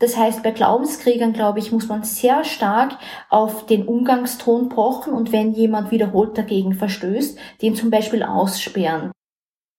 Das 0.00 0.16
heißt, 0.16 0.42
bei 0.42 0.50
Glaubenskriegern, 0.50 1.34
glaube 1.34 1.58
ich, 1.58 1.72
muss 1.72 1.86
man 1.86 2.04
sehr 2.04 2.42
stark 2.42 2.98
auf 3.28 3.66
den 3.66 3.86
Umgangston 3.86 4.70
pochen 4.70 5.12
und 5.12 5.30
wenn 5.30 5.52
jemand 5.52 5.90
wiederholt 5.90 6.36
dagegen 6.36 6.74
verstößt, 6.74 7.38
den 7.60 7.76
zum 7.76 7.90
Beispiel 7.90 8.22
aussperren. 8.22 9.12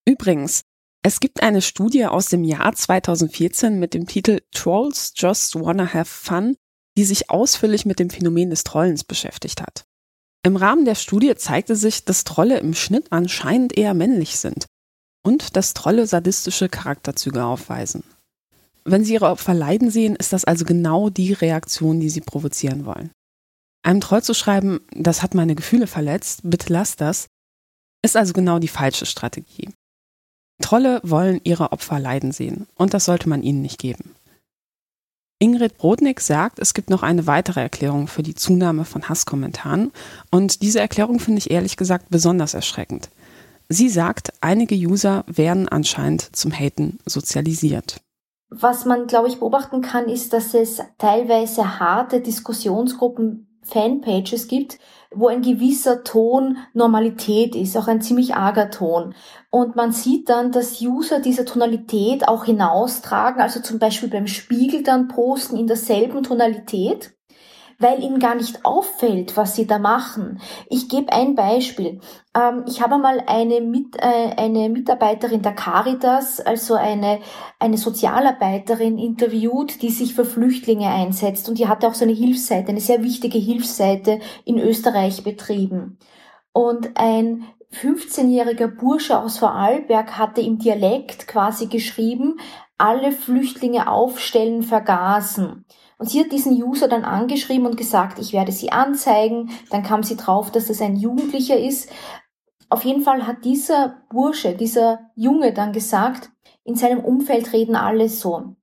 Übrigens, 0.08 0.62
es 1.04 1.20
gibt 1.20 1.42
eine 1.42 1.64
Studie 1.64 2.06
aus 2.06 2.28
dem 2.28 2.44
Jahr 2.44 2.74
2014 2.74 3.80
mit 3.80 3.96
dem 3.96 4.06
Titel 4.06 4.42
Trolls 4.54 5.14
Just 5.16 5.56
Wanna 5.60 5.92
Have 5.92 6.06
Fun, 6.06 6.56
die 6.98 7.04
sich 7.04 7.32
ausführlich 7.32 7.88
mit 7.88 7.98
dem 7.98 8.12
Phänomen 8.12 8.52
des 8.52 8.64
Trollens 8.64 9.04
beschäftigt 9.04 9.62
hat. 9.62 9.86
Im 10.44 10.56
Rahmen 10.56 10.86
der 10.86 10.96
Studie 10.96 11.34
zeigte 11.36 11.76
sich, 11.76 12.06
dass 12.06 12.24
Trolle 12.24 12.60
im 12.60 12.76
Schnitt 12.76 13.08
anscheinend 13.12 13.76
eher 13.76 13.96
männlich 13.96 14.38
sind 14.38 14.68
und 15.24 15.56
dass 15.56 15.74
Trolle 15.74 16.06
sadistische 16.06 16.70
Charakterzüge 16.70 17.44
aufweisen. 17.44 18.04
Wenn 18.84 19.04
Sie 19.04 19.14
Ihre 19.14 19.30
Opfer 19.30 19.54
leiden 19.54 19.92
sehen, 19.92 20.16
ist 20.16 20.34
das 20.34 20.46
also 20.46 20.66
genau 20.66 21.10
die 21.10 21.34
Reaktion, 21.34 22.00
die 22.00 22.10
Sie 22.10 22.22
provozieren 22.22 22.86
wollen. 22.86 23.12
Einem 23.84 24.02
Troll 24.02 24.24
zu 24.24 24.34
schreiben, 24.34 24.80
das 24.92 25.24
hat 25.24 25.34
meine 25.34 25.56
Gefühle 25.56 25.88
verletzt, 25.88 26.42
bitte 26.44 26.72
lass 26.72 26.96
das, 26.96 27.28
ist 28.04 28.16
also 28.16 28.34
genau 28.34 28.60
die 28.60 28.68
falsche 28.68 29.06
Strategie. 29.06 29.70
Trolle 30.62 31.02
wollen 31.04 31.42
ihre 31.44 31.72
Opfer 31.72 32.00
leiden 32.00 32.32
sehen 32.32 32.68
und 32.76 32.94
das 32.94 33.06
sollte 33.06 33.28
man 33.28 33.44
ihnen 33.44 33.62
nicht 33.62 33.80
geben. 33.80 34.16
Ingrid 35.40 35.78
Brodnik 35.78 36.22
sagt, 36.22 36.60
es 36.60 36.76
gibt 36.76 36.92
noch 36.92 37.02
eine 37.02 37.26
weitere 37.26 37.62
Erklärung 37.62 38.08
für 38.08 38.22
die 38.22 38.36
Zunahme 38.36 38.86
von 38.86 39.10
Hasskommentaren 39.10 39.92
und 40.30 40.62
diese 40.62 40.80
Erklärung 40.80 41.20
finde 41.20 41.40
ich 41.40 41.50
ehrlich 41.50 41.78
gesagt 41.78 42.06
besonders 42.10 42.54
erschreckend. 42.54 43.10
Sie 43.68 43.90
sagt, 43.90 44.34
einige 44.42 44.76
User 44.76 45.24
werden 45.28 45.68
anscheinend 45.68 46.36
zum 46.36 46.52
Haten 46.52 47.00
sozialisiert. 47.06 48.02
Was 48.54 48.84
man, 48.84 49.08
glaube 49.08 49.30
ich, 49.30 49.40
beobachten 49.40 49.82
kann, 49.82 50.10
ist, 50.10 50.34
dass 50.34 50.54
es 50.54 50.82
teilweise 50.98 51.80
harte 51.80 52.20
Diskussionsgruppen, 52.20 53.48
Fanpages 53.64 54.48
gibt, 54.48 54.80
wo 55.14 55.28
ein 55.28 55.42
gewisser 55.42 56.04
Ton 56.04 56.58
Normalität 56.74 57.56
ist, 57.56 57.78
auch 57.78 57.88
ein 57.88 58.02
ziemlich 58.02 58.36
arger 58.36 58.72
Ton. 58.72 59.14
Und 59.50 59.76
man 59.76 59.92
sieht 59.92 60.30
dann, 60.30 60.52
dass 60.52 60.82
User 60.82 61.20
diese 61.20 61.46
Tonalität 61.46 62.28
auch 62.28 62.46
hinaustragen, 62.46 63.42
also 63.42 63.62
zum 63.62 63.80
Beispiel 63.80 64.10
beim 64.10 64.28
Spiegel 64.28 64.84
dann 64.84 65.08
posten 65.08 65.58
in 65.58 65.68
derselben 65.68 66.24
Tonalität 66.24 67.14
weil 67.82 68.04
ihnen 68.04 68.20
gar 68.20 68.36
nicht 68.36 68.66
auffällt, 68.66 69.38
was 69.38 69.56
sie 69.56 69.68
da 69.68 69.80
machen. 69.80 70.40
Ich 70.70 70.90
gebe 70.90 71.12
ein 71.12 71.36
Beispiel. 71.36 72.00
Ähm, 72.36 72.64
ich 72.68 72.82
habe 72.82 72.98
mal 72.98 73.24
eine, 73.28 73.62
Mit, 73.62 73.98
äh, 73.98 74.36
eine 74.38 74.70
Mitarbeiterin 74.70 75.42
der 75.42 75.54
Caritas, 75.54 76.40
also 76.40 76.76
eine, 76.76 77.20
eine 77.60 77.78
Sozialarbeiterin 77.78 78.98
interviewt, 78.98 79.82
die 79.82 79.90
sich 79.90 80.14
für 80.14 80.26
Flüchtlinge 80.26 80.90
einsetzt 80.90 81.50
und 81.50 81.58
die 81.58 81.68
hatte 81.68 81.88
auch 81.88 81.94
so 81.94 82.06
eine 82.06 82.14
Hilfsseite, 82.14 82.70
eine 82.70 82.80
sehr 82.80 83.04
wichtige 83.04 83.38
Hilfsseite 83.38 84.20
in 84.46 84.60
Österreich 84.60 85.24
betrieben. 85.24 85.98
Und 86.54 86.92
ein 86.96 87.46
15-jähriger 87.74 88.68
Bursche 88.68 89.18
aus 89.18 89.38
Vorarlberg 89.38 90.18
hatte 90.18 90.42
im 90.42 90.60
Dialekt 90.60 91.28
quasi 91.28 91.68
geschrieben, 91.68 92.40
alle 92.78 93.12
Flüchtlinge 93.12 93.90
aufstellen, 93.90 94.64
vergasen. 94.64 95.66
Und 96.02 96.10
sie 96.10 96.20
hat 96.20 96.32
diesen 96.32 96.54
User 96.54 96.88
dann 96.88 97.04
angeschrieben 97.04 97.68
und 97.68 97.78
gesagt, 97.78 98.18
ich 98.18 98.34
werde 98.34 98.52
sie 98.52 98.72
anzeigen. 98.72 99.52
Dann 99.70 99.84
kam 99.84 100.02
sie 100.02 100.18
drauf, 100.18 100.50
dass 100.50 100.72
es 100.72 100.82
ein 100.82 100.96
Jugendlicher 100.96 101.60
ist. 101.60 101.92
Auf 102.72 102.86
jeden 102.86 103.04
Fall 103.04 103.28
hat 103.28 103.46
dieser 103.46 104.02
Bursche, 104.10 104.56
dieser 104.56 105.12
Junge 105.14 105.54
dann 105.54 105.74
gesagt, 105.74 106.32
in 106.64 106.74
seinem 106.74 107.02
Umfeld 107.02 107.54
reden 107.54 107.76
alle 107.76 108.10
so. 108.10 108.56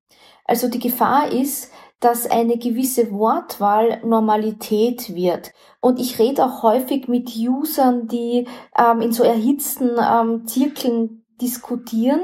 Also 0.46 0.66
die 0.66 0.80
Gefahr 0.80 1.30
ist, 1.30 1.70
dass 2.00 2.28
eine 2.28 2.58
gewisse 2.58 3.12
Wortwahl 3.12 4.00
Normalität 4.04 5.14
wird. 5.14 5.52
Und 5.80 6.00
ich 6.00 6.18
rede 6.18 6.44
auch 6.44 6.64
häufig 6.64 7.06
mit 7.06 7.36
Usern, 7.36 8.08
die 8.08 8.48
ähm, 8.76 9.00
in 9.00 9.12
so 9.12 9.22
erhitzten 9.22 9.90
ähm, 10.00 10.44
Zirkeln 10.48 11.24
diskutieren. 11.40 12.20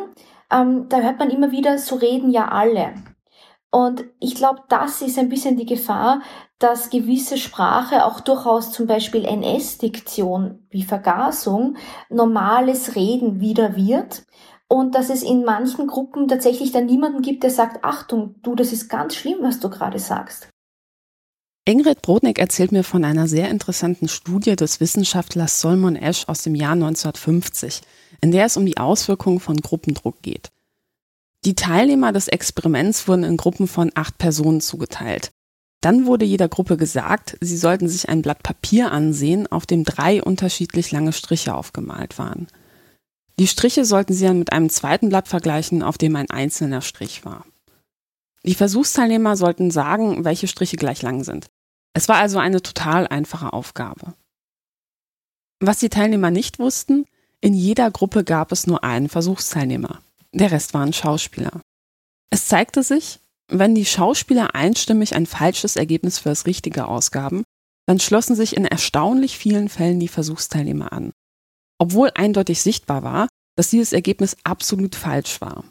Ähm, 0.51 0.87
da 0.89 0.97
hört 1.03 1.21
man 1.21 1.31
immer 1.31 1.53
wieder, 1.53 1.79
so 1.79 1.95
reden 1.95 2.33
ja 2.33 2.49
alle. 2.49 2.95
Und 3.75 4.05
ich 4.20 4.37
glaube, 4.37 4.61
das 4.68 5.03
ist 5.03 5.18
ein 5.18 5.29
bisschen 5.29 5.57
die 5.57 5.66
Gefahr, 5.66 6.22
dass 6.61 6.91
gewisse 6.91 7.37
Sprache 7.37 8.05
auch 8.05 8.20
durchaus 8.20 8.70
zum 8.70 8.87
Beispiel 8.87 9.25
NS-Diktion 9.25 10.64
wie 10.70 10.85
Vergasung 10.85 11.77
normales 12.09 12.95
Reden 12.95 13.41
wieder 13.41 13.75
wird 13.75 14.27
und 14.68 14.95
dass 14.95 15.11
es 15.11 15.25
in 15.25 15.45
manchen 15.45 15.89
Gruppen 15.89 16.29
tatsächlich 16.29 16.70
dann 16.70 16.87
niemanden 16.87 17.20
gibt, 17.20 17.43
der 17.43 17.51
sagt, 17.51 17.85
Achtung, 17.85 18.37
du, 18.43 18.55
das 18.55 18.72
ist 18.72 18.89
ganz 18.89 19.16
schlimm, 19.16 19.39
was 19.41 19.59
du 19.59 19.68
gerade 19.70 19.99
sagst. 19.99 20.49
Ingrid 21.64 22.01
Brodnik 22.01 22.39
erzählt 22.39 22.70
mir 22.70 22.85
von 22.85 23.05
einer 23.05 23.27
sehr 23.27 23.51
interessanten 23.51 24.07
Studie 24.07 24.55
des 24.55 24.79
Wissenschaftlers 24.79 25.61
Solomon 25.61 25.97
Esch 25.97 26.29
aus 26.29 26.45
dem 26.45 26.55
Jahr 26.55 26.75
1950, 26.75 27.81
in 28.20 28.31
der 28.31 28.45
es 28.45 28.57
um 28.57 28.66
die 28.66 28.77
Auswirkungen 28.77 29.41
von 29.41 29.57
Gruppendruck 29.57 30.22
geht. 30.22 30.53
Die 31.45 31.55
Teilnehmer 31.55 32.12
des 32.12 32.29
Experiments 32.29 33.07
wurden 33.07 33.25
in 33.25 33.37
Gruppen 33.37 33.69
von 33.69 33.91
acht 33.95 34.16
Personen 34.16 34.61
zugeteilt. 34.61 35.31
Dann 35.83 36.07
wurde 36.07 36.25
jeder 36.25 36.49
Gruppe 36.49 36.79
gesagt, 36.79 37.37
sie 37.43 37.59
sollten 37.59 37.89
sich 37.89 38.09
ein 38.09 38.23
Blatt 38.23 38.43
Papier 38.43 38.91
ansehen, 38.91 39.47
auf 39.47 39.66
dem 39.66 39.85
drei 39.85 40.23
unterschiedlich 40.23 40.91
lange 40.93 41.12
Striche 41.12 41.55
aufgemalt 41.55 42.19
waren. 42.19 42.49
Die 43.39 43.47
Striche 43.47 43.85
sollten 43.85 44.15
sie 44.15 44.25
dann 44.25 44.39
mit 44.39 44.53
einem 44.53 44.71
zweiten 44.71 45.11
Blatt 45.11 45.29
vergleichen, 45.29 45.83
auf 45.83 45.99
dem 45.99 46.16
ein 46.16 46.31
einzelner 46.31 46.81
Strich 46.81 47.27
war. 47.27 47.45
Die 48.45 48.55
Versuchsteilnehmer 48.55 49.37
sollten 49.37 49.71
sagen, 49.71 50.25
welche 50.25 50.49
Striche 50.49 50.77
gleich 50.77 51.03
lang 51.03 51.25
sind. 51.25 51.49
Es 51.93 52.09
war 52.09 52.16
also 52.16 52.39
eine 52.39 52.62
total 52.62 53.07
einfache 53.07 53.53
Aufgabe. 53.53 54.15
Was 55.61 55.79
die 55.79 55.91
Teilnehmer 55.91 56.31
nicht 56.31 56.59
wussten, 56.59 57.05
in 57.41 57.53
jeder 57.53 57.91
Gruppe 57.91 58.25
gab 58.25 58.53
es 58.53 58.66
nur 58.66 58.85
einen 58.85 59.11
Versuchsteilnehmer. 59.11 60.01
Der 60.35 60.51
Rest 60.51 60.74
waren 60.74 60.93
Schauspieler. 60.93 61.61
Es 62.31 62.48
zeigte 62.48 62.82
sich, 62.82 63.20
wenn 63.47 63.77
die 63.77 63.85
Schauspieler 63.85 64.56
einstimmig 64.56 65.15
ein 65.15 65.27
falsches 65.27 65.77
Ergebnis 65.77 66.19
für 66.19 66.31
das 66.31 66.47
Richtige 66.47 66.89
ausgaben, 66.89 67.44
dann 67.86 68.01
schlossen 68.01 68.35
sich 68.35 68.56
in 68.56 68.65
erstaunlich 68.65 69.39
vielen 69.39 69.69
Fällen 69.69 70.01
die 70.01 70.09
Versuchsteilnehmer 70.09 70.93
an. 70.93 71.12
Obwohl 71.78 72.11
eindeutig 72.16 72.62
sichtbar 72.62 73.05
war, 73.05 73.28
dass 73.56 73.70
dieses 73.70 73.93
Ergebnis 73.93 74.36
absolut 74.43 74.97
falsch 74.97 75.40
war. 75.40 75.65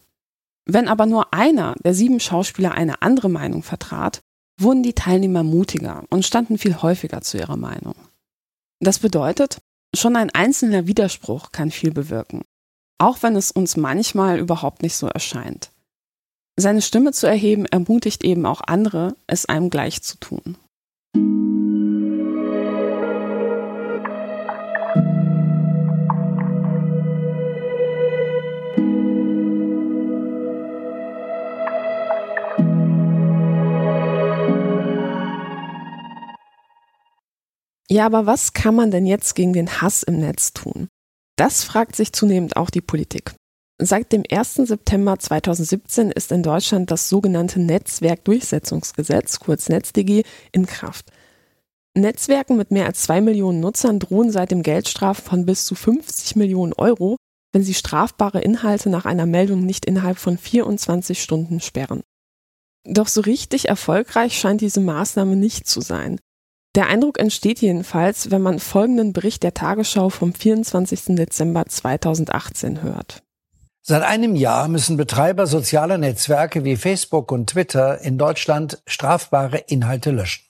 Wenn 0.65 0.87
aber 0.87 1.07
nur 1.07 1.33
einer 1.33 1.75
der 1.83 1.93
sieben 1.93 2.21
Schauspieler 2.21 2.71
eine 2.71 3.01
andere 3.01 3.29
Meinung 3.29 3.63
vertrat, 3.63 4.21
wurden 4.57 4.83
die 4.83 4.93
Teilnehmer 4.93 5.43
mutiger 5.43 6.05
und 6.09 6.25
standen 6.25 6.57
viel 6.57 6.81
häufiger 6.81 7.19
zu 7.21 7.37
ihrer 7.37 7.57
Meinung. 7.57 7.95
Das 8.79 8.99
bedeutet, 8.99 9.57
schon 9.93 10.15
ein 10.15 10.29
einzelner 10.29 10.87
Widerspruch 10.87 11.51
kann 11.51 11.69
viel 11.69 11.91
bewirken, 11.91 12.43
auch 13.03 13.21
wenn 13.21 13.35
es 13.35 13.51
uns 13.51 13.75
manchmal 13.75 14.39
überhaupt 14.39 14.81
nicht 14.81 14.95
so 14.95 15.07
erscheint. 15.07 15.71
Seine 16.55 16.81
Stimme 16.81 17.11
zu 17.11 17.27
erheben 17.27 17.65
ermutigt 17.65 18.23
eben 18.23 18.45
auch 18.45 18.61
andere, 18.65 19.17
es 19.27 19.45
einem 19.45 19.69
gleich 19.69 20.01
zu 20.01 20.17
tun. 20.19 20.55
Ja, 37.89 38.05
aber 38.05 38.25
was 38.25 38.53
kann 38.53 38.75
man 38.75 38.91
denn 38.91 39.05
jetzt 39.05 39.35
gegen 39.35 39.51
den 39.51 39.81
Hass 39.81 40.03
im 40.03 40.19
Netz 40.19 40.53
tun? 40.53 40.87
Das 41.35 41.63
fragt 41.63 41.95
sich 41.95 42.13
zunehmend 42.13 42.55
auch 42.57 42.69
die 42.69 42.81
Politik. 42.81 43.33
Seit 43.81 44.11
dem 44.11 44.23
1. 44.29 44.55
September 44.55 45.17
2017 45.17 46.11
ist 46.11 46.31
in 46.31 46.43
Deutschland 46.43 46.91
das 46.91 47.09
sogenannte 47.09 47.59
Netzwerkdurchsetzungsgesetz, 47.59 49.39
kurz 49.39 49.67
NetzDG, 49.67 50.23
in 50.51 50.67
Kraft. 50.67 51.11
Netzwerken 51.95 52.55
mit 52.55 52.71
mehr 52.71 52.85
als 52.85 53.01
zwei 53.01 53.21
Millionen 53.21 53.59
Nutzern 53.59 53.99
drohen 53.99 54.31
seitdem 54.31 54.63
Geldstrafen 54.63 55.25
von 55.25 55.45
bis 55.45 55.65
zu 55.65 55.75
50 55.75 56.35
Millionen 56.35 56.73
Euro, 56.73 57.17
wenn 57.51 57.63
sie 57.63 57.73
strafbare 57.73 58.41
Inhalte 58.41 58.89
nach 58.89 59.05
einer 59.05 59.25
Meldung 59.25 59.65
nicht 59.65 59.85
innerhalb 59.85 60.17
von 60.17 60.37
24 60.37 61.21
Stunden 61.21 61.59
sperren. 61.59 62.01
Doch 62.85 63.07
so 63.07 63.21
richtig 63.21 63.69
erfolgreich 63.69 64.37
scheint 64.37 64.61
diese 64.61 64.81
Maßnahme 64.81 65.35
nicht 65.35 65.67
zu 65.67 65.81
sein. 65.81 66.19
Der 66.75 66.87
Eindruck 66.87 67.19
entsteht 67.19 67.61
jedenfalls, 67.61 68.31
wenn 68.31 68.41
man 68.41 68.57
folgenden 68.59 69.13
Bericht 69.13 69.43
der 69.43 69.53
Tagesschau 69.53 70.09
vom 70.09 70.33
24. 70.33 71.15
Dezember 71.15 71.67
2018 71.67 72.81
hört. 72.81 73.21
Seit 73.83 74.01
einem 74.01 74.35
Jahr 74.35 74.67
müssen 74.69 74.97
Betreiber 74.97 75.45
sozialer 75.45 75.97
Netzwerke 75.97 76.63
wie 76.63 76.77
Facebook 76.77 77.31
und 77.31 77.51
Twitter 77.51 78.01
in 78.01 78.17
Deutschland 78.17 78.81
strafbare 78.87 79.57
Inhalte 79.57 80.11
löschen. 80.11 80.45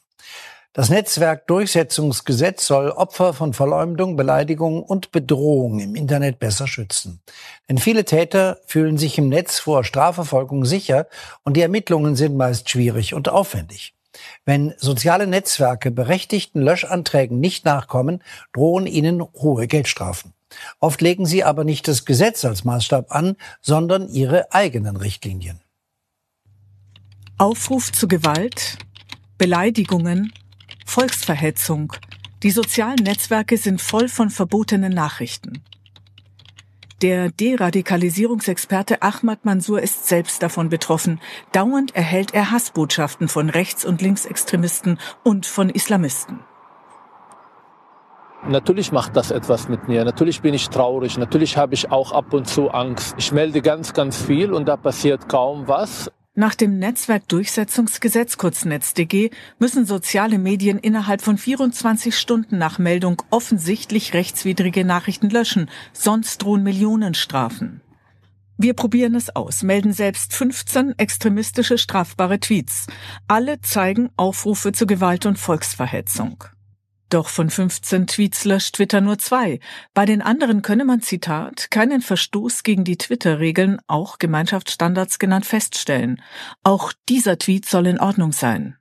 Das 0.71 0.89
Netzwerkdurchsetzungsgesetz 0.89 2.65
soll 2.65 2.89
Opfer 2.89 3.33
von 3.33 3.53
Verleumdung, 3.53 4.15
Beleidigung 4.15 4.81
und 4.81 5.11
Bedrohung 5.11 5.79
im 5.79 5.95
Internet 5.95 6.39
besser 6.39 6.67
schützen. 6.67 7.21
Denn 7.69 7.77
viele 7.77 8.05
Täter 8.05 8.59
fühlen 8.65 8.97
sich 8.97 9.17
im 9.17 9.29
Netz 9.29 9.59
vor 9.59 9.83
Strafverfolgung 9.83 10.65
sicher 10.65 11.07
und 11.43 11.57
die 11.57 11.61
Ermittlungen 11.61 12.15
sind 12.15 12.37
meist 12.37 12.69
schwierig 12.69 13.13
und 13.13 13.29
aufwendig. 13.29 13.93
Wenn 14.45 14.73
soziale 14.77 15.27
Netzwerke 15.27 15.91
berechtigten 15.91 16.61
Löschanträgen 16.61 17.39
nicht 17.39 17.65
nachkommen, 17.65 18.21
drohen 18.53 18.87
ihnen 18.87 19.21
hohe 19.21 19.67
Geldstrafen. 19.67 20.33
Oft 20.79 21.01
legen 21.01 21.25
sie 21.25 21.43
aber 21.43 21.63
nicht 21.63 21.87
das 21.87 22.05
Gesetz 22.05 22.45
als 22.45 22.63
Maßstab 22.63 23.11
an, 23.11 23.35
sondern 23.61 24.07
ihre 24.09 24.53
eigenen 24.53 24.97
Richtlinien. 24.97 25.59
Aufruf 27.37 27.91
zu 27.91 28.07
Gewalt, 28.07 28.77
Beleidigungen, 29.37 30.31
Volksverhetzung. 30.85 31.93
Die 32.43 32.51
sozialen 32.51 33.03
Netzwerke 33.03 33.57
sind 33.57 33.81
voll 33.81 34.07
von 34.07 34.29
verbotenen 34.29 34.93
Nachrichten. 34.93 35.63
Der 37.03 37.31
Deradikalisierungsexperte 37.31 39.01
Ahmad 39.01 39.43
Mansour 39.43 39.81
ist 39.81 40.07
selbst 40.07 40.41
davon 40.41 40.69
betroffen. 40.69 41.19
Dauernd 41.51 41.93
erhält 41.93 42.33
er 42.33 42.49
Hassbotschaften 42.49 43.27
von 43.27 43.49
Rechts- 43.49 43.83
und 43.83 44.01
Linksextremisten 44.01 44.97
und 45.21 45.45
von 45.45 45.69
Islamisten. 45.69 46.39
Natürlich 48.47 48.93
macht 48.93 49.17
das 49.17 49.31
etwas 49.31 49.67
mit 49.67 49.89
mir. 49.89 50.05
Natürlich 50.05 50.41
bin 50.41 50.53
ich 50.53 50.69
traurig. 50.69 51.17
Natürlich 51.17 51.57
habe 51.57 51.73
ich 51.73 51.91
auch 51.91 52.13
ab 52.13 52.33
und 52.33 52.47
zu 52.47 52.71
Angst. 52.71 53.15
Ich 53.17 53.33
melde 53.33 53.61
ganz, 53.61 53.91
ganz 53.91 54.21
viel 54.21 54.53
und 54.53 54.69
da 54.69 54.77
passiert 54.77 55.27
kaum 55.27 55.67
was. 55.67 56.09
Nach 56.35 56.55
dem 56.55 56.79
Netzwerkdurchsetzungsgesetz 56.79 58.37
kurz 58.37 58.65
NetzDG 58.65 59.29
müssen 59.59 59.85
soziale 59.85 60.39
Medien 60.39 60.79
innerhalb 60.79 61.21
von 61.21 61.37
24 61.37 62.17
Stunden 62.17 62.57
nach 62.57 62.79
Meldung 62.79 63.21
offensichtlich 63.29 64.15
rechtswidrige 64.15 64.83
Nachrichten 64.83 65.29
löschen, 65.29 65.69
sonst 65.93 66.39
drohen 66.39 66.63
Millionenstrafen. 66.63 67.81
Wir 68.57 68.73
probieren 68.73 69.13
es 69.13 69.35
aus, 69.35 69.61
melden 69.61 69.93
selbst 69.93 70.33
15 70.33 70.97
extremistische 70.97 71.77
strafbare 71.77 72.39
Tweets. 72.39 72.87
Alle 73.27 73.61
zeigen 73.61 74.09
Aufrufe 74.15 74.71
zu 74.71 74.87
Gewalt 74.87 75.27
und 75.27 75.37
Volksverhetzung. 75.37 76.45
Doch 77.13 77.27
von 77.27 77.51
15 77.51 78.07
Tweets 78.07 78.43
löscht 78.43 78.77
Twitter 78.77 78.99
nur 78.99 79.19
zwei. 79.19 79.59
Bei 79.93 80.07
den 80.07 80.23
anderen 80.23 80.63
könne 80.63 80.83
man, 80.83 81.01
Zitat, 81.01 81.69
keinen 81.69 82.01
Verstoß 82.01 82.63
gegen 82.63 82.85
die 82.85 82.97
Twitter-Regeln, 82.97 83.79
auch 83.85 84.17
Gemeinschaftsstandards 84.17 85.19
genannt, 85.19 85.45
feststellen. 85.45 86.23
Auch 86.63 86.91
dieser 87.09 87.37
Tweet 87.37 87.65
soll 87.65 87.85
in 87.85 87.99
Ordnung 87.99 88.31
sein. 88.31 88.77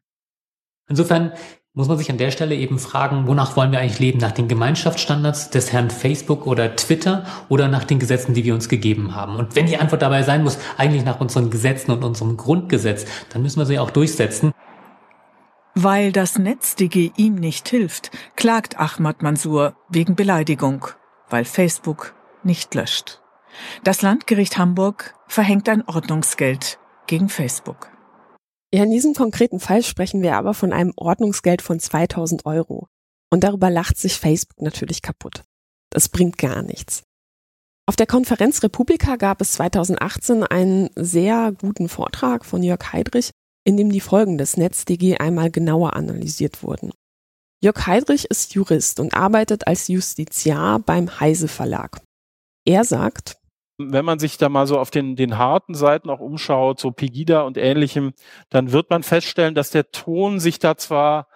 Insofern 0.89 1.33
muss 1.75 1.89
man 1.89 1.99
sich 1.99 2.11
an 2.11 2.17
der 2.17 2.31
Stelle 2.31 2.55
eben 2.55 2.79
fragen, 2.79 3.27
wonach 3.27 3.55
wollen 3.55 3.71
wir 3.71 3.81
eigentlich 3.81 3.99
leben? 3.99 4.19
Nach 4.19 4.33
den 4.33 4.49
Gemeinschaftsstandards 4.49 5.51
des 5.51 5.71
Herrn 5.71 5.91
Facebook 5.91 6.47
oder 6.47 6.75
Twitter 6.75 7.27
oder 7.51 7.69
nach 7.69 7.85
den 7.85 7.99
Gesetzen, 7.99 8.33
die 8.33 8.45
wir 8.45 8.55
uns 8.55 8.71
gegeben 8.71 9.15
haben? 9.15 9.37
Und 9.37 9.57
wenn 9.57 9.67
die 9.67 9.77
Antwort 9.77 10.01
dabei 10.01 10.23
sein 10.23 10.43
muss, 10.43 10.57
eigentlich 10.79 11.05
nach 11.05 11.21
unseren 11.21 11.51
Gesetzen 11.51 11.91
und 11.91 12.03
unserem 12.03 12.39
Grundgesetz, 12.39 13.05
dann 13.29 13.43
müssen 13.43 13.59
wir 13.59 13.67
sie 13.67 13.79
auch 13.79 13.91
durchsetzen. 13.91 14.53
Weil 15.75 16.13
das 16.13 16.39
NetzDG 16.39 17.13
ihm 17.17 17.37
nicht 17.37 17.69
hilft, 17.69 18.11
klagt 18.37 18.79
Ahmad 18.79 19.23
Mansour 19.23 19.75
wegen 19.89 20.15
Beleidigung, 20.15 20.87
weil 21.31 21.45
Facebook 21.45 22.15
nicht 22.43 22.75
löscht. 22.75 23.21
Das 23.83 24.03
Landgericht 24.03 24.59
Hamburg 24.59 25.15
verhängt 25.29 25.69
ein 25.69 25.87
Ordnungsgeld 25.87 26.79
gegen 27.07 27.29
Facebook. 27.29 27.91
Ja, 28.75 28.85
in 28.85 28.91
diesem 28.91 29.15
konkreten 29.15 29.61
Fall 29.61 29.83
sprechen 29.83 30.23
wir 30.23 30.37
aber 30.37 30.55
von 30.55 30.73
einem 30.73 30.93
Ordnungsgeld 30.97 31.63
von 31.63 31.79
2000 31.79 32.47
Euro. 32.47 32.89
Und 33.31 33.45
darüber 33.45 33.71
lacht 33.71 33.97
sich 33.97 34.19
Facebook 34.19 34.61
natürlich 34.61 35.01
kaputt. 35.01 35.43
Das 35.91 36.09
bringt 36.09 36.39
gar 36.39 36.63
nichts. 36.63 37.03
Auf 37.87 37.97
der 37.97 38.07
Konferenz 38.07 38.63
Republika 38.63 39.17
gab 39.17 39.41
es 39.41 39.53
2018 39.53 40.45
einen 40.45 40.91
sehr 40.97 41.53
guten 41.53 41.89
Vortrag 41.89 42.45
von 42.45 42.63
Jörg 42.63 42.93
Heidrich, 42.93 43.31
in 43.65 43.77
dem 43.77 43.91
die 43.91 44.01
Folgen 44.01 44.39
des 44.39 44.57
NetzDG 44.57 45.19
einmal 45.19 45.51
genauer 45.51 45.95
analysiert 45.95 46.63
wurden. 46.63 46.93
Jörg 47.63 47.87
Heidrich 47.87 48.25
ist 48.25 48.55
Jurist 48.55 48.99
und 48.99 49.15
arbeitet 49.15 49.67
als 49.67 49.87
Justiziar 49.89 50.81
beim 50.81 51.21
Heise 51.21 51.47
Verlag. 51.47 52.01
Er 52.65 52.85
sagt, 52.85 53.37
wenn 53.79 54.05
man 54.05 54.19
sich 54.19 54.37
da 54.37 54.49
mal 54.49 54.67
so 54.67 54.79
auf 54.79 54.91
den, 54.91 55.17
den 55.17 55.39
harten 55.39 55.75
Seiten 55.75 56.11
auch 56.11 56.21
umschaut, 56.21 56.81
so 56.81 56.91
Pegida 56.91 57.43
und 57.43 57.57
ähnlichem, 57.57 58.13
dann 58.51 58.73
wird 58.73 58.91
man 58.91 59.03
feststellen, 59.03 59.55
dass 59.55 59.71
der 59.71 59.91
Ton 59.91 60.41
sich 60.41 60.59
da 60.59 60.77
zwar 60.77 61.29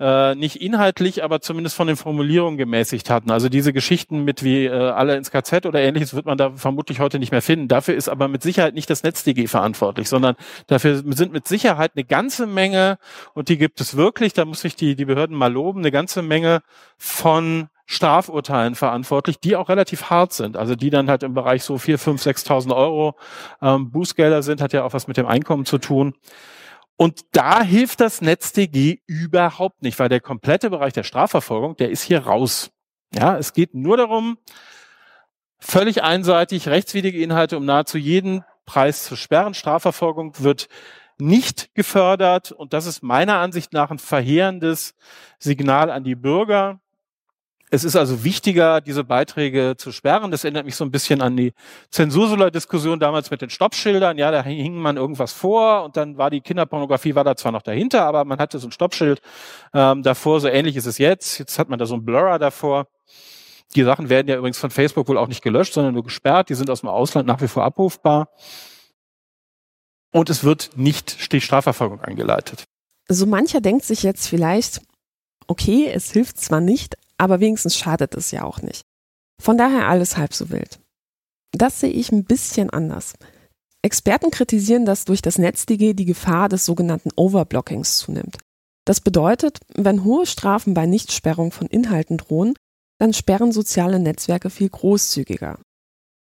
äh, 0.00 0.34
nicht 0.34 0.60
inhaltlich, 0.60 1.22
aber 1.22 1.40
zumindest 1.40 1.76
von 1.76 1.86
den 1.86 1.96
Formulierungen 1.96 2.58
gemäßigt 2.58 3.10
hatten. 3.10 3.30
Also 3.30 3.48
diese 3.48 3.72
Geschichten 3.72 4.24
mit 4.24 4.42
wie 4.42 4.66
äh, 4.66 4.70
alle 4.70 5.16
ins 5.16 5.30
KZ 5.30 5.66
oder 5.66 5.80
ähnliches 5.80 6.14
wird 6.14 6.26
man 6.26 6.36
da 6.36 6.52
vermutlich 6.56 7.00
heute 7.00 7.18
nicht 7.18 7.30
mehr 7.30 7.42
finden. 7.42 7.68
Dafür 7.68 7.94
ist 7.94 8.08
aber 8.08 8.26
mit 8.28 8.42
Sicherheit 8.42 8.74
nicht 8.74 8.90
das 8.90 9.02
NetzDG 9.04 9.46
verantwortlich, 9.46 10.08
sondern 10.08 10.34
dafür 10.66 11.02
sind 11.14 11.32
mit 11.32 11.46
Sicherheit 11.46 11.92
eine 11.94 12.04
ganze 12.04 12.46
Menge, 12.46 12.98
und 13.34 13.48
die 13.48 13.58
gibt 13.58 13.80
es 13.80 13.96
wirklich, 13.96 14.32
da 14.32 14.44
muss 14.44 14.64
ich 14.64 14.74
die, 14.76 14.96
die 14.96 15.04
Behörden 15.04 15.36
mal 15.36 15.52
loben, 15.52 15.80
eine 15.80 15.92
ganze 15.92 16.22
Menge 16.22 16.62
von 16.96 17.68
Strafurteilen 17.86 18.74
verantwortlich, 18.74 19.38
die 19.40 19.56
auch 19.56 19.68
relativ 19.68 20.04
hart 20.10 20.32
sind. 20.32 20.56
Also 20.56 20.74
die 20.74 20.90
dann 20.90 21.10
halt 21.10 21.22
im 21.22 21.34
Bereich 21.34 21.62
so 21.62 21.78
vier, 21.78 21.98
fünf, 21.98 22.22
sechstausend 22.22 22.72
Euro 22.72 23.14
ähm, 23.60 23.90
Bußgelder 23.90 24.42
sind, 24.42 24.60
hat 24.60 24.72
ja 24.72 24.84
auch 24.84 24.94
was 24.94 25.06
mit 25.06 25.16
dem 25.16 25.26
Einkommen 25.26 25.66
zu 25.66 25.78
tun. 25.78 26.14
Und 26.96 27.22
da 27.32 27.62
hilft 27.62 28.00
das 28.00 28.20
NetzDG 28.20 29.00
überhaupt 29.06 29.82
nicht, 29.82 29.98
weil 29.98 30.08
der 30.08 30.20
komplette 30.20 30.70
Bereich 30.70 30.92
der 30.92 31.02
Strafverfolgung, 31.02 31.76
der 31.76 31.90
ist 31.90 32.02
hier 32.02 32.20
raus. 32.20 32.70
Ja, 33.12 33.36
es 33.36 33.52
geht 33.52 33.74
nur 33.74 33.96
darum, 33.96 34.38
völlig 35.58 36.02
einseitig 36.02 36.68
rechtswidrige 36.68 37.20
Inhalte 37.22 37.56
um 37.56 37.64
nahezu 37.64 37.98
jeden 37.98 38.44
Preis 38.64 39.04
zu 39.04 39.16
sperren. 39.16 39.54
Strafverfolgung 39.54 40.34
wird 40.38 40.68
nicht 41.18 41.74
gefördert 41.74 42.52
und 42.52 42.72
das 42.72 42.86
ist 42.86 43.02
meiner 43.02 43.38
Ansicht 43.38 43.72
nach 43.72 43.90
ein 43.90 43.98
verheerendes 43.98 44.94
Signal 45.38 45.90
an 45.90 46.04
die 46.04 46.16
Bürger, 46.16 46.80
es 47.74 47.82
ist 47.82 47.96
also 47.96 48.22
wichtiger, 48.22 48.80
diese 48.80 49.02
Beiträge 49.02 49.74
zu 49.76 49.90
sperren. 49.90 50.30
Das 50.30 50.44
erinnert 50.44 50.64
mich 50.64 50.76
so 50.76 50.84
ein 50.84 50.92
bisschen 50.92 51.20
an 51.20 51.36
die 51.36 51.52
Zensursula-Diskussion 51.90 53.00
damals 53.00 53.32
mit 53.32 53.42
den 53.42 53.50
Stoppschildern. 53.50 54.16
Ja, 54.16 54.30
da 54.30 54.44
hing 54.44 54.76
man 54.76 54.96
irgendwas 54.96 55.32
vor 55.32 55.84
und 55.84 55.96
dann 55.96 56.16
war 56.16 56.30
die 56.30 56.40
Kinderpornografie 56.40 57.16
war 57.16 57.24
da 57.24 57.34
zwar 57.34 57.50
noch 57.50 57.62
dahinter, 57.62 58.04
aber 58.04 58.24
man 58.24 58.38
hatte 58.38 58.60
so 58.60 58.68
ein 58.68 58.72
Stoppschild 58.72 59.20
ähm, 59.72 60.04
davor. 60.04 60.40
So 60.40 60.48
ähnlich 60.48 60.76
ist 60.76 60.86
es 60.86 60.98
jetzt. 60.98 61.38
Jetzt 61.38 61.58
hat 61.58 61.68
man 61.68 61.78
da 61.80 61.86
so 61.86 61.94
ein 61.94 62.04
Blurrer 62.04 62.38
davor. 62.38 62.86
Die 63.74 63.82
Sachen 63.82 64.08
werden 64.08 64.28
ja 64.28 64.36
übrigens 64.36 64.58
von 64.58 64.70
Facebook 64.70 65.08
wohl 65.08 65.18
auch 65.18 65.28
nicht 65.28 65.42
gelöscht, 65.42 65.74
sondern 65.74 65.94
nur 65.94 66.04
gesperrt. 66.04 66.50
Die 66.50 66.54
sind 66.54 66.70
aus 66.70 66.80
dem 66.80 66.88
Ausland 66.88 67.26
nach 67.26 67.40
wie 67.40 67.48
vor 67.48 67.64
abrufbar. 67.64 68.28
Und 70.12 70.30
es 70.30 70.44
wird 70.44 70.70
nicht 70.76 71.32
die 71.32 71.40
Strafverfolgung 71.40 72.00
eingeleitet. 72.00 72.64
So 73.08 73.26
mancher 73.26 73.60
denkt 73.60 73.84
sich 73.84 74.04
jetzt 74.04 74.28
vielleicht, 74.28 74.80
okay, 75.48 75.90
es 75.92 76.12
hilft 76.12 76.38
zwar 76.38 76.60
nicht, 76.60 76.94
aber 77.18 77.40
wenigstens 77.40 77.76
schadet 77.76 78.14
es 78.14 78.30
ja 78.30 78.44
auch 78.44 78.62
nicht. 78.62 78.82
Von 79.42 79.58
daher 79.58 79.88
alles 79.88 80.16
halb 80.16 80.34
so 80.34 80.50
wild. 80.50 80.80
Das 81.52 81.80
sehe 81.80 81.90
ich 81.90 82.10
ein 82.10 82.24
bisschen 82.24 82.70
anders. 82.70 83.14
Experten 83.82 84.30
kritisieren, 84.30 84.86
dass 84.86 85.04
durch 85.04 85.22
das 85.22 85.38
NetzDG 85.38 85.94
die 85.94 86.06
Gefahr 86.06 86.48
des 86.48 86.64
sogenannten 86.64 87.10
Overblockings 87.16 87.98
zunimmt. 87.98 88.38
Das 88.86 89.00
bedeutet, 89.00 89.60
wenn 89.74 90.04
hohe 90.04 90.26
Strafen 90.26 90.74
bei 90.74 90.86
Nichtsperrung 90.86 91.52
von 91.52 91.66
Inhalten 91.66 92.16
drohen, 92.16 92.54
dann 92.98 93.12
sperren 93.12 93.52
soziale 93.52 93.98
Netzwerke 93.98 94.50
viel 94.50 94.68
großzügiger. 94.68 95.58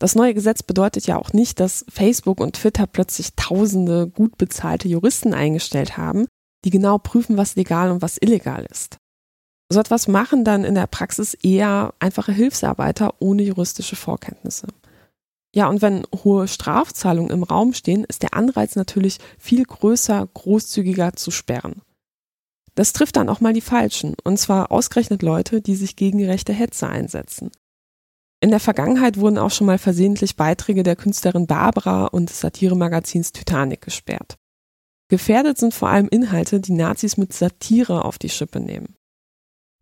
Das 0.01 0.17
neue 0.17 0.35
Gesetz 0.35 0.65
bedeutet 0.65 1.07
ja 1.07 1.17
auch 1.17 1.33
nicht, 1.33 1.61
dass 1.61 1.85
Facebook 1.89 2.41
und 2.41 2.57
Twitter 2.57 2.89
plötzlich 2.89 3.35
tausende 3.37 4.09
gut 4.09 4.37
bezahlte 4.37 4.89
Juristen 4.89 5.33
eingestellt 5.33 5.97
haben, 5.97 6.27
die 6.65 6.71
genau 6.71 6.99
prüfen, 6.99 7.37
was 7.37 7.55
legal 7.55 7.91
und 7.93 8.03
was 8.03 8.19
illegal 8.19 8.67
ist. 8.69 8.97
So 9.73 9.81
etwas 9.81 10.07
machen 10.07 10.45
dann 10.45 10.65
in 10.65 10.75
der 10.75 10.87
Praxis 10.87 11.33
eher 11.33 11.95
einfache 11.99 12.31
Hilfsarbeiter 12.31 13.15
ohne 13.21 13.43
juristische 13.43 13.97
Vorkenntnisse. 13.97 14.67
Ja, 15.55 15.67
und 15.69 15.81
wenn 15.81 16.03
hohe 16.25 16.47
Strafzahlungen 16.47 17.31
im 17.31 17.43
Raum 17.43 17.73
stehen, 17.73 18.05
ist 18.05 18.23
der 18.23 18.35
Anreiz 18.35 18.77
natürlich 18.77 19.17
viel 19.39 19.65
größer, 19.65 20.29
großzügiger 20.35 21.15
zu 21.15 21.31
sperren. 21.31 21.81
Das 22.75 22.93
trifft 22.93 23.17
dann 23.17 23.31
auch 23.31 23.41
mal 23.41 23.55
die 23.55 23.63
Falschen, 23.63 24.15
und 24.25 24.39
zwar 24.39 24.71
ausgerechnet 24.73 25.23
Leute, 25.23 25.63
die 25.63 25.75
sich 25.75 25.97
gegen 25.97 26.23
rechte 26.23 26.53
Hetze 26.53 26.89
einsetzen. 26.89 27.51
In 28.41 28.51
der 28.51 28.61
Vergangenheit 28.61 29.17
wurden 29.17 29.39
auch 29.39 29.51
schon 29.51 29.67
mal 29.67 29.79
versehentlich 29.79 30.37
Beiträge 30.37 30.83
der 30.83 30.97
Künstlerin 30.97 31.47
Barbara 31.47 32.07
und 32.09 32.29
des 32.29 32.41
Satiremagazins 32.41 33.33
Titanic 33.33 33.81
gesperrt. 33.81 34.37
Gefährdet 35.09 35.57
sind 35.57 35.73
vor 35.73 35.89
allem 35.89 36.09
Inhalte, 36.09 36.61
die 36.61 36.73
Nazis 36.73 37.17
mit 37.17 37.33
Satire 37.33 38.05
auf 38.05 38.19
die 38.19 38.29
Schippe 38.29 38.61
nehmen. 38.61 38.97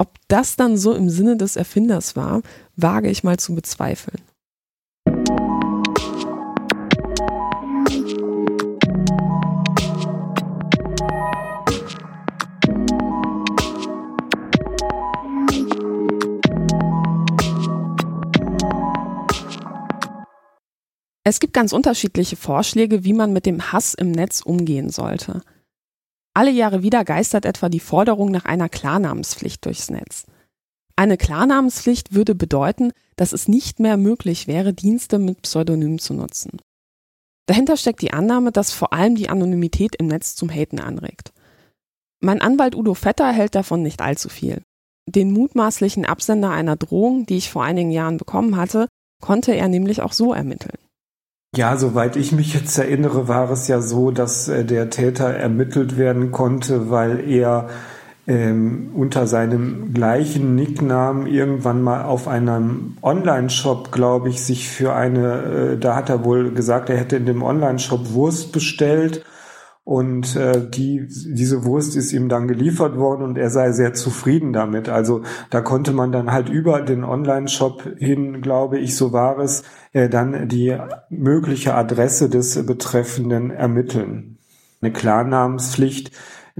Ob 0.00 0.14
das 0.28 0.56
dann 0.56 0.78
so 0.78 0.94
im 0.94 1.10
Sinne 1.10 1.36
des 1.36 1.56
Erfinders 1.56 2.16
war, 2.16 2.40
wage 2.74 3.10
ich 3.10 3.22
mal 3.22 3.38
zu 3.38 3.54
bezweifeln. 3.54 4.22
Es 21.24 21.40
gibt 21.40 21.52
ganz 21.52 21.74
unterschiedliche 21.74 22.36
Vorschläge, 22.36 23.04
wie 23.04 23.12
man 23.12 23.34
mit 23.34 23.44
dem 23.44 23.70
Hass 23.70 23.92
im 23.92 24.12
Netz 24.12 24.40
umgehen 24.40 24.88
sollte. 24.88 25.42
Alle 26.34 26.50
Jahre 26.50 26.82
wieder 26.82 27.04
geistert 27.04 27.44
etwa 27.44 27.68
die 27.68 27.80
Forderung 27.80 28.30
nach 28.30 28.44
einer 28.44 28.68
Klarnamenspflicht 28.68 29.64
durchs 29.64 29.90
Netz. 29.90 30.26
Eine 30.96 31.16
Klarnamenspflicht 31.16 32.14
würde 32.14 32.34
bedeuten, 32.34 32.92
dass 33.16 33.32
es 33.32 33.48
nicht 33.48 33.80
mehr 33.80 33.96
möglich 33.96 34.46
wäre, 34.46 34.72
Dienste 34.72 35.18
mit 35.18 35.42
Pseudonym 35.42 35.98
zu 35.98 36.14
nutzen. 36.14 36.60
Dahinter 37.46 37.76
steckt 37.76 38.02
die 38.02 38.12
Annahme, 38.12 38.52
dass 38.52 38.70
vor 38.70 38.92
allem 38.92 39.16
die 39.16 39.28
Anonymität 39.28 39.96
im 39.96 40.06
Netz 40.06 40.36
zum 40.36 40.50
Haten 40.50 40.78
anregt. 40.78 41.32
Mein 42.20 42.40
Anwalt 42.40 42.76
Udo 42.76 42.94
Vetter 42.94 43.32
hält 43.32 43.54
davon 43.54 43.82
nicht 43.82 44.02
allzu 44.02 44.28
viel. 44.28 44.62
Den 45.06 45.32
mutmaßlichen 45.32 46.04
Absender 46.04 46.50
einer 46.50 46.76
Drohung, 46.76 47.26
die 47.26 47.38
ich 47.38 47.50
vor 47.50 47.64
einigen 47.64 47.90
Jahren 47.90 48.18
bekommen 48.18 48.56
hatte, 48.56 48.86
konnte 49.20 49.54
er 49.54 49.68
nämlich 49.68 50.02
auch 50.02 50.12
so 50.12 50.32
ermitteln. 50.32 50.78
Ja, 51.56 51.76
soweit 51.76 52.14
ich 52.14 52.30
mich 52.30 52.54
jetzt 52.54 52.78
erinnere, 52.78 53.26
war 53.26 53.50
es 53.50 53.66
ja 53.66 53.80
so, 53.80 54.12
dass 54.12 54.46
äh, 54.46 54.64
der 54.64 54.88
Täter 54.88 55.30
ermittelt 55.30 55.98
werden 55.98 56.30
konnte, 56.30 56.90
weil 56.90 57.28
er 57.28 57.68
ähm, 58.28 58.90
unter 58.94 59.26
seinem 59.26 59.92
gleichen 59.92 60.54
Nicknamen 60.54 61.26
irgendwann 61.26 61.82
mal 61.82 62.04
auf 62.04 62.28
einem 62.28 62.96
Online-Shop, 63.02 63.90
glaube 63.90 64.28
ich, 64.28 64.44
sich 64.44 64.68
für 64.68 64.94
eine, 64.94 65.72
äh, 65.72 65.78
da 65.78 65.96
hat 65.96 66.08
er 66.08 66.24
wohl 66.24 66.52
gesagt, 66.52 66.88
er 66.88 66.98
hätte 66.98 67.16
in 67.16 67.26
dem 67.26 67.42
Online-Shop 67.42 68.12
Wurst 68.12 68.52
bestellt 68.52 69.24
und 69.84 70.36
äh, 70.36 70.68
die, 70.68 71.08
diese 71.08 71.64
Wurst 71.64 71.96
ist 71.96 72.12
ihm 72.12 72.28
dann 72.28 72.46
geliefert 72.46 72.96
worden 72.96 73.22
und 73.22 73.38
er 73.38 73.50
sei 73.50 73.72
sehr 73.72 73.94
zufrieden 73.94 74.52
damit. 74.52 74.88
Also 74.88 75.22
da 75.48 75.62
konnte 75.62 75.92
man 75.92 76.12
dann 76.12 76.30
halt 76.30 76.48
über 76.48 76.82
den 76.82 77.02
Online-Shop 77.02 77.96
hin, 77.98 78.40
glaube 78.40 78.78
ich, 78.78 78.94
so 78.94 79.12
war 79.12 79.38
es, 79.38 79.64
äh, 79.92 80.08
dann 80.08 80.48
die 80.48 80.76
mögliche 81.08 81.74
Adresse 81.74 82.28
des 82.28 82.66
Betreffenden 82.66 83.50
ermitteln. 83.50 84.38
Eine 84.82 84.92
Klarnamenspflicht 84.92 86.12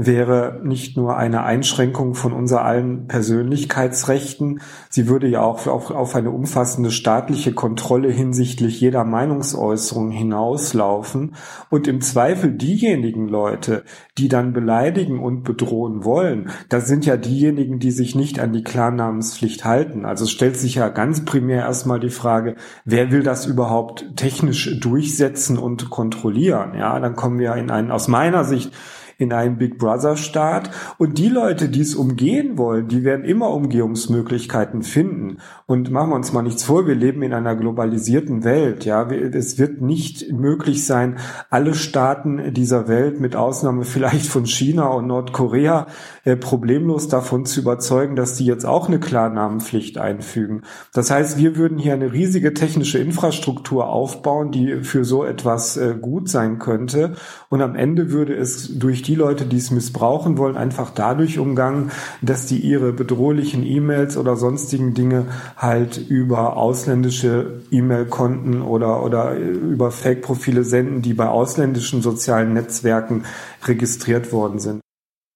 wäre 0.07 0.61
nicht 0.65 0.97
nur 0.97 1.17
eine 1.17 1.43
Einschränkung 1.43 2.15
von 2.15 2.33
unser 2.33 2.65
allen 2.65 3.07
Persönlichkeitsrechten, 3.07 4.61
sie 4.89 5.09
würde 5.09 5.29
ja 5.29 5.43
auch 5.43 5.67
auf, 5.67 6.15
eine 6.15 6.31
umfassende 6.31 6.91
staatliche 6.91 7.53
Kontrolle 7.53 8.11
hinsichtlich 8.11 8.81
jeder 8.81 9.05
Meinungsäußerung 9.05 10.11
hinauslaufen 10.11 11.35
und 11.69 11.87
im 11.87 12.01
Zweifel 12.01 12.53
diejenigen 12.53 13.29
Leute, 13.29 13.85
die 14.17 14.29
dann 14.29 14.53
beleidigen 14.53 15.21
und 15.21 15.43
bedrohen 15.43 16.05
wollen, 16.05 16.51
das 16.69 16.89
sind 16.89 17.05
ja 17.05 17.17
diejenigen, 17.17 17.79
die 17.79 17.91
sich 17.91 18.15
nicht 18.15 18.41
an 18.41 18.53
die 18.53 18.65
Klarnamenspflicht 18.65 19.65
halten. 19.65 20.07
Also 20.07 20.25
es 20.25 20.31
stellt 20.31 20.57
sich 20.57 20.77
ja 20.77 20.89
ganz 20.89 21.25
primär 21.25 21.61
erstmal 21.61 22.01
die 22.01 22.09
Frage, 22.11 22.57
wer 22.85 23.11
will 23.11 23.23
das 23.23 23.47
überhaupt 23.47 24.17
technisch 24.17 24.81
durchsetzen 24.81 25.59
und 25.59 25.91
kontrollieren? 25.91 26.75
Ja, 26.75 26.99
dann 27.01 27.17
kommen 27.17 27.39
wir 27.39 27.55
in 27.57 27.71
einen 27.71 27.91
aus 27.91 28.09
meiner 28.09 28.45
Sicht 28.45 28.73
in 29.21 29.35
einen 29.35 29.59
Big 29.59 29.79
Brother 29.79 30.17
Staat. 30.17 30.71
Und 30.97 31.19
die 31.19 31.29
Leute, 31.29 31.69
die 31.69 31.83
es 31.83 31.95
umgehen 31.95 32.57
wollen, 32.57 32.89
die 32.89 33.05
werden 33.05 33.25
immer 33.25 33.51
Umgehungsmöglichkeiten 33.51 34.83
finden. 34.83 35.37
Und 35.67 35.91
machen 35.91 36.11
wir 36.11 36.17
uns 36.17 36.33
mal 36.33 36.43
nichts 36.43 36.65
vor, 36.65 36.87
wir 36.87 36.95
leben 36.95 37.23
in 37.23 37.35
einer 37.35 37.55
globalisierten 37.55 38.45
Welt. 38.45 38.87
Ja, 38.87 39.09
es 39.11 39.59
wird 39.59 39.83
nicht 39.83 40.33
möglich 40.33 40.87
sein, 40.87 41.19
alle 41.51 41.75
Staaten 41.75 42.55
dieser 42.55 42.89
Welt, 42.89 43.21
mit 43.21 43.37
Ausnahme 43.37 43.85
vielleicht 43.85 44.27
von 44.27 44.47
China 44.47 44.89
und 44.89 45.07
Nordkorea, 45.07 45.87
äh, 46.25 46.37
problemlos 46.37 47.09
davon 47.09 47.45
zu 47.45 47.61
überzeugen, 47.61 48.17
dass 48.17 48.37
die 48.37 48.47
jetzt 48.47 48.65
auch 48.65 48.89
eine 48.89 49.01
Klarnamenpflicht 49.01 49.99
einfügen. 49.99 50.63
Das 50.95 51.11
heißt, 51.11 51.37
wir 51.37 51.57
würden 51.57 51.77
hier 51.77 51.93
eine 51.93 52.13
riesige 52.13 52.55
technische 52.55 52.99
Infrastruktur 52.99 53.89
aufbauen, 53.91 54.51
die 54.51 54.83
für 54.83 55.05
so 55.05 55.25
etwas 55.25 55.77
äh, 55.77 55.95
gut 56.01 56.31
sein 56.31 56.59
könnte. 56.59 57.17
Und 57.51 57.61
am 57.61 57.75
Ende 57.75 58.13
würde 58.13 58.35
es 58.35 58.79
durch 58.79 59.03
die 59.03 59.10
Leute, 59.15 59.47
die 59.47 59.57
es 59.57 59.71
missbrauchen 59.71 60.39
wollen, 60.39 60.57
einfach 60.57 60.91
dadurch 60.91 61.39
umgangen, 61.39 61.91
dass 62.23 62.47
die 62.47 62.59
ihre 62.59 62.93
bedrohlichen 62.93 63.65
E-Mails 63.65 64.17
oder 64.17 64.37
sonstigen 64.37 64.95
Dinge 64.95 65.27
halt 65.57 65.97
über 65.97 66.57
ausländische 66.57 67.63
E-Mail-Konten 67.71 68.63
oder, 68.63 69.03
oder 69.03 69.37
über 69.37 69.91
Fake-Profile 69.91 70.65
senden, 70.65 71.03
die 71.03 71.15
bei 71.15 71.29
ausländischen 71.29 72.03
sozialen 72.03 72.53
Netzwerken 72.53 73.25
registriert 73.65 74.33
worden 74.33 74.59
sind. 74.59 74.81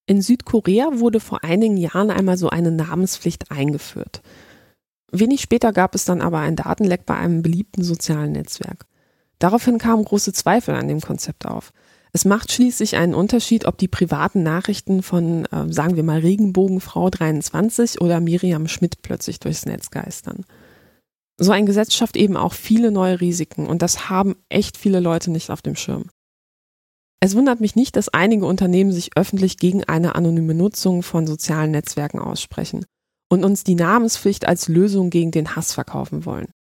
In 0.06 0.20
Südkorea 0.20 1.01
wurde 1.01 1.18
vor 1.18 1.44
einigen 1.44 1.78
Jahren 1.78 2.10
einmal 2.10 2.36
so 2.36 2.51
eine 2.51 2.70
Namenspflicht 2.70 3.51
eingeführt. 3.51 4.22
Wenig 5.10 5.40
später 5.40 5.72
gab 5.72 5.94
es 5.94 6.05
dann 6.05 6.20
aber 6.20 6.40
ein 6.40 6.56
Datenleck 6.56 7.06
bei 7.06 7.16
einem 7.16 7.40
beliebten 7.40 7.82
sozialen 7.82 8.32
Netzwerk. 8.32 8.86
Daraufhin 9.38 9.78
kamen 9.78 10.05
große 10.05 10.32
Zweifel 10.32 10.74
an 10.74 10.88
dem 10.88 11.01
Konzept 11.01 11.46
auf. 11.46 11.72
Es 12.16 12.24
macht 12.24 12.52
schließlich 12.52 12.94
einen 12.94 13.12
Unterschied, 13.12 13.64
ob 13.66 13.76
die 13.76 13.88
privaten 13.88 14.44
Nachrichten 14.44 15.02
von, 15.02 15.46
äh, 15.46 15.72
sagen 15.72 15.96
wir 15.96 16.04
mal, 16.04 16.20
Regenbogenfrau 16.20 17.10
23 17.10 18.00
oder 18.00 18.20
Miriam 18.20 18.68
Schmidt 18.68 19.02
plötzlich 19.02 19.40
durchs 19.40 19.66
Netz 19.66 19.90
geistern. 19.90 20.44
So 21.36 21.50
ein 21.50 21.66
Gesetz 21.66 21.92
schafft 21.92 22.16
eben 22.16 22.36
auch 22.36 22.52
viele 22.52 22.92
neue 22.92 23.20
Risiken 23.20 23.66
und 23.66 23.82
das 23.82 24.08
haben 24.08 24.36
echt 24.48 24.76
viele 24.76 25.00
Leute 25.00 25.32
nicht 25.32 25.50
auf 25.50 25.60
dem 25.60 25.74
Schirm. 25.74 26.04
Es 27.18 27.34
wundert 27.34 27.60
mich 27.60 27.74
nicht, 27.74 27.96
dass 27.96 28.10
einige 28.10 28.46
Unternehmen 28.46 28.92
sich 28.92 29.16
öffentlich 29.16 29.56
gegen 29.56 29.82
eine 29.82 30.14
anonyme 30.14 30.54
Nutzung 30.54 31.02
von 31.02 31.26
sozialen 31.26 31.72
Netzwerken 31.72 32.20
aussprechen 32.20 32.86
und 33.28 33.44
uns 33.44 33.64
die 33.64 33.74
Namenspflicht 33.74 34.46
als 34.46 34.68
Lösung 34.68 35.10
gegen 35.10 35.32
den 35.32 35.56
Hass 35.56 35.72
verkaufen 35.72 36.24
wollen. 36.24 36.52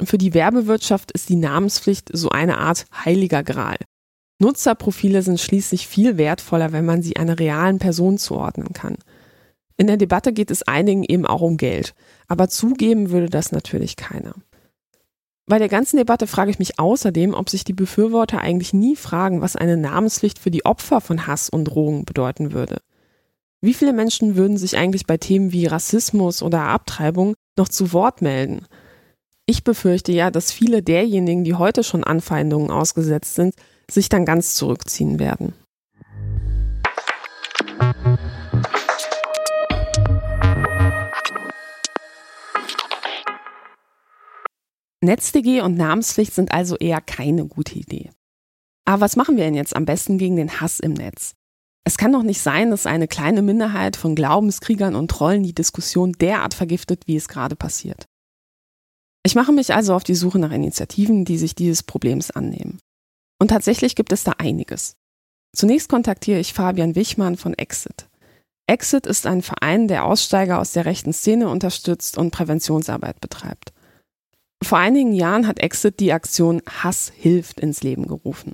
Für 0.00 0.18
die 0.18 0.34
Werbewirtschaft 0.34 1.10
ist 1.10 1.28
die 1.30 1.36
Namenspflicht 1.36 2.10
so 2.12 2.28
eine 2.28 2.58
Art 2.58 2.86
heiliger 3.04 3.42
Gral. 3.42 3.78
Nutzerprofile 4.38 5.22
sind 5.22 5.40
schließlich 5.40 5.88
viel 5.88 6.16
wertvoller, 6.16 6.72
wenn 6.72 6.84
man 6.84 7.02
sie 7.02 7.16
einer 7.16 7.38
realen 7.38 7.78
Person 7.78 8.18
zuordnen 8.18 8.72
kann. 8.72 8.96
In 9.76 9.86
der 9.86 9.96
Debatte 9.96 10.32
geht 10.32 10.50
es 10.50 10.62
einigen 10.62 11.04
eben 11.04 11.26
auch 11.26 11.40
um 11.40 11.56
Geld, 11.56 11.94
aber 12.26 12.48
zugeben 12.48 13.10
würde 13.10 13.30
das 13.30 13.52
natürlich 13.52 13.96
keiner. 13.96 14.34
Bei 15.46 15.58
der 15.58 15.68
ganzen 15.68 15.96
Debatte 15.96 16.26
frage 16.26 16.50
ich 16.50 16.58
mich 16.58 16.78
außerdem, 16.78 17.32
ob 17.32 17.48
sich 17.48 17.64
die 17.64 17.72
Befürworter 17.72 18.40
eigentlich 18.40 18.74
nie 18.74 18.96
fragen, 18.96 19.40
was 19.40 19.56
eine 19.56 19.76
Namenspflicht 19.76 20.38
für 20.38 20.50
die 20.50 20.66
Opfer 20.66 21.00
von 21.00 21.26
Hass 21.26 21.48
und 21.48 21.64
Drohungen 21.64 22.04
bedeuten 22.04 22.52
würde. 22.52 22.78
Wie 23.60 23.74
viele 23.74 23.92
Menschen 23.92 24.36
würden 24.36 24.56
sich 24.56 24.76
eigentlich 24.76 25.06
bei 25.06 25.16
Themen 25.16 25.52
wie 25.52 25.66
Rassismus 25.66 26.42
oder 26.42 26.62
Abtreibung 26.62 27.34
noch 27.56 27.68
zu 27.68 27.92
Wort 27.92 28.20
melden? 28.20 28.66
Ich 29.46 29.64
befürchte 29.64 30.12
ja, 30.12 30.30
dass 30.30 30.52
viele 30.52 30.82
derjenigen, 30.82 31.44
die 31.44 31.54
heute 31.54 31.82
schon 31.82 32.04
Anfeindungen 32.04 32.70
ausgesetzt 32.70 33.34
sind, 33.34 33.54
sich 33.90 34.08
dann 34.08 34.24
ganz 34.24 34.54
zurückziehen 34.54 35.18
werden. 35.18 35.54
NetzDG 45.00 45.60
und 45.62 45.76
Namenspflicht 45.76 46.34
sind 46.34 46.52
also 46.52 46.76
eher 46.76 47.00
keine 47.00 47.46
gute 47.46 47.76
Idee. 47.76 48.10
Aber 48.84 49.00
was 49.02 49.16
machen 49.16 49.36
wir 49.36 49.44
denn 49.44 49.54
jetzt 49.54 49.76
am 49.76 49.84
besten 49.84 50.18
gegen 50.18 50.36
den 50.36 50.60
Hass 50.60 50.80
im 50.80 50.92
Netz? 50.92 51.34
Es 51.84 51.96
kann 51.96 52.12
doch 52.12 52.22
nicht 52.22 52.40
sein, 52.40 52.70
dass 52.70 52.84
eine 52.84 53.08
kleine 53.08 53.40
Minderheit 53.40 53.96
von 53.96 54.14
Glaubenskriegern 54.14 54.94
und 54.94 55.10
Trollen 55.10 55.42
die 55.42 55.54
Diskussion 55.54 56.12
derart 56.12 56.52
vergiftet, 56.52 57.06
wie 57.06 57.16
es 57.16 57.28
gerade 57.28 57.56
passiert. 57.56 58.06
Ich 59.24 59.34
mache 59.34 59.52
mich 59.52 59.72
also 59.72 59.94
auf 59.94 60.04
die 60.04 60.14
Suche 60.14 60.38
nach 60.38 60.52
Initiativen, 60.52 61.24
die 61.24 61.38
sich 61.38 61.54
dieses 61.54 61.82
Problems 61.82 62.30
annehmen. 62.30 62.78
Und 63.38 63.48
tatsächlich 63.48 63.94
gibt 63.94 64.12
es 64.12 64.24
da 64.24 64.32
einiges. 64.38 64.96
Zunächst 65.54 65.88
kontaktiere 65.88 66.40
ich 66.40 66.52
Fabian 66.52 66.94
Wichmann 66.94 67.36
von 67.36 67.54
Exit. 67.54 68.08
Exit 68.66 69.06
ist 69.06 69.26
ein 69.26 69.42
Verein, 69.42 69.88
der 69.88 70.04
Aussteiger 70.04 70.58
aus 70.58 70.72
der 70.72 70.84
rechten 70.84 71.12
Szene 71.12 71.48
unterstützt 71.48 72.18
und 72.18 72.32
Präventionsarbeit 72.32 73.20
betreibt. 73.20 73.72
Vor 74.62 74.78
einigen 74.78 75.12
Jahren 75.12 75.46
hat 75.46 75.60
Exit 75.60 76.00
die 76.00 76.12
Aktion 76.12 76.60
Hass 76.68 77.10
hilft 77.14 77.60
ins 77.60 77.82
Leben 77.82 78.06
gerufen. 78.06 78.52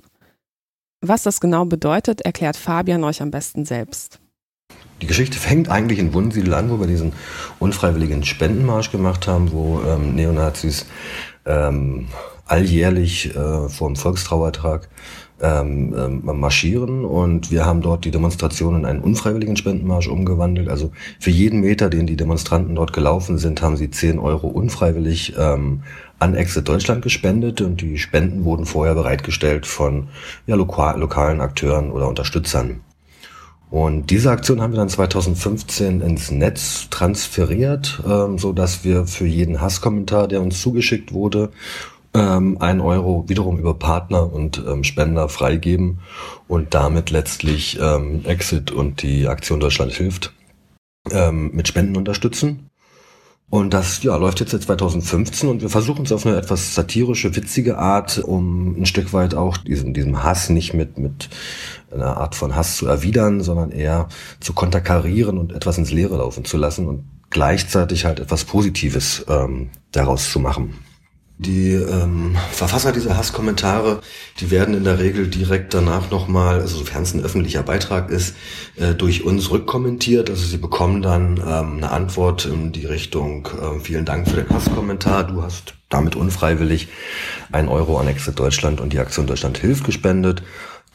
Was 1.01 1.23
das 1.23 1.41
genau 1.41 1.65
bedeutet, 1.65 2.21
erklärt 2.21 2.55
Fabian 2.55 3.03
euch 3.03 3.21
am 3.21 3.31
besten 3.31 3.65
selbst. 3.65 4.19
Die 5.01 5.07
Geschichte 5.07 5.37
fängt 5.37 5.67
eigentlich 5.69 5.99
in 5.99 6.13
Wunsiedel 6.13 6.53
an, 6.53 6.69
wo 6.69 6.79
wir 6.79 6.87
diesen 6.87 7.13
unfreiwilligen 7.59 8.23
Spendenmarsch 8.23 8.91
gemacht 8.91 9.27
haben, 9.27 9.51
wo 9.51 9.81
ähm, 9.81 10.15
Neonazis 10.15 10.85
ähm, 11.45 12.07
alljährlich 12.45 13.35
äh, 13.35 13.69
vor 13.69 13.89
dem 13.89 13.95
Volkstrauertag 13.95 14.89
ähm, 15.41 15.93
ähm, 15.97 16.39
marschieren 16.39 17.03
und 17.03 17.51
wir 17.51 17.65
haben 17.65 17.81
dort 17.81 18.05
die 18.05 18.11
Demonstration 18.11 18.75
in 18.77 18.85
einen 18.85 19.01
unfreiwilligen 19.01 19.57
Spendenmarsch 19.57 20.07
umgewandelt. 20.07 20.69
Also 20.69 20.91
für 21.19 21.31
jeden 21.31 21.59
Meter, 21.59 21.89
den 21.89 22.07
die 22.07 22.15
Demonstranten 22.15 22.75
dort 22.75 22.93
gelaufen 22.93 23.37
sind, 23.37 23.61
haben 23.61 23.75
sie 23.75 23.89
10 23.89 24.19
Euro 24.19 24.47
unfreiwillig 24.47 25.33
ähm, 25.37 25.83
an 26.19 26.35
Exit 26.35 26.69
Deutschland 26.69 27.01
gespendet 27.01 27.59
und 27.61 27.81
die 27.81 27.97
Spenden 27.97 28.45
wurden 28.45 28.65
vorher 28.65 28.95
bereitgestellt 28.95 29.65
von 29.65 30.07
ja, 30.47 30.55
lokal, 30.55 30.99
lokalen 30.99 31.41
Akteuren 31.41 31.91
oder 31.91 32.07
Unterstützern. 32.07 32.81
Und 33.69 34.09
diese 34.11 34.31
Aktion 34.31 34.61
haben 34.61 34.71
wir 34.71 34.77
dann 34.77 34.89
2015 34.89 35.99
ins 35.99 36.31
Netz 36.31 36.87
transferiert, 36.91 38.01
ähm, 38.07 38.37
so 38.37 38.53
dass 38.53 38.85
wir 38.85 39.05
für 39.05 39.25
jeden 39.25 39.59
Hasskommentar, 39.59 40.29
der 40.29 40.41
uns 40.41 40.61
zugeschickt 40.61 41.11
wurde, 41.11 41.51
ähm, 42.15 42.57
ein 42.59 42.81
Euro 42.81 43.25
wiederum 43.27 43.59
über 43.59 43.73
Partner 43.73 44.31
und 44.31 44.63
ähm, 44.65 44.83
Spender 44.83 45.29
freigeben 45.29 45.99
und 46.47 46.73
damit 46.73 47.11
letztlich 47.11 47.77
ähm, 47.79 48.23
Exit 48.25 48.71
und 48.71 49.01
die 49.01 49.27
Aktion 49.27 49.59
Deutschland 49.59 49.91
hilft 49.91 50.33
ähm, 51.11 51.51
mit 51.53 51.67
Spenden 51.67 51.97
unterstützen. 51.97 52.69
Und 53.47 53.75
das 53.75 54.01
ja, 54.01 54.15
läuft 54.15 54.39
jetzt 54.39 54.51
seit 54.51 54.63
2015 54.63 55.47
und 55.47 55.61
wir 55.61 55.69
versuchen 55.69 56.03
es 56.05 56.11
auf 56.11 56.25
eine 56.25 56.35
etwas 56.35 56.73
satirische, 56.73 57.35
witzige 57.35 57.77
Art, 57.77 58.17
um 58.17 58.81
ein 58.81 58.85
Stück 58.87 59.13
weit 59.13 59.35
auch 59.35 59.57
diesem, 59.57 59.93
diesem 59.93 60.23
Hass 60.23 60.49
nicht 60.49 60.73
mit, 60.73 60.97
mit 60.97 61.29
einer 61.91 62.17
Art 62.17 62.33
von 62.33 62.55
Hass 62.55 62.77
zu 62.77 62.87
erwidern, 62.87 63.41
sondern 63.41 63.71
eher 63.71 64.09
zu 64.39 64.53
konterkarieren 64.53 65.37
und 65.37 65.53
etwas 65.53 65.77
ins 65.77 65.91
Leere 65.91 66.17
laufen 66.17 66.43
zu 66.43 66.57
lassen 66.57 66.87
und 66.87 67.03
gleichzeitig 67.29 68.05
halt 68.05 68.19
etwas 68.19 68.45
Positives 68.45 69.23
ähm, 69.29 69.69
daraus 69.91 70.31
zu 70.31 70.39
machen. 70.39 70.73
Die 71.37 71.73
ähm, 71.73 72.37
Verfasser 72.51 72.93
dieser 72.93 73.17
Hasskommentare, 73.17 73.99
die 74.39 74.51
werden 74.51 74.73
in 74.73 74.85
der 74.85 74.99
Regel 74.99 75.27
direkt 75.27 75.73
danach 75.73 76.09
nochmal, 76.09 76.61
also 76.61 76.77
sofern 76.77 77.03
es 77.03 77.13
ein 77.13 77.23
öffentlicher 77.23 77.61
Beitrag 77.61 78.09
ist, 78.09 78.35
äh, 78.77 78.93
durch 78.93 79.25
uns 79.25 79.51
rückkommentiert. 79.51 80.29
Also 80.29 80.45
sie 80.45 80.57
bekommen 80.57 81.01
dann 81.01 81.37
ähm, 81.37 81.77
eine 81.77 81.91
Antwort 81.91 82.45
in 82.45 82.71
die 82.71 82.85
Richtung, 82.85 83.49
äh, 83.61 83.79
vielen 83.81 84.05
Dank 84.05 84.29
für 84.29 84.37
den 84.37 84.49
Hasskommentar, 84.49 85.25
du 85.25 85.43
hast 85.43 85.73
damit 85.89 86.15
unfreiwillig 86.15 86.87
ein 87.51 87.67
Euro 87.67 87.97
an 87.99 88.07
Exit 88.07 88.39
Deutschland 88.39 88.79
und 88.79 88.93
die 88.93 88.99
Aktion 88.99 89.27
Deutschland 89.27 89.57
hilft 89.57 89.83
gespendet 89.83 90.41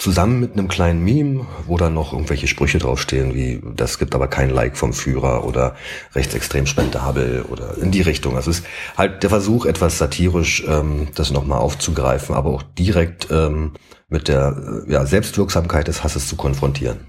zusammen 0.01 0.41
mit 0.41 0.55
einem 0.55 0.69
kleinen 0.69 1.05
Meme, 1.05 1.47
wo 1.67 1.77
dann 1.77 1.95
noch 1.95 2.13
irgendwelche 2.13 2.47
Sprüche 2.47 2.79
draufstehen, 2.79 3.35
wie 3.35 3.63
das 3.77 3.99
gibt 3.99 4.15
aber 4.15 4.29
kein 4.29 4.51
Like 4.51 4.77
vom 4.77 4.93
Führer 4.93 5.45
oder 5.45 5.77
rechtsextrem 6.15 6.67
spendabel 6.67 7.45
oder 7.49 7.77
in 7.79 7.91
die 7.91 8.01
Richtung. 8.01 8.35
Also 8.37 8.51
es 8.51 8.61
ist 8.61 8.67
halt 8.97 9.23
der 9.23 9.31
Versuch, 9.31 9.67
etwas 9.67 9.99
satirisch 9.99 10.65
ähm, 10.67 11.09
das 11.15 11.31
nochmal 11.31 11.59
aufzugreifen, 11.59 12.35
aber 12.35 12.51
auch 12.51 12.63
direkt 12.63 13.29
ähm, 13.31 13.75
mit 14.09 14.29
der 14.29 14.85
äh, 14.89 14.93
ja, 14.93 15.05
Selbstwirksamkeit 15.05 15.87
des 15.87 16.03
Hasses 16.03 16.27
zu 16.29 16.37
konfrontieren. 16.37 17.07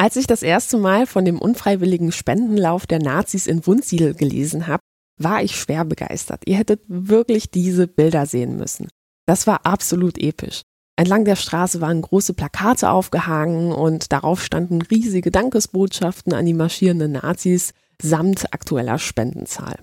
Als 0.00 0.14
ich 0.14 0.28
das 0.28 0.44
erste 0.44 0.78
Mal 0.78 1.06
von 1.06 1.24
dem 1.24 1.40
unfreiwilligen 1.40 2.12
Spendenlauf 2.12 2.86
der 2.86 3.00
Nazis 3.00 3.48
in 3.48 3.66
Wunsiedel 3.66 4.14
gelesen 4.14 4.68
habe, 4.68 4.82
war 5.20 5.42
ich 5.42 5.56
schwer 5.56 5.84
begeistert. 5.84 6.42
Ihr 6.46 6.56
hättet 6.56 6.82
wirklich 6.86 7.50
diese 7.50 7.88
Bilder 7.88 8.24
sehen 8.26 8.56
müssen. 8.56 8.88
Das 9.26 9.48
war 9.48 9.66
absolut 9.66 10.16
episch. 10.16 10.62
Entlang 10.98 11.24
der 11.24 11.36
Straße 11.36 11.80
waren 11.80 12.02
große 12.02 12.34
Plakate 12.34 12.90
aufgehangen 12.90 13.70
und 13.70 14.10
darauf 14.10 14.42
standen 14.42 14.82
riesige 14.82 15.30
Dankesbotschaften 15.30 16.32
an 16.32 16.44
die 16.44 16.54
marschierenden 16.54 17.12
Nazis 17.12 17.72
samt 18.02 18.52
aktueller 18.52 18.98
Spendenzahl. 18.98 19.76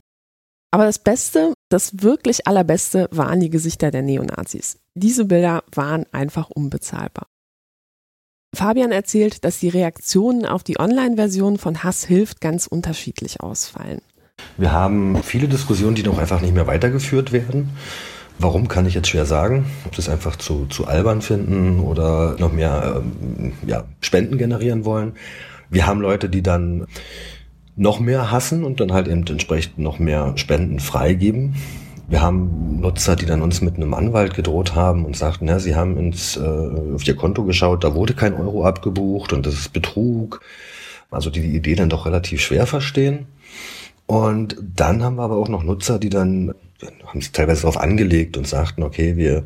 Aber 0.72 0.84
das 0.84 1.00
Beste, 1.00 1.54
das 1.70 2.04
wirklich 2.04 2.48
Allerbeste 2.48 3.08
waren 3.12 3.40
die 3.40 3.50
Gesichter 3.50 3.92
der 3.92 4.02
Neonazis. 4.02 4.78
Diese 4.94 5.24
Bilder 5.24 5.64
waren 5.74 6.06
einfach 6.12 6.50
unbezahlbar. 6.50 7.28
Fabian 8.54 8.92
erzählt, 8.92 9.46
dass 9.46 9.60
die 9.60 9.70
Reaktionen 9.70 10.46
auf 10.46 10.64
die 10.64 10.82
Online-Version 10.82 11.58
von 11.58 11.82
Hass 11.82 12.04
hilft 12.04 12.42
ganz 12.42 12.68
unterschiedlich 12.68 13.40
ausfallen. 13.40 14.02
Wir 14.58 14.74
haben 14.74 15.24
viele 15.24 15.48
Diskussionen, 15.48 15.96
die 15.96 16.04
noch 16.04 16.18
einfach 16.18 16.42
nicht 16.42 16.54
mehr 16.54 16.68
weitergeführt 16.68 17.32
werden. 17.32 17.70
Warum 18.38 18.68
kann 18.68 18.86
ich 18.86 18.94
jetzt 18.94 19.08
schwer 19.08 19.26
sagen? 19.26 19.66
Ob 19.86 19.96
das 19.96 20.10
einfach 20.10 20.36
zu, 20.36 20.66
zu 20.66 20.88
albern 20.88 21.22
finden 21.22 21.80
oder 21.80 22.36
noch 22.38 22.52
mehr 22.52 23.02
ähm, 23.02 23.54
ja, 23.66 23.86
Spenden 24.02 24.38
generieren 24.38 24.84
wollen. 24.84 25.14
Wir 25.70 25.88
haben 25.88 26.02
Leute, 26.02 26.30
die 26.30 26.44
dann 26.44 26.86
noch 27.76 28.00
mehr 28.00 28.32
hassen 28.32 28.64
und 28.64 28.80
dann 28.80 28.94
halt 28.94 29.08
eben 29.08 29.26
entsprechend 29.28 29.80
noch 29.80 30.00
mehr 30.00 30.34
Spenden 30.36 30.80
freigeben. 30.80 31.56
Wir 32.08 32.22
haben 32.22 32.80
Nutzer, 32.82 33.16
die 33.16 33.26
dann 33.26 33.42
uns 33.42 33.62
mit 33.62 33.76
einem 33.76 33.94
Anwalt 33.94 34.36
gedroht 34.36 34.76
haben 34.76 35.06
und 35.06 35.18
sagten, 35.18 35.48
ja, 35.48 35.60
sie 35.60 35.76
haben 35.76 35.98
ins, 35.98 36.38
äh, 36.38 36.42
auf 36.94 37.08
ihr 37.08 37.16
Konto 37.16 37.44
geschaut, 37.46 37.84
da 37.84 37.96
wurde 37.96 38.14
kein 38.14 38.36
Euro 38.36 38.66
abgebucht 38.66 39.34
und 39.34 39.46
das 39.46 39.56
ist 39.56 39.74
Betrug. 39.74 40.42
Also 41.10 41.30
die 41.30 41.42
die 41.42 41.56
Idee 41.56 41.76
dann 41.76 41.90
doch 41.90 42.06
relativ 42.06 42.42
schwer 42.42 42.68
verstehen. 42.68 43.26
Und 44.06 44.58
dann 44.76 45.04
haben 45.04 45.16
wir 45.16 45.24
aber 45.24 45.38
auch 45.38 45.50
noch 45.50 45.64
Nutzer, 45.64 45.98
die 45.98 46.10
dann 46.10 46.54
haben 47.06 47.22
sich 47.22 47.32
teilweise 47.32 47.62
darauf 47.62 47.78
angelegt 47.78 48.38
und 48.38 48.48
sagten, 48.48 48.84
okay, 48.84 49.16
wir, 49.18 49.46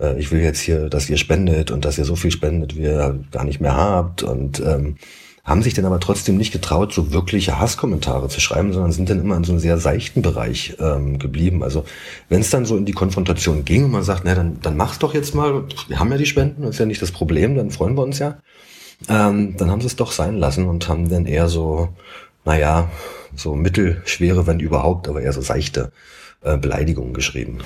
äh, 0.00 0.18
ich 0.18 0.30
will 0.32 0.40
jetzt 0.40 0.60
hier, 0.60 0.88
dass 0.88 1.08
ihr 1.08 1.16
spendet 1.16 1.70
und 1.70 1.84
dass 1.84 1.98
ihr 1.98 2.04
so 2.04 2.16
viel 2.16 2.30
spendet, 2.30 2.76
wie 2.76 2.82
ihr 2.82 3.20
gar 3.30 3.44
nicht 3.44 3.60
mehr 3.60 3.76
habt 3.76 4.22
und 4.22 4.60
ähm, 4.60 4.96
haben 5.44 5.62
sich 5.62 5.74
dann 5.74 5.84
aber 5.84 6.00
trotzdem 6.00 6.38
nicht 6.38 6.52
getraut, 6.52 6.94
so 6.94 7.12
wirkliche 7.12 7.58
Hasskommentare 7.58 8.28
zu 8.28 8.40
schreiben, 8.40 8.72
sondern 8.72 8.92
sind 8.92 9.10
dann 9.10 9.20
immer 9.20 9.36
in 9.36 9.44
so 9.44 9.52
einem 9.52 9.58
sehr 9.58 9.76
seichten 9.76 10.22
Bereich 10.22 10.76
ähm, 10.80 11.18
geblieben. 11.18 11.62
Also 11.62 11.84
wenn 12.30 12.40
es 12.40 12.48
dann 12.48 12.64
so 12.64 12.78
in 12.78 12.86
die 12.86 12.92
Konfrontation 12.92 13.66
ging 13.66 13.84
und 13.84 13.90
man 13.90 14.02
sagt, 14.02 14.22
na 14.24 14.34
dann, 14.34 14.58
dann 14.62 14.76
mach's 14.76 14.98
doch 14.98 15.12
jetzt 15.12 15.34
mal, 15.34 15.64
wir 15.88 15.98
haben 15.98 16.10
ja 16.10 16.16
die 16.16 16.24
Spenden, 16.24 16.62
das 16.62 16.72
ist 16.72 16.78
ja 16.78 16.86
nicht 16.86 17.02
das 17.02 17.12
Problem, 17.12 17.54
dann 17.56 17.70
freuen 17.70 17.94
wir 17.94 18.02
uns 18.02 18.18
ja. 18.18 18.38
Ähm, 19.08 19.54
dann 19.58 19.70
haben 19.70 19.82
sie 19.82 19.88
es 19.88 19.96
doch 19.96 20.12
sein 20.12 20.38
lassen 20.38 20.66
und 20.66 20.88
haben 20.88 21.10
dann 21.10 21.26
eher 21.26 21.48
so, 21.48 21.90
naja, 22.46 22.90
so 23.36 23.54
mittelschwere, 23.54 24.46
wenn 24.46 24.60
überhaupt, 24.60 25.08
aber 25.08 25.20
eher 25.20 25.32
so 25.34 25.42
seichte 25.42 25.92
äh, 26.44 26.56
Beleidigungen 26.56 27.14
geschrieben. 27.14 27.58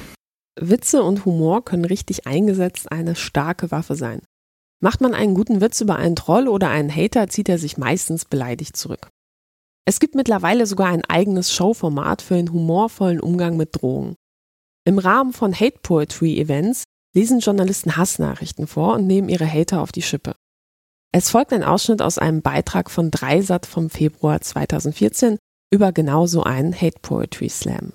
Witze 0.61 1.03
und 1.03 1.25
Humor 1.25 1.65
können 1.65 1.85
richtig 1.85 2.27
eingesetzt 2.27 2.91
eine 2.91 3.15
starke 3.15 3.71
Waffe 3.71 3.95
sein. 3.95 4.23
Macht 4.81 5.01
man 5.01 5.15
einen 5.15 5.35
guten 5.35 5.61
Witz 5.61 5.81
über 5.81 5.97
einen 5.97 6.17
Troll 6.17 6.49
oder 6.49 6.71
einen 6.71 6.95
Hater, 6.95 7.29
zieht 7.29 7.49
er 7.49 7.59
sich 7.59 7.77
meistens 7.79 8.25
beleidigt 8.25 8.77
zurück. 8.77 9.09
Es 9.85 10.01
gibt 10.01 10.15
mittlerweile 10.15 10.67
sogar 10.67 10.89
ein 10.89 11.05
eigenes 11.05 11.53
Showformat 11.53 12.23
für 12.23 12.37
einen 12.37 12.53
humorvollen 12.53 13.21
Umgang 13.21 13.57
mit 13.57 13.71
Drohungen. 13.73 14.15
Im 14.85 14.99
Rahmen 14.99 15.33
von 15.33 15.53
Hate 15.53 15.79
Poetry 15.83 16.39
Events 16.39 16.85
lesen 17.15 17.41
Journalisten 17.41 17.97
Hassnachrichten 17.97 18.67
vor 18.67 18.95
und 18.95 19.07
nehmen 19.07 19.29
ihre 19.29 19.51
Hater 19.51 19.81
auf 19.81 19.93
die 19.93 20.03
Schippe. 20.03 20.35
Es 21.13 21.31
folgt 21.31 21.53
ein 21.53 21.65
Ausschnitt 21.65 22.03
aus 22.03 22.19
einem 22.19 22.43
Beitrag 22.43 22.91
von 22.91 23.11
Dreisat 23.11 23.67
vom 23.67 23.91
Februar 23.91 24.41
2014 24.41 25.39
über 25.73 25.91
genau 25.93 26.27
so 26.27 26.43
einen 26.43 26.79
Hate 26.79 27.01
Poetry 27.01 27.49
Slam. 27.49 27.93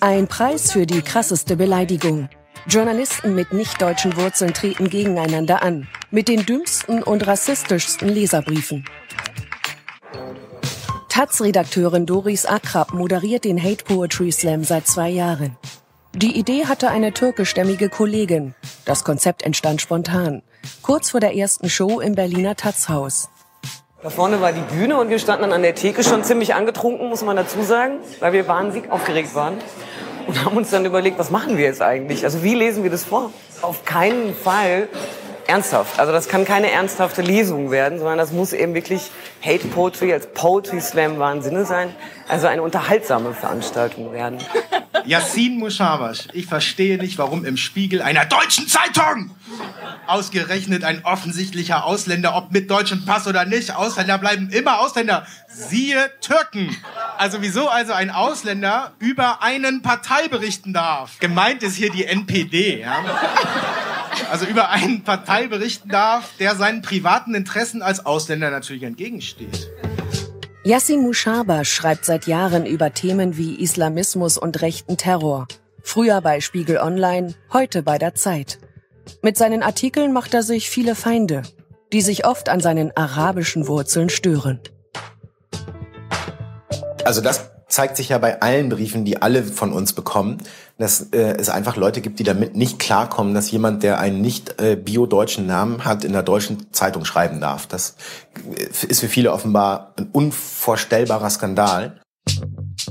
Ein 0.00 0.28
Preis 0.28 0.72
für 0.72 0.86
die 0.86 1.02
krasseste 1.02 1.56
Beleidigung. 1.56 2.28
Journalisten 2.66 3.34
mit 3.34 3.52
nicht-deutschen 3.52 4.16
Wurzeln 4.16 4.54
treten 4.54 4.90
gegeneinander 4.90 5.62
an. 5.62 5.88
Mit 6.10 6.28
den 6.28 6.44
dümmsten 6.44 7.02
und 7.02 7.26
rassistischsten 7.26 8.08
Leserbriefen. 8.08 8.84
Taz-Redakteurin 11.08 12.06
Doris 12.06 12.46
Akrab 12.46 12.92
moderiert 12.92 13.44
den 13.44 13.62
Hate 13.62 13.84
Poetry 13.84 14.30
Slam 14.30 14.62
seit 14.64 14.86
zwei 14.86 15.08
Jahren. 15.08 15.56
Die 16.14 16.38
Idee 16.38 16.66
hatte 16.66 16.90
eine 16.90 17.12
türkischstämmige 17.12 17.88
Kollegin. 17.88 18.54
Das 18.84 19.04
Konzept 19.04 19.42
entstand 19.42 19.80
spontan. 19.80 20.42
Kurz 20.82 21.10
vor 21.10 21.20
der 21.20 21.34
ersten 21.34 21.68
Show 21.68 22.00
im 22.00 22.14
Berliner 22.14 22.54
Taz-Haus. 22.54 23.28
Da 24.00 24.10
vorne 24.10 24.40
war 24.40 24.52
die 24.52 24.60
Bühne 24.60 24.96
und 24.96 25.10
wir 25.10 25.18
standen 25.18 25.42
dann 25.42 25.52
an 25.52 25.62
der 25.62 25.74
Theke 25.74 26.04
schon 26.04 26.22
ziemlich 26.22 26.54
angetrunken, 26.54 27.08
muss 27.08 27.24
man 27.24 27.34
dazu 27.34 27.62
sagen, 27.62 27.98
weil 28.20 28.32
wir 28.32 28.46
wahnsinnig 28.46 28.92
aufgeregt 28.92 29.34
waren. 29.34 29.58
und 30.28 30.44
haben 30.44 30.56
uns 30.56 30.70
dann 30.70 30.84
überlegt, 30.84 31.18
was 31.18 31.32
machen 31.32 31.56
wir 31.56 31.64
jetzt 31.64 31.82
eigentlich? 31.82 32.22
Also 32.22 32.44
wie 32.44 32.54
lesen 32.54 32.84
wir 32.84 32.90
das 32.90 33.02
vor? 33.02 33.32
Auf 33.60 33.84
keinen 33.84 34.36
Fall 34.36 34.88
ernsthaft. 35.48 35.98
Also 35.98 36.12
das 36.12 36.28
kann 36.28 36.44
keine 36.44 36.70
ernsthafte 36.70 37.22
Lesung 37.22 37.70
werden, 37.70 37.98
sondern 37.98 38.18
das 38.18 38.32
muss 38.32 38.52
eben 38.52 38.74
wirklich 38.74 39.10
Hate 39.42 39.66
Poetry 39.68 40.12
als 40.12 40.26
Poetry 40.32 40.80
Slam 40.80 41.18
wahren 41.18 41.42
sein. 41.42 41.94
Also 42.28 42.46
eine 42.46 42.62
unterhaltsame 42.62 43.32
Veranstaltung 43.32 44.12
werden. 44.12 44.38
Yassin 45.06 45.58
Mushabash, 45.58 46.28
ich 46.34 46.46
verstehe 46.46 46.98
nicht, 46.98 47.16
warum 47.16 47.46
im 47.46 47.56
Spiegel 47.56 48.02
einer 48.02 48.26
deutschen 48.26 48.68
Zeitung 48.68 49.30
ausgerechnet 50.06 50.84
ein 50.84 51.04
offensichtlicher 51.04 51.84
Ausländer, 51.84 52.36
ob 52.36 52.52
mit 52.52 52.70
deutschem 52.70 53.06
Pass 53.06 53.26
oder 53.26 53.44
nicht, 53.44 53.74
Ausländer 53.74 54.18
bleiben 54.18 54.50
immer 54.50 54.80
Ausländer, 54.80 55.26
siehe 55.48 56.10
Türken. 56.20 56.76
Also 57.16 57.38
wieso 57.40 57.68
also 57.68 57.92
ein 57.92 58.10
Ausländer 58.10 58.92
über 58.98 59.42
einen 59.42 59.80
Partei 59.82 60.28
berichten 60.28 60.74
darf? 60.74 61.18
Gemeint 61.20 61.62
ist 61.62 61.76
hier 61.76 61.90
die 61.90 62.04
NPD, 62.04 62.80
ja? 62.80 63.04
Also 64.30 64.46
über 64.46 64.70
einen 64.70 65.02
Partei 65.04 65.46
berichten 65.46 65.88
darf, 65.88 66.30
der 66.38 66.56
seinen 66.56 66.82
privaten 66.82 67.34
Interessen 67.34 67.82
als 67.82 68.04
Ausländer 68.04 68.50
natürlich 68.50 68.82
entgegensteht. 68.82 69.70
Yassin 70.64 71.00
Mushaba 71.00 71.64
schreibt 71.64 72.04
seit 72.04 72.26
Jahren 72.26 72.66
über 72.66 72.92
Themen 72.92 73.36
wie 73.36 73.54
Islamismus 73.54 74.36
und 74.36 74.60
rechten 74.60 74.96
Terror. 74.96 75.48
Früher 75.82 76.20
bei 76.20 76.40
Spiegel 76.40 76.76
Online, 76.78 77.34
heute 77.52 77.82
bei 77.82 77.96
der 77.96 78.14
Zeit. 78.14 78.58
Mit 79.22 79.38
seinen 79.38 79.62
Artikeln 79.62 80.12
macht 80.12 80.34
er 80.34 80.42
sich 80.42 80.68
viele 80.68 80.94
Feinde, 80.94 81.42
die 81.92 82.02
sich 82.02 82.26
oft 82.26 82.50
an 82.50 82.60
seinen 82.60 82.94
arabischen 82.94 83.66
Wurzeln 83.66 84.10
stören. 84.10 84.60
Also 87.04 87.22
das 87.22 87.50
zeigt 87.68 87.96
sich 87.96 88.10
ja 88.10 88.18
bei 88.18 88.42
allen 88.42 88.68
Briefen, 88.68 89.04
die 89.04 89.22
alle 89.22 89.42
von 89.44 89.72
uns 89.72 89.92
bekommen, 89.92 90.42
dass 90.78 91.00
äh, 91.12 91.36
es 91.38 91.50
einfach 91.50 91.76
Leute 91.76 92.00
gibt, 92.00 92.20
die 92.20 92.24
damit 92.24 92.56
nicht 92.56 92.78
klarkommen, 92.78 93.34
dass 93.34 93.50
jemand, 93.50 93.82
der 93.82 93.98
einen 93.98 94.20
nicht 94.20 94.60
äh, 94.60 94.76
bio-deutschen 94.76 95.46
Namen 95.46 95.84
hat, 95.84 96.04
in 96.04 96.12
der 96.12 96.22
deutschen 96.22 96.72
Zeitung 96.72 97.04
schreiben 97.04 97.40
darf. 97.40 97.66
Das 97.66 97.96
äh, 98.56 98.86
ist 98.86 99.00
für 99.00 99.08
viele 99.08 99.32
offenbar 99.32 99.92
ein 99.96 100.08
unvorstellbarer 100.12 101.30
Skandal. 101.30 102.00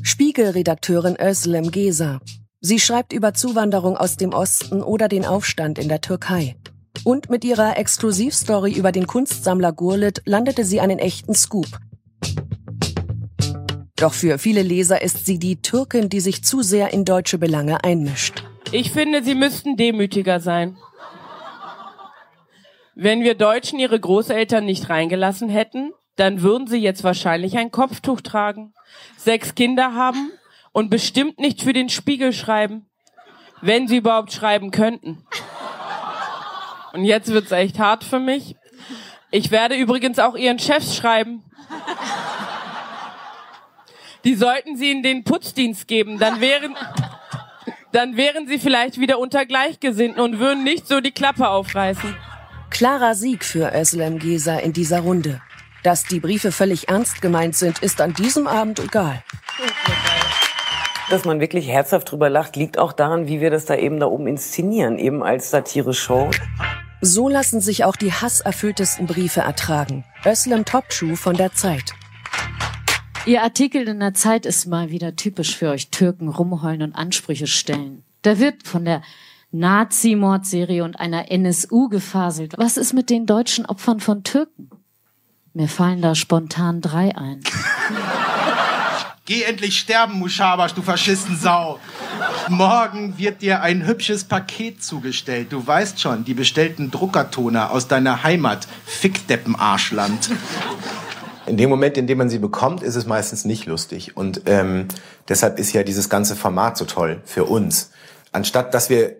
Spiegelredakteurin 0.01 1.17
Özlem 1.19 1.71
Gesa. 1.71 2.19
Sie 2.59 2.79
schreibt 2.79 3.13
über 3.13 3.33
Zuwanderung 3.33 3.95
aus 3.95 4.17
dem 4.17 4.33
Osten 4.33 4.81
oder 4.81 5.07
den 5.07 5.25
Aufstand 5.25 5.79
in 5.79 5.87
der 5.87 6.01
Türkei. 6.01 6.57
Und 7.03 7.29
mit 7.29 7.45
ihrer 7.45 7.77
Exklusivstory 7.77 8.73
über 8.73 8.91
den 8.91 9.07
Kunstsammler 9.07 9.71
Gurlit 9.71 10.21
landete 10.25 10.65
sie 10.65 10.81
einen 10.81 10.99
echten 10.99 11.35
Scoop. 11.35 11.67
Doch 13.97 14.13
für 14.13 14.37
viele 14.37 14.61
Leser 14.61 15.01
ist 15.01 15.25
sie 15.25 15.39
die 15.39 15.61
Türkin, 15.61 16.07
die 16.07 16.19
sich 16.19 16.43
zu 16.43 16.61
sehr 16.61 16.93
in 16.93 17.03
deutsche 17.03 17.39
Belange 17.39 17.83
einmischt. 17.83 18.43
Ich 18.71 18.91
finde, 18.91 19.23
sie 19.23 19.33
müssten 19.33 19.75
demütiger 19.75 20.39
sein. 20.39 20.77
Wenn 22.93 23.21
wir 23.21 23.35
Deutschen 23.35 23.79
ihre 23.79 23.99
Großeltern 23.99 24.65
nicht 24.65 24.89
reingelassen 24.89 25.49
hätten, 25.49 25.93
dann 26.15 26.41
würden 26.41 26.67
sie 26.67 26.77
jetzt 26.77 27.03
wahrscheinlich 27.03 27.57
ein 27.57 27.71
Kopftuch 27.71 28.21
tragen, 28.21 28.73
sechs 29.17 29.55
Kinder 29.55 29.93
haben 29.93 30.31
und 30.71 30.89
bestimmt 30.89 31.39
nicht 31.39 31.61
für 31.63 31.73
den 31.73 31.89
Spiegel 31.89 32.33
schreiben, 32.33 32.87
wenn 33.61 33.87
sie 33.87 33.97
überhaupt 33.97 34.31
schreiben 34.31 34.71
könnten. 34.71 35.23
Und 36.93 37.03
jetzt 37.03 37.29
wird's 37.31 37.51
echt 37.51 37.79
hart 37.79 38.03
für 38.03 38.19
mich. 38.19 38.55
Ich 39.31 39.51
werde 39.51 39.75
übrigens 39.75 40.19
auch 40.19 40.35
ihren 40.35 40.59
Chefs 40.59 40.95
schreiben. 40.95 41.43
Die 44.27 44.35
sollten 44.35 44.75
sie 44.75 44.91
in 44.91 45.03
den 45.03 45.23
Putzdienst 45.23 45.87
geben, 45.87 46.19
dann 46.19 46.41
wären, 46.41 46.75
dann 47.93 48.17
wären 48.17 48.45
sie 48.45 48.59
vielleicht 48.59 48.99
wieder 48.99 49.19
unter 49.19 49.45
Gleichgesinnten 49.45 50.21
und 50.21 50.37
würden 50.37 50.65
nicht 50.65 50.85
so 50.85 50.99
die 50.99 51.13
Klappe 51.13 51.47
aufreißen. 51.47 52.13
Klarer 52.69 53.15
Sieg 53.15 53.45
für 53.45 53.71
Özlem 53.73 54.19
Gesa 54.19 54.57
in 54.57 54.73
dieser 54.73 54.99
Runde. 54.99 55.41
Dass 55.81 56.03
die 56.03 56.19
Briefe 56.19 56.51
völlig 56.51 56.89
ernst 56.89 57.21
gemeint 57.21 57.55
sind, 57.55 57.79
ist 57.79 58.01
an 58.01 58.15
diesem 58.15 58.47
Abend 58.47 58.79
egal. 58.81 59.23
Dass 61.09 61.23
man 61.23 61.39
wirklich 61.39 61.69
herzhaft 61.69 62.11
drüber 62.11 62.29
lacht, 62.29 62.57
liegt 62.57 62.77
auch 62.77 62.91
daran, 62.91 63.29
wie 63.29 63.39
wir 63.39 63.49
das 63.49 63.63
da 63.63 63.75
eben 63.77 64.01
da 64.01 64.07
oben 64.07 64.27
inszenieren, 64.27 64.99
eben 64.99 65.23
als 65.23 65.51
Satire-Show. 65.51 66.31
So 66.99 67.29
lassen 67.29 67.61
sich 67.61 67.85
auch 67.85 67.95
die 67.95 68.11
hasserfülltesten 68.11 69.07
Briefe 69.07 69.39
ertragen. 69.39 70.03
Özlem 70.25 70.65
Topçu 70.65 71.15
von 71.15 71.37
der 71.37 71.53
Zeit. 71.53 71.93
Ihr 73.27 73.43
Artikel 73.43 73.89
in 73.89 73.99
der 73.99 74.13
Zeit 74.13 74.45
ist 74.45 74.67
mal 74.67 74.89
wieder 74.89 75.17
typisch 75.17 75.57
für 75.57 75.69
euch 75.69 75.89
Türken 75.89 76.29
rumheulen 76.29 76.81
und 76.81 76.95
Ansprüche 76.95 77.45
stellen. 77.45 78.03
Da 78.21 78.39
wird 78.39 78.65
von 78.65 78.85
der 78.85 79.01
Nazi-Mordserie 79.51 80.81
und 80.81 80.97
einer 80.97 81.29
NSU 81.29 81.89
gefaselt. 81.89 82.53
Was 82.57 82.77
ist 82.77 82.93
mit 82.93 83.09
den 83.09 83.25
deutschen 83.25 83.65
Opfern 83.65 83.99
von 83.99 84.23
Türken? 84.23 84.69
Mir 85.53 85.67
fallen 85.67 86.01
da 86.01 86.15
spontan 86.15 86.79
drei 86.79 87.17
ein. 87.17 87.41
Geh 89.25 89.43
endlich 89.43 89.77
sterben, 89.77 90.19
Mushabash, 90.19 90.73
du 90.73 90.81
Faschistensau. 90.81 91.79
Morgen 92.47 93.17
wird 93.17 93.41
dir 93.41 93.61
ein 93.61 93.85
hübsches 93.85 94.23
Paket 94.23 94.81
zugestellt. 94.81 95.51
Du 95.51 95.67
weißt 95.67 95.99
schon, 95.99 96.23
die 96.23 96.33
bestellten 96.33 96.91
Druckertoner 96.91 97.71
aus 97.71 97.89
deiner 97.89 98.23
Heimat, 98.23 98.69
Fickdeppen-Arschland 98.85 100.29
in 101.47 101.57
dem 101.57 101.69
Moment, 101.69 101.97
in 101.97 102.07
dem 102.07 102.17
man 102.17 102.29
sie 102.29 102.39
bekommt, 102.39 102.83
ist 102.83 102.95
es 102.95 103.05
meistens 103.05 103.45
nicht 103.45 103.65
lustig. 103.65 104.17
Und 104.17 104.41
ähm, 104.45 104.87
deshalb 105.29 105.59
ist 105.59 105.73
ja 105.73 105.83
dieses 105.83 106.09
ganze 106.09 106.35
Format 106.35 106.77
so 106.77 106.85
toll 106.85 107.21
für 107.25 107.45
uns. 107.45 107.91
Anstatt 108.31 108.73
dass 108.73 108.89
wir 108.89 109.15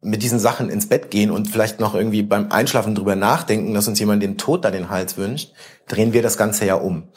mit 0.00 0.22
diesen 0.22 0.40
Sachen 0.40 0.68
ins 0.68 0.88
Bett 0.88 1.10
gehen 1.10 1.30
und 1.30 1.48
vielleicht 1.48 1.78
noch 1.78 1.94
irgendwie 1.94 2.22
beim 2.22 2.50
Einschlafen 2.50 2.94
drüber 2.94 3.14
nachdenken, 3.14 3.72
dass 3.72 3.86
uns 3.86 4.00
jemand 4.00 4.22
den 4.22 4.36
Tod 4.36 4.66
an 4.66 4.72
den 4.72 4.90
Hals 4.90 5.16
wünscht, 5.16 5.52
drehen 5.86 6.12
wir 6.12 6.22
das 6.22 6.36
Ganze 6.36 6.66
ja 6.66 6.74
um. 6.74 7.08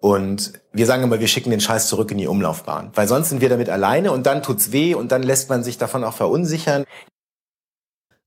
Und 0.00 0.52
wir 0.72 0.86
sagen 0.86 1.02
immer, 1.02 1.20
wir 1.20 1.28
schicken 1.28 1.50
den 1.50 1.60
Scheiß 1.60 1.88
zurück 1.88 2.10
in 2.10 2.18
die 2.18 2.26
Umlaufbahn. 2.26 2.90
Weil 2.94 3.08
sonst 3.08 3.30
sind 3.30 3.40
wir 3.40 3.48
damit 3.48 3.68
alleine 3.68 4.12
und 4.12 4.26
dann 4.26 4.42
tut's 4.42 4.72
weh 4.72 4.94
und 4.94 5.12
dann 5.12 5.22
lässt 5.22 5.48
man 5.48 5.62
sich 5.62 5.78
davon 5.78 6.04
auch 6.04 6.14
verunsichern. 6.14 6.84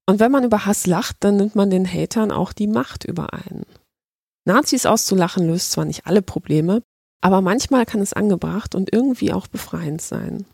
Und 0.08 0.20
wenn 0.20 0.32
man 0.32 0.44
über 0.44 0.66
Hass 0.66 0.88
lacht, 0.88 1.18
dann 1.20 1.38
nimmt 1.38 1.56
man 1.56 1.70
den 1.70 1.86
Hatern 1.86 2.32
auch 2.32 2.54
die 2.54 2.68
Macht 2.68 3.04
über 3.04 3.34
einen. 3.34 3.66
Nazis 4.48 4.86
auszulachen 4.86 5.46
löst 5.46 5.72
zwar 5.72 5.86
nicht 5.86 6.08
alle 6.08 6.22
Probleme, 6.22 6.82
aber 7.22 7.42
manchmal 7.42 7.86
kann 7.86 8.02
es 8.02 8.14
angebracht 8.14 8.76
und 8.76 8.94
irgendwie 8.94 9.34
auch 9.34 9.48
befreiend 9.48 10.02
sein. 10.02 10.46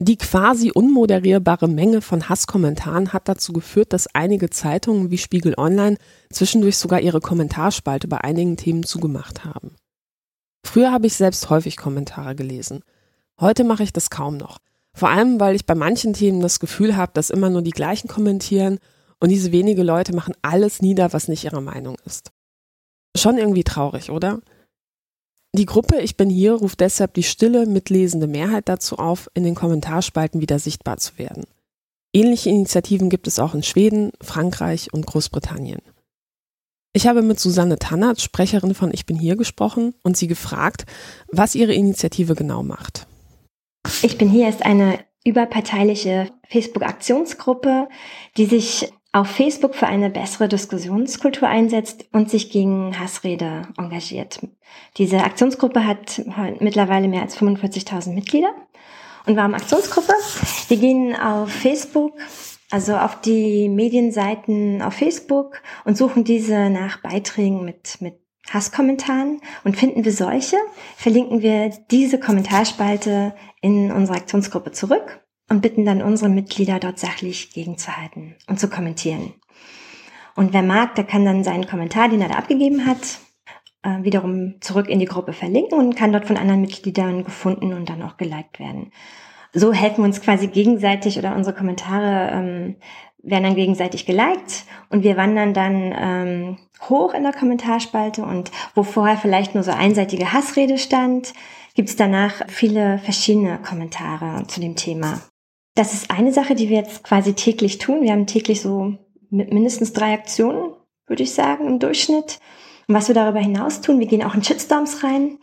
Die 0.00 0.16
quasi 0.16 0.70
unmoderierbare 0.70 1.66
Menge 1.66 2.02
von 2.02 2.28
Hasskommentaren 2.28 3.12
hat 3.12 3.28
dazu 3.28 3.52
geführt, 3.52 3.92
dass 3.92 4.06
einige 4.14 4.48
Zeitungen 4.48 5.10
wie 5.10 5.18
Spiegel 5.18 5.54
Online 5.56 5.96
zwischendurch 6.30 6.76
sogar 6.76 7.00
ihre 7.00 7.20
Kommentarspalte 7.20 8.06
bei 8.06 8.18
einigen 8.18 8.56
Themen 8.56 8.84
zugemacht 8.84 9.44
haben. 9.44 9.74
Früher 10.64 10.92
habe 10.92 11.08
ich 11.08 11.14
selbst 11.14 11.50
häufig 11.50 11.76
Kommentare 11.76 12.36
gelesen. 12.36 12.84
Heute 13.40 13.64
mache 13.64 13.82
ich 13.82 13.92
das 13.92 14.08
kaum 14.08 14.36
noch. 14.36 14.58
Vor 14.94 15.08
allem, 15.10 15.40
weil 15.40 15.56
ich 15.56 15.66
bei 15.66 15.74
manchen 15.74 16.12
Themen 16.12 16.40
das 16.40 16.60
Gefühl 16.60 16.96
habe, 16.96 17.12
dass 17.14 17.30
immer 17.30 17.50
nur 17.50 17.62
die 17.62 17.72
gleichen 17.72 18.06
kommentieren 18.06 18.78
und 19.18 19.30
diese 19.30 19.50
wenige 19.50 19.82
Leute 19.82 20.14
machen 20.14 20.34
alles 20.42 20.80
nieder, 20.80 21.12
was 21.12 21.26
nicht 21.26 21.44
ihre 21.44 21.62
Meinung 21.62 21.96
ist. 22.04 22.30
Schon 23.16 23.36
irgendwie 23.36 23.64
traurig, 23.64 24.10
oder? 24.10 24.40
Die 25.54 25.66
Gruppe 25.66 26.00
Ich 26.00 26.16
bin 26.16 26.28
hier 26.28 26.52
ruft 26.54 26.80
deshalb 26.80 27.14
die 27.14 27.22
stille, 27.22 27.66
mitlesende 27.66 28.26
Mehrheit 28.26 28.68
dazu 28.68 28.96
auf, 28.96 29.30
in 29.34 29.44
den 29.44 29.54
Kommentarspalten 29.54 30.40
wieder 30.40 30.58
sichtbar 30.58 30.98
zu 30.98 31.18
werden. 31.18 31.44
Ähnliche 32.12 32.50
Initiativen 32.50 33.10
gibt 33.10 33.26
es 33.26 33.38
auch 33.38 33.54
in 33.54 33.62
Schweden, 33.62 34.12
Frankreich 34.20 34.92
und 34.92 35.06
Großbritannien. 35.06 35.80
Ich 36.92 37.06
habe 37.06 37.22
mit 37.22 37.38
Susanne 37.38 37.78
Tannert, 37.78 38.20
Sprecherin 38.20 38.74
von 38.74 38.92
Ich 38.92 39.06
bin 39.06 39.16
hier, 39.16 39.36
gesprochen 39.36 39.94
und 40.02 40.16
sie 40.16 40.26
gefragt, 40.26 40.86
was 41.30 41.54
ihre 41.54 41.74
Initiative 41.74 42.34
genau 42.34 42.62
macht. 42.62 43.06
Ich 44.02 44.18
bin 44.18 44.28
hier 44.28 44.48
ist 44.48 44.64
eine 44.64 44.98
überparteiliche 45.24 46.30
Facebook-Aktionsgruppe, 46.48 47.88
die 48.36 48.46
sich 48.46 48.92
auf 49.18 49.28
Facebook 49.28 49.74
für 49.74 49.88
eine 49.88 50.10
bessere 50.10 50.48
Diskussionskultur 50.48 51.48
einsetzt 51.48 52.06
und 52.12 52.30
sich 52.30 52.50
gegen 52.50 52.96
Hassrede 52.98 53.62
engagiert. 53.76 54.38
Diese 54.96 55.24
Aktionsgruppe 55.24 55.84
hat 55.84 56.22
mittlerweile 56.60 57.08
mehr 57.08 57.22
als 57.22 57.36
45.000 57.36 58.14
Mitglieder. 58.14 58.54
Und 59.26 59.36
warum 59.36 59.54
Aktionsgruppe? 59.54 60.12
Wir 60.68 60.76
gehen 60.76 61.16
auf 61.16 61.50
Facebook, 61.50 62.12
also 62.70 62.96
auf 62.96 63.20
die 63.20 63.68
Medienseiten 63.68 64.82
auf 64.82 64.94
Facebook 64.94 65.62
und 65.84 65.96
suchen 65.96 66.22
diese 66.22 66.70
nach 66.70 67.02
Beiträgen 67.02 67.64
mit, 67.64 68.00
mit 68.00 68.20
Hasskommentaren 68.50 69.40
und 69.64 69.76
finden 69.76 70.04
wir 70.04 70.12
solche, 70.12 70.56
verlinken 70.96 71.42
wir 71.42 71.70
diese 71.90 72.20
Kommentarspalte 72.20 73.34
in 73.60 73.90
unsere 73.90 74.16
Aktionsgruppe 74.16 74.70
zurück 74.70 75.20
und 75.48 75.62
bitten 75.62 75.84
dann 75.84 76.02
unsere 76.02 76.30
Mitglieder 76.30 76.78
dort 76.78 76.98
sachlich 76.98 77.52
gegenzuhalten 77.52 78.36
und 78.48 78.60
zu 78.60 78.68
kommentieren. 78.68 79.34
Und 80.36 80.52
wer 80.52 80.62
mag, 80.62 80.94
der 80.94 81.04
kann 81.04 81.24
dann 81.24 81.42
seinen 81.42 81.66
Kommentar, 81.66 82.08
den 82.08 82.20
er 82.20 82.28
da 82.28 82.36
abgegeben 82.36 82.86
hat, 82.86 83.18
äh, 83.82 84.02
wiederum 84.02 84.60
zurück 84.60 84.88
in 84.88 84.98
die 84.98 85.06
Gruppe 85.06 85.32
verlinken 85.32 85.78
und 85.78 85.96
kann 85.96 86.12
dort 86.12 86.26
von 86.26 86.36
anderen 86.36 86.60
Mitgliedern 86.60 87.24
gefunden 87.24 87.72
und 87.72 87.88
dann 87.88 88.02
auch 88.02 88.16
geliked 88.16 88.60
werden. 88.60 88.92
So 89.52 89.72
helfen 89.72 89.98
wir 89.98 90.04
uns 90.04 90.20
quasi 90.20 90.48
gegenseitig 90.48 91.18
oder 91.18 91.34
unsere 91.34 91.56
Kommentare 91.56 92.30
ähm, 92.32 92.76
werden 93.22 93.44
dann 93.44 93.56
gegenseitig 93.56 94.06
geliked 94.06 94.64
und 94.90 95.02
wir 95.02 95.16
wandern 95.16 95.54
dann 95.54 95.94
ähm, 95.98 96.58
hoch 96.88 97.14
in 97.14 97.24
der 97.24 97.32
Kommentarspalte 97.32 98.22
und 98.22 98.50
wo 98.74 98.82
vorher 98.82 99.16
vielleicht 99.16 99.54
nur 99.54 99.64
so 99.64 99.72
einseitige 99.72 100.32
Hassrede 100.32 100.78
stand, 100.78 101.34
gibt 101.74 101.88
es 101.88 101.96
danach 101.96 102.42
viele 102.48 102.98
verschiedene 102.98 103.58
Kommentare 103.58 104.46
zu 104.46 104.60
dem 104.60 104.76
Thema. 104.76 105.20
Das 105.78 105.94
ist 105.94 106.10
eine 106.10 106.32
Sache, 106.32 106.56
die 106.56 106.68
wir 106.68 106.76
jetzt 106.76 107.04
quasi 107.04 107.34
täglich 107.34 107.78
tun. 107.78 108.02
Wir 108.02 108.10
haben 108.10 108.26
täglich 108.26 108.62
so 108.62 108.94
mindestens 109.30 109.92
drei 109.92 110.12
Aktionen, 110.12 110.72
würde 111.06 111.22
ich 111.22 111.32
sagen, 111.32 111.68
im 111.68 111.78
Durchschnitt. 111.78 112.40
Und 112.88 112.96
was 112.96 113.06
wir 113.06 113.14
darüber 113.14 113.38
hinaus 113.38 113.80
tun, 113.80 114.00
wir 114.00 114.08
gehen 114.08 114.24
auch 114.24 114.34
in 114.34 114.42
Shitstorms 114.42 115.04
rein 115.04 115.38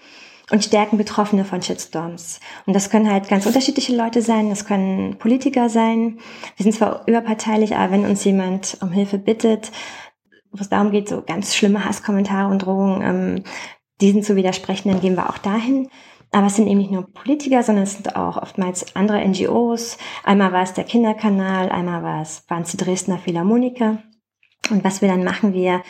und 0.51 0.61
stärken 0.61 0.97
Betroffene 0.97 1.45
von 1.45 1.61
Shitstorms. 1.61 2.41
Und 2.65 2.73
das 2.73 2.89
können 2.89 3.09
halt 3.09 3.29
ganz 3.29 3.45
unterschiedliche 3.45 3.95
Leute 3.95 4.21
sein, 4.21 4.49
das 4.49 4.65
können 4.65 5.17
Politiker 5.19 5.69
sein. 5.69 6.19
Wir 6.57 6.63
sind 6.65 6.73
zwar 6.73 7.07
überparteilich, 7.07 7.77
aber 7.77 7.93
wenn 7.93 8.05
uns 8.05 8.25
jemand 8.25 8.77
um 8.81 8.91
Hilfe 8.91 9.17
bittet, 9.17 9.71
wo 10.51 10.59
es 10.59 10.67
darum 10.67 10.91
geht, 10.91 11.07
so 11.07 11.23
ganz 11.25 11.55
schlimme 11.55 11.85
Hasskommentare 11.85 12.51
und 12.51 12.59
Drohungen, 12.59 13.01
ähm, 13.01 13.43
diesen 14.01 14.21
zu 14.21 14.35
widersprechen, 14.35 14.91
dann 14.91 14.99
gehen 14.99 15.15
wir 15.15 15.29
auch 15.29 15.37
dahin. 15.37 15.87
Aber 16.31 16.47
es 16.47 16.56
sind 16.56 16.68
eben 16.68 16.80
nicht 16.80 16.91
nur 16.91 17.11
Politiker, 17.11 17.64
sondern 17.64 17.84
es 17.84 17.93
sind 17.93 18.15
auch 18.15 18.38
oftmals 18.38 18.95
andere 18.95 19.26
NGOs. 19.26 19.97
Einmal 20.23 20.52
war 20.52 20.64
es 20.64 20.73
der 20.73 20.84
Kinderkanal, 20.84 21.69
einmal 21.69 22.03
war 22.03 22.22
es, 22.22 22.43
waren 22.49 22.64
es 22.64 22.72
die 22.72 22.77
Dresdner 22.77 23.18
Philharmoniker. 23.18 23.99
Und 24.69 24.84
was 24.84 25.02
wir 25.02 25.10
dann 25.10 25.23
machen, 25.23 25.53
wir 25.53 25.81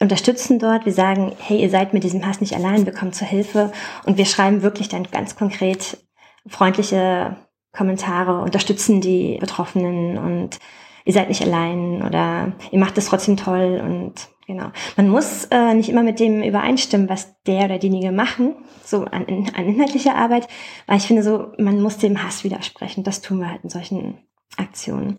unterstützen 0.00 0.58
dort. 0.58 0.84
Wir 0.84 0.92
sagen, 0.92 1.32
hey, 1.38 1.60
ihr 1.60 1.70
seid 1.70 1.94
mit 1.94 2.04
diesem 2.04 2.26
Hass 2.26 2.40
nicht 2.40 2.54
allein, 2.54 2.84
wir 2.84 2.92
kommen 2.92 3.12
zur 3.12 3.26
Hilfe. 3.26 3.72
Und 4.04 4.18
wir 4.18 4.26
schreiben 4.26 4.62
wirklich 4.62 4.88
dann 4.88 5.04
ganz 5.10 5.36
konkret 5.36 5.98
freundliche 6.46 7.36
Kommentare, 7.72 8.40
unterstützen 8.40 9.00
die 9.00 9.36
Betroffenen 9.38 10.18
und 10.18 10.58
ihr 11.04 11.12
seid 11.12 11.28
nicht 11.28 11.42
allein 11.42 12.02
oder 12.02 12.52
ihr 12.70 12.78
macht 12.78 12.96
es 12.98 13.06
trotzdem 13.06 13.36
toll 13.36 13.80
und 13.82 14.14
genau. 14.46 14.70
Man 14.96 15.08
muss 15.08 15.44
äh, 15.50 15.74
nicht 15.74 15.88
immer 15.88 16.02
mit 16.02 16.20
dem 16.20 16.42
übereinstimmen, 16.42 17.08
was 17.08 17.34
der 17.44 17.66
oder 17.66 17.78
diejenige 17.78 18.12
machen, 18.12 18.54
so 18.84 19.04
an, 19.04 19.26
an 19.54 19.66
inhaltlicher 19.66 20.14
Arbeit, 20.14 20.48
weil 20.86 20.98
ich 20.98 21.06
finde 21.06 21.22
so, 21.22 21.52
man 21.58 21.80
muss 21.80 21.98
dem 21.98 22.22
Hass 22.22 22.44
widersprechen. 22.44 23.04
Das 23.04 23.20
tun 23.20 23.40
wir 23.40 23.50
halt 23.50 23.64
in 23.64 23.70
solchen 23.70 24.18
Aktionen. 24.56 25.18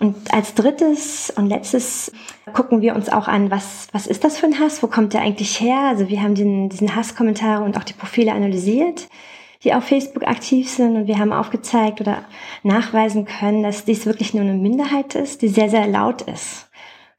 Und 0.00 0.34
als 0.34 0.54
drittes 0.54 1.32
und 1.36 1.46
letztes 1.46 2.10
gucken 2.52 2.80
wir 2.82 2.94
uns 2.96 3.08
auch 3.08 3.28
an, 3.28 3.50
was, 3.50 3.88
was 3.92 4.06
ist 4.06 4.24
das 4.24 4.38
für 4.38 4.46
ein 4.46 4.58
Hass? 4.58 4.82
Wo 4.82 4.88
kommt 4.88 5.14
der 5.14 5.22
eigentlich 5.22 5.60
her? 5.60 5.78
Also 5.88 6.08
wir 6.08 6.20
haben 6.20 6.34
den, 6.34 6.68
diesen 6.68 6.96
Hasskommentare 6.96 7.64
und 7.64 7.76
auch 7.76 7.84
die 7.84 7.92
Profile 7.92 8.32
analysiert, 8.32 9.08
die 9.62 9.72
auf 9.72 9.84
Facebook 9.84 10.26
aktiv 10.26 10.68
sind. 10.68 10.96
Und 10.96 11.06
wir 11.06 11.18
haben 11.18 11.32
aufgezeigt 11.32 12.00
oder 12.00 12.24
nachweisen 12.64 13.24
können, 13.24 13.62
dass 13.62 13.84
dies 13.84 14.04
wirklich 14.04 14.34
nur 14.34 14.42
eine 14.42 14.54
Minderheit 14.54 15.14
ist, 15.14 15.42
die 15.42 15.48
sehr, 15.48 15.70
sehr 15.70 15.86
laut 15.86 16.22
ist. 16.22 16.68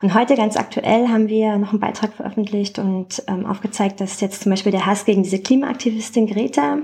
Und 0.01 0.13
heute 0.13 0.35
ganz 0.35 0.57
aktuell 0.57 1.07
haben 1.07 1.29
wir 1.29 1.57
noch 1.57 1.71
einen 1.71 1.79
Beitrag 1.79 2.13
veröffentlicht 2.13 2.79
und 2.79 3.23
ähm, 3.27 3.45
aufgezeigt, 3.45 4.01
dass 4.01 4.21
jetzt 4.21 4.43
zum 4.43 4.51
Beispiel 4.51 4.71
der 4.71 4.85
Hass 4.85 5.05
gegen 5.05 5.23
diese 5.23 5.39
Klimaaktivistin 5.39 6.27
Greta, 6.27 6.79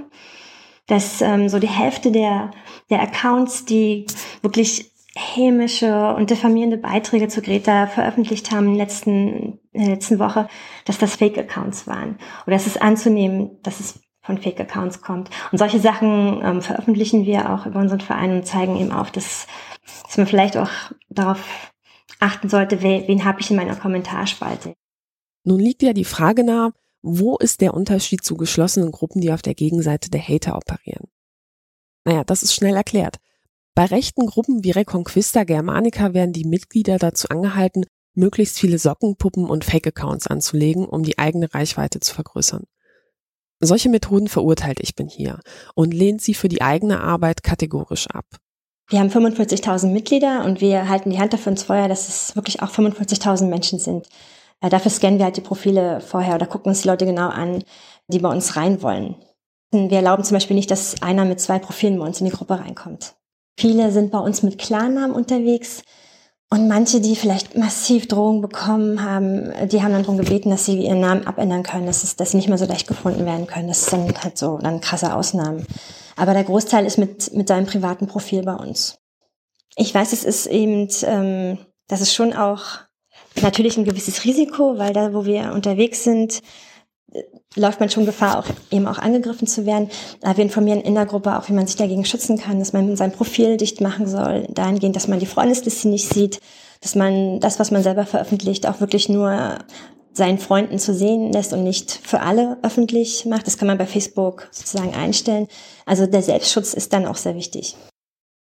dass 0.88 1.22
ähm, 1.22 1.50
so 1.50 1.60
die 1.60 1.68
Hälfte 1.68 2.12
der, 2.12 2.52
der 2.90 3.02
Accounts, 3.02 3.66
die 3.66 4.06
wirklich 4.42 4.92
hämische 5.16 6.14
und 6.16 6.30
diffamierende 6.30 6.78
Beiträge 6.78 7.28
zu 7.28 7.42
Greta 7.42 7.88
veröffentlicht 7.88 8.52
haben 8.52 8.68
in, 8.68 8.76
letzten, 8.76 9.60
in 9.74 9.82
der 9.82 9.90
letzten 9.90 10.20
Woche, 10.20 10.48
dass 10.86 10.98
das 10.98 11.18
Fake-Accounts 11.18 11.86
waren. 11.86 12.18
Oder 12.48 12.56
es 12.56 12.66
ist 12.66 12.82
anzunehmen, 12.82 13.58
dass 13.62 13.82
es 13.82 14.00
von 14.22 14.38
Fake-Accounts 14.38 15.02
kommt. 15.02 15.30
Und 15.52 15.58
solche 15.58 15.80
Sachen 15.80 16.42
ähm, 16.44 16.62
veröffentlichen 16.62 17.26
wir 17.26 17.50
auch 17.52 17.66
über 17.66 17.80
unseren 17.80 18.00
Verein 18.00 18.32
und 18.32 18.46
zeigen 18.46 18.78
eben 18.78 18.92
auf, 18.92 19.12
dass, 19.12 19.48
dass 20.06 20.18
man 20.18 20.28
vielleicht 20.28 20.56
auch 20.58 20.70
darauf 21.10 21.70
achten 22.22 22.49
sollte, 22.49 22.81
wen, 22.81 23.07
wen 23.07 23.26
habe 23.26 23.41
ich 23.41 23.49
in 23.49 23.57
meiner 23.57 23.76
Kommentarspalte. 23.76 24.73
Nun 25.43 25.60
liegt 25.60 25.81
ja 25.81 25.93
die 25.93 26.06
Frage 26.06 26.43
nahe, 26.43 26.73
wo 27.02 27.38
ist 27.38 27.61
der 27.61 27.73
Unterschied 27.73 28.23
zu 28.23 28.35
geschlossenen 28.35 28.91
Gruppen, 28.91 29.22
die 29.22 29.31
auf 29.31 29.41
der 29.41 29.56
Gegenseite 29.56 30.10
der 30.11 30.22
Hater 30.22 30.56
operieren? 30.56 31.07
Naja, 32.06 32.23
das 32.23 32.43
ist 32.43 32.53
schnell 32.53 32.76
erklärt. 32.76 33.18
Bei 33.73 33.85
rechten 33.85 34.26
Gruppen 34.26 34.64
wie 34.64 34.72
Reconquista 34.72 35.43
Germanica 35.43 36.14
werden 36.14 36.34
die 36.34 36.45
Mitglieder 36.45 36.98
dazu 36.98 37.30
angehalten, 37.30 37.85
möglichst 38.14 38.60
viele 38.60 38.77
Sockenpuppen 38.77 39.45
und 39.45 39.64
Fake-Accounts 39.64 40.27
anzulegen, 40.27 40.85
um 40.85 41.03
die 41.03 41.18
eigene 41.18 41.53
Reichweite 41.53 41.99
zu 41.99 42.14
vergrößern. 42.14 42.65
Solche 43.61 43.89
Methoden 43.89 44.27
verurteilt 44.27 44.80
Ich 44.81 44.95
bin 44.95 45.07
hier 45.07 45.39
und 45.76 45.93
lehnt 45.93 46.22
sie 46.22 46.34
für 46.34 46.49
die 46.49 46.61
eigene 46.61 47.02
Arbeit 47.02 47.43
kategorisch 47.43 48.07
ab. 48.07 48.26
Wir 48.92 49.00
haben 49.00 49.08
45.000 49.08 49.88
Mitglieder 49.88 50.44
und 50.44 50.60
wir 50.60 50.90
halten 50.90 51.12
die 51.12 51.20
Hand 51.20 51.32
dafür 51.32 51.54
ins 51.54 51.64
Feuer, 51.64 51.88
dass 51.88 52.10
es 52.10 52.36
wirklich 52.36 52.62
auch 52.62 52.70
45.000 52.70 53.46
Menschen 53.46 53.80
sind. 53.80 54.10
Äh, 54.60 54.70
dafür 54.70 54.92
scannen 54.92 55.18
wir 55.18 55.26
halt 55.26 55.38
die 55.38 55.42
Profile 55.42 56.02
vorher 56.02 56.36
oder 56.36 56.46
gucken 56.46 56.72
uns 56.72 56.82
die 56.82 56.90
Leute 56.90 57.06
genau 57.06 57.30
an, 57.30 57.64
die 58.10 58.20
bei 58.20 58.28
uns 58.28 58.58
rein 58.58 58.82
wollen. 58.82 59.16
Wir 59.72 60.00
erlauben 60.00 60.26
zum 60.26 60.36
Beispiel 60.36 60.58
nicht, 60.58 60.70
dass 60.70 61.02
einer 61.02 61.24
mit 61.24 61.40
zwei 61.40 61.58
Profilen 61.58 61.98
bei 62.00 62.06
uns 62.06 62.20
in 62.20 62.26
die 62.26 62.34
Gruppe 62.34 62.60
reinkommt. 62.60 63.16
Viele 63.58 63.94
sind 63.94 64.12
bei 64.12 64.20
uns 64.20 64.44
mit 64.44 64.58
Klarnamen 64.58 65.16
unterwegs. 65.16 65.84
Und 66.50 66.68
manche, 66.68 67.00
die 67.00 67.16
vielleicht 67.16 67.58
massiv 67.58 68.10
Drohungen 68.10 68.42
bekommen 68.42 69.06
haben, 69.06 69.54
die 69.70 69.82
haben 69.82 69.94
dann 69.94 70.02
darum 70.02 70.18
gebeten, 70.18 70.50
dass 70.50 70.66
sie 70.66 70.86
ihren 70.86 71.00
Namen 71.00 71.26
abändern 71.26 71.64
können, 71.64 71.86
dass, 71.86 72.04
es, 72.04 72.18
dass 72.18 72.32
sie 72.32 72.38
nicht 72.38 72.50
mehr 72.50 72.58
so 72.58 72.66
leicht 72.66 72.88
gefunden 72.88 73.26
werden 73.26 73.48
können. 73.48 73.70
Das 73.70 73.86
dann 73.86 74.14
halt 74.22 74.38
so 74.38 74.58
dann 74.58 74.82
krasse 74.82 75.16
Ausnahmen. 75.16 75.66
Aber 76.16 76.34
der 76.34 76.44
Großteil 76.44 76.86
ist 76.86 76.98
mit, 76.98 77.34
mit 77.34 77.48
seinem 77.48 77.66
privaten 77.66 78.08
Profil 78.08 78.44
bei 78.44 78.56
uns. 78.56 79.00
Ich 79.76 79.94
weiß, 79.94 80.14
es 80.14 80.24
ist 80.24 80.48
eben, 80.48 80.90
ähm, 81.04 81.58
das 81.88 82.02
ist 82.02 82.14
schon 82.14 82.34
auch 82.34 82.80
natürlich 83.42 83.78
ein 83.78 83.86
gewisses 83.86 84.26
Risiko, 84.26 84.78
weil 84.78 84.94
da, 84.94 85.14
wo 85.14 85.26
wir 85.26 85.54
unterwegs 85.54 86.04
sind, 86.04 86.42
läuft 87.56 87.80
man 87.80 87.90
schon 87.90 88.06
Gefahr, 88.06 88.40
auch 88.40 88.46
eben 88.72 88.88
auch 88.88 88.98
angegriffen 88.98 89.48
zu 89.48 89.66
werden. 89.66 89.90
Aber 90.22 90.38
wir 90.38 90.44
informieren 90.44 90.82
in 90.82 90.96
der 90.96 91.06
Gruppe 91.06 91.38
auch, 91.38 91.50
wie 91.50 91.54
man 91.54 91.68
sich 91.68 91.76
dagegen 91.76 92.06
schützen 92.06 92.38
kann, 92.38 92.60
dass 92.60 92.74
man 92.74 92.96
sein 92.96 93.12
Profil 93.12 93.58
dicht 93.58 93.82
machen 93.82 94.08
soll, 94.08 94.48
dahingehend, 94.50 94.96
dass 94.96 95.08
man 95.08 95.20
die 95.20 95.26
Freundesliste 95.26 95.90
nicht 95.90 96.08
sieht, 96.08 96.40
dass 96.82 96.96
man 96.96 97.40
das, 97.40 97.60
was 97.60 97.72
man 97.72 97.84
selber 97.84 98.06
veröffentlicht, 98.06 98.68
auch 98.68 98.80
wirklich 98.80 99.10
nur 99.10 99.60
seinen 100.14 100.40
Freunden 100.40 100.80
zu 100.80 100.94
sehen 100.94 101.32
lässt 101.32 101.54
und 101.54 101.64
nicht 101.64 101.92
für 101.92 102.22
alle 102.22 102.58
öffentlich 102.64 103.26
macht. 103.26 103.48
Das 103.48 103.58
kann 103.58 103.68
man 103.68 103.78
bei 103.78 103.86
Facebook 103.86 104.50
sozusagen 104.52 104.94
einstellen. 104.94 105.48
Also 105.86 106.06
der 106.06 106.22
Selbstschutz 106.22 106.74
ist 106.74 106.94
dann 106.94 107.06
auch 107.06 107.18
sehr 107.18 107.36
wichtig. 107.36 107.78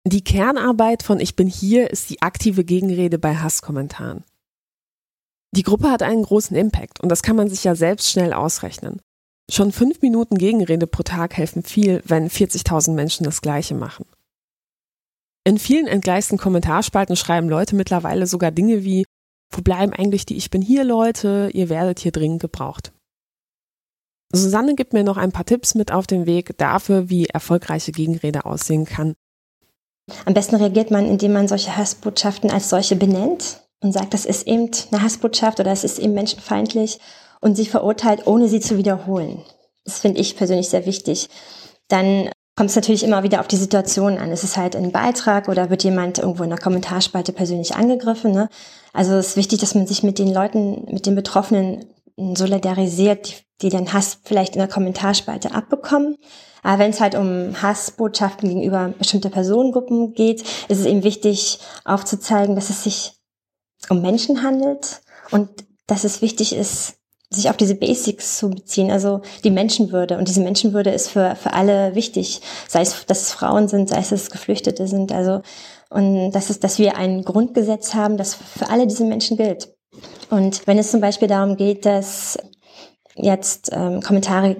Die 0.07 0.25
Kernarbeit 0.25 1.03
von 1.03 1.21
Ich 1.21 1.37
bin 1.37 1.47
hier 1.47 1.91
ist 1.91 2.11
die 2.11 2.23
aktive 2.23 2.65
Gegenrede 2.65 3.19
bei 3.19 3.37
Hasskommentaren. 3.37 4.25
Die 5.53 5.63
Gruppe 5.63 5.91
hat 5.91 6.03
einen 6.03 6.23
großen 6.23 6.57
Impact 6.57 7.01
und 7.01 7.09
das 7.09 7.23
kann 7.23 7.37
man 7.37 7.49
sich 7.49 7.65
ja 7.65 7.75
selbst 7.75 8.11
schnell 8.11 8.33
ausrechnen. 8.33 9.01
Schon 9.51 9.73
fünf 9.73 10.01
Minuten 10.01 10.39
Gegenrede 10.39 10.87
pro 10.87 11.03
Tag 11.03 11.37
helfen 11.37 11.65
viel, 11.65 12.03
wenn 12.07 12.31
40.000 12.31 12.93
Menschen 12.93 13.25
das 13.25 13.43
Gleiche 13.43 13.75
machen. 13.75 14.07
In 15.45 15.59
vielen 15.59 15.89
entgleisten 15.89 16.39
Kommentarspalten 16.39 17.17
schreiben 17.17 17.49
Leute 17.49 17.75
mittlerweile 17.75 18.27
sogar 18.27 18.53
Dinge 18.53 18.85
wie, 18.85 19.05
wo 19.51 19.63
bleiben 19.63 19.93
eigentlich 19.93 20.27
die 20.27 20.37
Ich 20.37 20.51
bin 20.51 20.63
hier 20.63 20.85
Leute, 20.85 21.51
ihr 21.53 21.69
werdet 21.69 21.99
hier 21.99 22.13
dringend 22.13 22.41
gebraucht. 22.41 22.93
Susanne 24.33 24.77
gibt 24.77 24.93
mir 24.93 25.03
noch 25.03 25.17
ein 25.17 25.33
paar 25.33 25.45
Tipps 25.45 25.75
mit 25.75 25.93
auf 25.93 26.07
den 26.07 26.25
Weg 26.27 26.57
dafür, 26.57 27.11
wie 27.11 27.27
erfolgreiche 27.27 27.91
Gegenrede 27.91 28.45
aussehen 28.45 28.85
kann. 28.85 29.15
Am 30.25 30.35
besten 30.35 30.57
reagiert 30.57 30.91
man, 30.91 31.07
indem 31.07 31.33
man 31.33 31.49
solche 31.49 31.77
Hassbotschaften 31.77 32.51
als 32.51 32.69
solche 32.69 32.97
benennt 32.97 33.61
und 33.81 33.93
sagt, 33.93 34.15
das 34.15 34.27
ist 34.27 34.47
eben 34.47 34.71
eine 34.91 35.03
Hassbotschaft 35.03 35.61
oder 35.61 35.73
es 35.73 35.85
ist 35.85 35.99
eben 35.99 36.15
menschenfeindlich 36.15 37.01
und 37.41 37.57
sie 37.57 37.67
verurteilt, 37.67 38.27
ohne 38.27 38.49
sie 38.49 38.61
zu 38.61 38.77
wiederholen. 38.77 39.43
Das 39.85 39.99
finde 39.99 40.21
ich 40.21 40.37
persönlich 40.37 40.69
sehr 40.69 40.87
wichtig. 40.87 41.29
Dann 41.89 42.31
kommt 42.61 42.69
es 42.69 42.77
natürlich 42.77 43.05
immer 43.05 43.23
wieder 43.23 43.41
auf 43.41 43.49
die 43.49 43.57
Situation 43.57 44.19
an. 44.19 44.32
Es 44.32 44.45
ist 44.45 44.59
halt 44.59 44.77
ein 44.77 44.93
Beitrag 44.93 45.49
oder 45.49 45.70
wird 45.70 45.82
jemand 45.82 46.19
irgendwo 46.19 46.43
in 46.43 46.51
der 46.51 46.59
Kommentarspalte 46.59 47.32
persönlich 47.32 47.74
angegriffen. 47.74 48.32
Ne? 48.32 48.51
Also 48.93 49.15
es 49.15 49.28
ist 49.28 49.37
wichtig, 49.39 49.61
dass 49.61 49.74
man 49.74 49.87
sich 49.87 50.03
mit 50.03 50.19
den 50.19 50.31
Leuten, 50.31 50.85
mit 50.93 51.07
den 51.07 51.15
Betroffenen 51.15 51.87
solidarisiert, 52.19 53.28
die, 53.28 53.35
die 53.62 53.70
den 53.70 53.95
Hass 53.95 54.19
vielleicht 54.24 54.57
in 54.57 54.59
der 54.59 54.69
Kommentarspalte 54.69 55.55
abbekommen. 55.55 56.19
Aber 56.62 56.81
wenn 56.81 56.91
es 56.91 57.01
halt 57.01 57.15
um 57.15 57.55
Hassbotschaften 57.62 58.51
gegenüber 58.51 58.93
bestimmter 58.99 59.31
Personengruppen 59.31 60.12
geht, 60.12 60.43
ist 60.69 60.81
es 60.81 60.85
eben 60.85 61.03
wichtig 61.03 61.61
aufzuzeigen, 61.87 62.57
dass 62.57 62.69
es 62.69 62.85
sich 62.85 63.15
um 63.89 64.03
Menschen 64.03 64.43
handelt 64.43 65.01
und 65.31 65.49
dass 65.87 66.05
es 66.05 66.20
wichtig 66.20 66.55
ist, 66.55 67.00
sich 67.32 67.48
auf 67.48 67.57
diese 67.57 67.77
Basics 67.77 68.39
zu 68.39 68.51
beziehen, 68.51 68.90
also 68.90 69.20
die 69.44 69.51
Menschenwürde. 69.51 70.19
Und 70.19 70.27
diese 70.27 70.40
Menschenwürde 70.40 70.90
ist 70.90 71.09
für, 71.09 71.36
für 71.36 71.52
alle 71.52 71.94
wichtig, 71.94 72.40
sei 72.69 72.81
es, 72.82 73.07
dass 73.07 73.23
es 73.23 73.32
Frauen 73.32 73.69
sind, 73.69 73.89
sei 73.89 73.98
es, 73.98 74.11
dass 74.11 74.23
es 74.23 74.31
Geflüchtete 74.31 74.89
sind. 74.89 75.12
Also, 75.12 75.43
und 75.90 76.32
das 76.32 76.51
ist, 76.51 76.65
dass 76.65 76.78
wir 76.78 76.97
ein 76.97 77.23
Grundgesetz 77.24 77.94
haben, 77.94 78.16
das 78.16 78.35
für 78.35 78.69
alle 78.69 78.86
diese 78.86 79.05
Menschen 79.05 79.36
gilt. 79.36 79.73
Und 80.31 80.66
wenn 80.66 80.78
es 80.78 80.90
zum 80.90 81.01
Beispiel 81.01 81.28
darum 81.28 81.57
geht, 81.57 81.86
dass 81.86 82.39
jetzt 83.15 83.70
ähm, 83.73 84.01
Kommentare 84.01 84.57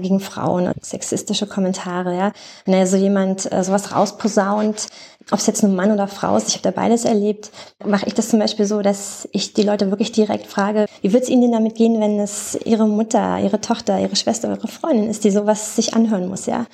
gegen 0.00 0.20
Frauen, 0.20 0.72
sexistische 0.80 1.46
Kommentare, 1.46 2.16
ja. 2.16 2.32
Wenn 2.64 2.74
also 2.74 2.96
jemand 2.96 3.50
äh, 3.50 3.62
sowas 3.62 3.94
rausposaunt, 3.94 4.86
ob 5.30 5.38
es 5.38 5.46
jetzt 5.46 5.62
nur 5.62 5.72
Mann 5.72 5.92
oder 5.92 6.08
Frau 6.08 6.36
ist, 6.36 6.48
ich 6.48 6.54
habe 6.54 6.62
da 6.62 6.70
beides 6.70 7.04
erlebt, 7.04 7.50
mache 7.84 8.06
ich 8.06 8.14
das 8.14 8.28
zum 8.28 8.38
Beispiel 8.38 8.66
so, 8.66 8.82
dass 8.82 9.28
ich 9.32 9.54
die 9.54 9.62
Leute 9.62 9.90
wirklich 9.90 10.12
direkt 10.12 10.46
frage, 10.46 10.86
wie 11.00 11.12
wird 11.12 11.24
es 11.24 11.28
ihnen 11.28 11.42
denn 11.42 11.52
damit 11.52 11.74
gehen, 11.74 12.00
wenn 12.00 12.18
es 12.20 12.58
ihre 12.64 12.86
Mutter, 12.86 13.38
ihre 13.40 13.60
Tochter, 13.60 14.00
ihre 14.00 14.16
Schwester, 14.16 14.50
ihre 14.50 14.68
Freundin 14.68 15.08
ist, 15.08 15.24
die 15.24 15.30
sowas 15.30 15.76
sich 15.76 15.94
anhören 15.94 16.28
muss, 16.28 16.46
ja. 16.46 16.66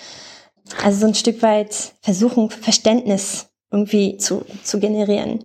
Also 0.84 1.00
so 1.00 1.06
ein 1.06 1.14
Stück 1.14 1.42
weit 1.42 1.92
versuchen, 2.02 2.50
Verständnis 2.50 3.46
irgendwie 3.70 4.16
zu, 4.18 4.44
zu 4.64 4.78
generieren. 4.78 5.44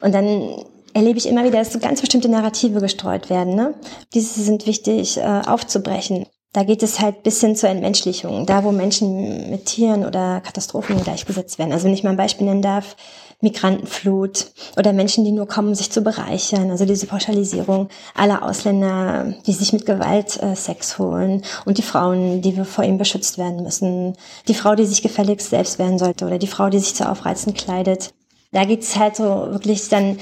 Und 0.00 0.12
dann 0.12 0.64
erlebe 0.94 1.18
ich 1.18 1.26
immer 1.26 1.44
wieder, 1.44 1.58
dass 1.58 1.72
so 1.72 1.78
ganz 1.78 2.00
bestimmte 2.00 2.28
Narrative 2.28 2.80
gestreut 2.80 3.30
werden. 3.30 3.54
Ne? 3.54 3.74
Diese 4.14 4.40
sind 4.40 4.66
wichtig 4.66 5.18
äh, 5.18 5.42
aufzubrechen. 5.46 6.26
Da 6.52 6.64
geht 6.64 6.82
es 6.82 6.98
halt 6.98 7.22
bis 7.22 7.40
hin 7.40 7.56
zur 7.56 7.68
Entmenschlichung, 7.68 8.46
da 8.46 8.64
wo 8.64 8.72
Menschen 8.72 9.50
mit 9.50 9.66
Tieren 9.66 10.06
oder 10.06 10.40
Katastrophen 10.40 11.02
gleichgesetzt 11.02 11.58
werden. 11.58 11.72
Also 11.72 11.84
wenn 11.84 11.92
ich 11.92 12.04
mal 12.04 12.10
ein 12.10 12.16
Beispiel 12.16 12.46
nennen 12.46 12.62
darf, 12.62 12.96
Migrantenflut 13.40 14.46
oder 14.76 14.92
Menschen, 14.92 15.24
die 15.24 15.30
nur 15.30 15.46
kommen, 15.46 15.74
sich 15.74 15.92
zu 15.92 16.00
bereichern. 16.00 16.70
Also 16.70 16.86
diese 16.86 17.06
Pauschalisierung 17.06 17.88
aller 18.14 18.42
Ausländer, 18.42 19.34
die 19.46 19.52
sich 19.52 19.72
mit 19.72 19.86
Gewalt 19.86 20.42
äh, 20.42 20.56
Sex 20.56 20.98
holen 20.98 21.42
und 21.64 21.78
die 21.78 21.82
Frauen, 21.82 22.40
die 22.40 22.52
vor 22.64 22.82
ihm 22.82 22.98
beschützt 22.98 23.38
werden 23.38 23.62
müssen. 23.62 24.16
Die 24.48 24.54
Frau, 24.54 24.74
die 24.74 24.86
sich 24.86 25.02
gefälligst 25.02 25.50
selbst 25.50 25.78
werden 25.78 25.98
sollte 25.98 26.26
oder 26.26 26.38
die 26.38 26.48
Frau, 26.48 26.68
die 26.68 26.80
sich 26.80 26.94
zu 26.94 27.08
aufreizend 27.08 27.56
kleidet. 27.56 28.12
Da 28.50 28.64
geht 28.64 28.82
es 28.82 28.96
halt 28.96 29.16
so 29.16 29.24
wirklich 29.24 29.88
dann 29.88 30.18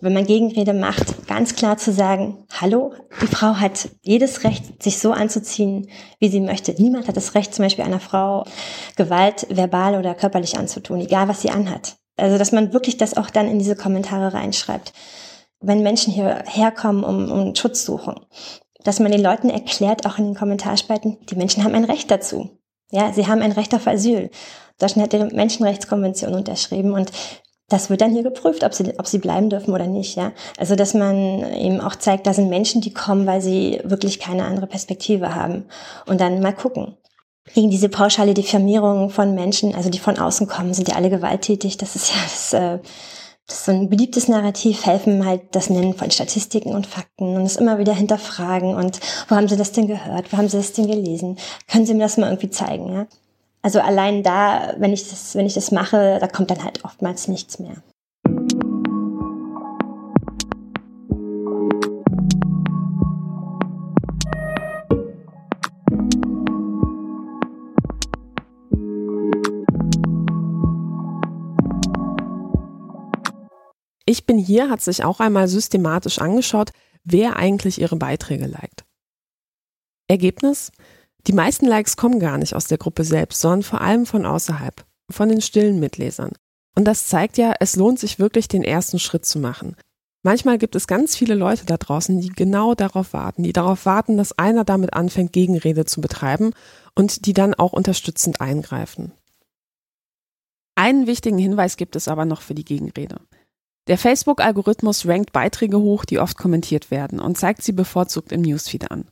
wenn 0.00 0.12
man 0.12 0.26
Gegenrede 0.26 0.72
macht, 0.72 1.14
ganz 1.30 1.54
klar 1.54 1.78
zu 1.78 1.92
sagen, 1.92 2.44
hallo, 2.60 2.92
die 3.22 3.28
Frau 3.28 3.54
hat 3.54 3.88
jedes 4.02 4.42
Recht, 4.42 4.82
sich 4.82 4.98
so 4.98 5.12
anzuziehen, 5.12 5.88
wie 6.18 6.28
sie 6.28 6.40
möchte. 6.40 6.72
Niemand 6.72 7.06
hat 7.06 7.16
das 7.16 7.36
Recht, 7.36 7.54
zum 7.54 7.64
Beispiel 7.64 7.84
einer 7.84 8.00
Frau 8.00 8.44
Gewalt 8.96 9.46
verbal 9.48 9.94
oder 9.94 10.16
körperlich 10.16 10.58
anzutun, 10.58 11.00
egal 11.00 11.28
was 11.28 11.40
sie 11.40 11.50
anhat. 11.50 11.98
Also, 12.16 12.36
dass 12.36 12.50
man 12.50 12.72
wirklich 12.72 12.96
das 12.96 13.16
auch 13.16 13.30
dann 13.30 13.48
in 13.48 13.60
diese 13.60 13.76
Kommentare 13.76 14.34
reinschreibt. 14.34 14.92
Wenn 15.60 15.84
Menschen 15.84 16.12
hierher 16.12 16.72
kommen, 16.72 17.04
um, 17.04 17.30
um 17.30 17.54
Schutz 17.54 17.84
suchen, 17.84 18.16
dass 18.82 18.98
man 18.98 19.12
den 19.12 19.22
Leuten 19.22 19.50
erklärt, 19.50 20.06
auch 20.06 20.18
in 20.18 20.24
den 20.24 20.34
Kommentarspalten, 20.34 21.16
die 21.30 21.36
Menschen 21.36 21.62
haben 21.62 21.76
ein 21.76 21.84
Recht 21.84 22.10
dazu. 22.10 22.50
Ja, 22.90 23.12
sie 23.12 23.28
haben 23.28 23.40
ein 23.40 23.52
Recht 23.52 23.72
auf 23.72 23.86
Asyl. 23.86 24.30
Deutschland 24.80 25.12
hat 25.12 25.30
die 25.30 25.36
Menschenrechtskonvention 25.36 26.34
unterschrieben 26.34 26.92
und 26.92 27.12
das 27.70 27.88
wird 27.88 28.00
dann 28.00 28.10
hier 28.10 28.24
geprüft, 28.24 28.64
ob 28.64 28.74
sie, 28.74 28.98
ob 28.98 29.06
sie 29.06 29.18
bleiben 29.18 29.48
dürfen 29.48 29.72
oder 29.72 29.86
nicht, 29.86 30.16
ja. 30.16 30.32
Also, 30.58 30.74
dass 30.74 30.92
man 30.92 31.54
eben 31.54 31.80
auch 31.80 31.94
zeigt, 31.94 32.26
da 32.26 32.34
sind 32.34 32.50
Menschen, 32.50 32.80
die 32.80 32.92
kommen, 32.92 33.26
weil 33.26 33.40
sie 33.40 33.80
wirklich 33.84 34.18
keine 34.18 34.44
andere 34.44 34.66
Perspektive 34.66 35.34
haben. 35.34 35.64
Und 36.06 36.20
dann 36.20 36.40
mal 36.40 36.52
gucken. 36.52 36.96
Gegen 37.54 37.70
diese 37.70 37.88
pauschale 37.88 38.34
Diffamierung 38.34 39.10
von 39.10 39.34
Menschen, 39.34 39.74
also 39.74 39.88
die 39.88 39.98
von 39.98 40.18
außen 40.18 40.46
kommen, 40.46 40.74
sind 40.74 40.88
ja 40.88 40.96
alle 40.96 41.10
gewalttätig. 41.10 41.78
Das 41.78 41.96
ist 41.96 42.10
ja 42.10 42.16
das, 42.22 42.52
äh, 42.52 42.78
das 43.46 43.58
ist 43.58 43.64
so 43.64 43.72
ein 43.72 43.88
beliebtes 43.88 44.28
Narrativ, 44.28 44.84
helfen 44.84 45.24
halt 45.24 45.42
das 45.52 45.70
Nennen 45.70 45.94
von 45.94 46.10
Statistiken 46.10 46.72
und 46.72 46.86
Fakten 46.86 47.36
und 47.36 47.42
es 47.42 47.56
immer 47.56 47.78
wieder 47.78 47.94
hinterfragen 47.94 48.74
und 48.74 49.00
wo 49.28 49.34
haben 49.34 49.48
Sie 49.48 49.56
das 49.56 49.72
denn 49.72 49.88
gehört? 49.88 50.32
Wo 50.32 50.36
haben 50.36 50.48
Sie 50.48 50.56
das 50.56 50.72
denn 50.72 50.86
gelesen? 50.86 51.36
Können 51.66 51.84
Sie 51.84 51.94
mir 51.94 52.04
das 52.04 52.16
mal 52.16 52.28
irgendwie 52.28 52.50
zeigen, 52.50 52.92
ja? 52.92 53.06
Also 53.62 53.80
allein 53.80 54.22
da, 54.22 54.74
wenn 54.78 54.92
ich 54.92 55.08
das, 55.10 55.34
wenn 55.34 55.46
ich 55.46 55.54
das 55.54 55.70
mache, 55.70 56.18
da 56.18 56.26
kommt 56.26 56.50
dann 56.50 56.64
halt 56.64 56.84
oftmals 56.84 57.28
nichts 57.28 57.58
mehr. 57.58 57.76
Ich 74.06 74.26
bin 74.26 74.38
hier 74.38 74.70
hat 74.70 74.80
sich 74.80 75.04
auch 75.04 75.20
einmal 75.20 75.46
systematisch 75.46 76.18
angeschaut, 76.18 76.70
wer 77.04 77.36
eigentlich 77.36 77.80
ihre 77.80 77.96
Beiträge 77.96 78.46
liked. 78.46 78.84
Ergebnis? 80.08 80.72
Die 81.26 81.32
meisten 81.32 81.66
Likes 81.66 81.96
kommen 81.96 82.18
gar 82.18 82.38
nicht 82.38 82.54
aus 82.54 82.66
der 82.66 82.78
Gruppe 82.78 83.04
selbst, 83.04 83.40
sondern 83.40 83.62
vor 83.62 83.80
allem 83.80 84.06
von 84.06 84.24
außerhalb, 84.24 84.84
von 85.10 85.28
den 85.28 85.40
stillen 85.40 85.80
Mitlesern. 85.80 86.32
Und 86.76 86.84
das 86.84 87.08
zeigt 87.08 87.36
ja, 87.36 87.54
es 87.60 87.76
lohnt 87.76 87.98
sich 87.98 88.18
wirklich, 88.18 88.48
den 88.48 88.64
ersten 88.64 88.98
Schritt 88.98 89.26
zu 89.26 89.38
machen. 89.38 89.76
Manchmal 90.22 90.58
gibt 90.58 90.76
es 90.76 90.86
ganz 90.86 91.16
viele 91.16 91.34
Leute 91.34 91.64
da 91.64 91.78
draußen, 91.78 92.20
die 92.20 92.28
genau 92.28 92.74
darauf 92.74 93.12
warten, 93.14 93.42
die 93.42 93.52
darauf 93.52 93.86
warten, 93.86 94.16
dass 94.18 94.38
einer 94.38 94.64
damit 94.64 94.92
anfängt, 94.92 95.32
Gegenrede 95.32 95.86
zu 95.86 96.00
betreiben 96.00 96.52
und 96.94 97.24
die 97.26 97.32
dann 97.32 97.54
auch 97.54 97.72
unterstützend 97.72 98.40
eingreifen. 98.40 99.12
Einen 100.74 101.06
wichtigen 101.06 101.38
Hinweis 101.38 101.76
gibt 101.76 101.96
es 101.96 102.06
aber 102.06 102.24
noch 102.24 102.42
für 102.42 102.54
die 102.54 102.64
Gegenrede. 102.64 103.20
Der 103.86 103.98
Facebook-Algorithmus 103.98 105.06
rankt 105.06 105.32
Beiträge 105.32 105.78
hoch, 105.78 106.04
die 106.04 106.18
oft 106.18 106.36
kommentiert 106.36 106.90
werden 106.90 107.18
und 107.18 107.38
zeigt 107.38 107.62
sie 107.62 107.72
bevorzugt 107.72 108.30
im 108.30 108.42
Newsfeed 108.42 108.90
an. 108.90 109.06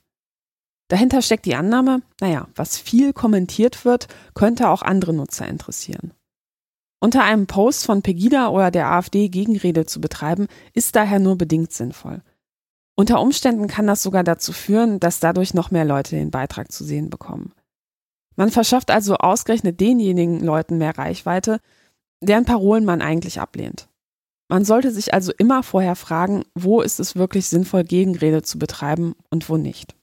Dahinter 0.88 1.20
steckt 1.20 1.44
die 1.44 1.54
Annahme, 1.54 2.02
naja, 2.20 2.48
was 2.54 2.78
viel 2.78 3.12
kommentiert 3.12 3.84
wird, 3.84 4.08
könnte 4.34 4.70
auch 4.70 4.82
andere 4.82 5.12
Nutzer 5.12 5.46
interessieren. 5.46 6.12
Unter 7.00 7.22
einem 7.22 7.46
Post 7.46 7.84
von 7.84 8.02
Pegida 8.02 8.48
oder 8.48 8.70
der 8.70 8.90
AfD 8.90 9.28
Gegenrede 9.28 9.86
zu 9.86 10.00
betreiben, 10.00 10.48
ist 10.72 10.96
daher 10.96 11.20
nur 11.20 11.36
bedingt 11.36 11.72
sinnvoll. 11.72 12.22
Unter 12.96 13.20
Umständen 13.20 13.68
kann 13.68 13.86
das 13.86 14.02
sogar 14.02 14.24
dazu 14.24 14.52
führen, 14.52 14.98
dass 14.98 15.20
dadurch 15.20 15.54
noch 15.54 15.70
mehr 15.70 15.84
Leute 15.84 16.16
den 16.16 16.32
Beitrag 16.32 16.72
zu 16.72 16.82
sehen 16.82 17.10
bekommen. 17.10 17.52
Man 18.34 18.50
verschafft 18.50 18.90
also 18.90 19.16
ausgerechnet 19.16 19.80
denjenigen 19.80 20.40
Leuten 20.40 20.78
mehr 20.78 20.98
Reichweite, 20.98 21.60
deren 22.20 22.44
Parolen 22.44 22.84
man 22.84 23.02
eigentlich 23.02 23.40
ablehnt. 23.40 23.88
Man 24.48 24.64
sollte 24.64 24.90
sich 24.90 25.12
also 25.12 25.32
immer 25.36 25.62
vorher 25.62 25.94
fragen, 25.94 26.44
wo 26.54 26.80
ist 26.80 26.98
es 26.98 27.14
wirklich 27.14 27.46
sinnvoll, 27.46 27.84
Gegenrede 27.84 28.42
zu 28.42 28.58
betreiben 28.58 29.14
und 29.30 29.48
wo 29.48 29.56
nicht. 29.56 29.97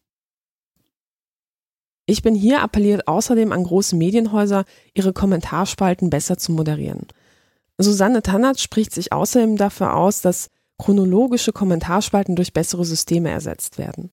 Ich 2.07 2.21
bin 2.21 2.35
hier 2.35 2.61
appelliert 2.61 3.07
außerdem 3.07 3.51
an 3.51 3.63
große 3.63 3.95
Medienhäuser, 3.95 4.65
ihre 4.93 5.11
Kommentarspalten 5.11 6.09
besser 6.09 6.37
zu 6.37 6.51
moderieren. 6.51 7.07
Susanne 7.77 8.21
Tannert 8.21 8.59
spricht 8.59 8.93
sich 8.93 9.11
außerdem 9.11 9.57
dafür 9.57 9.95
aus, 9.95 10.21
dass 10.21 10.49
chronologische 10.77 11.51
Kommentarspalten 11.51 12.35
durch 12.35 12.53
bessere 12.53 12.85
Systeme 12.85 13.29
ersetzt 13.29 13.77
werden. 13.77 14.11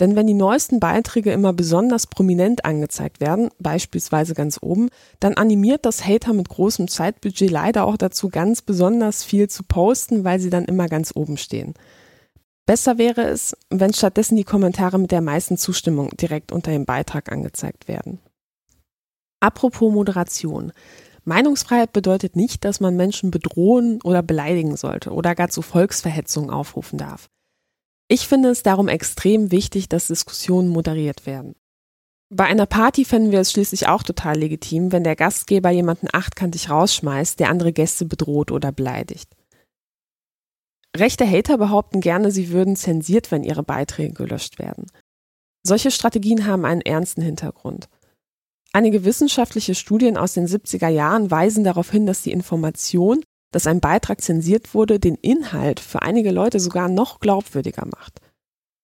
Denn 0.00 0.16
wenn 0.16 0.26
die 0.26 0.34
neuesten 0.34 0.80
Beiträge 0.80 1.30
immer 1.30 1.52
besonders 1.52 2.06
prominent 2.06 2.64
angezeigt 2.64 3.20
werden, 3.20 3.50
beispielsweise 3.58 4.34
ganz 4.34 4.58
oben, 4.62 4.88
dann 5.20 5.34
animiert 5.34 5.84
das 5.84 6.06
Hater 6.06 6.32
mit 6.32 6.48
großem 6.48 6.88
Zeitbudget 6.88 7.50
leider 7.50 7.84
auch 7.84 7.98
dazu, 7.98 8.30
ganz 8.30 8.62
besonders 8.62 9.22
viel 9.22 9.48
zu 9.48 9.62
posten, 9.62 10.24
weil 10.24 10.40
sie 10.40 10.48
dann 10.48 10.64
immer 10.64 10.88
ganz 10.88 11.12
oben 11.14 11.36
stehen. 11.36 11.74
Besser 12.70 12.98
wäre 12.98 13.22
es, 13.22 13.56
wenn 13.68 13.92
stattdessen 13.92 14.36
die 14.36 14.44
Kommentare 14.44 14.96
mit 14.96 15.10
der 15.10 15.22
meisten 15.22 15.56
Zustimmung 15.56 16.10
direkt 16.10 16.52
unter 16.52 16.70
dem 16.70 16.84
Beitrag 16.84 17.32
angezeigt 17.32 17.88
werden. 17.88 18.20
Apropos 19.40 19.92
Moderation. 19.92 20.70
Meinungsfreiheit 21.24 21.92
bedeutet 21.92 22.36
nicht, 22.36 22.64
dass 22.64 22.78
man 22.78 22.94
Menschen 22.94 23.32
bedrohen 23.32 24.00
oder 24.04 24.22
beleidigen 24.22 24.76
sollte 24.76 25.10
oder 25.10 25.34
gar 25.34 25.48
zu 25.48 25.62
Volksverhetzung 25.62 26.52
aufrufen 26.52 26.96
darf. 26.96 27.28
Ich 28.06 28.28
finde 28.28 28.50
es 28.50 28.62
darum 28.62 28.86
extrem 28.86 29.50
wichtig, 29.50 29.88
dass 29.88 30.06
Diskussionen 30.06 30.68
moderiert 30.68 31.26
werden. 31.26 31.56
Bei 32.32 32.44
einer 32.44 32.66
Party 32.66 33.04
fänden 33.04 33.32
wir 33.32 33.40
es 33.40 33.50
schließlich 33.50 33.88
auch 33.88 34.04
total 34.04 34.38
legitim, 34.38 34.92
wenn 34.92 35.02
der 35.02 35.16
Gastgeber 35.16 35.70
jemanden 35.70 36.06
achtkantig 36.12 36.70
rausschmeißt, 36.70 37.40
der 37.40 37.50
andere 37.50 37.72
Gäste 37.72 38.04
bedroht 38.04 38.52
oder 38.52 38.70
beleidigt. 38.70 39.34
Rechte 40.96 41.28
Hater 41.28 41.56
behaupten 41.56 42.00
gerne, 42.00 42.30
sie 42.30 42.50
würden 42.50 42.76
zensiert, 42.76 43.30
wenn 43.30 43.44
ihre 43.44 43.62
Beiträge 43.62 44.12
gelöscht 44.12 44.58
werden. 44.58 44.86
Solche 45.62 45.90
Strategien 45.90 46.46
haben 46.46 46.64
einen 46.64 46.80
ernsten 46.80 47.22
Hintergrund. 47.22 47.88
Einige 48.72 49.04
wissenschaftliche 49.04 49.74
Studien 49.74 50.16
aus 50.16 50.34
den 50.34 50.46
70er 50.46 50.88
Jahren 50.88 51.30
weisen 51.30 51.64
darauf 51.64 51.90
hin, 51.90 52.06
dass 52.06 52.22
die 52.22 52.32
Information, 52.32 53.22
dass 53.52 53.66
ein 53.66 53.80
Beitrag 53.80 54.20
zensiert 54.20 54.74
wurde, 54.74 54.98
den 54.98 55.16
Inhalt 55.16 55.80
für 55.80 56.02
einige 56.02 56.30
Leute 56.30 56.60
sogar 56.60 56.88
noch 56.88 57.20
glaubwürdiger 57.20 57.86
macht. 57.86 58.20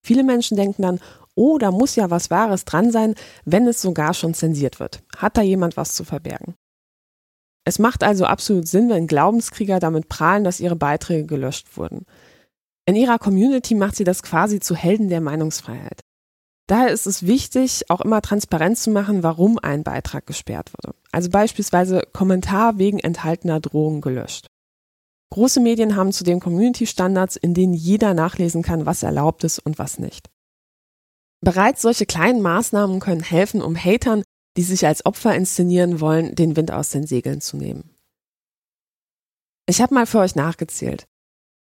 Viele 0.05 0.25
Menschen 0.25 0.57
denken 0.57 0.83
dann, 0.83 1.01
oh, 1.35 1.59
da 1.59 1.71
muss 1.71 1.97
ja 1.97 2.11
was 2.11 2.31
Wahres 2.31 2.65
dran 2.65 2.91
sein, 2.91 3.15
wenn 3.45 3.67
es 3.67 3.81
sogar 3.81 4.15
schon 4.15 4.35
zensiert 4.35 4.81
wird. 4.81 5.03
Hat 5.17 5.37
da 5.37 5.43
jemand 5.43 5.77
was 5.77 5.95
zu 5.95 6.05
verbergen? 6.05 6.55
Es 7.67 7.81
macht 7.81 8.05
also 8.05 8.27
absolut 8.27 8.69
Sinn, 8.69 8.89
wenn 8.89 9.09
Glaubenskrieger 9.09 9.81
damit 9.81 10.09
prahlen, 10.09 10.45
dass 10.45 10.61
ihre 10.61 10.77
Beiträge 10.77 11.27
gelöscht 11.27 11.77
wurden. 11.77 12.07
In 12.87 12.95
ihrer 12.95 13.19
Community 13.19 13.75
macht 13.75 13.97
sie 13.97 14.05
das 14.05 14.23
quasi 14.23 14.61
zu 14.61 14.77
Helden 14.77 15.09
der 15.09 15.21
Meinungsfreiheit. 15.21 16.03
Daher 16.69 16.91
ist 16.91 17.07
es 17.07 17.27
wichtig, 17.27 17.91
auch 17.91 18.01
immer 18.01 18.23
transparent 18.23 18.79
zu 18.79 18.91
machen, 18.91 19.25
warum 19.25 19.59
ein 19.59 19.83
Beitrag 19.83 20.27
gesperrt 20.27 20.73
wurde. 20.75 20.97
Also 21.11 21.29
beispielsweise 21.29 22.03
Kommentar 22.13 22.79
wegen 22.79 23.01
enthaltener 23.01 23.59
Drohungen 23.59 24.01
gelöscht. 24.01 24.47
Große 25.31 25.59
Medien 25.59 25.97
haben 25.97 26.13
zudem 26.13 26.39
Community-Standards, 26.39 27.35
in 27.35 27.53
denen 27.53 27.75
jeder 27.75 28.15
nachlesen 28.15 28.63
kann, 28.63 28.87
was 28.87 29.03
erlaubt 29.03 29.43
ist 29.43 29.59
und 29.59 29.81
was 29.81 29.99
nicht. 29.99 30.29
Bereits 31.41 31.83
solche 31.83 32.07
kleinen 32.07 32.43
Maßnahmen 32.43 33.01
können 33.01 33.23
helfen, 33.23 33.61
um 33.61 33.77
Hatern, 33.77 34.23
die 34.57 34.63
sich 34.63 34.87
als 34.87 35.05
Opfer 35.05 35.35
inszenieren 35.35 36.01
wollen, 36.01 36.35
den 36.35 36.57
Wind 36.57 36.71
aus 36.71 36.91
den 36.91 37.07
Segeln 37.07 37.41
zu 37.41 37.57
nehmen. 37.57 37.91
Ich 39.67 39.81
habe 39.81 39.95
mal 39.95 40.07
für 40.07 40.21
euch 40.21 40.37
nachgezählt. 40.37 41.07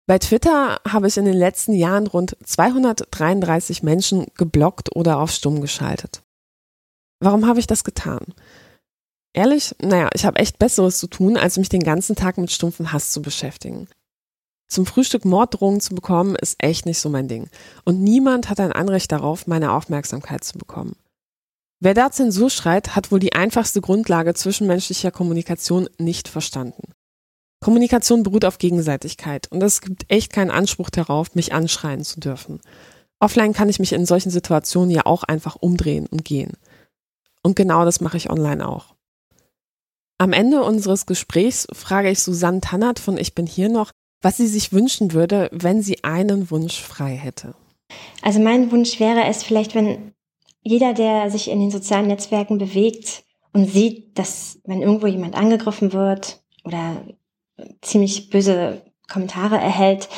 Bei 0.07 0.19
Twitter 0.19 0.81
habe 0.89 1.07
ich 1.07 1.19
in 1.19 1.27
den 1.27 1.37
letzten 1.37 1.75
Jahren 1.75 2.07
rund 2.07 2.37
233 2.43 3.83
Menschen 3.83 4.27
geblockt 4.37 4.97
oder 4.97 5.19
auf 5.19 5.31
Stumm 5.31 5.61
geschaltet. 5.61 6.23
Warum 7.21 7.47
habe 7.47 7.59
ich 7.59 7.67
das 7.67 7.85
getan? 7.85 8.25
Ehrlich, 9.35 9.75
naja, 9.81 10.09
ich 10.15 10.25
habe 10.25 10.39
echt 10.39 10.59
Besseres 10.59 10.99
zu 10.99 11.09
tun, 11.09 11.37
als 11.37 11.59
mich 11.59 11.69
den 11.69 11.83
ganzen 11.83 12.17
Tag 12.17 12.39
mit 12.39 12.51
stumpfen 12.51 12.93
Hass 12.93 13.13
zu 13.13 13.21
beschäftigen. 13.21 13.89
Zum 14.69 14.87
Frühstück 14.87 15.25
Morddrohungen 15.25 15.81
zu 15.81 15.95
bekommen, 15.95 16.37
ist 16.37 16.63
echt 16.63 16.87
nicht 16.87 16.99
so 16.99 17.09
mein 17.09 17.29
Ding. 17.29 17.49
Und 17.85 18.03
niemand 18.03 18.49
hat 18.49 18.61
ein 18.61 18.73
Anrecht 18.73 19.13
darauf, 19.13 19.47
meine 19.47 19.73
Aufmerksamkeit 19.73 20.45
zu 20.45 20.57
bekommen. 20.59 20.97
Wer 21.81 21.95
da 21.95 22.11
Zensur 22.11 22.51
schreit, 22.51 22.97
hat 22.97 23.13
wohl 23.13 23.21
die 23.21 23.35
einfachste 23.35 23.81
Grundlage 23.81 24.35
zwischenmenschlicher 24.35 25.13
Kommunikation 25.13 25.89
nicht 25.99 26.27
verstanden. 26.27 26.93
Kommunikation 27.61 28.23
beruht 28.23 28.45
auf 28.45 28.59
Gegenseitigkeit 28.59 29.51
und 29.51 29.63
es 29.63 29.81
gibt 29.81 30.05
echt 30.09 30.33
keinen 30.33 30.51
Anspruch 30.51 30.91
darauf, 30.91 31.35
mich 31.35 31.53
anschreien 31.53 32.05
zu 32.05 32.21
dürfen. 32.21 32.61
Offline 33.21 33.53
kann 33.53 33.69
ich 33.69 33.79
mich 33.79 33.93
in 33.93 34.07
solchen 34.07 34.31
Situationen 34.31 34.91
ja 34.91 35.07
auch 35.07 35.25
einfach 35.25 35.57
umdrehen 35.57 36.07
und 36.07 36.25
gehen. 36.25 36.53
Und 37.43 37.57
genau 37.57 37.85
das 37.85 38.01
mache 38.01 38.17
ich 38.17 38.31
online 38.31 38.67
auch. 38.67 38.95
Am 40.19 40.33
Ende 40.33 40.63
unseres 40.63 41.07
Gesprächs 41.07 41.67
frage 41.73 42.11
ich 42.11 42.21
Susanne 42.21 42.61
Tannert 42.61 42.99
von 42.99 43.17
Ich 43.17 43.35
bin 43.35 43.47
hier 43.47 43.69
noch, 43.69 43.93
was 44.21 44.37
sie 44.37 44.49
sich 44.49 44.73
wünschen 44.73 45.13
würde, 45.13 45.49
wenn 45.53 45.81
sie 45.81 46.03
einen 46.03 46.51
Wunsch 46.51 46.83
frei 46.83 47.15
hätte. 47.17 47.55
Also 48.23 48.41
mein 48.41 48.71
Wunsch 48.73 48.99
wäre 48.99 49.25
es 49.25 49.45
vielleicht, 49.45 49.75
wenn 49.75 50.13
jeder, 50.69 50.93
der 50.93 51.31
sich 51.31 51.51
in 51.51 51.61
den 51.61 51.71
sozialen 51.71 52.09
Netzwerken 52.09 52.59
bewegt 52.59 53.25
und 53.53 53.65
sieht, 53.67 54.19
dass 54.19 54.61
wenn 54.65 54.83
irgendwo 54.83 55.07
jemand 55.07 55.35
angegriffen 55.35 55.93
wird 55.95 56.43
oder 56.65 57.03
ziemlich 57.81 58.29
böse 58.29 58.83
Kommentare 59.11 59.57
erhält, 59.57 60.09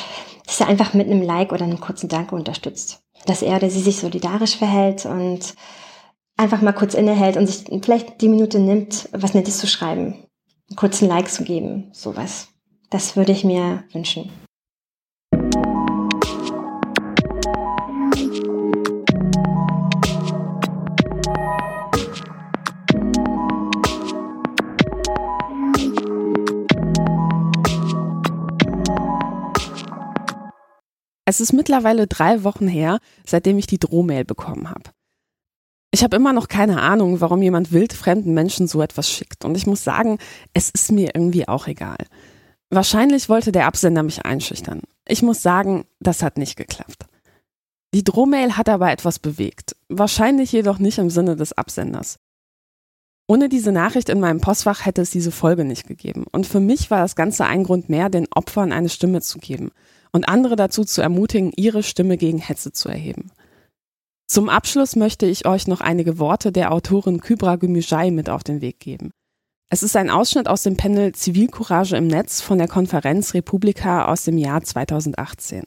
dass 0.47 0.61
er 0.61 0.67
einfach 0.67 0.93
mit 0.93 1.07
einem 1.07 1.23
Like 1.23 1.53
oder 1.53 1.65
einem 1.65 1.81
kurzen 1.81 2.09
Danke 2.09 2.35
unterstützt. 2.35 3.05
Dass 3.27 3.43
er 3.43 3.57
oder 3.57 3.71
sie 3.71 3.81
sich 3.81 3.99
solidarisch 3.99 4.57
verhält 4.57 5.07
und 5.07 5.55
einfach 6.37 6.63
mal 6.63 6.73
kurz 6.73 6.95
innehält 6.95 7.37
und 7.37 7.47
sich 7.47 7.67
vielleicht 7.83 8.21
die 8.21 8.29
Minute 8.29 8.59
nimmt, 8.59 9.09
was 9.13 9.35
Nettes 9.35 9.59
zu 9.59 9.69
schreiben, 9.69 10.15
einen 10.69 10.77
kurzen 10.77 11.07
Like 11.07 11.31
zu 11.31 11.45
geben, 11.45 11.91
sowas. 11.93 12.49
Das 12.89 13.15
würde 13.15 13.31
ich 13.31 13.45
mir 13.45 13.85
wünschen. 13.93 14.31
Es 31.31 31.41
ist 31.41 31.53
mittlerweile 31.53 32.09
drei 32.09 32.43
Wochen 32.43 32.67
her, 32.67 32.99
seitdem 33.25 33.57
ich 33.57 33.69
die 33.69 33.79
Drohmail 33.79 34.25
bekommen 34.25 34.69
habe. 34.69 34.91
Ich 35.93 36.03
habe 36.03 36.17
immer 36.17 36.33
noch 36.33 36.49
keine 36.49 36.83
Ahnung, 36.83 37.21
warum 37.21 37.41
jemand 37.41 37.71
wildfremden 37.71 38.35
Menschen 38.35 38.67
so 38.67 38.83
etwas 38.83 39.09
schickt. 39.09 39.45
Und 39.45 39.57
ich 39.57 39.65
muss 39.65 39.85
sagen, 39.85 40.19
es 40.55 40.71
ist 40.71 40.91
mir 40.91 41.15
irgendwie 41.15 41.47
auch 41.47 41.69
egal. 41.69 41.99
Wahrscheinlich 42.69 43.29
wollte 43.29 43.53
der 43.53 43.67
Absender 43.67 44.03
mich 44.03 44.25
einschüchtern. 44.25 44.81
Ich 45.07 45.23
muss 45.23 45.41
sagen, 45.41 45.85
das 46.01 46.25
hat 46.25 46.37
nicht 46.37 46.57
geklappt. 46.57 47.07
Die 47.95 48.03
Drohmail 48.03 48.57
hat 48.57 48.69
aber 48.69 48.91
etwas 48.91 49.21
bewegt. 49.21 49.77
Wahrscheinlich 49.89 50.51
jedoch 50.51 50.81
nicht 50.81 50.99
im 50.99 51.11
Sinne 51.11 51.37
des 51.37 51.53
Absenders. 51.53 52.19
Ohne 53.29 53.49
diese 53.49 53.71
Nachricht 53.71 54.09
in 54.09 54.19
meinem 54.19 54.41
Postfach 54.41 54.85
hätte 54.85 55.03
es 55.03 55.11
diese 55.11 55.31
Folge 55.31 55.65
nicht 55.65 55.87
gegeben. 55.87 56.25
Und 56.33 56.49
für 56.49 56.59
mich 56.59 56.91
war 56.91 57.03
das 57.03 57.15
Ganze 57.15 57.45
ein 57.45 57.63
Grund 57.63 57.89
mehr, 57.89 58.09
den 58.09 58.27
Opfern 58.35 58.73
eine 58.73 58.89
Stimme 58.89 59.21
zu 59.21 59.39
geben 59.39 59.71
und 60.13 60.29
andere 60.29 60.57
dazu 60.57 60.85
zu 60.85 61.03
ermutigen, 61.03 61.53
ihre 61.57 61.83
Stimme 61.83 62.17
gegen 62.17 62.39
Hetze 62.39 62.73
zu 62.73 62.89
erheben. 62.89 63.31
Zum 64.27 64.49
Abschluss 64.49 64.95
möchte 64.95 65.27
ich 65.27 65.47
euch 65.47 65.67
noch 65.67 65.81
einige 65.81 66.19
Worte 66.19 66.53
der 66.53 66.73
Autorin 66.73 67.21
Kybra 67.21 67.57
Gümüşay 67.57 68.11
mit 68.11 68.31
auf 68.31 68.45
den 68.45 68.61
Weg 68.61 68.79
geben. 68.79 69.11
Es 69.71 69.83
ist 69.83 69.97
ein 69.97 70.11
Ausschnitt 70.11 70.49
aus 70.49 70.63
dem 70.63 70.77
Panel 70.77 71.13
Zivilcourage 71.13 71.97
im 71.97 72.07
Netz 72.07 72.41
von 72.41 72.59
der 72.59 72.69
Konferenz 72.69 73.35
Republika 73.35 74.07
aus 74.07 74.25
dem 74.25 74.37
Jahr 74.37 74.63
2018. 74.63 75.63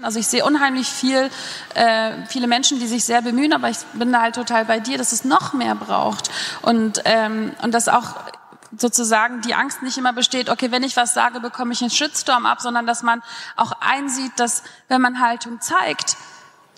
Also 0.00 0.20
ich 0.20 0.28
sehe 0.28 0.44
unheimlich 0.44 0.86
viel, 0.86 1.28
äh, 1.74 2.12
viele 2.28 2.46
Menschen, 2.46 2.78
die 2.78 2.86
sich 2.86 3.04
sehr 3.04 3.20
bemühen, 3.20 3.52
aber 3.52 3.68
ich 3.68 3.78
bin 3.94 4.12
da 4.12 4.22
halt 4.22 4.36
total 4.36 4.64
bei 4.64 4.78
dir, 4.78 4.96
dass 4.96 5.10
es 5.10 5.24
noch 5.24 5.54
mehr 5.54 5.74
braucht 5.74 6.30
und 6.62 7.02
ähm, 7.04 7.50
und 7.62 7.74
dass 7.74 7.88
auch 7.88 8.14
sozusagen 8.76 9.40
die 9.40 9.54
Angst 9.54 9.82
nicht 9.82 9.98
immer 9.98 10.12
besteht, 10.12 10.50
okay, 10.50 10.70
wenn 10.70 10.82
ich 10.82 10.96
was 10.96 11.14
sage, 11.14 11.40
bekomme 11.40 11.72
ich 11.72 11.80
einen 11.80 11.90
Shitstorm 11.90 12.46
ab, 12.46 12.60
sondern 12.60 12.86
dass 12.86 13.02
man 13.02 13.22
auch 13.56 13.72
einsieht, 13.80 14.32
dass 14.36 14.62
wenn 14.88 15.00
man 15.00 15.20
Haltung 15.20 15.60
zeigt, 15.60 16.16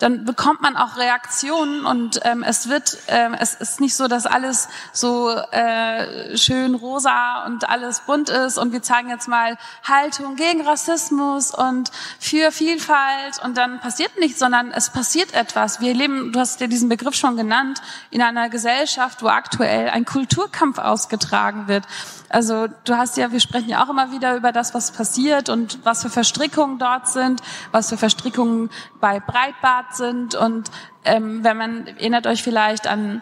dann 0.01 0.25
bekommt 0.25 0.61
man 0.61 0.75
auch 0.75 0.97
Reaktionen 0.97 1.85
und 1.85 2.19
ähm, 2.23 2.43
es 2.43 2.69
wird, 2.69 2.97
ähm, 3.07 3.35
es 3.39 3.53
ist 3.53 3.79
nicht 3.79 3.95
so, 3.95 4.07
dass 4.07 4.25
alles 4.25 4.67
so 4.93 5.29
äh, 5.29 6.35
schön 6.37 6.73
rosa 6.73 7.45
und 7.45 7.69
alles 7.69 8.01
bunt 8.01 8.29
ist 8.29 8.57
und 8.57 8.73
wir 8.73 8.81
zeigen 8.81 9.09
jetzt 9.09 9.27
mal 9.27 9.57
Haltung 9.83 10.35
gegen 10.35 10.61
Rassismus 10.61 11.53
und 11.53 11.91
für 12.19 12.51
Vielfalt 12.51 13.43
und 13.43 13.57
dann 13.57 13.79
passiert 13.79 14.17
nichts, 14.19 14.39
sondern 14.39 14.71
es 14.71 14.89
passiert 14.89 15.33
etwas. 15.33 15.81
Wir 15.81 15.93
leben, 15.93 16.31
du 16.31 16.39
hast 16.39 16.59
ja 16.61 16.67
diesen 16.67 16.89
Begriff 16.89 17.15
schon 17.15 17.37
genannt, 17.37 17.81
in 18.09 18.21
einer 18.21 18.49
Gesellschaft, 18.49 19.21
wo 19.21 19.27
aktuell 19.27 19.89
ein 19.89 20.05
Kulturkampf 20.05 20.79
ausgetragen 20.79 21.67
wird. 21.67 21.85
Also 22.31 22.67
du 22.85 22.95
hast 22.95 23.17
ja, 23.17 23.31
wir 23.31 23.39
sprechen 23.39 23.69
ja 23.69 23.83
auch 23.83 23.89
immer 23.89 24.11
wieder 24.11 24.35
über 24.35 24.51
das, 24.51 24.73
was 24.73 24.91
passiert 24.91 25.49
und 25.49 25.79
was 25.83 26.01
für 26.01 26.09
Verstrickungen 26.09 26.79
dort 26.79 27.07
sind, 27.07 27.41
was 27.71 27.89
für 27.89 27.97
Verstrickungen 27.97 28.69
bei 28.99 29.19
Breitbart 29.19 29.95
sind. 29.95 30.35
Und 30.35 30.71
ähm, 31.03 31.43
wenn 31.43 31.57
man 31.57 31.87
erinnert 31.87 32.27
euch 32.27 32.43
vielleicht 32.43 32.87
an 32.87 33.21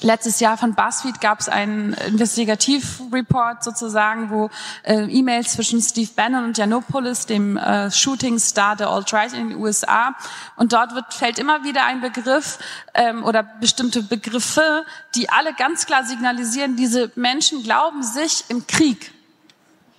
Letztes 0.00 0.40
Jahr 0.40 0.56
von 0.56 0.74
BuzzFeed 0.74 1.20
gab 1.20 1.40
es 1.40 1.48
einen 1.48 1.94
Investigativreport 1.94 3.64
sozusagen, 3.64 4.30
wo 4.30 4.50
äh, 4.82 5.04
E-Mails 5.04 5.52
zwischen 5.52 5.80
Steve 5.80 6.10
Bannon 6.14 6.44
und 6.44 6.58
Janopoulos, 6.58 7.26
dem 7.26 7.56
äh, 7.56 7.90
Shooting 7.90 8.38
Star 8.38 8.76
der 8.76 8.88
Alt-Right 8.88 9.32
in 9.32 9.50
den 9.50 9.58
USA, 9.58 10.14
und 10.56 10.72
dort 10.72 10.94
wird, 10.94 11.14
fällt 11.14 11.38
immer 11.38 11.64
wieder 11.64 11.84
ein 11.84 12.00
Begriff 12.00 12.58
ähm, 12.92 13.24
oder 13.24 13.42
bestimmte 13.42 14.02
Begriffe, 14.02 14.84
die 15.14 15.30
alle 15.30 15.54
ganz 15.54 15.86
klar 15.86 16.04
signalisieren, 16.04 16.76
diese 16.76 17.10
Menschen 17.14 17.62
glauben 17.62 18.02
sich 18.02 18.44
im 18.48 18.66
Krieg. 18.66 19.14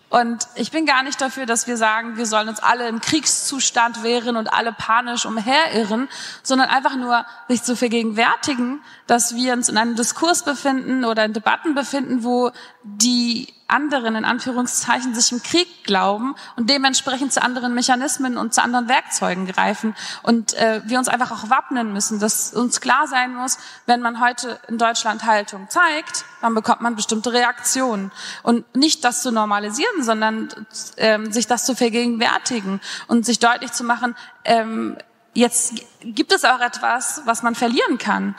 Und 0.09 0.47
ich 0.55 0.71
bin 0.71 0.85
gar 0.85 1.03
nicht 1.03 1.19
dafür, 1.19 1.45
dass 1.45 1.67
wir 1.67 1.75
sagen, 1.75 2.15
wir 2.15 2.25
sollen 2.25 2.47
uns 2.47 2.61
alle 2.61 2.87
im 2.87 3.01
Kriegszustand 3.01 4.01
wehren 4.01 4.37
und 4.37 4.47
alle 4.53 4.71
panisch 4.71 5.25
umherirren, 5.25 6.07
sondern 6.41 6.69
einfach 6.69 6.95
nur 6.95 7.25
sich 7.49 7.63
zu 7.63 7.75
vergegenwärtigen, 7.75 8.81
dass 9.07 9.35
wir 9.35 9.53
uns 9.53 9.69
in 9.69 9.77
einem 9.77 9.95
Diskurs 9.95 10.43
befinden 10.43 11.05
oder 11.05 11.25
in 11.25 11.33
Debatten 11.33 11.75
befinden, 11.75 12.23
wo 12.23 12.51
die 12.83 13.47
anderen 13.67 14.15
in 14.15 14.25
Anführungszeichen 14.25 15.15
sich 15.15 15.31
im 15.31 15.41
Krieg 15.41 15.83
glauben 15.83 16.35
und 16.55 16.69
dementsprechend 16.69 17.33
zu 17.33 17.41
anderen 17.41 17.73
Mechanismen 17.73 18.37
und 18.37 18.53
zu 18.53 18.61
anderen 18.61 18.87
Werkzeugen 18.87 19.47
greifen 19.47 19.95
und 20.21 20.53
äh, 20.53 20.81
wir 20.85 20.99
uns 20.99 21.07
einfach 21.07 21.31
auch 21.31 21.49
wappnen 21.49 21.91
müssen, 21.91 22.19
dass 22.19 22.53
uns 22.53 22.79
klar 22.79 23.07
sein 23.07 23.33
muss, 23.33 23.57
wenn 23.87 24.01
man 24.01 24.19
heute 24.19 24.59
in 24.67 24.77
Deutschland 24.77 25.25
Haltung 25.25 25.67
zeigt, 25.69 26.25
dann 26.41 26.53
bekommt 26.53 26.81
man 26.81 26.95
bestimmte 26.95 27.33
Reaktionen 27.33 28.11
und 28.43 28.75
nicht 28.75 29.03
das 29.03 29.23
zu 29.23 29.31
normalisieren, 29.31 30.03
sondern 30.03 30.49
ähm, 30.97 31.31
sich 31.31 31.47
das 31.47 31.65
zu 31.65 31.75
vergegenwärtigen 31.75 32.81
und 33.07 33.25
sich 33.25 33.39
deutlich 33.39 33.71
zu 33.71 33.83
machen, 33.83 34.15
ähm, 34.43 34.95
jetzt 35.33 35.73
gibt 36.01 36.31
es 36.31 36.45
auch 36.45 36.61
etwas, 36.61 37.21
was 37.25 37.41
man 37.41 37.55
verlieren 37.55 37.97
kann. 37.97 38.35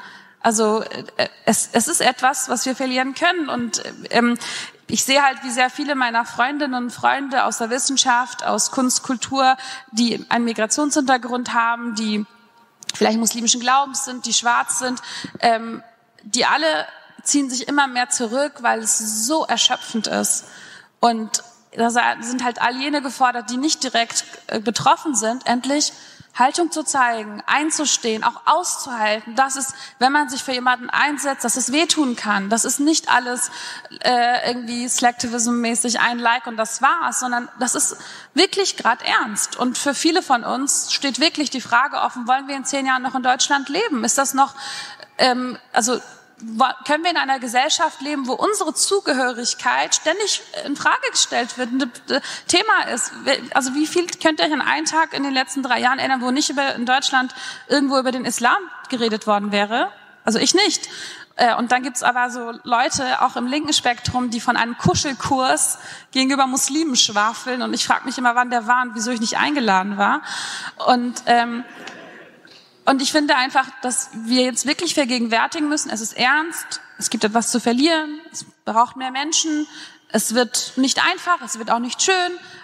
Also 0.47 0.83
äh, 0.83 1.29
es, 1.45 1.71
es 1.73 1.89
ist 1.89 2.01
etwas, 2.01 2.49
was 2.49 2.67
wir 2.67 2.77
verlieren 2.77 3.17
können. 3.17 3.49
Und 3.49 3.83
ähm, 4.11 4.39
ich 4.87 5.03
sehe 5.03 5.21
halt, 5.21 5.43
wie 5.43 5.51
sehr 5.51 5.71
viele 5.71 5.97
meiner 5.97 6.25
Freundinnen 6.25 6.85
und 6.85 6.91
Freunde 6.93 7.47
aus 7.47 7.59
der 7.59 7.69
Wissenschaft, 7.69 8.45
aus 8.45 8.71
Kunst, 8.71 9.03
Kultur, 9.03 9.57
die 9.91 10.25
einen 10.29 10.45
Migrationshintergrund 10.45 11.53
haben, 11.53 11.97
die 11.97 12.25
vielleicht 12.95 13.19
muslimischen 13.19 13.61
Glaubens 13.61 14.05
sind, 14.05 14.25
die 14.25 14.33
schwarz 14.33 14.79
sind, 14.79 15.03
ähm, 15.41 15.83
die 16.23 16.45
alle 16.45 16.87
ziehen 17.25 17.51
sich 17.51 17.67
immer 17.67 17.89
mehr 17.89 18.11
zurück, 18.11 18.59
weil 18.61 18.79
es 18.79 19.27
so 19.27 19.45
erschöpfend 19.47 20.07
ist. 20.07 20.45
Und 21.01 21.43
da 21.77 21.91
sind 21.91 22.45
halt 22.45 22.63
all 22.63 22.77
jene 22.77 23.03
gefordert, 23.03 23.51
die 23.51 23.57
nicht 23.57 23.83
direkt 23.83 24.25
äh, 24.47 24.61
betroffen 24.61 25.17
sind, 25.17 25.45
endlich 25.45 25.93
Haltung 26.39 26.71
zu 26.71 26.83
zeigen, 26.83 27.43
einzustehen, 27.47 28.23
auch 28.23 28.43
auszuhalten, 28.45 29.35
dass 29.35 29.57
es, 29.57 29.75
wenn 29.99 30.13
man 30.13 30.29
sich 30.29 30.43
für 30.43 30.53
jemanden 30.53 30.91
einsetzt, 30.91 31.45
dass 31.45 31.57
es 31.57 31.73
wehtun 31.73 32.15
kann. 32.15 32.51
Das 32.51 32.65
ist 32.65 32.79
nicht 32.79 33.11
alles 33.11 33.51
äh, 34.01 34.49
irgendwie 34.49 34.87
Slacktivism-mäßig 34.87 35.99
ein 36.01 36.19
Like 36.19 36.47
und 36.47 36.57
das 36.57 36.83
war's, 36.83 37.21
sondern 37.21 37.49
das 37.59 37.75
ist 37.75 37.97
wirklich 38.35 38.77
gerade 38.77 39.05
ernst. 39.05 39.57
Und 39.57 39.79
für 39.79 39.95
viele 39.95 40.23
von 40.23 40.45
uns 40.45 40.93
steht 40.93 41.21
wirklich 41.21 41.51
die 41.51 41.61
Frage 41.61 41.97
offen, 41.97 42.29
wollen 42.29 42.49
wir 42.49 42.57
in 42.57 42.65
zehn 42.65 42.87
Jahren 42.87 43.03
noch 43.03 43.15
in 43.15 43.23
Deutschland 43.23 43.69
leben? 43.69 44.05
Ist 44.05 44.19
das 44.19 44.35
noch, 44.35 44.55
ähm, 45.19 45.59
also 45.73 46.01
können 46.87 47.03
wir 47.03 47.11
in 47.11 47.17
einer 47.17 47.39
Gesellschaft 47.39 48.01
leben, 48.03 48.27
wo 48.27 48.35
unsere 48.35 48.75
Zugehörigkeit 48.75 49.95
ständig 49.95 50.43
in 50.67 50.77
Frage 50.77 51.11
gestellt 51.11 51.57
wird, 51.57 51.71
ein 51.71 51.91
Thema 52.47 52.83
ist. 52.93 53.13
Also 53.55 53.75
wie 53.75 53.87
viel 53.87 54.07
könnt 54.23 54.41
ihr 54.41 54.47
euch 54.47 54.53
an 54.53 54.61
einen 54.61 54.85
Tag 54.85 55.15
in 55.15 55.23
den 55.23 55.33
letzten 55.33 55.63
drei 55.63 55.81
Jahren 55.81 55.99
erinnern, 55.99 56.21
wo 56.21 56.31
nicht 56.31 56.51
über, 56.51 56.75
in 56.75 56.85
Deutschland 56.85 57.35
irgendwo 57.69 57.99
über 57.99 58.13
den 58.13 58.27
Islam 58.27 58.59
geredet 58.91 59.27
worden 59.27 59.51
wäre? 59.51 59.91
Also 60.25 60.39
ich 60.39 60.55
nicht. 60.55 60.89
Äh, 61.37 61.55
und 61.55 61.71
dann 61.71 61.83
gibt's 61.83 62.03
aber 62.03 62.31
so 62.31 62.53
Leute, 62.65 63.23
auch 63.23 63.37
im 63.37 63.47
linken 63.47 63.73
Spektrum, 63.73 64.31
die 64.31 64.41
von 64.41 64.57
einem 64.57 64.77
Kuschelkurs 64.77 65.79
gegenüber 66.11 66.47
Muslimen 66.47 66.97
schwafeln. 66.97 67.63
Und 67.63 67.75
ich 67.75 67.87
frage 67.87 68.05
mich 68.07 68.19
immer, 68.19 68.35
wann 68.35 68.51
der 68.51 68.67
war 68.67 68.83
und 68.83 68.95
wieso 68.95 69.11
ich 69.11 69.21
nicht 69.21 69.39
eingeladen 69.39 69.99
war. 69.99 70.23
Und 70.87 71.23
ähm, 71.27 71.65
und 72.87 73.03
ich 73.03 73.13
finde 73.13 73.35
einfach, 73.35 73.67
dass 73.83 74.11
wir 74.15 74.45
jetzt 74.45 74.67
wirklich 74.67 74.95
vergegenwärtigen 74.95 75.69
müssen, 75.69 75.91
es 75.91 76.01
ist 76.01 76.17
ernst, 76.17 76.81
es 76.99 77.11
gibt 77.11 77.25
etwas 77.25 77.51
zu 77.51 77.61
verlieren, 77.61 78.21
es 78.33 78.47
braucht 78.65 78.97
mehr 78.97 79.11
Menschen, 79.11 79.67
es 80.09 80.35
wird 80.35 80.75
nicht 80.77 81.05
einfach, 81.05 81.43
es 81.45 81.59
wird 81.59 81.71
auch 81.71 81.81
nicht 81.81 82.01
schön, 82.01 82.15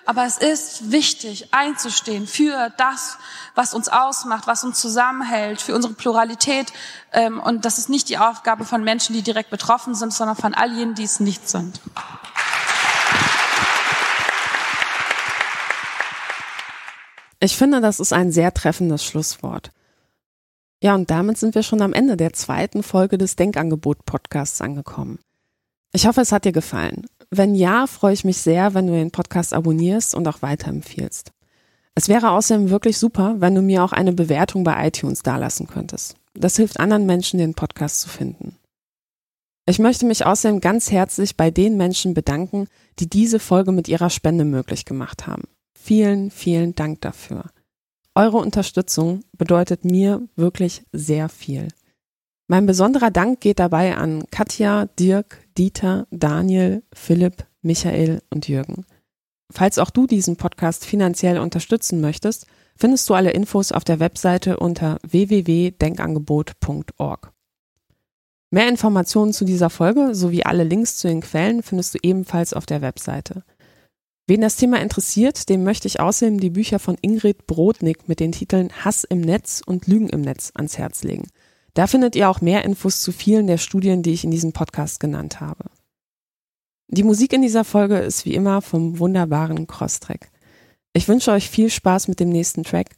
aber 0.07 0.25
es 0.25 0.39
ist 0.39 0.93
wichtig 0.93 1.53
einzustehen 1.53 2.29
für 2.29 2.73
das, 2.77 3.19
was 3.57 3.75
uns 3.75 3.89
ausmacht, 3.89 4.47
was 4.47 4.63
uns 4.63 4.81
zusammenhält, 4.81 5.61
für 5.61 5.75
unsere 5.75 5.93
Pluralität. 5.93 6.73
Ähm, 7.13 7.41
und 7.41 7.65
das 7.65 7.79
ist 7.79 7.89
nicht 7.89 8.09
die 8.09 8.19
Aufgabe 8.19 8.65
von 8.65 8.85
Menschen, 8.85 9.15
die 9.15 9.23
direkt 9.23 9.51
betroffen 9.51 9.97
sind, 9.97 10.15
sondern 10.15 10.37
von 10.37 10.55
all 10.55 10.73
jenen, 10.73 10.95
die 10.95 11.05
es 11.05 11.19
nicht 11.19 11.49
sind. 11.49 11.81
Ich 17.41 17.57
finde, 17.57 17.81
das 17.81 17.99
ist 17.99 18.13
ein 18.13 18.31
sehr 18.31 18.55
treffendes 18.55 19.05
Schlusswort. 19.05 19.73
Ja, 20.83 20.97
und 20.97 21.11
damit 21.11 21.39
sind 21.39 21.55
wir 21.55 21.63
schon 21.63 21.81
am 21.81 21.93
Ende 21.93 22.17
der 22.17 22.33
zweiten 22.33 22.83
Folge 22.83 23.17
des 23.17 23.37
Denkangebot-Podcasts 23.37 24.61
angekommen. 24.61 25.21
Ich 25.93 26.09
hoffe, 26.09 26.21
es 26.21 26.33
hat 26.33 26.45
dir 26.45 26.51
gefallen. 26.51 27.07
Wenn 27.31 27.55
ja, 27.55 27.87
freue 27.87 28.15
ich 28.15 28.25
mich 28.25 28.39
sehr, 28.39 28.75
wenn 28.75 28.89
du 28.89 28.93
den 28.93 29.13
Podcast 29.13 29.55
abonnierst 29.55 30.13
und 30.13 30.27
auch 30.27 30.43
weiterempfiehlst. 30.43 31.31
Es 31.95 32.09
wäre 32.09 32.31
außerdem 32.31 32.71
wirklich 32.71 32.99
super, 32.99 33.37
wenn 33.39 33.55
du 33.55 33.63
mir 33.63 33.85
auch 33.85 33.93
eine 33.93 34.13
Bewertung 34.13 34.65
bei 34.65 34.89
iTunes 34.89 35.23
dalassen 35.23 35.69
könntest. 35.69 36.17
Das 36.35 36.57
hilft 36.57 36.81
anderen 36.81 37.07
Menschen, 37.07 37.39
den 37.39 37.55
Podcast 37.55 38.01
zu 38.01 38.09
finden. 38.09 38.57
Ich 39.67 39.79
möchte 39.79 40.05
mich 40.05 40.27
außerdem 40.27 40.59
ganz 40.59 40.91
herzlich 40.91 41.37
bei 41.37 41.53
den 41.53 41.77
Menschen 41.77 42.13
bedanken, 42.13 42.67
die 42.99 43.09
diese 43.09 43.39
Folge 43.39 43.71
mit 43.71 43.87
ihrer 43.87 44.11
Spende 44.11 44.45
möglich 44.45 44.85
gemacht 44.85 45.29
haben. 45.29 45.45
Vielen, 45.79 46.33
vielen 46.33 46.75
Dank 46.75 47.03
dafür. 47.03 47.45
Eure 48.15 48.37
Unterstützung 48.37 49.25
bedeutet 49.39 49.87
mir 49.87 50.29
wirklich 50.37 50.85
sehr 50.93 51.31
viel. 51.31 51.69
Mein 52.47 52.67
besonderer 52.67 53.11
Dank 53.11 53.41
geht 53.41 53.59
dabei 53.59 53.97
an 53.97 54.25
Katja, 54.31 54.85
Dirk, 54.99 55.39
Dieter, 55.57 56.07
Daniel, 56.11 56.83
Philipp, 56.93 57.47
Michael 57.63 58.21
und 58.29 58.49
Jürgen. 58.49 58.85
Falls 59.51 59.79
auch 59.79 59.89
du 59.89 60.07
diesen 60.07 60.37
Podcast 60.37 60.85
finanziell 60.85 61.39
unterstützen 61.39 62.03
möchtest, 62.03 62.47
findest 62.77 63.09
du 63.09 63.15
alle 63.15 63.31
Infos 63.31 63.73
auf 63.73 63.85
der 63.85 63.99
Webseite 64.01 64.59
unter 64.59 64.99
www.denkangebot.org. 65.03 67.33
Mehr 68.51 68.69
Informationen 68.69 69.33
zu 69.33 69.47
dieser 69.47 69.71
Folge 69.71 70.15
sowie 70.15 70.43
alle 70.43 70.65
Links 70.65 70.99
zu 70.99 71.09
den 71.09 71.23
Quellen 71.23 71.63
findest 71.63 71.95
du 71.95 71.99
ebenfalls 72.03 72.53
auf 72.53 72.67
der 72.67 72.83
Webseite. 72.83 73.43
Wen 74.29 74.41
das 74.41 74.57
Thema 74.57 74.81
interessiert, 74.81 75.49
dem 75.49 75.65
möchte 75.65 75.89
ich 75.89 75.99
außerdem 75.99 76.39
die 76.39 76.51
Bücher 76.51 76.79
von 76.79 76.97
Ingrid 77.01 77.47
Brodnik 77.47 78.09
mit 78.09 78.21
den 78.21 78.33
Titeln 78.33 78.71
Hass 78.85 79.05
im 79.05 79.21
Netz 79.21 79.63
und 79.65 79.89
Lügen 79.89 80.09
im 80.09 80.21
Netz 80.21 80.53
ans 80.55 80.79
Herz 80.79 81.03
legen. 81.03 81.29
Da 81.75 81.87
findet 81.87 82.15
ihr 82.15 82.29
auch 82.29 82.41
mehr 82.41 82.65
Infos 82.65 83.01
zu 83.01 83.13
vielen 83.13 83.47
der 83.47 83.59
Studien, 83.59 84.03
die 84.03 84.13
ich 84.13 84.25
in 84.25 84.31
diesem 84.31 84.53
Podcast 84.53 85.01
genannt 85.01 85.41
habe. 85.41 85.65
Die 86.89 87.03
Musik 87.03 87.33
in 87.33 87.43
dieser 87.43 87.65
Folge 87.65 87.99
ist 87.99 88.25
wie 88.25 88.35
immer 88.35 88.61
vom 88.63 88.99
wunderbaren 88.99 89.67
Crosstrack. 89.67 90.31
Ich 90.93 91.09
wünsche 91.09 91.33
euch 91.33 91.49
viel 91.49 91.71
Spaß 91.71 92.09
mit 92.09 92.21
dem 92.21 92.29
nächsten 92.29 92.65
Track. 92.65 92.91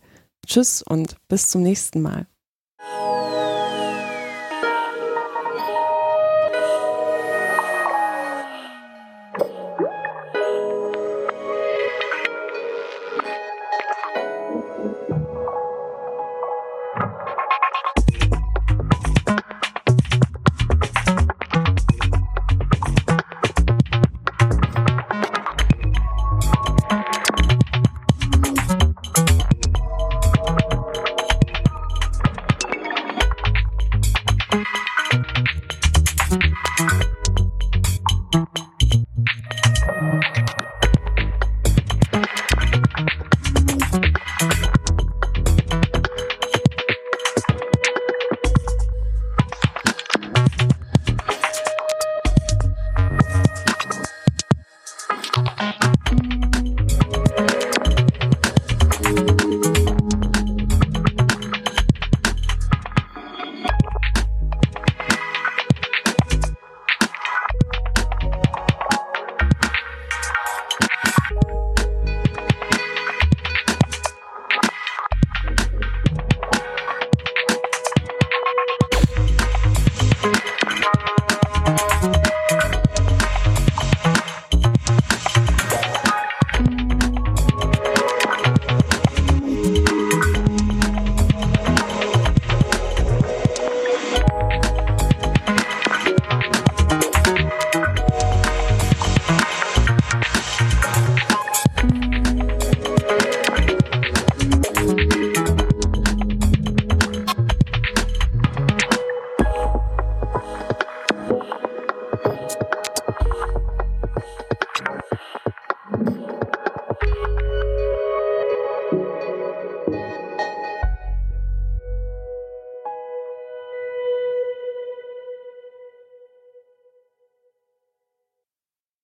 Tschüss 0.47 0.83
und 0.83 1.17
bis 1.29 1.49
zum 1.49 1.63
nächsten 1.63 2.03
Mal. 2.03 2.27